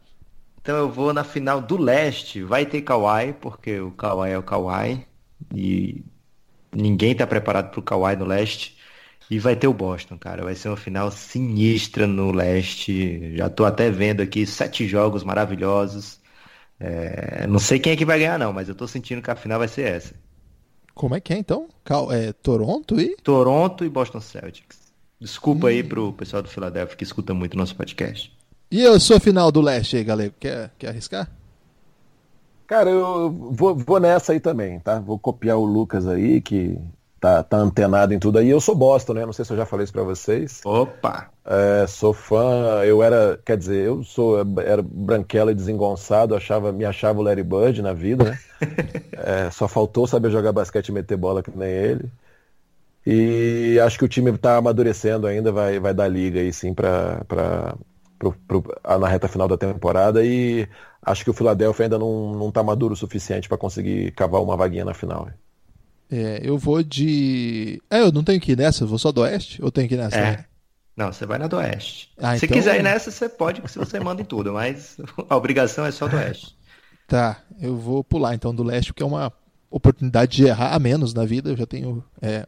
Então 0.60 0.76
eu 0.76 0.90
vou 0.90 1.12
na 1.12 1.22
final 1.22 1.60
do 1.60 1.76
leste. 1.76 2.42
Vai 2.42 2.64
ter 2.64 2.80
Kawhi, 2.80 3.34
porque 3.34 3.78
o 3.78 3.90
Kawhi 3.90 4.30
é 4.30 4.38
o 4.38 4.42
Kawhi. 4.42 5.06
E 5.54 6.02
Ninguém 6.76 7.12
está 7.12 7.26
preparado 7.26 7.70
para 7.70 7.80
o 7.80 7.82
Kawhi 7.82 8.16
no 8.16 8.24
leste. 8.24 8.76
E 9.30 9.38
vai 9.38 9.56
ter 9.56 9.66
o 9.66 9.74
Boston, 9.74 10.16
cara. 10.18 10.44
Vai 10.44 10.54
ser 10.54 10.68
uma 10.68 10.76
final 10.76 11.10
sinistra 11.10 12.06
no 12.06 12.30
leste. 12.30 13.36
Já 13.36 13.46
estou 13.46 13.66
até 13.66 13.90
vendo 13.90 14.20
aqui 14.20 14.46
sete 14.46 14.86
jogos 14.86 15.24
maravilhosos. 15.24 16.20
É... 16.78 17.46
Não 17.46 17.58
sei 17.58 17.78
quem 17.78 17.92
é 17.92 17.96
que 17.96 18.04
vai 18.04 18.18
ganhar, 18.18 18.38
não, 18.38 18.52
mas 18.52 18.68
eu 18.68 18.72
estou 18.72 18.86
sentindo 18.86 19.22
que 19.22 19.30
a 19.30 19.36
final 19.36 19.58
vai 19.58 19.68
ser 19.68 19.82
essa. 19.82 20.14
Como 20.94 21.14
é 21.14 21.20
que 21.20 21.32
é 21.32 21.38
então? 21.38 21.68
Cal... 21.84 22.12
É, 22.12 22.32
Toronto 22.32 23.00
e? 23.00 23.16
Toronto 23.16 23.84
e 23.84 23.88
Boston 23.88 24.20
Celtics. 24.20 24.78
Desculpa 25.20 25.66
hum. 25.66 25.70
aí 25.70 25.82
pro 25.82 26.12
pessoal 26.12 26.42
do 26.42 26.48
Philadelphia 26.48 26.96
que 26.96 27.04
escuta 27.04 27.34
muito 27.34 27.54
o 27.54 27.58
nosso 27.58 27.74
podcast. 27.74 28.32
E 28.70 28.84
a 28.84 28.98
sua 29.00 29.18
final 29.18 29.50
do 29.50 29.60
leste 29.60 29.96
aí, 29.96 30.04
galera? 30.04 30.32
Quer, 30.38 30.70
quer 30.78 30.88
arriscar? 30.88 31.30
Cara, 32.66 32.90
eu 32.90 33.30
vou, 33.30 33.74
vou 33.76 34.00
nessa 34.00 34.32
aí 34.32 34.40
também, 34.40 34.80
tá? 34.80 34.98
Vou 34.98 35.18
copiar 35.18 35.56
o 35.56 35.64
Lucas 35.64 36.06
aí, 36.08 36.40
que 36.40 36.78
tá, 37.20 37.42
tá 37.42 37.56
antenado 37.58 38.12
em 38.12 38.18
tudo 38.18 38.38
aí. 38.38 38.48
Eu 38.48 38.60
sou 38.60 38.74
Boston, 38.74 39.14
né? 39.14 39.26
Não 39.26 39.32
sei 39.32 39.44
se 39.44 39.52
eu 39.52 39.56
já 39.56 39.64
falei 39.64 39.84
isso 39.84 39.92
pra 39.92 40.02
vocês. 40.02 40.60
Opa! 40.64 41.30
É, 41.44 41.86
sou 41.86 42.12
fã, 42.12 42.82
eu 42.84 43.02
era, 43.02 43.38
quer 43.44 43.56
dizer, 43.56 43.86
eu 43.86 44.02
sou 44.02 44.40
era 44.58 44.82
branquela 44.82 45.52
e 45.52 45.54
desengonçado, 45.54 46.34
achava, 46.34 46.72
me 46.72 46.84
achava 46.84 47.20
o 47.20 47.22
Larry 47.22 47.44
Bird 47.44 47.82
na 47.82 47.92
vida, 47.92 48.24
né? 48.24 48.38
é, 49.46 49.50
só 49.50 49.68
faltou 49.68 50.08
saber 50.08 50.30
jogar 50.30 50.52
basquete 50.52 50.88
e 50.88 50.92
meter 50.92 51.16
bola 51.16 51.42
que 51.42 51.56
nem 51.56 51.70
ele. 51.70 52.10
E 53.06 53.78
acho 53.78 53.96
que 53.96 54.04
o 54.04 54.08
time 54.08 54.32
está 54.32 54.56
amadurecendo 54.56 55.28
ainda, 55.28 55.52
vai, 55.52 55.78
vai 55.78 55.94
dar 55.94 56.08
liga 56.08 56.40
aí 56.40 56.52
sim 56.52 56.74
para 56.74 57.22
pro, 58.18 58.32
pro, 58.48 58.64
na 58.98 59.08
reta 59.08 59.28
final 59.28 59.46
da 59.46 59.56
temporada 59.56 60.24
e 60.24 60.68
acho 61.06 61.24
que 61.24 61.30
o 61.30 61.34
Philadelphia 61.34 61.86
ainda 61.86 61.98
não, 61.98 62.34
não 62.34 62.50
tá 62.50 62.62
maduro 62.62 62.94
o 62.94 62.96
suficiente 62.96 63.48
para 63.48 63.56
conseguir 63.56 64.10
cavar 64.10 64.42
uma 64.42 64.56
vaguinha 64.56 64.84
na 64.84 64.92
final. 64.92 65.30
É, 66.10 66.40
eu 66.42 66.58
vou 66.58 66.82
de. 66.82 67.80
É, 67.88 68.00
eu 68.00 68.12
não 68.12 68.24
tenho 68.24 68.40
que 68.40 68.52
ir 68.52 68.58
nessa, 68.58 68.84
eu 68.84 68.88
vou 68.88 68.98
só 68.98 69.12
do 69.12 69.22
Oeste? 69.22 69.62
Ou 69.62 69.70
tenho 69.70 69.88
que 69.88 69.94
ir 69.94 69.98
nessa? 69.98 70.18
É. 70.18 70.44
Não, 70.96 71.12
você 71.12 71.26
vai 71.26 71.38
na 71.38 71.46
do 71.46 71.56
Oeste. 71.56 72.10
Ah, 72.18 72.36
se 72.36 72.46
então... 72.46 72.56
quiser 72.56 72.80
ir 72.80 72.82
nessa, 72.82 73.10
você 73.10 73.28
pode, 73.28 73.62
se 73.70 73.78
você 73.78 74.00
manda 74.00 74.22
em 74.22 74.24
tudo, 74.24 74.52
mas 74.52 74.96
a 75.28 75.36
obrigação 75.36 75.86
é 75.86 75.90
só 75.90 76.08
do 76.08 76.16
Oeste. 76.16 76.56
Tá, 77.06 77.38
eu 77.60 77.76
vou 77.76 78.02
pular 78.02 78.34
então 78.34 78.52
do 78.52 78.64
Leste, 78.64 78.92
porque 78.92 79.02
é 79.02 79.06
uma 79.06 79.32
oportunidade 79.70 80.36
de 80.36 80.46
errar 80.46 80.74
a 80.74 80.78
menos 80.78 81.14
na 81.14 81.24
vida, 81.24 81.50
eu 81.50 81.56
já 81.56 81.66
tenho. 81.66 82.02
É, 82.20 82.46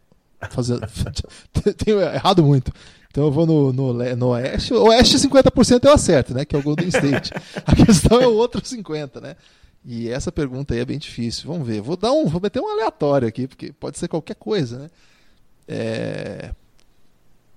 fazer... 0.50 0.80
tenho 1.84 2.00
errado 2.00 2.42
muito. 2.42 2.72
Então 3.11 3.24
eu 3.24 3.32
vou 3.32 3.46
no, 3.46 3.72
no, 3.72 4.16
no 4.16 4.28
Oeste. 4.28 4.74
O 4.74 4.84
Oeste 4.88 5.16
50% 5.16 5.84
eu 5.84 5.92
acerto, 5.92 6.34
né? 6.34 6.44
Que 6.44 6.54
é 6.54 6.59
o 6.59 6.62
Golden 6.62 6.88
State. 6.88 7.32
A 7.66 7.74
questão 7.74 8.20
é 8.20 8.26
o 8.26 8.34
outro 8.34 8.61
50%, 8.61 9.20
né? 9.20 9.36
E 9.84 10.09
essa 10.09 10.30
pergunta 10.30 10.74
aí 10.74 10.80
é 10.80 10.84
bem 10.84 10.98
difícil. 10.98 11.46
Vamos 11.46 11.66
ver. 11.66 11.80
Vou 11.80 11.96
dar 11.96 12.12
um. 12.12 12.26
Vou 12.26 12.40
meter 12.40 12.61
um 12.61 12.68
aleatório 12.68 13.26
aqui, 13.26 13.46
porque 13.46 13.72
pode 13.72 13.98
ser 13.98 14.09
qualquer 14.09 14.36
coisa, 14.36 14.78
né? 14.78 14.90
É... 15.66 16.50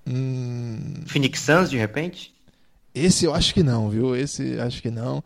Hum... 0.06 0.94
Phoenix 1.06 1.40
Suns, 1.40 1.70
de 1.70 1.76
repente? 1.76 2.34
Esse 2.94 3.24
eu 3.24 3.34
acho 3.34 3.54
que 3.54 3.62
não, 3.62 3.88
viu? 3.88 4.16
Esse 4.16 4.58
acho 4.60 4.80
que 4.80 4.90
não. 4.90 5.22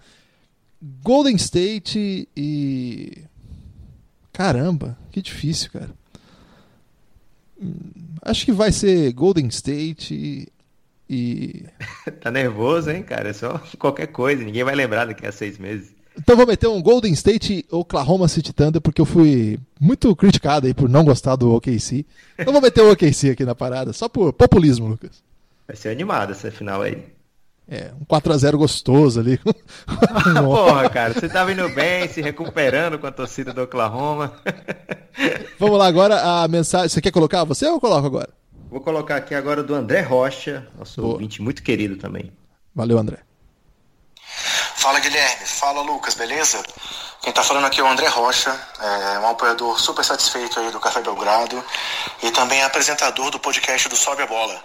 Golden 1.02 1.36
State 1.36 2.28
e. 2.36 3.24
Caramba, 4.32 4.98
que 5.10 5.22
difícil, 5.22 5.70
cara. 5.70 5.90
Acho 8.26 8.44
que 8.44 8.52
vai 8.52 8.72
ser 8.72 9.12
Golden 9.12 9.46
State 9.46 10.48
e. 11.08 11.64
tá 12.20 12.30
nervoso, 12.30 12.90
hein, 12.90 13.02
cara? 13.02 13.28
É 13.28 13.32
só 13.32 13.60
qualquer 13.78 14.08
coisa, 14.08 14.42
ninguém 14.42 14.64
vai 14.64 14.74
lembrar 14.74 15.04
daqui 15.04 15.24
a 15.24 15.30
seis 15.30 15.58
meses. 15.58 15.94
Então 16.18 16.36
vou 16.36 16.46
meter 16.46 16.66
um 16.66 16.82
Golden 16.82 17.12
State 17.12 17.64
Oklahoma 17.70 18.26
City 18.26 18.52
Thunder, 18.52 18.80
porque 18.80 19.00
eu 19.00 19.04
fui 19.04 19.60
muito 19.78 20.14
criticado 20.16 20.66
aí 20.66 20.74
por 20.74 20.88
não 20.88 21.04
gostar 21.04 21.36
do 21.36 21.54
OKC. 21.54 22.04
Então 22.38 22.52
vou 22.52 22.62
meter 22.62 22.80
o 22.80 22.90
OKC 22.90 23.30
aqui 23.30 23.44
na 23.44 23.54
parada, 23.54 23.92
só 23.92 24.08
por 24.08 24.32
populismo, 24.32 24.88
Lucas. 24.88 25.22
Vai 25.68 25.76
ser 25.76 25.90
animado 25.90 26.32
essa 26.32 26.50
final 26.50 26.82
aí. 26.82 27.04
É, 27.68 27.90
um 28.00 28.04
4x0 28.04 28.56
gostoso 28.56 29.18
ali. 29.20 29.38
Porra, 30.44 30.88
cara, 30.88 31.14
você 31.14 31.28
tava 31.28 31.50
indo 31.50 31.68
bem, 31.70 32.08
se 32.08 32.22
recuperando 32.22 32.98
com 32.98 33.08
a 33.08 33.12
torcida 33.12 33.52
do 33.52 33.62
Oklahoma. 33.62 34.40
Vamos 35.58 35.78
lá, 35.78 35.86
agora 35.86 36.42
a 36.42 36.48
mensagem. 36.48 36.88
Você 36.88 37.00
quer 37.00 37.10
colocar 37.10 37.42
você 37.42 37.66
ou 37.66 37.74
eu 37.74 37.80
coloco 37.80 38.06
agora? 38.06 38.28
Vou 38.70 38.80
colocar 38.80 39.16
aqui 39.16 39.34
agora 39.34 39.62
do 39.62 39.74
André 39.74 40.00
Rocha, 40.00 40.66
nosso 40.78 41.00
Boa. 41.00 41.14
ouvinte 41.14 41.42
muito 41.42 41.62
querido 41.62 41.96
também. 41.96 42.32
Valeu, 42.74 42.98
André. 42.98 43.18
Fala, 44.76 45.00
Guilherme. 45.00 45.46
Fala, 45.46 45.82
Lucas, 45.82 46.14
beleza? 46.14 46.62
Quem 47.22 47.32
tá 47.32 47.42
falando 47.42 47.64
aqui 47.64 47.80
é 47.80 47.82
o 47.82 47.88
André 47.88 48.06
Rocha, 48.06 48.56
é 48.80 49.18
um 49.18 49.28
apoiador 49.30 49.80
super 49.80 50.04
satisfeito 50.04 50.60
aí 50.60 50.70
do 50.70 50.78
Café 50.78 51.02
Belgrado 51.02 51.60
e 52.22 52.30
também 52.30 52.62
apresentador 52.62 53.32
do 53.32 53.40
podcast 53.40 53.88
do 53.88 53.96
Sobe 53.96 54.22
a 54.22 54.26
Bola. 54.28 54.62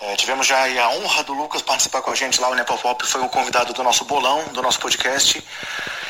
É, 0.00 0.14
tivemos 0.14 0.46
já 0.46 0.64
a 0.82 0.90
honra 0.90 1.24
do 1.24 1.32
Lucas 1.32 1.62
participar 1.62 2.02
com 2.02 2.10
a 2.10 2.14
gente 2.14 2.38
lá, 2.40 2.50
o 2.50 2.54
Nepal 2.54 2.76
Pop 2.78 3.06
foi 3.06 3.22
o 3.22 3.28
convidado 3.30 3.72
do 3.72 3.82
nosso 3.82 4.04
bolão, 4.04 4.44
do 4.52 4.60
nosso 4.60 4.78
podcast. 4.78 5.42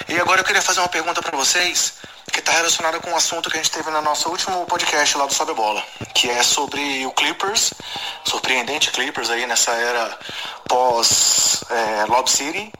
E 0.09 0.21
agora 0.21 0.41
eu 0.41 0.45
queria 0.45 0.61
fazer 0.61 0.81
uma 0.81 0.89
pergunta 0.89 1.23
para 1.23 1.37
vocês 1.37 1.95
que 2.33 2.41
está 2.41 2.51
relacionada 2.53 2.99
com 2.99 3.11
um 3.11 3.17
assunto 3.17 3.49
que 3.49 3.57
a 3.57 3.63
gente 3.63 3.71
teve 3.71 3.89
no 3.91 4.03
nosso 4.03 4.29
último 4.29 4.67
podcast 4.67 5.17
lá 5.17 5.27
do 5.27 5.33
Sobe 5.33 5.55
Bola, 5.55 5.83
que 6.15 6.29
é 6.29 6.43
sobre 6.43 7.07
o 7.07 7.13
Clippers, 7.13 7.73
surpreendente 8.25 8.91
Clippers 8.91 9.31
aí 9.31 9.47
nessa 9.47 9.71
era 9.73 10.19
pós 10.69 11.63
é, 11.71 12.05
Lob 12.07 12.29
City, 12.29 12.73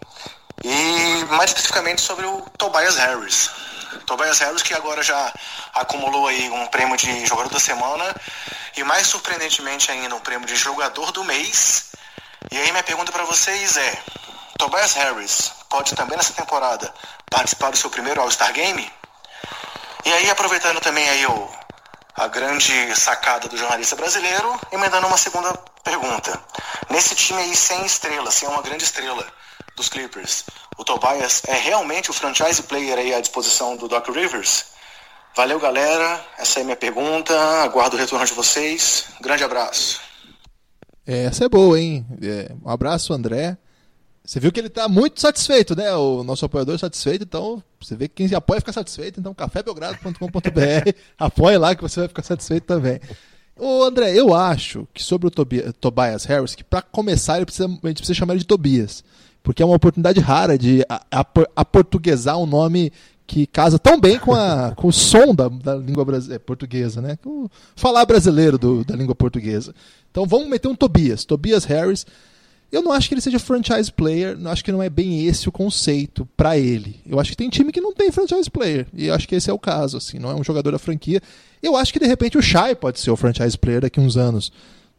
e 0.65 1.25
mais 1.31 1.51
especificamente 1.51 2.01
sobre 2.01 2.27
o 2.27 2.43
Tobias 2.59 2.97
Harris. 2.97 3.51
Tobias 3.99 4.39
Harris 4.41 4.63
que 4.63 4.75
agora 4.75 5.03
já 5.03 5.33
acumulou 5.75 6.27
aí 6.27 6.49
um 6.51 6.67
prêmio 6.67 6.97
de 6.97 7.27
jogador 7.27 7.51
da 7.51 7.61
semana 7.61 8.15
e 8.77 8.83
mais 8.85 9.07
surpreendentemente 9.07 9.91
ainda 9.91 10.15
um 10.15 10.21
prêmio 10.21 10.47
de 10.47 10.57
jogador 10.57 11.13
do 11.13 11.25
mês. 11.25 11.93
E 12.51 12.57
aí 12.59 12.71
minha 12.71 12.83
pergunta 12.83 13.13
para 13.13 13.25
vocês 13.25 13.77
é: 13.77 14.03
Tobias 14.59 14.95
Harris 14.95 15.53
pode 15.69 15.95
também 15.95 16.17
nessa 16.17 16.33
temporada 16.33 16.93
participar 17.31 17.71
do 17.71 17.77
seu 17.77 17.91
primeiro 17.91 18.21
All-Star 18.21 18.53
Game? 18.53 18.91
E 20.07 20.13
aí, 20.13 20.31
aproveitando 20.31 20.81
também 20.81 21.09
aí 21.09 21.27
o, 21.27 21.51
a 22.15 22.29
grande 22.29 22.95
sacada 22.95 23.49
do 23.49 23.57
jornalista 23.57 23.97
brasileiro, 23.97 24.57
emendando 24.71 25.05
uma 25.07 25.19
segunda 25.19 25.53
pergunta. 25.83 26.41
Nesse 26.89 27.17
time 27.17 27.43
aí 27.43 27.57
sem 27.57 27.85
estrela, 27.85 28.31
sem 28.31 28.49
uma 28.49 28.63
grande 28.63 28.85
estrela 28.85 29.27
dos 29.75 29.89
Clippers, 29.89 30.45
o 30.79 30.85
Tobias 30.85 31.43
é 31.47 31.55
realmente 31.55 32.11
o 32.11 32.15
franchise 32.15 32.63
player 32.63 32.99
aí 32.99 33.15
à 33.15 33.21
disposição 33.21 33.77
do 33.77 33.89
Doc 33.89 34.09
Rivers? 34.09 34.67
Valeu, 35.35 35.61
galera. 35.61 36.25
Essa 36.39 36.61
é 36.61 36.63
a 36.63 36.65
minha 36.65 36.77
pergunta. 36.77 37.35
Aguardo 37.63 37.97
o 37.97 37.99
retorno 37.99 38.25
de 38.25 38.33
vocês. 38.33 39.07
Grande 39.21 39.45
abraço. 39.45 40.01
Essa 41.07 41.45
é 41.45 41.49
boa, 41.49 41.79
hein? 41.79 42.07
É, 42.23 42.53
um 42.65 42.71
abraço, 42.71 43.13
André. 43.13 43.57
Você 44.25 44.41
viu 44.41 44.51
que 44.51 44.59
ele 44.59 44.67
está 44.67 44.89
muito 44.89 45.21
satisfeito, 45.21 45.77
né? 45.77 45.95
O 45.95 46.25
nosso 46.25 46.45
apoiador 46.45 46.77
satisfeito, 46.79 47.23
então 47.23 47.63
você 47.81 47.95
vê 47.95 48.09
que 48.09 48.27
quem 48.27 48.35
apoia 48.37 48.61
fica 48.61 48.73
satisfeito, 48.73 49.21
então 49.21 49.33
cafébelgrado.com.br, 49.33 50.91
apoia 51.17 51.61
lá 51.61 51.77
que 51.77 51.83
você 51.83 52.01
vai 52.01 52.09
ficar 52.09 52.25
satisfeito 52.25 52.65
também. 52.65 52.99
Ô 53.57 53.85
André, 53.85 54.19
eu 54.19 54.35
acho 54.35 54.89
que 54.93 55.03
sobre 55.03 55.29
o 55.29 55.31
Tobias, 55.31 56.25
Harris, 56.25 56.57
que 56.57 56.65
para 56.65 56.83
começar 56.83 57.35
a 57.35 57.39
gente 57.39 57.53
precisa 57.81 58.15
chamar 58.15 58.33
ele 58.33 58.41
de 58.41 58.47
Tobias, 58.47 59.05
porque 59.47 59.63
é 59.63 59.67
uma 59.67 59.77
oportunidade 59.77 60.19
rara 60.19 60.59
de 60.59 60.85
aportuguesar 61.55 62.37
um 62.37 62.47
nome 62.47 62.93
que 63.29 63.47
casa 63.47 63.79
tão 63.79 64.01
bem 64.01 64.19
com, 64.19 64.35
a, 64.35 64.73
com 64.77 64.89
o 64.89 64.93
som 64.93 65.33
da, 65.33 65.49
da 65.49 65.77
língua 65.77 66.05
é, 66.33 66.37
portuguesa, 66.41 67.01
né? 67.01 67.17
Com 67.23 67.49
falar 67.77 68.05
brasileiro 68.05 68.59
do, 68.59 68.85
da 68.85 68.97
língua 68.97 69.15
portuguesa. 69.15 69.73
Então 70.11 70.27
vamos 70.27 70.49
meter 70.49 70.67
um 70.67 70.75
Tobias, 70.75 71.25
Tobias 71.25 71.65
Harris 71.65 72.05
eu 72.73 72.83
não 72.83 72.91
acho 72.91 73.07
que 73.07 73.15
ele 73.15 73.21
seja 73.21 73.39
franchise 73.39 73.93
player, 73.93 74.37
não 74.37 74.51
acho 74.51 74.65
que 74.65 74.73
não 74.73 74.83
é 74.83 74.91
bem 74.91 75.25
esse 75.25 75.49
o 75.49 75.53
conceito 75.53 76.29
para 76.37 76.59
ele. 76.59 77.01
Eu 77.07 77.21
acho 77.21 77.31
que 77.31 77.37
tem 77.37 77.49
time 77.49 77.71
que 77.71 77.81
não 77.81 77.95
tem 77.95 78.11
franchise 78.11 78.51
player, 78.51 78.89
e 78.93 79.07
eu 79.07 79.15
acho 79.15 79.29
que 79.29 79.37
esse 79.37 79.49
é 79.49 79.53
o 79.53 79.59
caso, 79.59 79.97
assim, 79.97 80.19
não 80.19 80.33
é 80.33 80.35
um 80.35 80.43
jogador 80.43 80.73
da 80.73 80.79
franquia. 80.79 81.23
Eu 81.63 81.77
acho 81.77 81.93
que 81.93 82.01
de 82.01 82.07
repente 82.07 82.37
o 82.37 82.43
Shai 82.43 82.75
pode 82.75 82.99
ser 82.99 83.13
o 83.13 83.17
franchise 83.17 83.57
player 83.57 83.83
daqui 83.83 84.01
a 84.01 84.03
uns 84.03 84.17
anos 84.17 84.51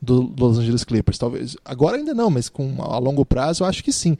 do 0.02 0.34
Los 0.38 0.60
Angeles 0.60 0.84
Clippers, 0.84 1.18
talvez. 1.18 1.56
Agora 1.66 1.98
ainda 1.98 2.14
não, 2.14 2.30
mas 2.30 2.50
com 2.50 2.76
a 2.80 2.98
longo 2.98 3.26
prazo 3.26 3.64
eu 3.64 3.68
acho 3.68 3.84
que 3.84 3.92
sim. 3.92 4.18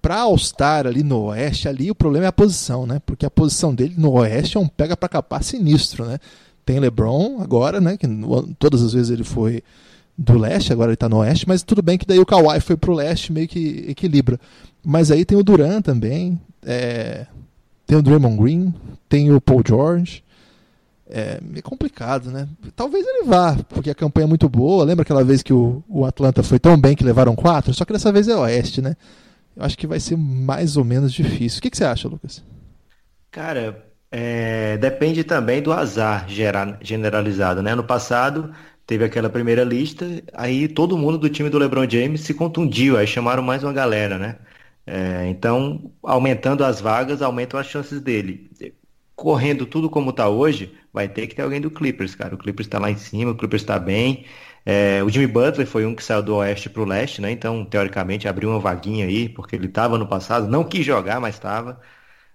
Para 0.00 0.20
All-Star 0.20 0.86
ali 0.86 1.02
no 1.02 1.24
Oeste, 1.24 1.68
ali 1.68 1.90
o 1.90 1.94
problema 1.94 2.26
é 2.26 2.28
a 2.28 2.32
posição, 2.32 2.86
né? 2.86 3.00
Porque 3.06 3.24
a 3.24 3.30
posição 3.30 3.74
dele 3.74 3.94
no 3.96 4.12
Oeste 4.12 4.56
é 4.56 4.60
um 4.60 4.68
pega 4.68 4.96
para 4.96 5.08
capar 5.08 5.42
sinistro, 5.42 6.04
né? 6.04 6.18
Tem 6.64 6.78
LeBron 6.78 7.40
agora, 7.40 7.80
né? 7.80 7.96
Que 7.96 8.06
todas 8.58 8.82
as 8.82 8.92
vezes 8.92 9.10
ele 9.10 9.24
foi 9.24 9.62
do 10.16 10.38
leste, 10.38 10.72
agora 10.72 10.90
ele 10.90 10.94
está 10.94 11.08
no 11.08 11.18
oeste, 11.18 11.46
mas 11.46 11.62
tudo 11.62 11.82
bem 11.82 11.98
que 11.98 12.06
daí 12.06 12.18
o 12.20 12.26
Kawhi 12.26 12.60
foi 12.60 12.76
pro 12.76 12.94
leste, 12.94 13.32
meio 13.32 13.48
que 13.48 13.84
equilibra. 13.88 14.38
Mas 14.84 15.10
aí 15.10 15.24
tem 15.24 15.36
o 15.36 15.42
Duran 15.42 15.82
também, 15.82 16.40
é, 16.64 17.26
tem 17.86 17.98
o 17.98 18.02
Draymond 18.02 18.36
Green, 18.36 18.74
tem 19.08 19.32
o 19.32 19.40
Paul 19.40 19.62
George. 19.66 20.22
É 21.16 21.38
meio 21.40 21.62
complicado, 21.62 22.28
né? 22.28 22.48
Talvez 22.74 23.06
ele 23.06 23.22
vá, 23.22 23.56
porque 23.68 23.88
a 23.88 23.94
campanha 23.94 24.24
é 24.24 24.28
muito 24.28 24.48
boa. 24.48 24.84
Lembra 24.84 25.04
aquela 25.04 25.22
vez 25.22 25.44
que 25.44 25.52
o, 25.52 25.80
o 25.88 26.04
Atlanta 26.04 26.42
foi 26.42 26.58
tão 26.58 26.76
bem 26.76 26.96
que 26.96 27.04
levaram 27.04 27.36
quatro? 27.36 27.72
Só 27.72 27.84
que 27.84 27.92
dessa 27.92 28.10
vez 28.10 28.26
é 28.26 28.34
oeste, 28.34 28.82
né? 28.82 28.96
Eu 29.56 29.64
acho 29.64 29.78
que 29.78 29.86
vai 29.86 30.00
ser 30.00 30.16
mais 30.16 30.76
ou 30.76 30.84
menos 30.84 31.12
difícil. 31.12 31.60
O 31.60 31.62
que, 31.62 31.70
que 31.70 31.76
você 31.76 31.84
acha, 31.84 32.08
Lucas? 32.08 32.42
Cara, 33.30 33.84
é, 34.10 34.76
depende 34.78 35.22
também 35.22 35.62
do 35.62 35.72
azar 35.72 36.26
generalizado, 36.80 37.62
né? 37.62 37.76
No 37.76 37.84
passado, 37.84 38.52
teve 38.84 39.04
aquela 39.04 39.30
primeira 39.30 39.62
lista, 39.62 40.04
aí 40.32 40.66
todo 40.66 40.98
mundo 40.98 41.16
do 41.16 41.30
time 41.30 41.48
do 41.48 41.58
LeBron 41.58 41.88
James 41.88 42.22
se 42.22 42.34
contundiu, 42.34 42.96
aí 42.96 43.06
chamaram 43.06 43.42
mais 43.42 43.62
uma 43.62 43.72
galera, 43.72 44.18
né? 44.18 44.36
É, 44.84 45.28
então, 45.28 45.92
aumentando 46.02 46.64
as 46.64 46.80
vagas, 46.80 47.22
aumentam 47.22 47.58
as 47.58 47.66
chances 47.68 48.00
dele. 48.00 48.50
Correndo 49.16 49.66
tudo 49.66 49.88
como 49.88 50.10
está 50.10 50.28
hoje, 50.28 50.74
vai 50.92 51.08
ter 51.08 51.26
que 51.26 51.34
ter 51.34 51.42
alguém 51.42 51.60
do 51.60 51.70
Clippers, 51.70 52.14
cara. 52.14 52.34
O 52.34 52.38
Clippers 52.38 52.66
está 52.66 52.78
lá 52.78 52.90
em 52.90 52.96
cima, 52.96 53.30
o 53.30 53.36
Clippers 53.36 53.62
está 53.62 53.78
bem. 53.78 54.26
É, 54.66 55.02
o 55.04 55.08
Jimmy 55.08 55.26
Butler 55.26 55.66
foi 55.66 55.84
um 55.86 55.94
que 55.94 56.02
saiu 56.02 56.22
do 56.22 56.36
oeste 56.36 56.70
para 56.70 56.82
o 56.82 56.86
leste, 56.86 57.20
né? 57.20 57.30
Então, 57.30 57.64
teoricamente, 57.64 58.26
abriu 58.26 58.50
uma 58.50 58.58
vaguinha 58.58 59.06
aí, 59.06 59.28
porque 59.28 59.54
ele 59.56 59.66
estava 59.66 59.98
no 59.98 60.06
passado, 60.06 60.48
não 60.48 60.64
quis 60.64 60.84
jogar, 60.84 61.20
mas 61.20 61.34
estava. 61.34 61.80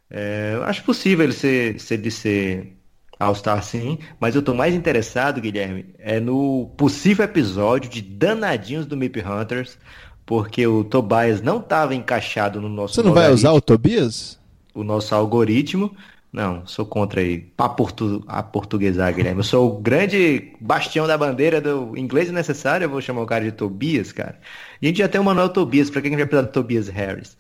É, 0.10 0.60
acho 0.64 0.84
possível 0.84 1.26
ele 1.26 1.34
ser, 1.34 1.80
ser 1.80 1.98
de 1.98 2.12
ser 2.12 2.78
All-Star 3.20 3.62
sim, 3.64 4.00
mas 4.20 4.34
eu 4.34 4.42
tô 4.42 4.54
mais 4.54 4.74
interessado, 4.74 5.42
Guilherme, 5.42 5.94
é 6.00 6.20
no 6.20 6.72
possível 6.78 7.26
episódio 7.26 7.90
de 7.90 8.02
Danadinhos 8.02 8.86
do 8.86 8.96
Mip 8.96 9.20
Hunters, 9.22 9.78
porque 10.26 10.66
o 10.66 10.84
Tobias 10.84 11.42
não 11.42 11.60
estava 11.60 11.94
encaixado 11.94 12.62
no 12.62 12.70
nosso 12.70 12.96
Você 12.96 13.04
não 13.04 13.14
vai 13.14 13.30
usar 13.30 13.52
o 13.52 13.60
Tobias? 13.60 14.40
O 14.74 14.84
nosso 14.84 15.14
algoritmo. 15.14 15.94
Não, 16.32 16.66
sou 16.68 16.86
contra 16.86 17.22
aí. 17.22 17.40
Pra 17.40 17.70
portu 17.70 18.24
a 18.28 18.44
portuguesar, 18.44 19.14
Guilherme. 19.14 19.40
Eu 19.40 19.44
sou 19.44 19.76
o 19.76 19.80
grande 19.80 20.54
bastião 20.62 21.08
da 21.08 21.18
bandeira 21.18 21.60
do 21.60 21.98
inglês 21.98 22.32
necessário, 22.32 22.86
eu 22.86 22.90
vou 22.90 23.02
chamar 23.02 23.22
o 23.22 23.26
cara 23.26 23.44
de 23.44 23.52
Tobias, 23.52 24.12
cara. 24.12 24.40
A 24.82 24.86
gente 24.86 25.00
já 25.00 25.08
tem 25.08 25.20
o 25.20 25.24
Manuel 25.24 25.50
Tobias, 25.50 25.90
pra 25.90 26.02
quem 26.02 26.16
vai 26.16 26.26
precisar 26.26 26.48
do 26.48 26.52
Tobias 26.52 26.88
Harris? 26.88 27.38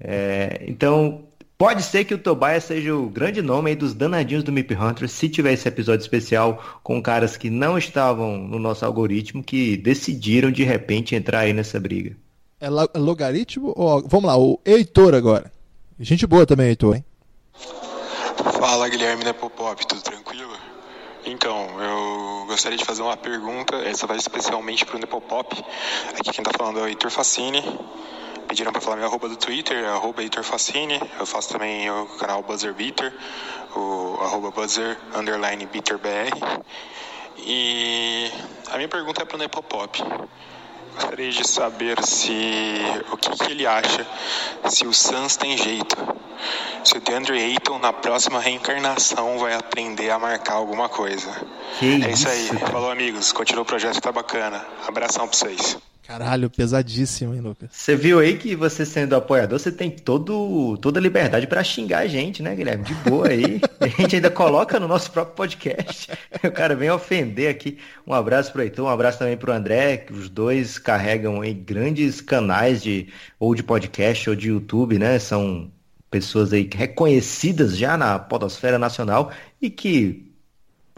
É, 0.00 0.64
então, 0.66 1.26
Pode 1.62 1.84
ser 1.84 2.04
que 2.04 2.12
o 2.12 2.18
Tobias 2.18 2.64
seja 2.64 2.92
o 2.92 3.08
grande 3.08 3.40
nome 3.40 3.70
aí 3.70 3.76
dos 3.76 3.94
danadinhos 3.94 4.42
do 4.42 4.50
Mip 4.50 4.74
Hunter, 4.74 5.08
se 5.08 5.28
tiver 5.28 5.52
esse 5.52 5.68
episódio 5.68 6.02
especial 6.02 6.60
com 6.82 7.00
caras 7.00 7.36
que 7.36 7.48
não 7.48 7.78
estavam 7.78 8.36
no 8.36 8.58
nosso 8.58 8.84
algoritmo, 8.84 9.44
que 9.44 9.76
decidiram 9.76 10.50
de 10.50 10.64
repente 10.64 11.14
entrar 11.14 11.38
aí 11.40 11.52
nessa 11.52 11.78
briga. 11.78 12.16
É, 12.60 12.66
é 12.66 12.98
logaritmo? 12.98 13.72
Ou... 13.76 14.02
Vamos 14.08 14.26
lá, 14.26 14.36
o 14.36 14.58
Heitor 14.64 15.14
agora. 15.14 15.52
Gente 16.00 16.26
boa 16.26 16.44
também, 16.44 16.66
Heitor, 16.66 16.96
hein? 16.96 17.04
Fala, 18.50 18.88
Guilherme 18.88 19.24
da 19.24 19.34
Popop, 19.34 19.86
tudo 19.86 20.02
tranquilo? 20.02 20.56
Então, 21.24 21.68
eu 21.80 22.46
gostaria 22.46 22.76
de 22.76 22.84
fazer 22.84 23.02
uma 23.02 23.16
pergunta, 23.16 23.76
essa 23.76 24.06
vai 24.06 24.16
especialmente 24.16 24.84
para 24.84 24.96
o 24.96 24.98
Nepopop. 24.98 25.64
Aqui 26.18 26.30
quem 26.30 26.42
está 26.42 26.50
falando 26.56 26.80
é 26.80 26.82
o 26.82 26.86
Heitor 26.88 27.10
Facini 27.10 27.62
pediram 28.52 28.70
para 28.70 28.82
falar 28.82 28.96
meu 28.96 29.06
arroba 29.06 29.30
do 29.30 29.36
Twitter, 29.36 29.82
é 29.82 29.88
arroba 29.88 30.20
Heitor 30.20 30.44
Facine. 30.44 31.00
Eu 31.18 31.24
faço 31.24 31.48
também 31.48 31.90
o 31.90 32.04
canal 32.18 32.42
Buzzer 32.42 32.74
Beater, 32.74 33.10
o 33.74 34.18
arroba 34.20 34.50
Buzzer 34.50 34.98
underline 35.14 35.64
BeaterBR. 35.64 36.30
E 37.38 38.30
a 38.70 38.76
minha 38.76 38.88
pergunta 38.88 39.22
é 39.22 39.24
para 39.24 39.36
o 39.36 39.38
Nepopop. 39.38 40.04
Gostaria 40.94 41.30
de 41.30 41.46
saber 41.46 42.02
se 42.04 42.80
o 43.10 43.16
que, 43.16 43.30
que, 43.30 43.50
ele 43.50 43.66
acha 43.66 44.06
se 44.68 44.86
o 44.86 44.92
Suns 44.92 45.36
tem 45.36 45.56
jeito. 45.56 45.96
Se 46.84 46.96
o 46.96 47.00
DeAndre 47.00 47.38
Ayton 47.38 47.78
na 47.78 47.92
próxima 47.92 48.40
reencarnação 48.40 49.38
vai 49.38 49.54
aprender 49.54 50.10
a 50.10 50.18
marcar 50.18 50.54
alguma 50.54 50.88
coisa. 50.88 51.30
Que 51.78 52.04
é 52.04 52.10
isso, 52.10 52.28
isso 52.28 52.28
aí. 52.28 52.46
Falou 52.70 52.90
amigos, 52.90 53.32
continua 53.32 53.62
o 53.62 53.66
projeto 53.66 54.00
tá 54.00 54.10
bacana. 54.10 54.66
Abração 54.86 55.28
para 55.28 55.38
vocês. 55.38 55.78
Caralho, 56.06 56.50
pesadíssimo, 56.50 57.32
hein, 57.32 57.40
Lucas? 57.40 57.70
Você 57.72 57.94
viu 57.94 58.18
aí 58.18 58.36
que 58.36 58.56
você 58.56 58.84
sendo 58.84 59.14
apoiador, 59.14 59.58
você 59.58 59.70
tem 59.70 59.88
todo, 59.88 60.76
toda 60.78 60.98
a 60.98 61.02
liberdade 61.02 61.46
para 61.46 61.62
xingar 61.62 62.00
a 62.00 62.06
gente, 62.08 62.42
né, 62.42 62.56
Guilherme? 62.56 62.84
De 62.84 62.94
boa 62.94 63.28
aí. 63.28 63.60
a 63.78 63.86
gente 63.86 64.16
ainda 64.16 64.30
coloca 64.30 64.80
no 64.80 64.88
nosso 64.88 65.10
próprio 65.10 65.36
podcast. 65.36 66.10
O 66.44 66.50
cara 66.50 66.74
vem 66.74 66.90
ofender 66.90 67.48
aqui. 67.48 67.78
Um 68.04 68.12
abraço 68.12 68.50
pro 68.52 68.62
Heitor, 68.62 68.86
um 68.86 68.88
abraço 68.88 69.20
também 69.20 69.36
pro 69.36 69.52
André, 69.52 69.98
que 69.98 70.12
os 70.12 70.28
dois 70.28 70.76
carregam 70.76 71.40
aí 71.40 71.54
grandes 71.54 72.20
canais 72.20 72.82
de 72.82 73.06
ou 73.38 73.54
de 73.54 73.62
podcast 73.62 74.28
ou 74.28 74.34
de 74.34 74.48
YouTube, 74.48 74.98
né? 74.98 75.20
São 75.20 75.70
pessoas 76.10 76.52
aí 76.52 76.68
reconhecidas 76.74 77.76
já 77.76 77.96
na 77.96 78.18
podosfera 78.18 78.76
nacional 78.76 79.30
e 79.60 79.70
que 79.70 80.31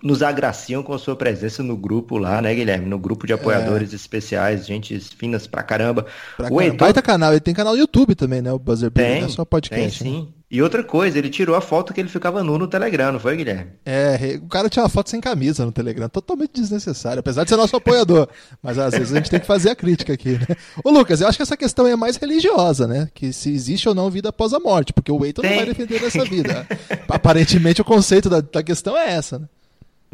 nos 0.04 0.22
agraciam 0.22 0.82
com 0.82 0.92
a 0.92 0.98
sua 0.98 1.16
presença 1.16 1.62
no 1.62 1.78
grupo 1.78 2.18
lá, 2.18 2.42
né, 2.42 2.54
Guilherme? 2.54 2.86
No 2.86 2.98
grupo 2.98 3.26
de 3.26 3.32
é. 3.32 3.36
apoiadores 3.36 3.94
é. 3.94 3.96
especiais, 3.96 4.66
gente 4.66 5.00
finas 5.00 5.46
pra 5.46 5.62
caramba. 5.62 6.04
Pra 6.36 6.52
o 6.52 6.60
Heitor... 6.60 6.78
Baita 6.78 7.00
canal, 7.00 7.32
ele 7.32 7.40
tem 7.40 7.54
canal 7.54 7.72
no 7.72 7.78
YouTube 7.78 8.14
também, 8.14 8.42
né? 8.42 8.52
O 8.52 8.58
Buzzer 8.58 8.90
Beater, 8.90 9.20
não 9.22 9.28
é 9.28 9.30
só 9.30 9.46
podcast. 9.46 10.04
Tem, 10.04 10.12
né? 10.12 10.18
sim. 10.20 10.28
E 10.50 10.62
outra 10.62 10.84
coisa, 10.84 11.18
ele 11.18 11.30
tirou 11.30 11.56
a 11.56 11.60
foto 11.60 11.92
que 11.92 12.00
ele 12.00 12.08
ficava 12.08 12.44
nu 12.44 12.58
no 12.58 12.68
Telegram, 12.68 13.10
não 13.10 13.18
foi, 13.18 13.34
Guilherme? 13.34 13.72
É, 13.84 14.38
o 14.40 14.46
cara 14.46 14.68
tinha 14.68 14.82
uma 14.82 14.88
foto 14.90 15.08
sem 15.10 15.20
camisa 15.20 15.64
no 15.64 15.72
Telegram, 15.72 16.08
totalmente 16.08 16.52
desnecessário, 16.52 17.20
apesar 17.20 17.42
de 17.42 17.50
ser 17.50 17.56
nosso 17.56 17.74
apoiador. 17.74 18.28
Mas 18.62 18.78
às 18.78 18.92
vezes 18.92 19.12
a 19.12 19.16
gente 19.16 19.30
tem 19.30 19.40
que 19.40 19.46
fazer 19.46 19.70
a 19.70 19.74
crítica 19.74 20.12
aqui, 20.12 20.32
né? 20.32 20.54
Ô 20.84 20.90
Lucas, 20.90 21.20
eu 21.20 21.26
acho 21.26 21.38
que 21.38 21.42
essa 21.42 21.56
questão 21.56 21.88
é 21.88 21.96
mais 21.96 22.16
religiosa, 22.16 22.86
né? 22.86 23.08
Que 23.12 23.32
se 23.32 23.50
existe 23.50 23.88
ou 23.88 23.94
não 23.94 24.10
vida 24.10 24.28
após 24.28 24.52
a 24.52 24.60
morte, 24.60 24.92
porque 24.92 25.10
o 25.10 25.24
Eiton 25.24 25.42
não 25.42 25.56
vai 25.56 25.66
defender 25.66 25.98
dessa 25.98 26.22
vida. 26.28 26.68
Aparentemente 27.08 27.80
o 27.80 27.84
conceito 27.84 28.28
da, 28.28 28.40
da 28.40 28.62
questão 28.62 28.96
é 28.96 29.12
essa, 29.12 29.38
né? 29.38 29.48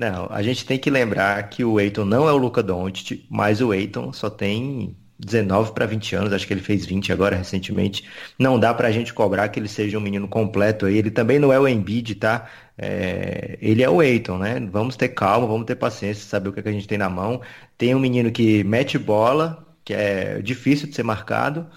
Não, 0.00 0.28
a 0.30 0.42
gente 0.42 0.64
tem 0.64 0.78
que 0.78 0.88
lembrar 0.88 1.46
que 1.50 1.62
o 1.62 1.78
Eiton 1.78 2.06
não 2.06 2.26
é 2.26 2.32
o 2.32 2.36
Luca 2.38 2.62
Doncic, 2.62 3.26
mas 3.28 3.60
o 3.60 3.74
Eiton 3.74 4.14
só 4.14 4.30
tem 4.30 4.96
19 5.18 5.72
para 5.74 5.84
20 5.84 6.16
anos, 6.16 6.32
acho 6.32 6.46
que 6.46 6.54
ele 6.54 6.62
fez 6.62 6.86
20 6.86 7.12
agora 7.12 7.36
recentemente. 7.36 8.08
Não 8.38 8.58
dá 8.58 8.72
para 8.72 8.88
a 8.88 8.90
gente 8.90 9.12
cobrar 9.12 9.50
que 9.50 9.60
ele 9.60 9.68
seja 9.68 9.98
um 9.98 10.00
menino 10.00 10.26
completo 10.26 10.86
aí. 10.86 10.96
Ele 10.96 11.10
também 11.10 11.38
não 11.38 11.52
é 11.52 11.60
o 11.60 11.68
Embiid, 11.68 12.14
tá? 12.14 12.48
É... 12.78 13.58
ele 13.60 13.82
é 13.82 13.90
o 13.90 14.02
Eiton, 14.02 14.38
né? 14.38 14.58
Vamos 14.72 14.96
ter 14.96 15.10
calma, 15.10 15.46
vamos 15.46 15.66
ter 15.66 15.76
paciência, 15.76 16.24
saber 16.26 16.48
o 16.48 16.52
que, 16.54 16.60
é 16.60 16.62
que 16.62 16.70
a 16.70 16.72
gente 16.72 16.88
tem 16.88 16.96
na 16.96 17.10
mão. 17.10 17.42
Tem 17.76 17.94
um 17.94 18.00
menino 18.00 18.32
que 18.32 18.64
mete 18.64 18.96
bola, 18.98 19.66
que 19.84 19.92
é 19.92 20.40
difícil 20.40 20.88
de 20.88 20.94
ser 20.94 21.02
marcado. 21.02 21.68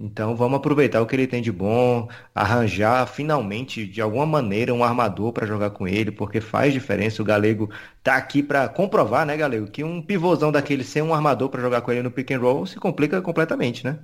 Então 0.00 0.34
vamos 0.36 0.56
aproveitar 0.56 1.00
o 1.00 1.06
que 1.06 1.14
ele 1.14 1.26
tem 1.26 1.42
de 1.42 1.52
bom, 1.52 2.08
arranjar 2.34 3.06
finalmente 3.06 3.86
de 3.86 4.00
alguma 4.00 4.26
maneira 4.26 4.72
um 4.72 4.84
armador 4.84 5.32
para 5.32 5.46
jogar 5.46 5.70
com 5.70 5.86
ele, 5.86 6.10
porque 6.10 6.40
faz 6.40 6.72
diferença. 6.72 7.22
O 7.22 7.24
Galego 7.24 7.70
tá 8.02 8.16
aqui 8.16 8.42
para 8.42 8.68
comprovar, 8.68 9.26
né, 9.26 9.36
Galego, 9.36 9.66
que 9.66 9.84
um 9.84 10.00
pivôzão 10.00 10.52
daquele 10.52 10.84
sem 10.84 11.02
um 11.02 11.14
armador 11.14 11.48
para 11.48 11.60
jogar 11.60 11.80
com 11.82 11.90
ele 11.92 12.02
no 12.02 12.10
pick 12.10 12.30
and 12.30 12.38
roll 12.38 12.66
se 12.66 12.76
complica 12.76 13.20
completamente, 13.20 13.84
né? 13.84 13.98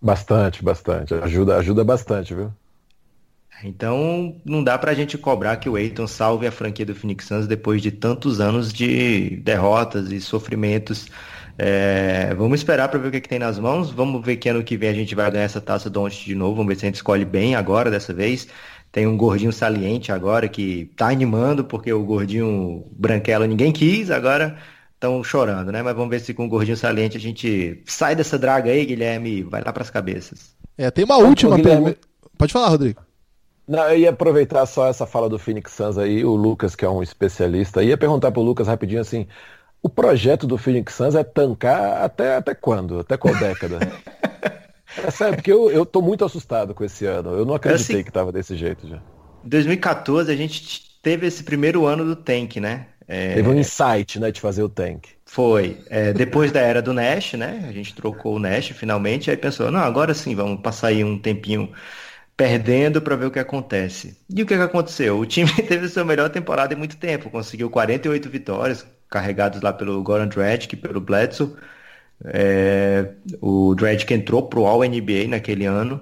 Bastante, 0.00 0.64
bastante. 0.64 1.14
Ajuda, 1.14 1.56
ajuda 1.58 1.84
bastante, 1.84 2.34
viu? 2.34 2.52
Então 3.62 4.40
não 4.44 4.64
dá 4.64 4.78
pra 4.78 4.94
gente 4.94 5.18
cobrar 5.18 5.56
que 5.58 5.68
o 5.68 5.76
Eiton 5.76 6.06
salve 6.06 6.46
a 6.46 6.52
franquia 6.52 6.86
do 6.86 6.94
Phoenix 6.94 7.26
Suns 7.26 7.46
depois 7.46 7.82
de 7.82 7.90
tantos 7.90 8.40
anos 8.40 8.72
de 8.72 9.36
derrotas 9.36 10.10
e 10.10 10.20
sofrimentos 10.20 11.08
é, 11.62 12.32
vamos 12.36 12.60
esperar 12.60 12.88
para 12.88 12.98
ver 12.98 13.08
o 13.08 13.10
que, 13.10 13.18
é 13.18 13.20
que, 13.20 13.28
tem 13.28 13.38
nas 13.38 13.58
mãos. 13.58 13.90
Vamos 13.90 14.24
ver 14.24 14.36
que 14.36 14.48
ano 14.48 14.64
que 14.64 14.78
vem 14.78 14.88
a 14.88 14.94
gente 14.94 15.14
vai 15.14 15.30
ganhar 15.30 15.44
essa 15.44 15.60
taça 15.60 15.90
do 15.90 16.08
de 16.08 16.34
novo. 16.34 16.54
Vamos 16.54 16.68
ver 16.68 16.80
se 16.80 16.86
a 16.86 16.88
gente 16.88 16.94
escolhe 16.94 17.22
bem 17.22 17.54
agora 17.54 17.90
dessa 17.90 18.14
vez. 18.14 18.48
Tem 18.90 19.06
um 19.06 19.14
gordinho 19.14 19.52
saliente 19.52 20.10
agora 20.10 20.48
que 20.48 20.90
tá 20.96 21.10
animando, 21.10 21.62
porque 21.62 21.92
o 21.92 22.02
gordinho 22.02 22.86
branquela 22.92 23.46
ninguém 23.46 23.72
quis, 23.72 24.10
agora 24.10 24.56
estão 24.94 25.22
chorando, 25.22 25.70
né? 25.70 25.82
Mas 25.82 25.94
vamos 25.94 26.08
ver 26.08 26.20
se 26.20 26.32
com 26.32 26.46
o 26.46 26.48
gordinho 26.48 26.78
saliente 26.78 27.18
a 27.18 27.20
gente 27.20 27.82
sai 27.84 28.16
dessa 28.16 28.38
draga 28.38 28.70
aí, 28.70 28.86
Guilherme, 28.86 29.42
vai 29.42 29.62
lá 29.62 29.70
para 29.70 29.82
as 29.82 29.90
cabeças. 29.90 30.56
É, 30.78 30.90
tem 30.90 31.04
uma 31.04 31.18
última 31.18 31.58
pergunta. 31.60 31.98
Pode 32.38 32.54
falar, 32.54 32.68
Rodrigo. 32.68 33.02
Não, 33.68 33.86
eu 33.90 33.98
ia 33.98 34.10
aproveitar 34.10 34.64
só 34.64 34.88
essa 34.88 35.06
fala 35.06 35.28
do 35.28 35.38
Phoenix 35.38 35.72
Suns 35.72 35.98
aí, 35.98 36.24
o 36.24 36.34
Lucas, 36.34 36.74
que 36.74 36.86
é 36.86 36.88
um 36.88 37.02
especialista, 37.02 37.82
ia 37.82 37.98
perguntar 37.98 38.32
pro 38.32 38.40
Lucas 38.40 38.66
rapidinho 38.66 39.02
assim, 39.02 39.28
o 39.82 39.88
projeto 39.88 40.46
do 40.46 40.58
Phoenix 40.58 40.94
Suns 40.94 41.14
é 41.14 41.24
tancar 41.24 42.02
até, 42.02 42.36
até 42.36 42.54
quando? 42.54 43.00
Até 43.00 43.16
qual 43.16 43.34
década? 43.34 43.78
é 44.96 45.10
sério, 45.10 45.36
porque 45.36 45.52
eu, 45.52 45.70
eu 45.70 45.86
tô 45.86 46.02
muito 46.02 46.24
assustado 46.24 46.74
com 46.74 46.84
esse 46.84 47.06
ano. 47.06 47.30
Eu 47.30 47.44
não 47.44 47.54
acreditei 47.54 47.96
assim, 47.96 48.04
que 48.04 48.12
tava 48.12 48.30
desse 48.30 48.56
jeito 48.56 48.86
já. 48.86 48.96
Em 49.44 49.48
2014 49.48 50.30
a 50.30 50.36
gente 50.36 51.00
teve 51.02 51.26
esse 51.26 51.42
primeiro 51.42 51.86
ano 51.86 52.04
do 52.04 52.14
tank, 52.14 52.56
né? 52.56 52.86
É... 53.08 53.34
Teve 53.34 53.48
um 53.48 53.58
insight, 53.58 54.20
né, 54.20 54.30
de 54.30 54.40
fazer 54.40 54.62
o 54.62 54.68
tank. 54.68 55.08
Foi. 55.26 55.78
É, 55.88 56.12
depois 56.12 56.52
da 56.52 56.60
era 56.60 56.80
do 56.80 56.92
Nash, 56.92 57.32
né? 57.32 57.64
A 57.68 57.72
gente 57.72 57.94
trocou 57.94 58.36
o 58.36 58.38
Nash 58.38 58.68
finalmente, 58.68 59.30
aí 59.30 59.36
pensou, 59.36 59.70
não, 59.70 59.80
agora 59.80 60.14
sim, 60.14 60.34
vamos 60.34 60.60
passar 60.60 60.88
aí 60.88 61.02
um 61.02 61.18
tempinho 61.18 61.72
perdendo 62.36 63.02
para 63.02 63.16
ver 63.16 63.26
o 63.26 63.30
que 63.30 63.38
acontece. 63.38 64.16
E 64.34 64.42
o 64.42 64.46
que, 64.46 64.56
que 64.56 64.62
aconteceu? 64.62 65.18
O 65.18 65.26
time 65.26 65.50
teve 65.66 65.88
sua 65.88 66.04
melhor 66.04 66.30
temporada 66.30 66.72
em 66.72 66.76
muito 66.76 66.96
tempo, 66.96 67.30
conseguiu 67.30 67.68
48 67.68 68.30
vitórias, 68.30 68.86
carregados 69.10 69.60
lá 69.60 69.72
pelo 69.72 70.02
Goran 70.02 70.28
Dragic, 70.28 70.76
pelo 70.76 71.00
Bledsoe. 71.00 71.52
É, 72.24 73.10
o 73.40 73.74
Dragic 73.74 74.12
entrou 74.14 74.48
pro 74.48 74.66
All-NBA 74.66 75.28
naquele 75.28 75.66
ano. 75.66 76.00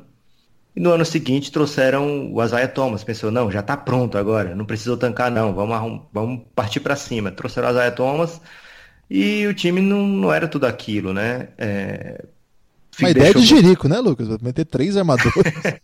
E 0.76 0.80
no 0.80 0.92
ano 0.92 1.04
seguinte 1.04 1.50
trouxeram 1.50 2.32
o 2.32 2.44
Isaiah 2.44 2.68
Thomas. 2.68 3.02
Pensou, 3.02 3.30
não, 3.30 3.50
já 3.50 3.62
tá 3.62 3.76
pronto 3.76 4.18
agora, 4.18 4.54
não 4.54 4.64
precisou 4.64 4.96
tancar 4.96 5.30
não, 5.30 5.54
vamos, 5.54 6.02
vamos 6.12 6.42
partir 6.54 6.80
para 6.80 6.94
cima. 6.94 7.32
Trouxeram 7.32 7.68
o 7.68 7.70
Isaiah 7.72 7.90
Thomas 7.90 8.40
e 9.10 9.46
o 9.46 9.54
time 9.54 9.80
não, 9.80 10.06
não 10.06 10.32
era 10.32 10.46
tudo 10.46 10.66
aquilo, 10.66 11.12
né? 11.12 11.48
É, 11.56 12.24
uma 13.00 13.10
ideia 13.10 13.32
de 13.32 13.46
Jerico, 13.46 13.88
né, 13.88 13.98
Lucas? 14.00 14.26
Vai 14.26 14.38
meter 14.42 14.64
três 14.64 14.96
armadores. 14.96 15.32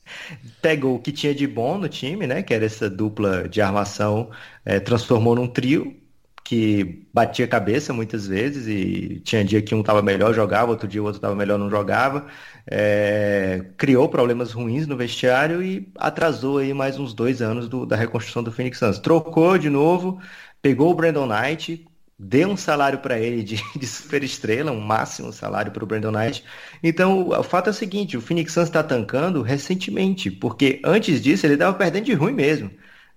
Pegou 0.61 0.97
o 0.97 0.99
que 0.99 1.13
tinha 1.13 1.35
de 1.35 1.47
bom 1.47 1.79
no 1.79 1.89
time, 1.89 2.27
né? 2.27 2.43
Que 2.43 2.53
era 2.53 2.65
essa 2.65 2.91
dupla 2.91 3.49
de 3.49 3.61
armação, 3.61 4.31
é, 4.65 4.81
transformou 4.81 5.37
num 5.37 5.47
trio 5.47 5.97
que 6.45 7.09
batia 7.13 7.49
cabeça 7.49 7.93
muitas 7.95 8.27
vezes 8.27 8.67
e 8.69 9.21
tinha 9.21 9.43
dia 9.43 9.63
que 9.63 9.75
um 9.75 9.81
estava 9.81 10.03
melhor, 10.03 10.35
jogava, 10.35 10.71
outro 10.71 10.87
dia 10.87 11.01
o 11.01 11.07
outro 11.07 11.17
estava 11.19 11.35
melhor, 11.35 11.59
não 11.59 11.71
jogava. 11.71 12.27
É, 12.71 13.65
criou 13.79 14.09
problemas 14.11 14.53
ruins 14.53 14.87
no 14.87 14.97
vestiário 14.97 15.63
e 15.63 15.91
atrasou 15.97 16.59
aí 16.59 16.75
mais 16.75 16.99
uns 16.99 17.15
dois 17.15 17.41
anos 17.41 17.67
do, 17.67 17.87
da 17.87 17.97
reconstrução 17.97 18.43
do 18.43 18.53
Phoenix 18.53 18.79
Suns. 18.79 18.99
Trocou 18.99 19.57
de 19.57 19.71
novo, 19.71 20.21
pegou 20.61 20.91
o 20.91 20.95
Brandon 20.95 21.27
Knight, 21.27 21.87
deu 22.19 22.51
um 22.51 22.57
salário 22.59 22.99
para 22.99 23.19
ele 23.19 23.43
de, 23.43 23.63
de 23.79 23.87
super 23.87 24.23
estrela, 24.23 24.71
um 24.71 24.81
máximo 24.81 25.33
salário 25.33 25.73
para 25.73 25.83
o 25.83 25.87
Brandon 25.87 26.13
Knight. 26.13 26.45
Então, 26.83 27.29
o 27.31 27.43
fato 27.43 27.69
é 27.69 27.71
o 27.71 27.75
seguinte, 27.75 28.19
o 28.19 28.21
Phoenix 28.21 28.53
Suns 28.53 28.69
está 28.69 28.83
tancando 28.83 29.41
recentemente, 29.41 30.31
porque 30.31 30.81
antes 30.85 31.23
disso 31.23 31.47
ele 31.47 31.55
estava 31.55 31.77
perdendo 31.77 32.05
de 32.05 32.13
ruim 32.13 32.35
mesmo. 32.35 32.71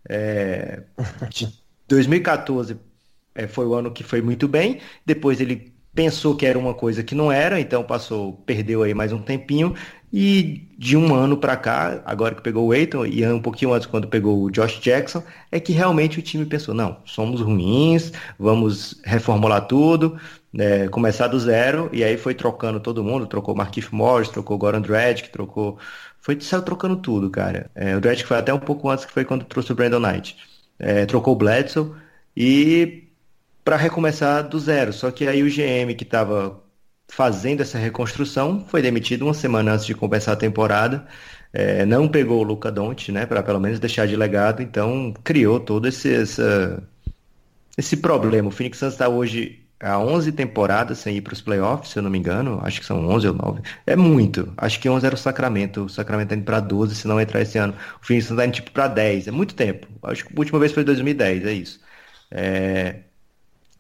É, 0.10 0.84
2014 1.90 2.87
é, 3.38 3.48
foi 3.48 3.66
o 3.66 3.74
ano 3.74 3.92
que 3.92 4.04
foi 4.04 4.22
muito 4.22 4.48
bem. 4.48 4.80
Depois 5.06 5.40
ele 5.40 5.74
pensou 5.94 6.36
que 6.36 6.46
era 6.46 6.60
uma 6.60 6.76
coisa 6.76 7.04
que 7.04 7.16
não 7.16 7.32
era, 7.32 7.60
então 7.60 7.84
passou, 7.84 8.34
perdeu 8.46 8.84
aí 8.84 8.94
mais 8.94 9.12
um 9.12 9.20
tempinho. 9.22 9.74
E 10.14 10.68
de 10.78 10.96
um 10.96 11.14
ano 11.14 11.38
para 11.38 11.58
cá, 11.58 12.02
agora 12.06 12.36
que 12.36 12.42
pegou 12.42 12.68
o 12.68 12.74
Eiton 12.74 13.06
e 13.06 13.26
um 13.28 13.42
pouquinho 13.42 13.74
antes 13.74 13.88
quando 13.88 14.08
pegou 14.08 14.44
o 14.44 14.52
Josh 14.52 14.80
Jackson, 14.80 15.24
é 15.52 15.60
que 15.60 15.74
realmente 15.74 16.20
o 16.20 16.22
time 16.22 16.46
pensou, 16.46 16.74
não, 16.74 16.98
somos 17.06 17.42
ruins, 17.42 18.14
vamos 18.40 19.02
reformular 19.04 19.68
tudo, 19.68 20.18
é, 20.58 20.88
começar 20.88 21.28
do 21.28 21.40
zero, 21.40 21.90
e 21.92 22.04
aí 22.04 22.16
foi 22.18 22.34
trocando 22.34 22.80
todo 22.80 23.04
mundo, 23.04 23.28
trocou 23.28 23.56
Markif 23.56 23.94
Morris, 23.94 24.30
trocou 24.30 24.58
Goran 24.58 24.82
Dragic, 24.82 25.30
trocou... 25.30 25.78
Foi, 26.22 26.40
saiu 26.42 26.62
trocando 26.62 26.98
tudo, 26.98 27.30
cara. 27.30 27.70
É, 27.76 27.96
o 27.96 28.02
Dragic 28.02 28.28
foi 28.28 28.38
até 28.38 28.54
um 28.54 28.60
pouco 28.60 28.90
antes 28.90 29.06
que 29.06 29.12
foi 29.12 29.26
quando 29.26 29.46
trouxe 29.46 29.72
o 29.72 29.76
Brandon 29.76 30.00
Knight. 30.00 30.38
É, 30.80 31.06
trocou 31.06 31.34
o 31.34 31.38
Bledsoe 31.38 31.92
e 32.36 33.07
para 33.68 33.76
recomeçar 33.76 34.48
do 34.48 34.58
zero. 34.58 34.94
Só 34.94 35.12
que 35.12 35.28
aí 35.28 35.44
o 35.44 35.50
GM 35.50 35.94
que 35.94 36.06
estava 36.06 36.64
fazendo 37.10 37.60
essa 37.60 37.78
reconstrução 37.78 38.66
foi 38.66 38.82
demitido 38.82 39.24
uma 39.24 39.34
semana 39.34 39.74
antes 39.74 39.86
de 39.86 39.94
começar 39.94 40.32
a 40.32 40.36
temporada. 40.38 41.06
É, 41.52 41.86
não 41.86 42.08
pegou 42.08 42.40
o 42.40 42.44
Luca 42.44 42.72
Doncic, 42.72 43.12
né, 43.12 43.26
para 43.26 43.44
pelo 43.44 43.60
menos 43.60 43.78
deixar 43.78 44.08
de 44.08 44.16
legado, 44.16 44.62
então 44.62 45.14
criou 45.22 45.60
todo 45.60 45.86
esse, 45.86 46.14
essa, 46.14 46.82
esse 47.78 47.98
problema. 47.98 48.48
O 48.48 48.52
Phoenix 48.52 48.78
Suns 48.78 48.94
está 48.94 49.10
hoje 49.10 49.66
há 49.82 50.00
11 50.00 50.32
temporadas 50.32 51.00
sem 51.00 51.18
ir 51.18 51.22
para 51.22 51.34
os 51.34 51.42
playoffs, 51.42 51.92
se 51.92 52.00
eu 52.00 52.04
não 52.04 52.10
me 52.10 52.18
engano, 52.18 52.62
acho 52.64 52.80
que 52.80 52.86
são 52.86 53.06
11 53.06 53.28
ou 53.28 53.34
9. 53.34 53.62
É 53.86 53.98
muito. 53.98 54.54
Acho 54.58 54.80
que 54.80 54.88
11 54.90 55.06
era 55.06 55.16
o 55.16 55.18
Sacramento, 55.18 55.84
o 55.84 55.90
Sacramento 55.90 56.28
está 56.28 56.36
indo 56.38 56.46
para 56.46 56.62
12 56.62 56.96
se 56.96 57.06
não 57.06 57.20
entrar 57.20 57.42
esse 57.42 57.58
ano. 57.58 57.74
O 58.02 58.06
Phoenix 58.06 58.28
Suns 58.28 58.40
está 58.40 58.46
indo 58.46 58.54
tipo 58.56 58.72
para 58.72 58.88
10, 58.88 59.28
é 59.28 59.32
muito 59.32 59.54
tempo. 59.56 59.88
Acho 60.04 60.26
que 60.26 60.34
a 60.34 60.40
última 60.40 60.58
vez 60.58 60.72
foi 60.72 60.86
2010, 60.86 61.46
é 61.46 61.52
isso. 61.52 61.82
É, 62.32 63.07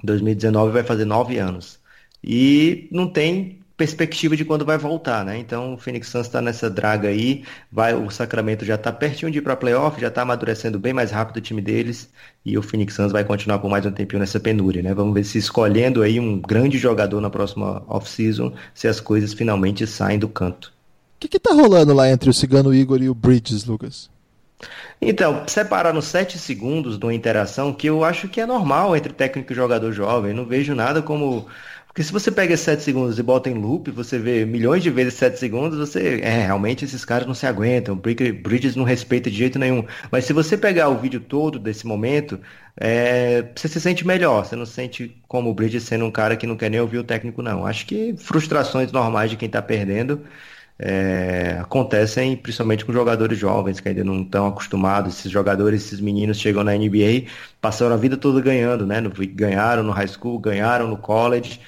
2019 0.04 0.72
vai 0.72 0.84
fazer 0.84 1.06
nove 1.06 1.38
anos. 1.38 1.80
E 2.24 2.88
não 2.92 3.08
tem 3.08 3.60
perspectiva 3.78 4.36
de 4.36 4.44
quando 4.44 4.66
vai 4.66 4.78
voltar, 4.78 5.24
né? 5.24 5.38
Então 5.38 5.76
o 5.76 5.78
Phoenix 5.78 6.08
Suns 6.10 6.26
está 6.26 6.42
nessa 6.42 6.68
draga 6.68 7.10
aí, 7.10 7.44
vai, 7.72 7.94
o 7.94 8.10
Sacramento 8.10 8.66
já 8.66 8.74
está 8.74 8.92
pertinho 8.92 9.32
de 9.32 9.38
ir 9.38 9.42
para 9.42 9.56
playoff, 9.56 10.02
já 10.02 10.08
está 10.08 10.24
amadurecendo 10.24 10.80
bem 10.80 10.94
mais 10.94 11.12
rápido 11.12 11.38
o 11.38 11.42
time 11.42 11.62
deles 11.62 12.10
e 12.44 12.58
o 12.58 12.64
Phoenix 12.64 12.96
Suns 12.96 13.12
vai 13.12 13.24
continuar 13.24 13.60
por 13.60 13.70
mais 13.70 13.86
um 13.86 13.92
tempinho 13.92 14.20
nessa 14.20 14.40
penúria, 14.40 14.82
né? 14.82 14.96
Vamos 14.96 15.14
ver 15.14 15.24
se 15.24 15.38
escolhendo 15.38 16.02
aí 16.02 16.20
um 16.20 16.42
grande 16.42 16.80
jogador 16.80 17.22
na 17.22 17.30
próxima 17.30 17.84
off-season, 17.88 18.52
se 18.74 18.88
as 18.88 19.00
coisas 19.00 19.34
finalmente 19.34 19.86
saem 19.86 20.18
do 20.18 20.28
canto. 20.28 20.74
O 21.16 21.20
que, 21.20 21.28
que 21.28 21.40
tá 21.40 21.54
rolando 21.54 21.94
lá 21.94 22.10
entre 22.10 22.30
o 22.30 22.34
Cigano 22.34 22.74
Igor 22.74 23.02
e 23.02 23.10
o 23.10 23.14
Bridges, 23.14 23.66
Lucas? 23.66 24.10
Então, 25.02 25.44
separar 25.48 25.94
nos 25.94 26.06
7 26.06 26.40
segundos 26.40 26.98
de 26.98 27.06
uma 27.06 27.14
interação 27.14 27.72
que 27.74 27.88
eu 27.88 28.04
acho 28.04 28.28
que 28.28 28.42
é 28.42 28.46
normal 28.46 28.96
entre 28.96 29.14
técnico 29.14 29.54
e 29.54 29.56
jogador 29.56 29.92
jovem. 29.92 30.34
não 30.34 30.46
vejo 30.46 30.74
nada 30.74 31.02
como. 31.02 31.48
Porque 31.88 32.04
se 32.04 32.12
você 32.12 32.32
pega 32.32 32.56
7 32.58 32.82
segundos 32.84 33.18
e 33.18 33.24
bota 33.24 33.50
em 33.50 33.54
loop, 33.56 33.90
você 33.92 34.20
vê 34.20 34.46
milhões 34.46 34.84
de 34.84 34.90
vezes 34.90 35.16
7 35.16 35.38
segundos, 35.38 35.78
você. 35.78 36.20
É, 36.22 36.46
realmente 36.46 36.84
esses 36.86 37.06
caras 37.06 37.28
não 37.28 37.34
se 37.36 37.46
aguentam. 37.46 37.96
Bridges 37.96 38.76
não 38.76 38.84
respeita 38.84 39.30
de 39.30 39.38
jeito 39.38 39.60
nenhum. 39.60 39.84
Mas 40.12 40.26
se 40.26 40.34
você 40.34 40.58
pegar 40.58 40.90
o 40.90 40.98
vídeo 40.98 41.20
todo 41.20 41.60
desse 41.60 41.86
momento, 41.86 42.40
é, 42.80 43.44
você 43.56 43.68
se 43.68 43.80
sente 43.80 44.06
melhor. 44.06 44.46
Você 44.46 44.56
não 44.56 44.66
se 44.66 44.74
sente 44.74 45.16
como 45.28 45.50
o 45.50 45.54
Bridges 45.54 45.84
sendo 45.84 46.06
um 46.06 46.12
cara 46.12 46.36
que 46.36 46.48
não 46.48 46.58
quer 46.58 46.70
nem 46.72 46.80
ouvir 46.80 46.98
o 47.00 47.04
técnico, 47.04 47.42
não. 47.44 47.66
Acho 47.66 47.86
que 47.86 48.16
frustrações 48.18 48.92
normais 48.92 49.30
de 49.30 49.38
quem 49.38 49.48
está 49.48 49.62
perdendo. 49.62 50.22
É, 50.80 51.58
acontecem 51.60 52.36
principalmente 52.38 52.86
com 52.86 52.94
jogadores 52.94 53.38
jovens 53.38 53.80
que 53.80 53.90
ainda 53.90 54.04
não 54.04 54.22
estão 54.22 54.48
acostumados. 54.48 55.18
Esses 55.18 55.32
jogadores, 55.32 55.86
esses 55.86 56.00
meninos 56.00 56.40
chegam 56.40 56.64
na 56.64 56.74
NBA, 56.74 57.28
passaram 57.60 57.94
a 57.96 57.98
vida 57.98 58.16
toda 58.18 58.42
ganhando, 58.42 58.86
né? 58.86 59.02
Ganharam 59.34 59.84
no 59.84 59.92
high 59.92 60.08
school, 60.08 60.40
ganharam 60.40 60.88
no 60.88 60.98
college. 60.98 61.60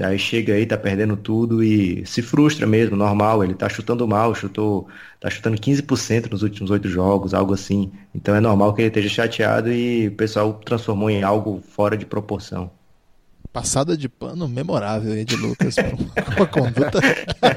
Aí 0.00 0.18
chega 0.18 0.52
aí, 0.54 0.66
tá 0.66 0.76
perdendo 0.76 1.16
tudo 1.16 1.62
e 1.64 2.04
se 2.06 2.20
frustra 2.22 2.66
mesmo, 2.66 2.96
normal. 2.96 3.42
Ele 3.42 3.54
tá 3.54 3.68
chutando 3.68 4.06
mal, 4.06 4.34
chutou, 4.34 4.86
tá 5.18 5.30
chutando 5.30 5.56
15% 5.58 6.30
nos 6.30 6.42
últimos 6.42 6.70
oito 6.70 6.88
jogos, 6.88 7.32
algo 7.34 7.54
assim. 7.54 7.90
Então 8.14 8.34
é 8.34 8.40
normal 8.40 8.74
que 8.74 8.82
ele 8.82 8.88
esteja 8.88 9.08
chateado 9.08 9.72
e 9.72 10.08
o 10.08 10.16
pessoal 10.16 10.54
transformou 10.54 11.10
em 11.10 11.22
algo 11.22 11.60
fora 11.62 11.96
de 11.96 12.04
proporção. 12.06 12.77
Passada 13.58 13.96
de 13.96 14.08
pano 14.08 14.46
memorável 14.46 15.14
aí 15.14 15.24
de 15.24 15.34
Lucas. 15.34 15.74
uma 16.36 16.46
conduta. 16.46 17.00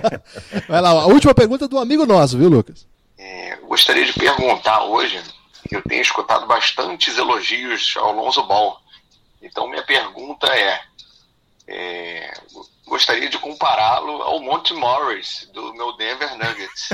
Vai 0.68 0.82
lá, 0.82 0.90
a 0.90 1.06
última 1.06 1.32
pergunta 1.32 1.68
do 1.68 1.78
amigo 1.78 2.08
nosso, 2.08 2.40
viu, 2.40 2.50
Lucas? 2.50 2.88
É, 3.20 3.56
gostaria 3.58 4.04
de 4.04 4.14
perguntar 4.14 4.84
hoje, 4.86 5.22
que 5.70 5.76
eu 5.76 5.82
tenho 5.84 6.02
escutado 6.02 6.48
bastantes 6.48 7.20
elogios 7.20 7.94
ao 7.98 8.14
Lonzo 8.14 8.42
Ball. 8.48 8.82
Então 9.44 9.70
minha 9.70 9.84
pergunta 9.84 10.48
é, 10.48 10.82
é 11.68 12.34
gostaria 12.88 13.30
de 13.30 13.38
compará-lo 13.38 14.24
ao 14.24 14.40
Monte 14.40 14.74
Morris 14.74 15.48
do 15.54 15.72
meu 15.76 15.96
Denver 15.98 16.36
Nuggets. 16.36 16.90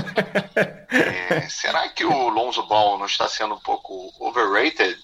é, 0.92 1.48
será 1.48 1.88
que 1.88 2.04
o 2.04 2.28
Lonzo 2.28 2.64
Ball 2.64 2.98
não 2.98 3.06
está 3.06 3.30
sendo 3.30 3.56
um 3.56 3.60
pouco 3.60 4.14
overrated? 4.20 5.00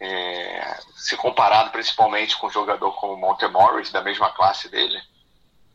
É, 0.00 0.78
se 0.96 1.16
comparado 1.16 1.70
principalmente 1.70 2.36
com 2.36 2.46
um 2.46 2.50
jogador 2.50 2.92
como 2.92 3.16
Monte 3.16 3.46
Morris, 3.48 3.90
da 3.90 4.02
mesma 4.02 4.30
classe 4.32 4.68
dele, 4.68 5.00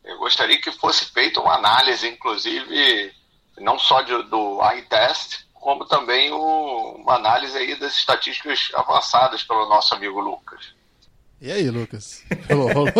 eu 0.04 0.18
gostaria 0.18 0.60
que 0.60 0.70
fosse 0.72 1.06
feita 1.06 1.40
uma 1.40 1.54
análise, 1.54 2.08
inclusive, 2.08 3.14
não 3.58 3.78
só 3.78 4.02
de, 4.02 4.22
do 4.24 4.60
eye 4.62 4.82
test, 4.82 5.44
como 5.54 5.86
também 5.86 6.30
o, 6.30 6.96
uma 6.98 7.14
análise 7.14 7.56
aí 7.56 7.74
das 7.74 7.96
estatísticas 7.96 8.70
avançadas 8.74 9.42
pelo 9.42 9.66
nosso 9.66 9.94
amigo 9.94 10.20
Lucas. 10.20 10.74
E 11.40 11.52
aí, 11.52 11.68
Lucas? 11.68 12.22
Rolou, 12.48 12.72
rolou, 12.72 12.92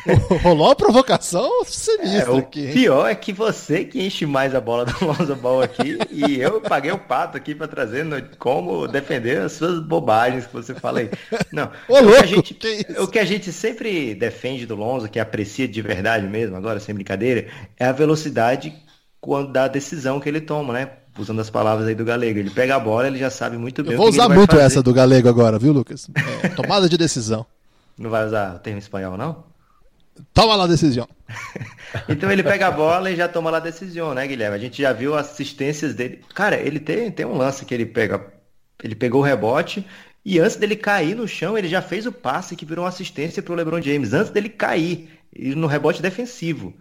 rolou 0.42 0.66
uma 0.68 0.76
provocação 0.76 1.64
sinistra 1.66 2.30
é, 2.30 2.30
o 2.30 2.38
aqui. 2.38 2.70
O 2.70 2.72
pior 2.72 3.06
é 3.06 3.14
que 3.14 3.32
você 3.32 3.84
que 3.84 4.00
enche 4.00 4.24
mais 4.24 4.54
a 4.54 4.60
bola 4.60 4.86
do 4.86 5.04
Lonzo 5.04 5.36
Ball 5.36 5.60
aqui 5.60 5.98
e 6.10 6.40
eu 6.40 6.60
paguei 6.60 6.90
o 6.92 6.98
pato 6.98 7.36
aqui 7.36 7.54
para 7.54 7.68
trazer 7.68 8.04
no, 8.04 8.22
como 8.38 8.88
defender 8.88 9.40
as 9.40 9.52
suas 9.52 9.80
bobagens 9.80 10.46
que 10.46 10.52
você 10.52 10.74
fala 10.74 11.00
aí. 11.00 11.10
Não, 11.52 11.70
Ô, 11.88 11.94
o, 11.94 12.00
louco, 12.00 12.16
que 12.16 12.22
a 12.22 12.26
gente, 12.26 12.54
que 12.54 12.86
o 12.98 13.08
que 13.08 13.18
a 13.18 13.24
gente 13.24 13.52
sempre 13.52 14.14
defende 14.14 14.64
do 14.64 14.76
Lonzo, 14.76 15.08
que 15.08 15.20
aprecia 15.20 15.68
de 15.68 15.82
verdade 15.82 16.26
mesmo, 16.26 16.56
agora 16.56 16.80
sem 16.80 16.94
brincadeira, 16.94 17.48
é 17.78 17.84
a 17.84 17.92
velocidade 17.92 18.72
quando 19.20 19.52
da 19.52 19.68
decisão 19.68 20.18
que 20.18 20.28
ele 20.28 20.40
toma, 20.40 20.72
né? 20.72 20.90
usando 21.18 21.40
as 21.40 21.50
palavras 21.50 21.86
aí 21.86 21.94
do 21.94 22.04
Galego. 22.04 22.38
Ele 22.38 22.50
pega 22.50 22.76
a 22.76 22.80
bola, 22.80 23.06
ele 23.06 23.18
já 23.18 23.28
sabe 23.28 23.58
muito 23.58 23.82
bem. 23.82 23.92
Eu 23.92 23.98
vou 23.98 24.08
usar 24.08 24.28
muito 24.28 24.52
fazer. 24.52 24.64
essa 24.64 24.82
do 24.82 24.94
Galego 24.94 25.28
agora, 25.28 25.58
viu, 25.58 25.72
Lucas? 25.72 26.08
É, 26.42 26.48
tomada 26.48 26.88
de 26.88 26.96
decisão. 26.96 27.44
Não 28.00 28.08
vai 28.08 28.24
usar 28.24 28.56
o 28.56 28.58
termo 28.58 28.78
espanhol, 28.78 29.18
não? 29.18 29.44
Toma 30.32 30.56
lá 30.56 30.64
a 30.64 30.66
decisão. 30.66 31.06
então 32.08 32.32
ele 32.32 32.42
pega 32.42 32.68
a 32.68 32.70
bola 32.70 33.10
e 33.10 33.16
já 33.16 33.28
toma 33.28 33.50
lá 33.50 33.58
a 33.58 33.60
decisão, 33.60 34.14
né, 34.14 34.26
Guilherme? 34.26 34.56
A 34.56 34.58
gente 34.58 34.80
já 34.80 34.90
viu 34.90 35.14
assistências 35.14 35.94
dele. 35.94 36.24
Cara, 36.34 36.56
ele 36.56 36.80
tem, 36.80 37.10
tem 37.10 37.26
um 37.26 37.36
lance 37.36 37.62
que 37.66 37.74
ele 37.74 37.84
pega. 37.84 38.26
Ele 38.82 38.94
pegou 38.94 39.20
o 39.20 39.24
rebote 39.24 39.86
e 40.24 40.38
antes 40.38 40.56
dele 40.56 40.76
cair 40.76 41.14
no 41.14 41.28
chão, 41.28 41.58
ele 41.58 41.68
já 41.68 41.82
fez 41.82 42.06
o 42.06 42.12
passe 42.12 42.56
que 42.56 42.64
virou 42.64 42.84
uma 42.84 42.88
assistência 42.88 43.42
para 43.42 43.52
o 43.52 43.56
LeBron 43.56 43.82
James. 43.82 44.14
Antes 44.14 44.30
dele 44.30 44.48
cair, 44.48 45.10
no 45.54 45.66
rebote 45.66 46.00
defensivo. 46.00 46.72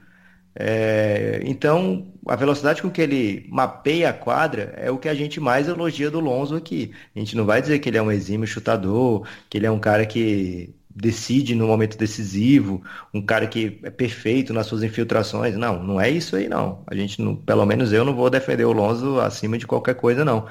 É, 0.56 1.42
então, 1.44 2.14
a 2.26 2.36
velocidade 2.38 2.82
com 2.82 2.90
que 2.90 3.02
ele 3.02 3.46
mapeia 3.50 4.10
a 4.10 4.14
quadra 4.14 4.74
é 4.78 4.90
o 4.90 4.98
que 4.98 5.10
a 5.10 5.14
gente 5.14 5.40
mais 5.42 5.68
elogia 5.68 6.10
do 6.10 6.22
Lonzo 6.22 6.56
aqui. 6.56 6.94
A 7.14 7.20
gente 7.20 7.36
não 7.36 7.46
vai 7.46 7.62
dizer 7.62 7.80
que 7.80 7.90
ele 7.90 7.98
é 7.98 8.02
um 8.02 8.12
exímio 8.12 8.48
chutador, 8.48 9.28
que 9.50 9.58
ele 9.58 9.66
é 9.66 9.72
um 9.72 9.80
cara 9.80 10.06
que 10.06 10.74
decide 11.02 11.56
no 11.56 11.68
momento 11.68 11.98
decisivo, 11.98 12.84
um 13.14 13.22
cara 13.22 13.48
que 13.48 13.80
é 13.84 13.90
perfeito 13.90 14.54
nas 14.54 14.68
suas 14.68 14.84
infiltrações. 14.84 15.56
Não, 15.56 15.82
não 15.82 16.00
é 16.02 16.10
isso 16.10 16.36
aí 16.36 16.50
não. 16.50 16.84
A 16.88 16.96
gente, 16.96 17.22
não, 17.22 17.36
pelo 17.36 17.66
menos 17.66 17.94
eu 17.94 18.04
não 18.04 18.16
vou 18.16 18.30
defender 18.30 18.66
o 18.66 18.72
Lonzo 18.74 19.20
acima 19.20 19.58
de 19.58 19.66
qualquer 19.66 19.96
coisa 19.96 20.26
não. 20.26 20.48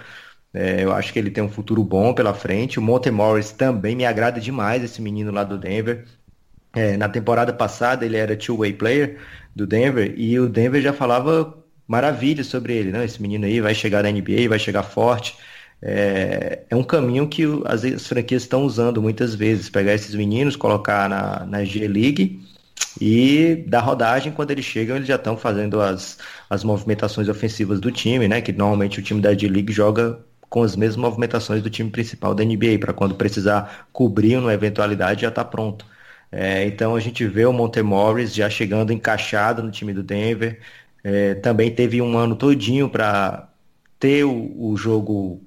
É, 0.54 0.84
eu 0.84 0.92
acho 0.92 1.12
que 1.12 1.18
ele 1.18 1.30
tem 1.30 1.44
um 1.44 1.48
futuro 1.50 1.84
bom 1.84 2.14
pela 2.14 2.34
frente. 2.34 2.78
O 2.78 2.82
Monte 2.82 3.10
Morris 3.10 3.52
também 3.52 3.94
me 3.96 4.06
agrada 4.06 4.40
demais, 4.40 4.82
esse 4.82 5.02
menino 5.02 5.30
lá 5.32 5.44
do 5.44 5.58
Denver. 5.58 6.06
É, 6.74 6.96
na 6.96 7.08
temporada 7.08 7.52
passada 7.52 8.04
ele 8.04 8.16
era 8.16 8.36
two-way 8.36 8.72
player 8.74 9.18
do 9.56 9.66
Denver 9.66 10.14
e 10.18 10.38
o 10.38 10.48
Denver 10.48 10.82
já 10.82 10.92
falava 10.92 11.56
maravilhas 11.86 12.46
sobre 12.46 12.74
ele. 12.76 12.92
Né? 12.92 13.04
Esse 13.04 13.20
menino 13.20 13.46
aí 13.46 13.60
vai 13.60 13.74
chegar 13.74 14.02
na 14.02 14.10
NBA, 14.10 14.48
vai 14.48 14.58
chegar 14.58 14.82
forte 14.82 15.36
é, 15.80 16.64
é 16.68 16.76
um 16.76 16.82
caminho 16.82 17.28
que 17.28 17.44
as, 17.64 17.84
as 17.84 18.06
franquias 18.06 18.42
estão 18.42 18.64
usando 18.64 19.00
muitas 19.00 19.34
vezes, 19.34 19.70
pegar 19.70 19.94
esses 19.94 20.14
meninos, 20.14 20.56
colocar 20.56 21.08
na, 21.08 21.46
na 21.46 21.64
G-League 21.64 22.42
e 23.00 23.64
dar 23.68 23.80
rodagem 23.80 24.32
quando 24.32 24.50
eles 24.50 24.64
chegam, 24.64 24.96
eles 24.96 25.08
já 25.08 25.14
estão 25.16 25.36
fazendo 25.36 25.80
as, 25.80 26.18
as 26.50 26.64
movimentações 26.64 27.28
ofensivas 27.28 27.80
do 27.80 27.92
time, 27.92 28.26
né? 28.28 28.40
Que 28.40 28.52
normalmente 28.52 28.98
o 28.98 29.02
time 29.02 29.20
da 29.20 29.34
G-League 29.34 29.72
joga 29.72 30.18
com 30.48 30.62
as 30.62 30.74
mesmas 30.76 30.96
movimentações 30.96 31.62
do 31.62 31.70
time 31.70 31.90
principal 31.90 32.34
da 32.34 32.44
NBA, 32.44 32.78
para 32.80 32.92
quando 32.92 33.14
precisar 33.14 33.88
cobrir 33.92 34.36
uma 34.38 34.52
eventualidade 34.52 35.22
já 35.22 35.28
está 35.28 35.44
pronto. 35.44 35.84
É, 36.30 36.66
então 36.66 36.94
a 36.96 37.00
gente 37.00 37.26
vê 37.26 37.46
o 37.46 37.52
Montemorris 37.52 38.34
já 38.34 38.50
chegando 38.50 38.92
encaixado 38.92 39.62
no 39.62 39.70
time 39.70 39.92
do 39.94 40.02
Denver. 40.02 40.60
É, 41.04 41.34
também 41.36 41.70
teve 41.74 42.02
um 42.02 42.18
ano 42.18 42.36
todinho 42.36 42.88
para 42.88 43.48
ter 43.98 44.24
o, 44.24 44.72
o 44.72 44.76
jogo 44.76 45.42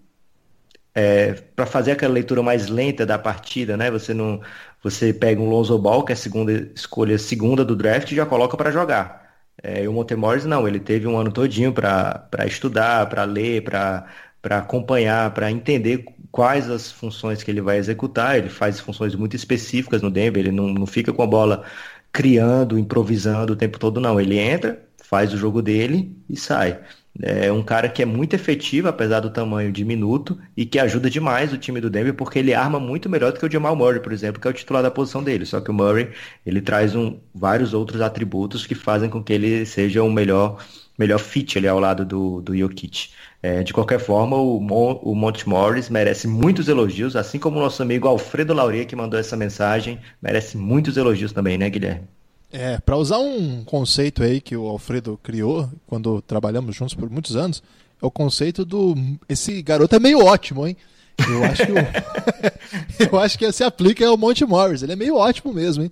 é, 0.94 1.34
para 1.34 1.66
fazer 1.66 1.92
aquela 1.94 2.14
leitura 2.14 2.44
mais 2.44 2.68
lenta 2.68 3.06
da 3.06 3.18
partida, 3.18 3.78
né? 3.78 3.89
Você 3.92 4.14
não, 4.14 4.42
você 4.84 5.14
pega 5.14 5.42
um 5.42 5.50
Lonzo 5.50 5.78
Ball, 5.78 6.04
que 6.04 6.12
é 6.12 6.16
a 6.16 6.18
segunda 6.18 6.52
escolha 6.76 7.18
segunda 7.18 7.64
do 7.64 7.76
draft, 7.76 8.12
e 8.12 8.16
já 8.16 8.26
coloca 8.26 8.58
para 8.58 8.72
jogar. 8.72 9.22
É, 9.64 9.84
e 9.84 9.88
o 9.88 9.94
Montemores 9.94 10.46
não, 10.46 10.68
ele 10.68 10.80
teve 10.80 11.08
um 11.08 11.18
ano 11.18 11.32
todinho 11.32 11.72
para 11.74 12.28
estudar, 12.46 13.08
para 13.10 13.24
ler, 13.24 13.64
para 13.64 14.08
acompanhar, 14.44 15.34
para 15.34 15.52
entender 15.52 16.06
quais 16.32 16.70
as 16.70 16.92
funções 16.92 17.44
que 17.44 17.52
ele 17.52 17.62
vai 17.62 17.78
executar. 17.78 18.38
Ele 18.38 18.50
faz 18.50 18.80
funções 18.80 19.16
muito 19.16 19.36
específicas 19.36 20.02
no 20.02 20.10
Denver, 20.12 20.39
ele 20.42 20.52
não, 20.52 20.68
não 20.68 20.86
fica 20.88 21.14
com 21.14 21.22
a 21.22 21.28
bola 21.28 21.64
criando, 22.12 22.78
improvisando 22.78 23.54
o 23.54 23.56
tempo 23.56 23.80
todo, 23.80 24.00
não. 24.02 24.20
Ele 24.20 24.38
entra, 24.38 24.84
faz 25.04 25.34
o 25.34 25.38
jogo 25.38 25.62
dele 25.62 26.16
e 26.30 26.36
sai. 26.38 26.80
É 27.20 27.51
um 27.51 27.62
cara 27.62 27.89
que 27.89 28.01
é 28.01 28.05
muito 28.05 28.34
efetivo, 28.36 28.88
apesar 28.88 29.20
do 29.20 29.30
tamanho 29.30 29.72
diminuto, 29.72 30.39
e 30.55 30.66
que 30.66 30.80
ajuda 30.80 31.09
demais 31.09 31.51
o 31.51 31.57
time 31.57 31.82
do 31.82 31.89
Denver, 31.89 32.14
porque 32.14 32.39
ele 32.39 32.53
arma 32.53 32.80
muito 32.80 33.09
melhor 33.09 33.34
do 33.34 33.39
que 33.39 33.45
o 33.45 33.51
Jamal 33.51 33.76
Murray, 33.76 33.99
por 33.99 34.14
exemplo, 34.14 34.41
que 34.41 34.47
é 34.47 34.51
o 34.51 34.53
titular 34.53 34.82
da 34.82 34.89
posição 34.89 35.22
dele. 35.24 35.45
Só 35.45 35.59
que 35.59 35.70
o 35.70 35.74
Murray, 35.74 36.09
ele 36.45 36.62
traz 36.62 36.95
um, 36.95 37.20
vários 37.34 37.74
outros 37.74 38.01
atributos 38.01 38.66
que 38.66 38.76
fazem 38.76 39.09
com 39.09 39.22
que 39.22 39.34
ele 39.34 39.66
seja 39.66 40.01
o 40.03 40.12
melhor, 40.12 40.64
melhor 40.97 41.20
fit 41.20 41.57
ali 41.57 41.68
ao 41.68 41.80
lado 41.80 42.05
do, 42.05 42.41
do 42.41 42.57
Jokic. 42.57 43.09
É, 43.43 43.64
de 43.64 43.74
qualquer 43.74 43.99
forma, 43.99 44.38
o, 44.38 44.59
Mon, 44.59 44.99
o 45.03 45.14
Monte 45.16 45.47
Morris 45.49 45.89
merece 45.89 46.28
muitos 46.28 46.68
elogios, 46.70 47.16
assim 47.16 47.39
como 47.39 47.57
o 47.57 47.62
nosso 47.62 47.82
amigo 47.84 48.07
Alfredo 48.07 48.53
Lauria, 48.53 48.86
que 48.86 48.95
mandou 48.95 49.20
essa 49.20 49.36
mensagem, 49.36 49.99
merece 50.22 50.57
muitos 50.57 50.95
elogios 50.95 51.34
também, 51.34 51.57
né, 51.57 51.70
Guilherme? 51.70 52.07
É, 52.52 52.78
para 52.80 52.97
usar 52.97 53.18
um 53.18 53.63
conceito 53.63 54.24
aí 54.24 54.42
que 54.42 54.55
o 54.55 54.67
Alfredo 54.67 55.20
criou 55.24 55.70
quando 55.88 56.21
trabalhamos 56.21 56.76
juntos 56.76 56.93
por 56.93 57.09
muitos 57.09 57.36
anos, 57.36 57.63
é 58.01 58.05
o 58.05 58.12
conceito 58.12 58.66
do 58.66 58.96
esse 59.30 59.62
garoto 59.62 59.96
é 59.96 60.00
meio 60.00 60.20
ótimo, 60.26 60.67
hein? 60.67 60.76
Eu 61.17 61.43
acho 61.46 61.66
que 61.66 61.71
o... 61.71 61.76
eu 63.12 63.20
acho 63.20 63.38
que 63.38 63.51
se 63.51 63.63
aplica 63.63 64.05
ao 64.05 64.17
Monte 64.17 64.46
Morris, 64.46 64.82
ele 64.82 64.93
é 64.93 64.96
meio 64.96 65.16
ótimo 65.16 65.54
mesmo, 65.54 65.84
hein? 65.84 65.92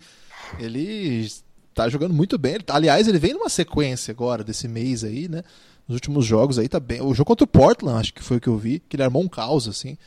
Ele 0.60 1.30
tá 1.74 1.88
jogando 1.88 2.14
muito 2.14 2.38
bem. 2.38 2.58
Aliás, 2.68 3.08
ele 3.08 3.20
vem 3.20 3.34
numa 3.34 3.50
sequência 3.50 4.12
agora 4.12 4.44
desse 4.44 4.68
mês 4.68 5.04
aí, 5.04 5.30
né? 5.30 5.44
Nos 5.88 5.96
últimos 5.96 6.26
jogos 6.26 6.60
aí 6.60 6.68
tá 6.68 6.80
bem. 6.80 7.02
O 7.02 7.14
jogo 7.14 7.28
contra 7.28 7.46
o 7.46 7.48
Portland, 7.48 8.00
acho 8.00 8.14
que 8.14 8.24
foi 8.24 8.38
o 8.38 8.42
que 8.42 8.48
eu 8.48 8.58
vi, 8.58 8.80
que 8.88 8.96
ele 8.96 9.04
armou 9.04 9.24
um 9.24 9.28
caos 9.28 9.68
assim. 9.68 9.98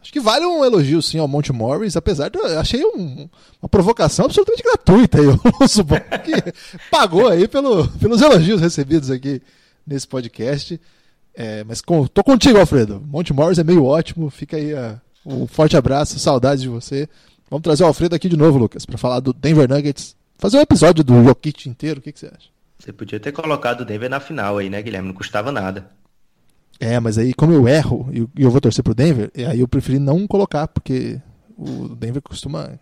Acho 0.00 0.12
que 0.12 0.20
vale 0.20 0.46
um 0.46 0.64
elogio 0.64 1.02
sim 1.02 1.18
ao 1.18 1.28
Monte 1.28 1.52
Morris, 1.52 1.96
apesar 1.96 2.30
de 2.30 2.38
eu 2.38 2.58
achei 2.58 2.82
um, 2.84 3.28
uma 3.60 3.68
provocação 3.68 4.24
absolutamente 4.24 4.62
gratuita 4.62 5.18
aí, 5.18 5.26
Alonso 5.60 5.84
que 5.84 6.52
pagou 6.90 7.28
aí 7.28 7.46
pelo, 7.46 7.86
pelos 7.98 8.22
elogios 8.22 8.60
recebidos 8.60 9.10
aqui 9.10 9.42
nesse 9.86 10.08
podcast. 10.08 10.80
É, 11.34 11.62
mas 11.64 11.80
com, 11.80 12.06
tô 12.06 12.24
contigo, 12.24 12.58
Alfredo. 12.58 13.02
Monte 13.06 13.32
Morris 13.32 13.58
é 13.58 13.64
meio 13.64 13.84
ótimo, 13.84 14.30
fica 14.30 14.56
aí 14.56 14.74
a, 14.74 15.00
um 15.24 15.46
forte 15.46 15.76
abraço, 15.76 16.18
saudades 16.18 16.62
de 16.62 16.68
você. 16.68 17.08
Vamos 17.50 17.62
trazer 17.62 17.84
o 17.84 17.86
Alfredo 17.86 18.14
aqui 18.14 18.28
de 18.28 18.36
novo, 18.36 18.58
Lucas, 18.58 18.86
para 18.86 18.96
falar 18.96 19.20
do 19.20 19.32
Denver 19.32 19.68
Nuggets. 19.68 20.16
Fazer 20.38 20.56
um 20.56 20.62
episódio 20.62 21.04
do 21.04 21.22
Jokic 21.24 21.68
inteiro, 21.68 22.00
o 22.00 22.02
que, 22.02 22.12
que 22.12 22.20
você 22.20 22.26
acha? 22.26 22.48
Você 22.78 22.92
podia 22.92 23.20
ter 23.20 23.32
colocado 23.32 23.82
o 23.82 23.84
Denver 23.84 24.08
na 24.08 24.20
final 24.20 24.56
aí, 24.56 24.70
né, 24.70 24.80
Guilherme? 24.80 25.08
Não 25.08 25.14
custava 25.14 25.52
nada. 25.52 25.90
É, 26.80 26.98
mas 26.98 27.18
aí 27.18 27.34
como 27.34 27.52
eu 27.52 27.68
erro 27.68 28.08
e 28.10 28.20
eu, 28.20 28.30
eu 28.34 28.50
vou 28.50 28.60
torcer 28.60 28.82
pro 28.82 28.94
Denver, 28.94 29.30
aí 29.36 29.60
eu 29.60 29.68
preferi 29.68 29.98
não 29.98 30.26
colocar, 30.26 30.66
porque 30.66 31.20
o 31.56 31.94
Denver 31.94 32.22
costuma. 32.22 32.80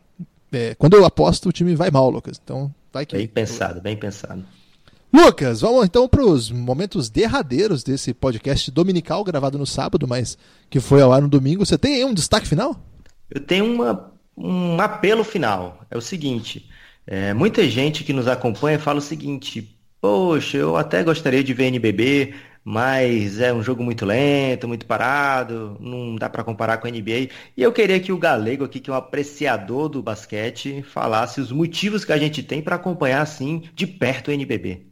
É, 0.52 0.74
quando 0.76 0.94
eu 0.94 1.04
aposto, 1.04 1.48
o 1.48 1.52
time 1.52 1.74
vai 1.74 1.90
mal, 1.90 2.08
Lucas. 2.08 2.40
Então, 2.42 2.72
vai 2.92 3.04
que. 3.04 3.16
Bem 3.16 3.26
pensado, 3.26 3.80
bem 3.80 3.96
pensado. 3.96 4.44
Lucas, 5.12 5.62
vamos 5.62 5.84
então 5.84 6.06
para 6.06 6.22
os 6.22 6.50
momentos 6.50 7.10
derradeiros 7.10 7.82
desse 7.82 8.12
podcast 8.14 8.70
dominical 8.70 9.24
gravado 9.24 9.58
no 9.58 9.66
sábado, 9.66 10.06
mas 10.06 10.38
que 10.70 10.80
foi 10.80 11.02
ao 11.02 11.12
ar 11.12 11.22
no 11.22 11.28
domingo. 11.28 11.64
Você 11.64 11.78
tem 11.78 11.96
aí 11.96 12.04
um 12.04 12.14
destaque 12.14 12.46
final? 12.46 12.78
Eu 13.30 13.40
tenho 13.40 13.64
uma, 13.64 14.12
um 14.36 14.80
apelo 14.80 15.24
final. 15.24 15.80
É 15.90 15.98
o 15.98 16.02
seguinte: 16.02 16.68
é, 17.06 17.34
muita 17.34 17.68
gente 17.68 18.04
que 18.04 18.12
nos 18.12 18.28
acompanha 18.28 18.78
fala 18.78 18.98
o 18.98 19.02
seguinte: 19.02 19.76
Poxa, 20.00 20.58
eu 20.58 20.76
até 20.76 21.02
gostaria 21.02 21.42
de 21.42 21.52
ver 21.52 21.64
NBB, 21.64 22.34
mas 22.70 23.40
é 23.40 23.50
um 23.50 23.62
jogo 23.62 23.82
muito 23.82 24.04
lento, 24.04 24.68
muito 24.68 24.84
parado, 24.84 25.74
não 25.80 26.16
dá 26.16 26.28
para 26.28 26.44
comparar 26.44 26.76
com 26.76 26.86
a 26.86 26.90
NBA. 26.90 27.30
E 27.56 27.62
eu 27.62 27.72
queria 27.72 27.98
que 27.98 28.12
o 28.12 28.18
Galego 28.18 28.62
aqui, 28.62 28.78
que 28.78 28.90
é 28.90 28.92
um 28.92 28.96
apreciador 28.96 29.88
do 29.88 30.02
basquete, 30.02 30.82
falasse 30.82 31.40
os 31.40 31.50
motivos 31.50 32.04
que 32.04 32.12
a 32.12 32.18
gente 32.18 32.42
tem 32.42 32.60
para 32.60 32.76
acompanhar 32.76 33.22
assim 33.22 33.62
de 33.72 33.86
perto 33.86 34.28
o 34.28 34.32
NBB. 34.32 34.86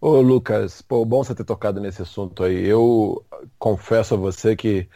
Ô 0.00 0.18
Lucas, 0.22 0.80
pô, 0.80 1.04
bom 1.04 1.22
você 1.22 1.34
ter 1.34 1.44
tocado 1.44 1.78
nesse 1.78 2.00
assunto 2.00 2.42
aí. 2.42 2.66
Eu 2.66 3.22
confesso 3.58 4.14
a 4.14 4.16
você 4.16 4.56
que 4.56 4.88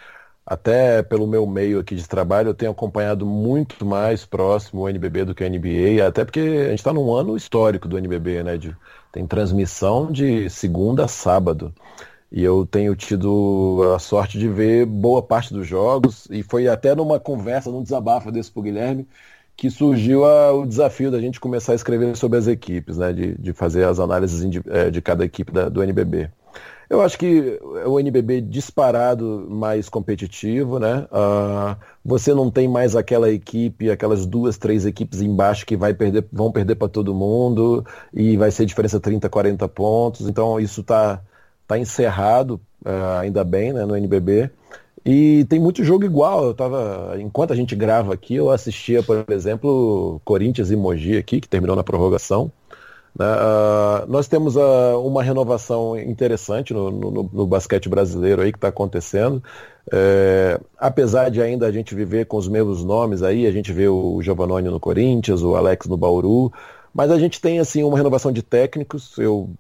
até 0.46 1.02
pelo 1.02 1.26
meu 1.26 1.46
meio 1.46 1.78
aqui 1.78 1.94
de 1.94 2.08
trabalho, 2.08 2.48
eu 2.48 2.54
tenho 2.54 2.72
acompanhado 2.72 3.26
muito 3.26 3.84
mais 3.84 4.24
próximo 4.24 4.80
o 4.80 4.88
NBB 4.88 5.26
do 5.26 5.34
que 5.34 5.44
a 5.44 5.48
NBA, 5.48 6.06
até 6.08 6.24
porque 6.24 6.40
a 6.40 6.70
gente 6.70 6.78
está 6.78 6.90
num 6.90 7.12
ano 7.14 7.36
histórico 7.36 7.86
do 7.86 7.98
NBB, 7.98 8.42
né? 8.42 8.56
De, 8.56 8.74
tem 9.12 9.26
transmissão 9.26 10.10
de 10.10 10.48
segunda 10.50 11.04
a 11.04 11.08
sábado. 11.08 11.72
E 12.30 12.42
eu 12.42 12.66
tenho 12.66 12.94
tido 12.94 13.80
a 13.94 13.98
sorte 13.98 14.38
de 14.38 14.48
ver 14.48 14.84
boa 14.84 15.22
parte 15.22 15.52
dos 15.52 15.66
jogos, 15.66 16.26
e 16.30 16.42
foi 16.42 16.68
até 16.68 16.94
numa 16.94 17.18
conversa, 17.18 17.70
num 17.70 17.82
desabafo 17.82 18.30
desse 18.30 18.50
pro 18.50 18.62
Guilherme, 18.62 19.06
que 19.56 19.70
surgiu 19.70 20.24
a, 20.24 20.52
o 20.52 20.66
desafio 20.66 21.10
da 21.10 21.20
gente 21.20 21.40
começar 21.40 21.72
a 21.72 21.74
escrever 21.74 22.16
sobre 22.16 22.38
as 22.38 22.46
equipes, 22.46 22.98
né? 22.98 23.12
De, 23.12 23.34
de 23.36 23.52
fazer 23.52 23.84
as 23.84 23.98
análises 23.98 24.48
de, 24.48 24.62
é, 24.68 24.90
de 24.90 25.00
cada 25.02 25.24
equipe 25.24 25.50
da, 25.50 25.68
do 25.68 25.82
NBB. 25.82 26.30
Eu 26.90 27.02
acho 27.02 27.18
que 27.18 27.60
o 27.86 28.00
NBB 28.00 28.40
disparado 28.40 29.46
mais 29.50 29.90
competitivo, 29.90 30.78
né? 30.78 31.06
Uh, 31.12 31.76
você 32.02 32.32
não 32.32 32.50
tem 32.50 32.66
mais 32.66 32.96
aquela 32.96 33.30
equipe, 33.30 33.90
aquelas 33.90 34.24
duas, 34.24 34.56
três 34.56 34.86
equipes 34.86 35.20
embaixo 35.20 35.66
que 35.66 35.76
vai 35.76 35.92
perder, 35.92 36.26
vão 36.32 36.50
perder 36.50 36.76
para 36.76 36.88
todo 36.88 37.14
mundo 37.14 37.84
e 38.12 38.38
vai 38.38 38.50
ser 38.50 38.64
diferença 38.64 38.98
30, 38.98 39.28
40 39.28 39.68
pontos. 39.68 40.26
Então 40.28 40.58
isso 40.58 40.80
está 40.80 41.20
tá 41.66 41.78
encerrado, 41.78 42.58
uh, 42.84 43.18
ainda 43.20 43.44
bem, 43.44 43.72
né, 43.74 43.84
no 43.84 43.94
NBB. 43.94 44.50
E 45.04 45.44
tem 45.44 45.60
muito 45.60 45.84
jogo 45.84 46.04
igual. 46.06 46.46
Eu 46.46 46.54
tava, 46.54 47.16
enquanto 47.18 47.52
a 47.52 47.56
gente 47.56 47.76
grava 47.76 48.14
aqui, 48.14 48.34
eu 48.34 48.50
assistia, 48.50 49.02
por 49.02 49.26
exemplo, 49.28 50.20
Corinthians 50.24 50.70
e 50.70 50.76
Mogi 50.76 51.18
aqui, 51.18 51.40
que 51.40 51.48
terminou 51.48 51.76
na 51.76 51.84
prorrogação. 51.84 52.50
Uh, 53.18 54.06
nós 54.06 54.28
temos 54.28 54.54
uh, 54.54 55.04
uma 55.04 55.24
renovação 55.24 55.98
interessante 55.98 56.72
no, 56.72 56.88
no, 56.88 57.30
no, 57.32 57.46
basquete 57.48 57.88
brasileiro 57.88 58.42
aí 58.42 58.52
que 58.52 58.58
está 58.58 58.68
acontecendo. 58.68 59.42
É, 59.90 60.60
apesar 60.78 61.28
de 61.28 61.42
ainda 61.42 61.66
a 61.66 61.72
gente 61.72 61.96
viver 61.96 62.26
com 62.26 62.36
os 62.36 62.46
mesmos 62.46 62.84
nomes 62.84 63.22
aí, 63.22 63.46
a 63.46 63.50
gente 63.50 63.72
vê 63.72 63.88
o 63.88 64.22
Giovannone 64.22 64.68
no 64.68 64.78
Corinthians, 64.78 65.42
o 65.42 65.56
Alex 65.56 65.88
no 65.88 65.96
Bauru, 65.96 66.52
mas 66.94 67.10
a 67.10 67.18
gente 67.18 67.40
tem 67.40 67.58
assim 67.58 67.82
uma 67.82 67.96
renovação 67.96 68.30
de 68.30 68.42
técnicos. 68.42 69.18
Eu 69.18 69.50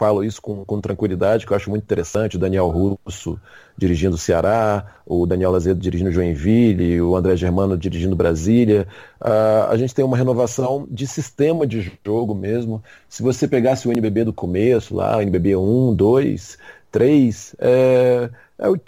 falo 0.00 0.24
isso 0.24 0.40
com, 0.40 0.64
com 0.64 0.80
tranquilidade, 0.80 1.44
que 1.44 1.52
eu 1.52 1.56
acho 1.56 1.68
muito 1.68 1.82
interessante. 1.82 2.36
O 2.36 2.38
Daniel 2.38 2.68
Russo 2.68 3.38
dirigindo 3.76 4.14
o 4.14 4.18
Ceará, 4.18 4.86
o 5.04 5.26
Daniel 5.26 5.54
Azedo 5.54 5.78
dirigindo 5.78 6.10
Joinville, 6.10 7.02
o 7.02 7.14
André 7.14 7.36
Germano 7.36 7.76
dirigindo 7.76 8.16
Brasília. 8.16 8.88
Uh, 9.20 9.68
a 9.70 9.76
gente 9.76 9.94
tem 9.94 10.02
uma 10.02 10.16
renovação 10.16 10.88
de 10.90 11.06
sistema 11.06 11.66
de 11.66 11.92
jogo 12.02 12.34
mesmo. 12.34 12.82
Se 13.10 13.22
você 13.22 13.46
pegasse 13.46 13.86
o 13.86 13.92
NBB 13.92 14.24
do 14.24 14.32
começo, 14.32 14.96
lá, 14.96 15.18
o 15.18 15.20
NBB 15.20 15.54
1, 15.56 15.94
2, 15.94 16.58
3, 16.90 17.56
é, 17.58 18.30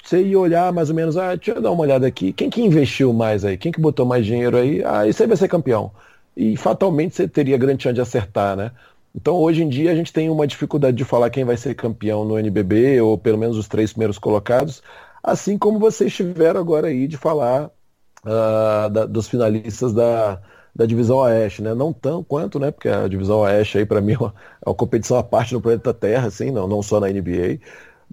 você 0.03 0.23
ia 0.23 0.39
olhar 0.39 0.73
mais 0.73 0.89
ou 0.89 0.97
menos, 0.97 1.19
ah, 1.19 1.35
deixa 1.35 1.53
eu 1.53 1.61
dar 1.61 1.73
uma 1.73 1.83
olhada 1.83 2.07
aqui, 2.07 2.33
quem 2.33 2.49
que 2.49 2.63
investiu 2.63 3.13
mais 3.13 3.45
aí? 3.45 3.59
Quem 3.59 3.71
que 3.71 3.81
botou 3.81 4.07
mais 4.07 4.25
dinheiro 4.25 4.57
aí? 4.57 4.83
Ah, 4.83 5.07
isso 5.07 5.23
aí 5.23 5.29
vai 5.29 5.37
ser 5.37 5.49
campeão. 5.49 5.91
E 6.35 6.57
fatalmente 6.57 7.15
você 7.15 7.29
teria 7.29 7.59
grande 7.59 7.83
chance 7.83 7.95
de 7.95 8.01
acertar, 8.01 8.57
né? 8.57 8.71
Então, 9.15 9.37
hoje 9.37 9.63
em 9.63 9.69
dia, 9.69 9.93
a 9.93 9.95
gente 9.95 10.13
tem 10.13 10.31
uma 10.31 10.47
dificuldade 10.47 10.97
de 10.97 11.05
falar 11.05 11.31
quem 11.31 11.45
vai 11.45 11.57
ser 11.57 11.75
campeão 11.75 12.25
no 12.25 12.39
NBB, 12.39 13.01
ou 13.01 13.19
pelo 13.19 13.39
menos 13.39 13.57
os 13.59 13.69
três 13.69 13.93
primeiros 13.93 14.19
colocados, 14.19 14.83
assim 15.23 15.59
como 15.59 15.79
vocês 15.79 16.15
tiveram 16.15 16.61
agora 16.61 16.89
aí 16.89 17.07
de 17.07 17.17
falar 17.17 17.71
uh, 18.25 18.91
da, 18.91 19.05
dos 19.07 19.29
finalistas 19.29 19.93
da, 19.93 20.41
da 20.75 20.87
divisão 20.87 21.19
Oeste, 21.19 21.63
né? 21.63 21.75
Não 21.75 21.93
tão 21.93 22.25
quanto, 22.25 22.59
né? 22.59 22.71
Porque 22.71 22.89
a 22.89 23.07
divisão 23.07 23.41
Oeste 23.41 23.79
aí, 23.79 23.87
para 23.87 24.01
mim, 24.01 24.15
é 24.15 24.19
uma, 24.19 24.35
é 24.65 24.69
uma, 24.69 24.75
competição 24.75 25.19
à 25.19 25.23
parte 25.23 25.53
no 25.53 25.61
planeta 25.61 25.93
Terra, 25.93 26.29
assim, 26.29 26.51
não, 26.51 26.67
não 26.67 26.83
só 26.83 26.99
na 26.99 27.09
NBA. 27.09 27.61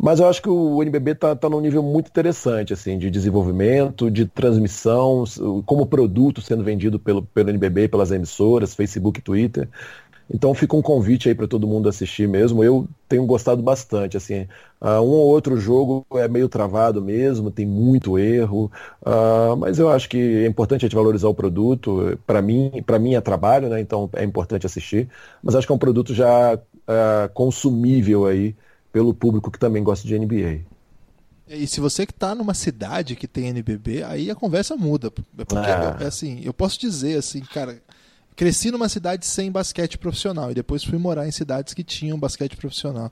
Mas 0.01 0.19
eu 0.21 0.29
acho 0.29 0.41
que 0.41 0.49
o 0.49 0.81
NBB 0.81 1.11
está 1.11 1.35
tá 1.35 1.49
num 1.49 1.59
nível 1.59 1.83
muito 1.83 2.07
interessante, 2.07 2.71
assim, 2.71 2.97
de 2.97 3.09
desenvolvimento, 3.09 4.09
de 4.09 4.25
transmissão, 4.25 5.25
como 5.65 5.85
produto 5.85 6.41
sendo 6.41 6.63
vendido 6.63 6.97
pelo, 6.97 7.21
pelo 7.21 7.49
NBB, 7.49 7.89
pelas 7.89 8.11
emissoras, 8.11 8.73
Facebook, 8.73 9.21
Twitter. 9.21 9.67
Então 10.31 10.53
fica 10.53 10.75
um 10.75 10.81
convite 10.81 11.27
aí 11.27 11.33
para 11.33 11.47
todo 11.47 11.67
mundo 11.67 11.89
assistir 11.89 12.27
mesmo. 12.27 12.63
Eu 12.63 12.87
tenho 13.07 13.25
gostado 13.25 13.63
bastante, 13.63 14.15
assim. 14.15 14.47
Uh, 14.79 15.01
um 15.01 15.09
ou 15.09 15.27
outro 15.27 15.57
jogo 15.57 16.05
é 16.13 16.27
meio 16.27 16.47
travado 16.47 17.01
mesmo, 17.01 17.49
tem 17.49 17.65
muito 17.65 18.17
erro, 18.19 18.71
uh, 19.01 19.57
mas 19.57 19.79
eu 19.79 19.89
acho 19.89 20.07
que 20.07 20.17
é 20.17 20.45
importante 20.45 20.85
a 20.85 20.87
gente 20.87 20.95
valorizar 20.95 21.27
o 21.27 21.33
produto. 21.33 22.17
Para 22.27 22.41
mim, 22.41 22.83
para 22.85 22.99
mim 22.99 23.15
é 23.15 23.21
trabalho, 23.21 23.69
né? 23.69 23.81
Então 23.81 24.07
é 24.13 24.23
importante 24.23 24.65
assistir. 24.65 25.09
Mas 25.41 25.55
acho 25.55 25.65
que 25.65 25.73
é 25.73 25.75
um 25.75 25.79
produto 25.79 26.13
já 26.13 26.55
uh, 26.55 27.29
consumível 27.33 28.27
aí 28.27 28.55
pelo 28.91 29.13
público 29.13 29.49
que 29.49 29.59
também 29.59 29.83
gosta 29.83 30.07
de 30.07 30.17
NBA. 30.17 30.61
E 31.47 31.65
se 31.65 31.79
você 31.79 32.05
que 32.05 32.11
está 32.11 32.35
numa 32.35 32.53
cidade 32.53 33.15
que 33.15 33.27
tem 33.27 33.47
NBB, 33.47 34.03
aí 34.03 34.29
a 34.29 34.35
conversa 34.35 34.75
muda. 34.75 35.09
Porque, 35.09 35.55
ah. 35.57 35.97
é, 35.99 36.05
assim, 36.05 36.41
eu 36.43 36.53
posso 36.53 36.79
dizer 36.79 37.17
assim, 37.17 37.41
cara, 37.41 37.81
cresci 38.39 38.71
numa 38.71 38.87
cidade 38.87 39.25
sem 39.25 39.51
basquete 39.51 39.97
profissional 39.97 40.49
e 40.49 40.53
depois 40.53 40.81
fui 40.81 40.97
morar 40.97 41.27
em 41.27 41.31
cidades 41.31 41.73
que 41.73 41.83
tinham 41.83 42.17
basquete 42.17 42.55
profissional. 42.55 43.11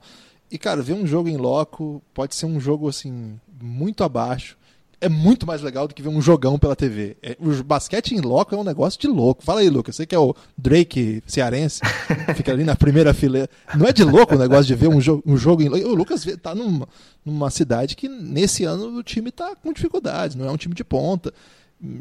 E, 0.50 0.56
cara, 0.56 0.80
ver 0.80 0.94
um 0.94 1.06
jogo 1.06 1.28
em 1.28 1.36
loco 1.36 2.02
pode 2.14 2.34
ser 2.34 2.46
um 2.46 2.58
jogo, 2.58 2.88
assim, 2.88 3.38
muito 3.60 4.02
abaixo. 4.02 4.56
É 4.98 5.06
muito 5.06 5.46
mais 5.46 5.60
legal 5.60 5.86
do 5.86 5.92
que 5.92 6.00
ver 6.00 6.08
um 6.08 6.22
jogão 6.22 6.58
pela 6.58 6.74
TV. 6.74 7.18
É, 7.22 7.36
o 7.38 7.62
basquete 7.62 8.12
em 8.12 8.22
loco 8.22 8.54
é 8.54 8.58
um 8.58 8.64
negócio 8.64 8.98
de 8.98 9.06
louco. 9.06 9.44
Fala 9.44 9.60
aí, 9.60 9.68
Lucas. 9.68 9.96
Você 9.96 10.06
que 10.06 10.14
é 10.14 10.18
o 10.18 10.34
Drake 10.56 11.22
cearense, 11.26 11.82
fica 12.34 12.50
ali 12.50 12.64
na 12.64 12.74
primeira 12.74 13.12
fileira. 13.12 13.50
Não 13.76 13.86
é 13.86 13.92
de 13.92 14.04
louco 14.04 14.34
o 14.34 14.38
negócio 14.38 14.64
de 14.64 14.74
ver 14.74 14.88
um, 14.88 14.98
jo 14.98 15.22
um 15.26 15.36
jogo 15.36 15.60
em 15.60 15.68
loco. 15.68 15.88
O 15.88 15.94
Lucas 15.94 16.24
tá 16.40 16.54
numa, 16.54 16.88
numa 17.22 17.50
cidade 17.50 17.94
que, 17.96 18.08
nesse 18.08 18.64
ano, 18.64 18.96
o 18.96 19.02
time 19.02 19.30
tá 19.30 19.54
com 19.54 19.74
dificuldades. 19.74 20.34
Não 20.34 20.46
é 20.46 20.50
um 20.50 20.56
time 20.56 20.74
de 20.74 20.84
ponta. 20.84 21.34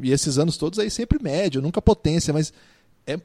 E 0.02 0.14
esses 0.14 0.40
anos 0.40 0.56
todos 0.56 0.80
aí 0.80 0.90
sempre 0.90 1.22
médio, 1.22 1.62
nunca 1.62 1.82
potência, 1.82 2.34
mas 2.34 2.54
é, 3.08 3.20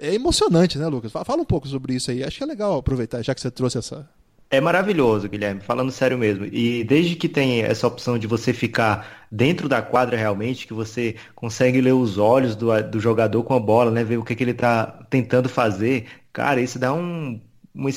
é 0.00 0.14
emocionante, 0.14 0.78
né, 0.78 0.86
Lucas? 0.86 1.10
Fala 1.10 1.42
um 1.42 1.44
pouco 1.44 1.66
sobre 1.66 1.94
isso 1.94 2.10
aí. 2.10 2.22
Acho 2.22 2.38
que 2.38 2.44
é 2.44 2.46
legal 2.46 2.78
aproveitar, 2.78 3.22
já 3.22 3.34
que 3.34 3.40
você 3.40 3.50
trouxe 3.50 3.78
essa. 3.78 4.08
É 4.48 4.60
maravilhoso, 4.60 5.28
Guilherme, 5.28 5.60
falando 5.60 5.90
sério 5.90 6.16
mesmo. 6.16 6.44
E 6.44 6.84
desde 6.84 7.16
que 7.16 7.28
tem 7.28 7.62
essa 7.62 7.86
opção 7.86 8.16
de 8.16 8.28
você 8.28 8.52
ficar 8.52 9.26
dentro 9.30 9.68
da 9.68 9.82
quadra 9.82 10.16
realmente, 10.16 10.68
que 10.68 10.72
você 10.72 11.16
consegue 11.34 11.80
ler 11.80 11.94
os 11.94 12.16
olhos 12.16 12.54
do, 12.54 12.68
do 12.84 13.00
jogador 13.00 13.42
com 13.42 13.54
a 13.54 13.60
bola, 13.60 13.90
né? 13.90 14.04
Ver 14.04 14.18
o 14.18 14.24
que, 14.24 14.36
que 14.36 14.44
ele 14.44 14.52
está 14.52 14.86
tentando 15.10 15.48
fazer, 15.48 16.06
cara, 16.32 16.60
isso 16.60 16.78
dá 16.78 16.92
um, 16.92 17.40
um 17.74 17.90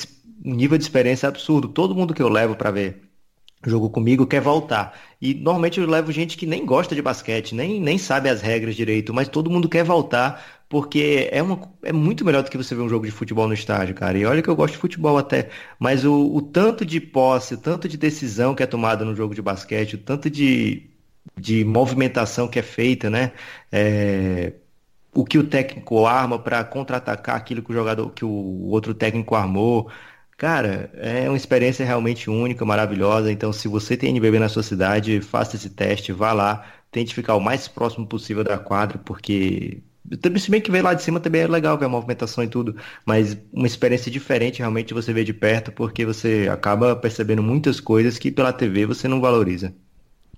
nível 0.44 0.76
de 0.76 0.82
experiência 0.82 1.28
absurdo. 1.28 1.68
Todo 1.68 1.94
mundo 1.94 2.14
que 2.14 2.22
eu 2.22 2.28
levo 2.28 2.56
para 2.56 2.72
ver 2.72 3.09
jogo 3.66 3.90
comigo 3.90 4.26
quer 4.26 4.40
voltar. 4.40 4.98
E 5.20 5.34
normalmente 5.34 5.80
eu 5.80 5.86
levo 5.86 6.10
gente 6.12 6.36
que 6.36 6.46
nem 6.46 6.64
gosta 6.64 6.94
de 6.94 7.02
basquete, 7.02 7.54
nem, 7.54 7.80
nem 7.80 7.98
sabe 7.98 8.28
as 8.28 8.40
regras 8.40 8.74
direito, 8.74 9.12
mas 9.12 9.28
todo 9.28 9.50
mundo 9.50 9.68
quer 9.68 9.84
voltar 9.84 10.42
porque 10.68 11.28
é, 11.32 11.42
uma, 11.42 11.60
é 11.82 11.92
muito 11.92 12.24
melhor 12.24 12.44
do 12.44 12.50
que 12.50 12.56
você 12.56 12.74
ver 12.74 12.82
um 12.82 12.88
jogo 12.88 13.04
de 13.04 13.10
futebol 13.10 13.48
no 13.48 13.54
estádio, 13.54 13.94
cara. 13.94 14.16
E 14.16 14.24
olha 14.24 14.40
que 14.40 14.48
eu 14.48 14.54
gosto 14.56 14.74
de 14.74 14.78
futebol 14.80 15.18
até, 15.18 15.50
mas 15.80 16.04
o, 16.04 16.34
o 16.34 16.40
tanto 16.40 16.84
de 16.86 17.00
posse, 17.00 17.54
o 17.54 17.58
tanto 17.58 17.88
de 17.88 17.96
decisão 17.98 18.54
que 18.54 18.62
é 18.62 18.66
tomada 18.66 19.04
no 19.04 19.14
jogo 19.16 19.34
de 19.34 19.42
basquete, 19.42 19.94
o 19.94 19.98
tanto 19.98 20.30
de, 20.30 20.88
de 21.38 21.64
movimentação 21.64 22.46
que 22.48 22.58
é 22.58 22.62
feita, 22.62 23.10
né? 23.10 23.32
É, 23.72 24.52
o 25.14 25.24
que 25.24 25.38
o 25.38 25.46
técnico 25.46 26.06
arma 26.06 26.38
para 26.38 26.62
contra-atacar 26.64 27.36
aquilo 27.36 27.62
que 27.62 27.70
o 27.70 27.74
jogador, 27.74 28.10
que 28.10 28.24
o 28.24 28.68
outro 28.68 28.94
técnico 28.94 29.34
armou. 29.34 29.90
Cara, 30.40 30.90
é 30.94 31.28
uma 31.28 31.36
experiência 31.36 31.84
realmente 31.84 32.30
única, 32.30 32.64
maravilhosa. 32.64 33.30
Então, 33.30 33.52
se 33.52 33.68
você 33.68 33.94
tem 33.94 34.08
NBB 34.08 34.38
na 34.38 34.48
sua 34.48 34.62
cidade, 34.62 35.20
faça 35.20 35.54
esse 35.54 35.68
teste, 35.68 36.12
vá 36.12 36.32
lá, 36.32 36.64
tente 36.90 37.14
ficar 37.14 37.34
o 37.34 37.40
mais 37.40 37.68
próximo 37.68 38.06
possível 38.06 38.42
da 38.42 38.56
quadra, 38.56 38.96
porque 38.96 39.82
se 40.38 40.50
bem 40.50 40.62
que 40.62 40.70
ver 40.70 40.80
lá 40.80 40.94
de 40.94 41.02
cima 41.02 41.20
também 41.20 41.42
é 41.42 41.46
legal 41.46 41.76
ver 41.76 41.84
a 41.84 41.88
movimentação 41.90 42.42
e 42.42 42.48
tudo, 42.48 42.74
mas 43.04 43.36
uma 43.52 43.66
experiência 43.66 44.10
diferente 44.10 44.60
realmente 44.60 44.94
você 44.94 45.12
vê 45.12 45.24
de 45.24 45.34
perto, 45.34 45.72
porque 45.72 46.06
você 46.06 46.48
acaba 46.50 46.96
percebendo 46.96 47.42
muitas 47.42 47.78
coisas 47.78 48.16
que 48.18 48.30
pela 48.30 48.50
TV 48.50 48.86
você 48.86 49.06
não 49.06 49.20
valoriza. 49.20 49.74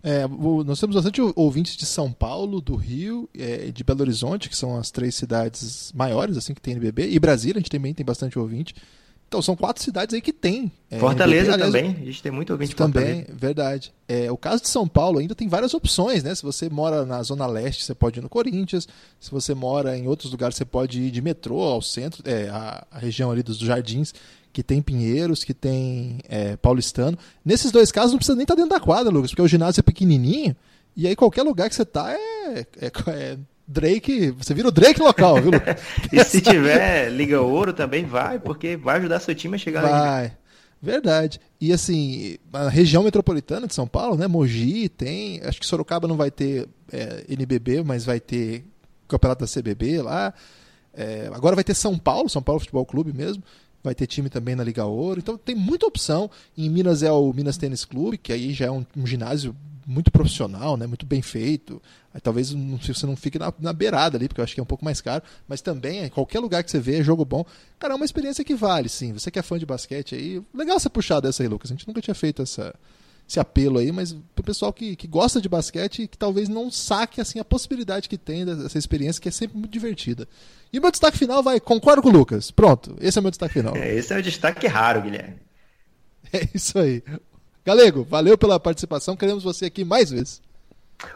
É, 0.03 0.27
nós 0.67 0.81
temos 0.81 0.97
bastante 0.97 1.21
ouvintes 1.37 1.77
de 1.77 1.87
São 1.87 2.13
Paulo, 2.13 2.61
do 2.61 2.75
Rio, 2.75 3.31
é, 3.39 3.71
de 3.71 3.85
Belo 3.85 4.01
Horizonte, 4.01 4.49
que 4.49 4.57
são 4.57 4.77
as 4.77 4.91
três 4.91 5.15
cidades 5.15 5.93
maiores 5.95 6.37
assim 6.37 6.55
que 6.55 6.61
tem 6.61 6.73
NBB, 6.73 7.09
e 7.09 7.21
Brasília, 7.21 7.59
a 7.59 7.61
gente 7.61 7.71
também 7.71 7.95
tem 7.95 8.05
bastante 8.05 8.37
ouvinte. 8.37 8.75
Então, 9.33 9.41
são 9.41 9.57
quatro 9.57 9.83
cidades 9.83 10.13
aí 10.15 10.21
que 10.21 10.31
tem. 10.31 10.71
É, 10.91 10.99
Fortaleza 10.99 11.55
aliás, 11.55 11.73
também, 11.73 11.97
a 12.03 12.05
gente 12.05 12.23
tem 12.23 12.31
muito 12.31 12.53
ouvinte 12.53 12.77
Também, 12.77 13.25
verdade. 13.33 13.91
É, 14.07 14.31
o 14.31 14.37
caso 14.37 14.61
de 14.61 14.69
São 14.69 14.87
Paulo 14.87 15.21
ainda 15.21 15.35
tem 15.35 15.49
várias 15.49 15.73
opções, 15.73 16.23
né? 16.23 16.35
Se 16.35 16.43
você 16.43 16.69
mora 16.69 17.07
na 17.07 17.23
Zona 17.23 17.47
Leste, 17.47 17.83
você 17.83 17.95
pode 17.95 18.21
ir 18.21 18.23
no 18.23 18.29
Corinthians. 18.29 18.87
Se 19.19 19.31
você 19.31 19.55
mora 19.55 19.97
em 19.97 20.07
outros 20.07 20.31
lugares, 20.31 20.55
você 20.55 20.67
pode 20.67 21.01
ir 21.01 21.11
de 21.11 21.23
metrô 21.23 21.63
ao 21.63 21.81
centro, 21.81 22.23
é, 22.27 22.51
a, 22.51 22.87
a 22.91 22.99
região 22.99 23.31
ali 23.31 23.43
dos 23.43 23.57
Jardins, 23.57 24.13
que 24.53 24.63
tem 24.63 24.83
Pinheiros, 24.83 25.45
que 25.45 25.55
tem 25.55 26.19
é, 26.29 26.55
Paulistano. 26.59 27.17
Nesses 27.43 27.73
dois 27.73 27.91
casos 27.91 28.11
não 28.11 28.19
precisa 28.19 28.37
nem 28.37 28.45
estar 28.45 28.55
dentro 28.55 28.69
da 28.69 28.81
quadra, 28.81 29.11
Lucas, 29.11 29.31
porque 29.31 29.41
o 29.41 29.49
ginásio 29.49 29.81
é 29.81 29.83
pequenininho. 29.83 30.55
E 30.95 31.07
aí 31.07 31.17
qualquer 31.17 31.43
lugar 31.43 31.71
que 31.71 31.75
você 31.75 31.87
tá 31.87 32.13
é, 32.13 32.67
é, 32.83 32.93
é 33.09 33.39
Drake, 33.67 34.31
você 34.31 34.53
vira 34.53 34.69
o 34.69 34.73
Drake 34.73 35.01
local, 35.01 35.41
viu? 35.41 35.53
e 36.13 36.25
se 36.25 36.41
tiver 36.41 37.11
Liga 37.11 37.41
Ouro 37.41 37.73
também 37.73 38.05
vai, 38.05 38.39
porque 38.39 38.77
vai 38.77 38.99
ajudar 38.99 39.21
seu 39.21 39.35
time 39.35 39.57
a 39.57 39.59
chegar 39.59 39.83
Vai. 39.83 40.33
Verdade. 40.83 41.41
E 41.61 41.73
assim, 41.73 42.37
a 42.53 42.69
região 42.69 43.05
metropolitana 43.05 43.69
de 43.69 43.75
São 43.75 43.87
Paulo, 43.87 44.17
né? 44.17 44.27
Mogi 44.27 44.89
tem. 44.89 45.41
Acho 45.45 45.61
que 45.61 45.67
Sorocaba 45.67 46.09
não 46.09 46.17
vai 46.17 46.29
ter 46.29 46.69
é, 46.93 47.25
NBB, 47.29 47.85
mas 47.85 48.05
vai 48.05 48.19
ter 48.19 48.65
campeonato 49.07 49.45
da 49.45 49.51
CBB 49.51 50.03
lá. 50.03 50.35
É, 50.93 51.31
agora 51.33 51.55
vai 51.55 51.63
ter 51.63 51.75
São 51.75 51.97
Paulo, 51.97 52.29
São 52.29 52.43
Paulo 52.43 52.59
Futebol 52.59 52.85
Clube 52.85 53.13
mesmo. 53.13 53.45
Vai 53.83 53.95
ter 53.95 54.09
time 54.09 54.29
também 54.29 54.57
na 54.57 54.65
Liga 54.65 54.85
Ouro. 54.85 55.21
Então 55.21 55.39
tem 55.39 55.55
muita 55.55 55.87
opção. 55.87 56.29
Em 56.59 56.69
Minas 56.69 57.05
é 57.05 57.13
o 57.13 57.33
Minas 57.33 57.57
Tênis 57.57 57.85
Clube, 57.85 58.19
que 58.19 58.33
aí 58.33 58.53
já 58.53 58.67
é 58.67 58.71
um, 58.71 58.85
um 58.97 59.07
ginásio 59.07 59.55
muito 59.87 60.11
profissional, 60.11 60.77
né? 60.77 60.87
Muito 60.87 61.07
bem 61.07 61.23
feito. 61.23 61.81
Aí, 62.15 62.21
talvez 62.21 62.53
não, 62.53 62.79
você 62.79 63.07
não 63.07 63.17
fique 63.17 63.39
na, 63.39 63.53
na, 63.59 63.73
beirada 63.73 64.17
ali, 64.17 64.29
porque 64.29 64.41
eu 64.41 64.45
acho 64.45 64.55
que 64.55 64.61
é 64.61 64.63
um 64.63 64.67
pouco 64.67 64.85
mais 64.85 65.01
caro. 65.01 65.23
Mas 65.49 65.61
também, 65.61 66.05
em 66.05 66.09
qualquer 66.09 66.41
lugar 66.41 66.63
que 66.63 66.71
você 66.71 66.79
vê, 66.79 66.99
é 66.99 67.03
jogo 67.03 67.25
bom. 67.25 67.45
Cara, 67.79 67.95
é 67.95 67.97
uma 67.97 68.05
experiência 68.05 68.45
que 68.45 68.55
vale, 68.55 68.89
sim. 68.89 69.13
Você 69.13 69.31
que 69.31 69.39
é 69.39 69.43
fã 69.43 69.59
de 69.59 69.67
basquete 69.67 70.15
aí, 70.15 70.43
legal 70.55 70.79
você 70.79 70.89
puxar 70.89 71.21
dessa 71.21 71.43
aí, 71.43 71.49
Lucas. 71.49 71.71
A 71.71 71.75
gente 71.75 71.87
nunca 71.87 72.01
tinha 72.01 72.15
feito 72.15 72.43
essa, 72.43 72.75
esse 73.29 73.41
apelo 73.41 73.79
aí, 73.79 73.91
mas 73.91 74.15
pro 74.35 74.45
pessoal 74.45 74.73
que, 74.73 74.95
que 74.95 75.07
gosta 75.07 75.41
de 75.41 75.49
basquete 75.49 76.03
e 76.03 76.09
que 76.09 76.19
talvez 76.19 76.49
não 76.49 76.71
saque 76.71 77.21
assim 77.21 77.39
a 77.39 77.45
possibilidade 77.45 78.09
que 78.09 78.19
tem 78.19 78.45
dessa 78.45 78.79
experiência, 78.79 79.21
que 79.21 79.29
é 79.29 79.33
sempre 79.33 79.57
muito 79.57 79.73
divertida. 79.73 80.29
E 80.73 80.79
o 80.79 80.83
meu 80.83 80.91
destaque 80.91 81.19
final 81.19 81.43
vai, 81.43 81.61
concordo 81.61 82.03
com 82.03 82.09
o 82.09 82.13
Lucas. 82.13 82.51
Pronto, 82.51 82.97
esse 83.01 83.19
é 83.19 83.21
o 83.21 83.23
meu 83.23 83.31
destaque 83.31 83.55
final. 83.55 83.77
É, 83.77 83.95
esse 83.95 84.13
é 84.13 84.19
o 84.19 84.23
destaque 84.23 84.67
raro, 84.67 85.03
Guilherme. 85.03 85.37
É 86.33 86.49
isso 86.55 86.79
aí. 86.79 87.03
Galego, 87.65 88.07
valeu 88.09 88.37
pela 88.37 88.59
participação. 88.59 89.17
Queremos 89.17 89.45
você 89.45 89.67
aqui 89.67 89.85
mais 89.85 90.11
vezes. 90.11 90.41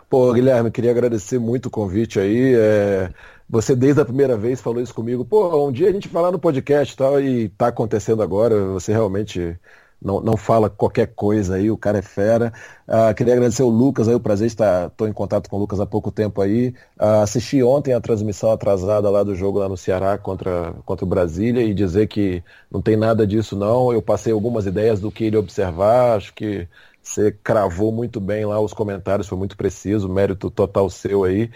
Pô, 0.09 0.33
Guilherme, 0.33 0.71
queria 0.71 0.91
agradecer 0.91 1.39
muito 1.39 1.67
o 1.67 1.71
convite 1.71 2.19
aí. 2.19 2.55
É... 2.55 3.13
Você 3.49 3.77
desde 3.77 4.01
a 4.01 4.05
primeira 4.05 4.37
vez 4.37 4.61
falou 4.61 4.83
isso 4.83 4.95
comigo. 4.95 5.25
Pô, 5.25 5.67
um 5.67 5.73
dia 5.73 5.89
a 5.89 5.93
gente 5.93 6.09
vai 6.09 6.23
lá 6.23 6.33
no 6.33 6.39
podcast 6.39 6.93
e 6.93 6.97
tal, 6.97 7.21
e 7.21 7.49
tá 7.51 7.69
acontecendo 7.69 8.23
agora. 8.23 8.59
Você 8.73 8.93
realmente 8.93 9.59
não, 10.01 10.21
não 10.21 10.37
fala 10.37 10.69
qualquer 10.69 11.09
coisa 11.15 11.57
aí, 11.57 11.71
o 11.71 11.77
cara 11.77 11.99
é 11.99 12.03
fera. 12.03 12.53
Uh, 12.87 13.15
queria 13.15 13.33
agradecer 13.35 13.63
o 13.63 13.69
Lucas 13.69 14.09
aí, 14.09 14.15
o 14.15 14.21
prazer 14.21 14.47
estar, 14.47 14.89
estou 14.89 15.09
em 15.09 15.13
contato 15.13 15.49
com 15.49 15.57
o 15.57 15.59
Lucas 15.59 15.81
há 15.81 15.87
pouco 15.87 16.13
tempo 16.13 16.41
aí. 16.41 16.69
Uh, 17.01 17.23
assisti 17.23 17.63
ontem 17.63 17.93
a 17.93 18.01
transmissão 18.01 18.51
atrasada 18.51 19.09
lá 19.11 19.23
do 19.23 19.35
jogo 19.35 19.59
lá 19.59 19.69
no 19.69 19.77
Ceará 19.77 20.19
contra, 20.19 20.75
contra 20.85 21.05
o 21.05 21.09
Brasília 21.09 21.63
e 21.63 21.75
dizer 21.75 22.07
que 22.09 22.43
não 22.71 22.83
tem 22.83 22.97
nada 22.97 23.27
disso 23.27 23.57
não. 23.57 23.93
Eu 23.93 24.03
passei 24.03 24.33
algumas 24.33 24.67
ideias 24.67 25.01
do 25.01 25.11
que 25.11 25.25
ele 25.25 25.37
observar, 25.37 26.17
acho 26.17 26.33
que 26.35 26.69
você 27.03 27.31
cravou 27.31 27.93
muito 27.93 28.21
bem 28.21 28.45
lá 28.45 28.61
os 28.61 28.73
comentários, 28.73 29.29
foi 29.29 29.39
muito 29.39 29.57
preciso, 29.57 30.09
mérito 30.09 30.51
total 30.51 30.91
seu 30.91 31.25
aí. 31.25 31.51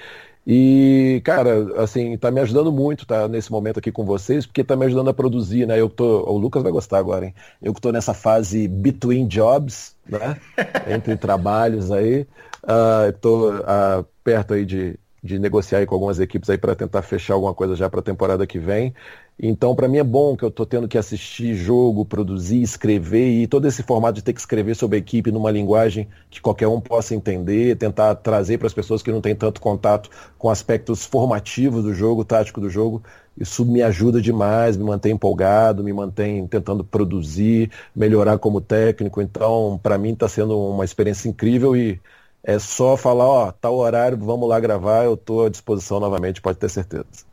E, 0.46 1.20
cara, 1.24 1.82
assim, 1.82 2.16
tá 2.16 2.30
me 2.30 2.40
ajudando 2.40 2.72
muito, 2.72 3.06
tá, 3.06 3.28
nesse 3.28 3.52
momento 3.52 3.78
aqui 3.78 3.92
com 3.92 4.04
vocês, 4.04 4.46
porque 4.46 4.64
tá 4.64 4.74
me 4.74 4.86
ajudando 4.86 5.08
a 5.08 5.14
produzir, 5.14 5.66
né? 5.66 5.78
Eu 5.78 5.88
tô, 5.88 6.24
o 6.28 6.38
Lucas 6.38 6.62
vai 6.62 6.72
gostar 6.72 6.98
agora, 6.98 7.26
hein? 7.26 7.34
Eu 7.62 7.74
que 7.74 7.80
tô 7.80 7.92
nessa 7.92 8.14
fase 8.14 8.66
between 8.66 9.26
jobs, 9.26 9.94
né? 10.08 10.36
Entre 10.94 11.16
trabalhos 11.16 11.90
aí. 11.90 12.26
Uh, 12.62 13.12
tô 13.20 13.50
uh, 13.50 14.04
perto 14.24 14.54
aí 14.54 14.64
de, 14.64 14.98
de 15.22 15.38
negociar 15.38 15.84
com 15.86 15.94
algumas 15.94 16.18
equipes 16.18 16.48
aí 16.48 16.56
para 16.56 16.74
tentar 16.74 17.02
fechar 17.02 17.34
alguma 17.34 17.55
coisa 17.55 17.76
já 17.76 17.90
para 17.90 18.01
a 18.01 18.02
temporada 18.02 18.47
que 18.47 18.59
vem. 18.59 18.94
Então, 19.42 19.74
para 19.74 19.88
mim 19.88 19.98
é 19.98 20.05
bom 20.05 20.36
que 20.36 20.44
eu 20.44 20.48
estou 20.51 20.66
tendo 20.66 20.86
que 20.86 20.98
assistir 20.98 21.55
jogo, 21.55 22.05
produzir, 22.05 22.60
escrever 22.60 23.42
e 23.42 23.47
todo 23.47 23.66
esse 23.66 23.82
formato 23.82 24.14
de 24.16 24.22
ter 24.22 24.34
que 24.34 24.40
escrever 24.40 24.74
sobre 24.74 24.97
a 24.97 24.98
equipe 24.98 25.32
numa 25.32 25.51
linguagem 25.51 26.09
que 26.28 26.40
qualquer 26.40 26.68
um 26.68 26.80
possa 26.80 27.14
entender, 27.14 27.76
tentar 27.76 28.14
trazer 28.16 28.59
para 28.59 28.66
as 28.66 28.74
pessoas 28.74 29.02
que 29.02 29.10
não 29.10 29.20
têm 29.20 29.34
tanto 29.34 29.60
contato 29.60 30.10
com 30.38 30.51
aspectos 30.51 31.06
formativos 31.06 31.82
do 31.82 31.94
jogo, 31.94 32.24
tático 32.24 32.60
do 32.60 32.68
jogo. 32.68 33.02
Isso 33.36 33.64
me 33.64 33.82
ajuda 33.82 34.20
demais, 34.20 34.76
me 34.76 34.84
mantém 34.84 35.12
empolgado, 35.12 35.82
me 35.82 35.92
mantém 35.92 36.47
tentando 36.47 36.84
produzir, 36.84 37.70
melhorar 37.97 38.38
como 38.38 38.60
técnico. 38.60 39.22
Então, 39.22 39.80
para 39.82 39.97
mim 39.97 40.12
está 40.12 40.28
sendo 40.28 40.59
uma 40.59 40.84
experiência 40.84 41.28
incrível 41.28 41.74
e 41.74 41.98
é 42.42 42.58
só 42.58 42.96
falar, 42.96 43.26
ó, 43.26 43.52
tal 43.52 43.76
horário, 43.76 44.18
vamos 44.18 44.48
lá 44.48 44.58
gravar, 44.58 45.04
eu 45.04 45.14
estou 45.14 45.46
à 45.46 45.48
disposição 45.48 46.00
novamente, 46.00 46.40
pode 46.40 46.58
ter 46.58 46.68
certeza. 46.68 47.30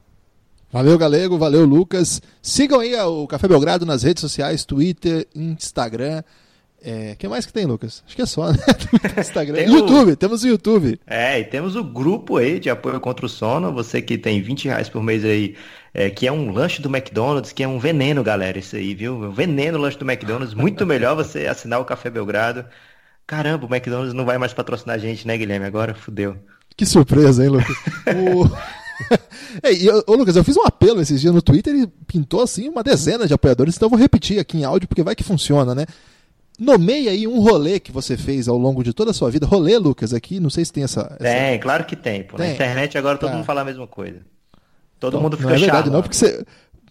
Valeu, 0.71 0.97
Galego. 0.97 1.37
Valeu, 1.37 1.65
Lucas. 1.65 2.21
Sigam 2.41 2.81
aí 2.81 2.93
o 2.95 3.25
Café 3.25 3.47
Belgrado 3.47 3.85
nas 3.85 4.03
redes 4.03 4.21
sociais, 4.21 4.65
Twitter, 4.65 5.25
Instagram. 5.33 6.21
É, 6.83 7.15
que 7.15 7.27
mais 7.27 7.45
que 7.45 7.53
tem, 7.53 7.65
Lucas? 7.65 8.03
Acho 8.05 8.15
que 8.15 8.21
é 8.21 8.25
só, 8.25 8.51
né? 8.51 8.57
Instagram. 9.17 9.55
Tem 9.55 9.71
YouTube, 9.71 10.11
o... 10.11 10.15
temos 10.15 10.43
o 10.43 10.47
YouTube. 10.47 10.99
É, 11.07 11.39
e 11.39 11.45
temos 11.45 11.75
o 11.75 11.83
grupo 11.83 12.37
aí 12.37 12.59
de 12.59 12.69
apoio 12.69 12.99
contra 12.99 13.25
o 13.25 13.29
sono. 13.29 13.71
Você 13.73 14.01
que 14.01 14.17
tem 14.17 14.41
20 14.41 14.65
reais 14.65 14.89
por 14.89 15.01
mês 15.01 15.23
aí, 15.23 15.55
é, 15.93 16.09
que 16.09 16.27
é 16.27 16.31
um 16.31 16.51
lanche 16.51 16.81
do 16.81 16.89
McDonald's, 16.89 17.53
que 17.53 17.63
é 17.63 17.67
um 17.67 17.79
veneno, 17.79 18.21
galera, 18.21 18.59
isso 18.59 18.75
aí, 18.75 18.93
viu? 18.93 19.15
Um 19.15 19.31
veneno 19.31 19.77
lanche 19.77 19.97
do 19.97 20.09
McDonald's. 20.09 20.53
Muito 20.53 20.85
melhor 20.85 21.15
você 21.15 21.47
assinar 21.47 21.79
o 21.79 21.85
Café 21.85 22.09
Belgrado. 22.09 22.65
Caramba, 23.27 23.65
o 23.65 23.69
McDonald's 23.69 24.13
não 24.13 24.25
vai 24.25 24.37
mais 24.37 24.53
patrocinar 24.53 24.95
a 24.95 24.99
gente, 24.99 25.27
né, 25.27 25.37
Guilherme? 25.37 25.65
Agora 25.65 25.93
fudeu. 25.93 26.37
Que 26.77 26.85
surpresa, 26.85 27.43
hein, 27.43 27.49
Lucas? 27.49 27.75
o... 28.15 28.49
é, 29.61 29.73
e, 29.73 29.89
ô, 29.89 30.15
Lucas, 30.15 30.37
eu 30.37 30.43
fiz 30.45 30.55
um 30.55 30.63
apelo 30.63 31.01
esses 31.01 31.19
dias 31.19 31.33
no 31.33 31.41
Twitter 31.41 31.75
e 31.75 31.87
pintou 32.07 32.41
assim 32.41 32.69
uma 32.69 32.81
dezena 32.81 33.27
de 33.27 33.33
apoiadores, 33.33 33.75
então 33.75 33.87
eu 33.87 33.89
vou 33.91 33.99
repetir 33.99 34.39
aqui 34.39 34.57
em 34.57 34.63
áudio 34.63 34.87
porque 34.87 35.03
vai 35.03 35.13
que 35.13 35.23
funciona, 35.23 35.75
né? 35.75 35.85
Nomeie 36.57 37.09
aí 37.09 37.27
um 37.27 37.39
rolê 37.39 37.79
que 37.79 37.91
você 37.91 38.17
fez 38.17 38.47
ao 38.47 38.57
longo 38.57 38.83
de 38.83 38.91
toda 38.91 39.11
a 39.11 39.13
sua 39.13 39.29
vida. 39.29 39.45
Rolê, 39.45 39.77
Lucas, 39.77 40.13
aqui, 40.13 40.39
não 40.39 40.49
sei 40.49 40.65
se 40.65 40.73
tem 40.73 40.83
essa. 40.83 41.01
essa... 41.01 41.17
Tem, 41.17 41.59
claro 41.59 41.85
que 41.85 41.95
tem. 41.95 42.23
Pô. 42.23 42.37
tem. 42.37 42.47
Na 42.47 42.53
internet 42.53 42.97
agora 42.97 43.17
todo 43.17 43.29
tá. 43.29 43.35
mundo 43.35 43.45
fala 43.45 43.61
a 43.61 43.65
mesma 43.65 43.85
coisa. 43.85 44.21
Todo 44.99 45.21
mundo 45.21 45.37
fica 45.37 45.49
Não 45.49 45.55
é 45.55 45.59
verdade, 45.59 45.89
não, 45.91 46.01
porque 46.01 46.15
você. 46.15 46.43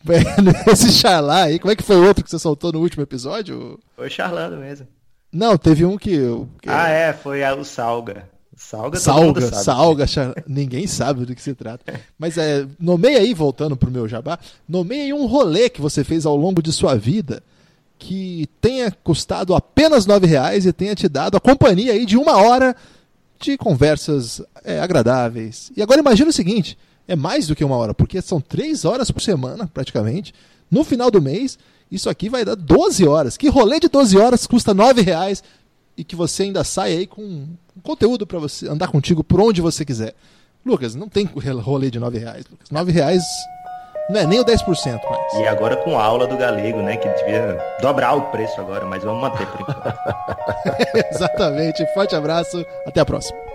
Esse 0.70 0.92
charlar 0.92 1.46
aí, 1.46 1.58
como 1.58 1.72
é 1.72 1.76
que 1.76 1.82
foi 1.82 1.96
o 1.96 2.06
outro 2.06 2.22
que 2.22 2.30
você 2.30 2.38
soltou 2.38 2.72
no 2.72 2.80
último 2.80 3.02
episódio? 3.02 3.80
Foi 3.96 4.08
charlando 4.08 4.56
mesmo. 4.56 4.86
Não, 5.32 5.56
teve 5.56 5.84
um 5.84 5.96
que. 5.98 6.18
que... 6.62 6.68
Ah, 6.68 6.88
é, 6.88 7.12
foi 7.12 7.42
o 7.42 7.64
Salga. 7.64 8.28
Salga, 8.58 8.98
salga, 8.98 9.40
sabe, 9.42 10.08
salga, 10.08 10.44
ninguém 10.48 10.86
sabe 10.86 11.26
do 11.26 11.34
que 11.34 11.42
se 11.42 11.54
trata. 11.54 12.00
Mas 12.18 12.38
é, 12.38 12.66
nomeia 12.80 13.18
aí, 13.18 13.34
voltando 13.34 13.76
pro 13.76 13.90
meu 13.90 14.08
jabá, 14.08 14.38
nomeia 14.66 15.04
aí 15.04 15.12
um 15.12 15.26
rolê 15.26 15.68
que 15.68 15.80
você 15.80 16.02
fez 16.02 16.24
ao 16.24 16.34
longo 16.34 16.62
de 16.62 16.72
sua 16.72 16.96
vida 16.96 17.42
que 17.98 18.48
tenha 18.60 18.90
custado 18.90 19.54
apenas 19.54 20.06
nove 20.06 20.26
reais 20.26 20.64
e 20.64 20.72
tenha 20.72 20.94
te 20.94 21.08
dado 21.08 21.36
a 21.36 21.40
companhia 21.40 21.92
aí 21.92 22.06
de 22.06 22.16
uma 22.16 22.36
hora 22.38 22.74
de 23.38 23.56
conversas 23.58 24.40
é, 24.64 24.80
agradáveis. 24.80 25.70
E 25.76 25.82
agora 25.82 26.00
imagina 26.00 26.30
o 26.30 26.32
seguinte, 26.32 26.78
é 27.06 27.14
mais 27.14 27.46
do 27.46 27.54
que 27.54 27.64
uma 27.64 27.76
hora, 27.76 27.94
porque 27.94 28.20
são 28.22 28.40
três 28.40 28.84
horas 28.84 29.10
por 29.10 29.20
semana, 29.20 29.70
praticamente. 29.72 30.34
No 30.70 30.82
final 30.82 31.10
do 31.10 31.22
mês, 31.22 31.58
isso 31.90 32.10
aqui 32.10 32.28
vai 32.28 32.44
dar 32.44 32.54
12 32.54 33.06
horas. 33.06 33.36
Que 33.36 33.48
rolê 33.48 33.78
de 33.80 33.88
12 33.88 34.18
horas 34.18 34.46
custa 34.46 34.74
nove 34.74 35.02
reais 35.02 35.42
e 35.96 36.04
que 36.04 36.16
você 36.16 36.44
ainda 36.44 36.64
sai 36.64 36.92
aí 36.92 37.06
com 37.06 37.46
conteúdo 37.82 38.26
para 38.26 38.38
você 38.38 38.68
andar 38.68 38.88
contigo 38.88 39.22
por 39.22 39.40
onde 39.40 39.60
você 39.60 39.84
quiser. 39.84 40.14
Lucas, 40.64 40.94
não 40.94 41.08
tem 41.08 41.24
rolê 41.24 41.90
de 41.90 41.98
9 41.98 42.18
reais. 42.18 42.44
Lucas. 42.50 42.70
9 42.70 42.92
reais 42.92 43.22
não 44.10 44.20
é 44.20 44.26
nem 44.26 44.40
o 44.40 44.44
10% 44.44 45.00
mais. 45.10 45.32
E 45.34 45.46
agora 45.46 45.76
com 45.76 45.98
a 45.98 46.04
aula 46.04 46.26
do 46.26 46.36
galego, 46.36 46.80
né? 46.80 46.96
Que 46.96 47.08
devia 47.08 47.58
dobrar 47.80 48.14
o 48.14 48.22
preço 48.30 48.60
agora, 48.60 48.84
mas 48.84 49.02
vamos 49.02 49.20
manter 49.20 49.46
por 49.46 49.60
enquanto. 49.62 51.06
Exatamente. 51.12 51.86
Forte 51.94 52.14
abraço. 52.14 52.64
Até 52.86 53.00
a 53.00 53.04
próxima. 53.04 53.38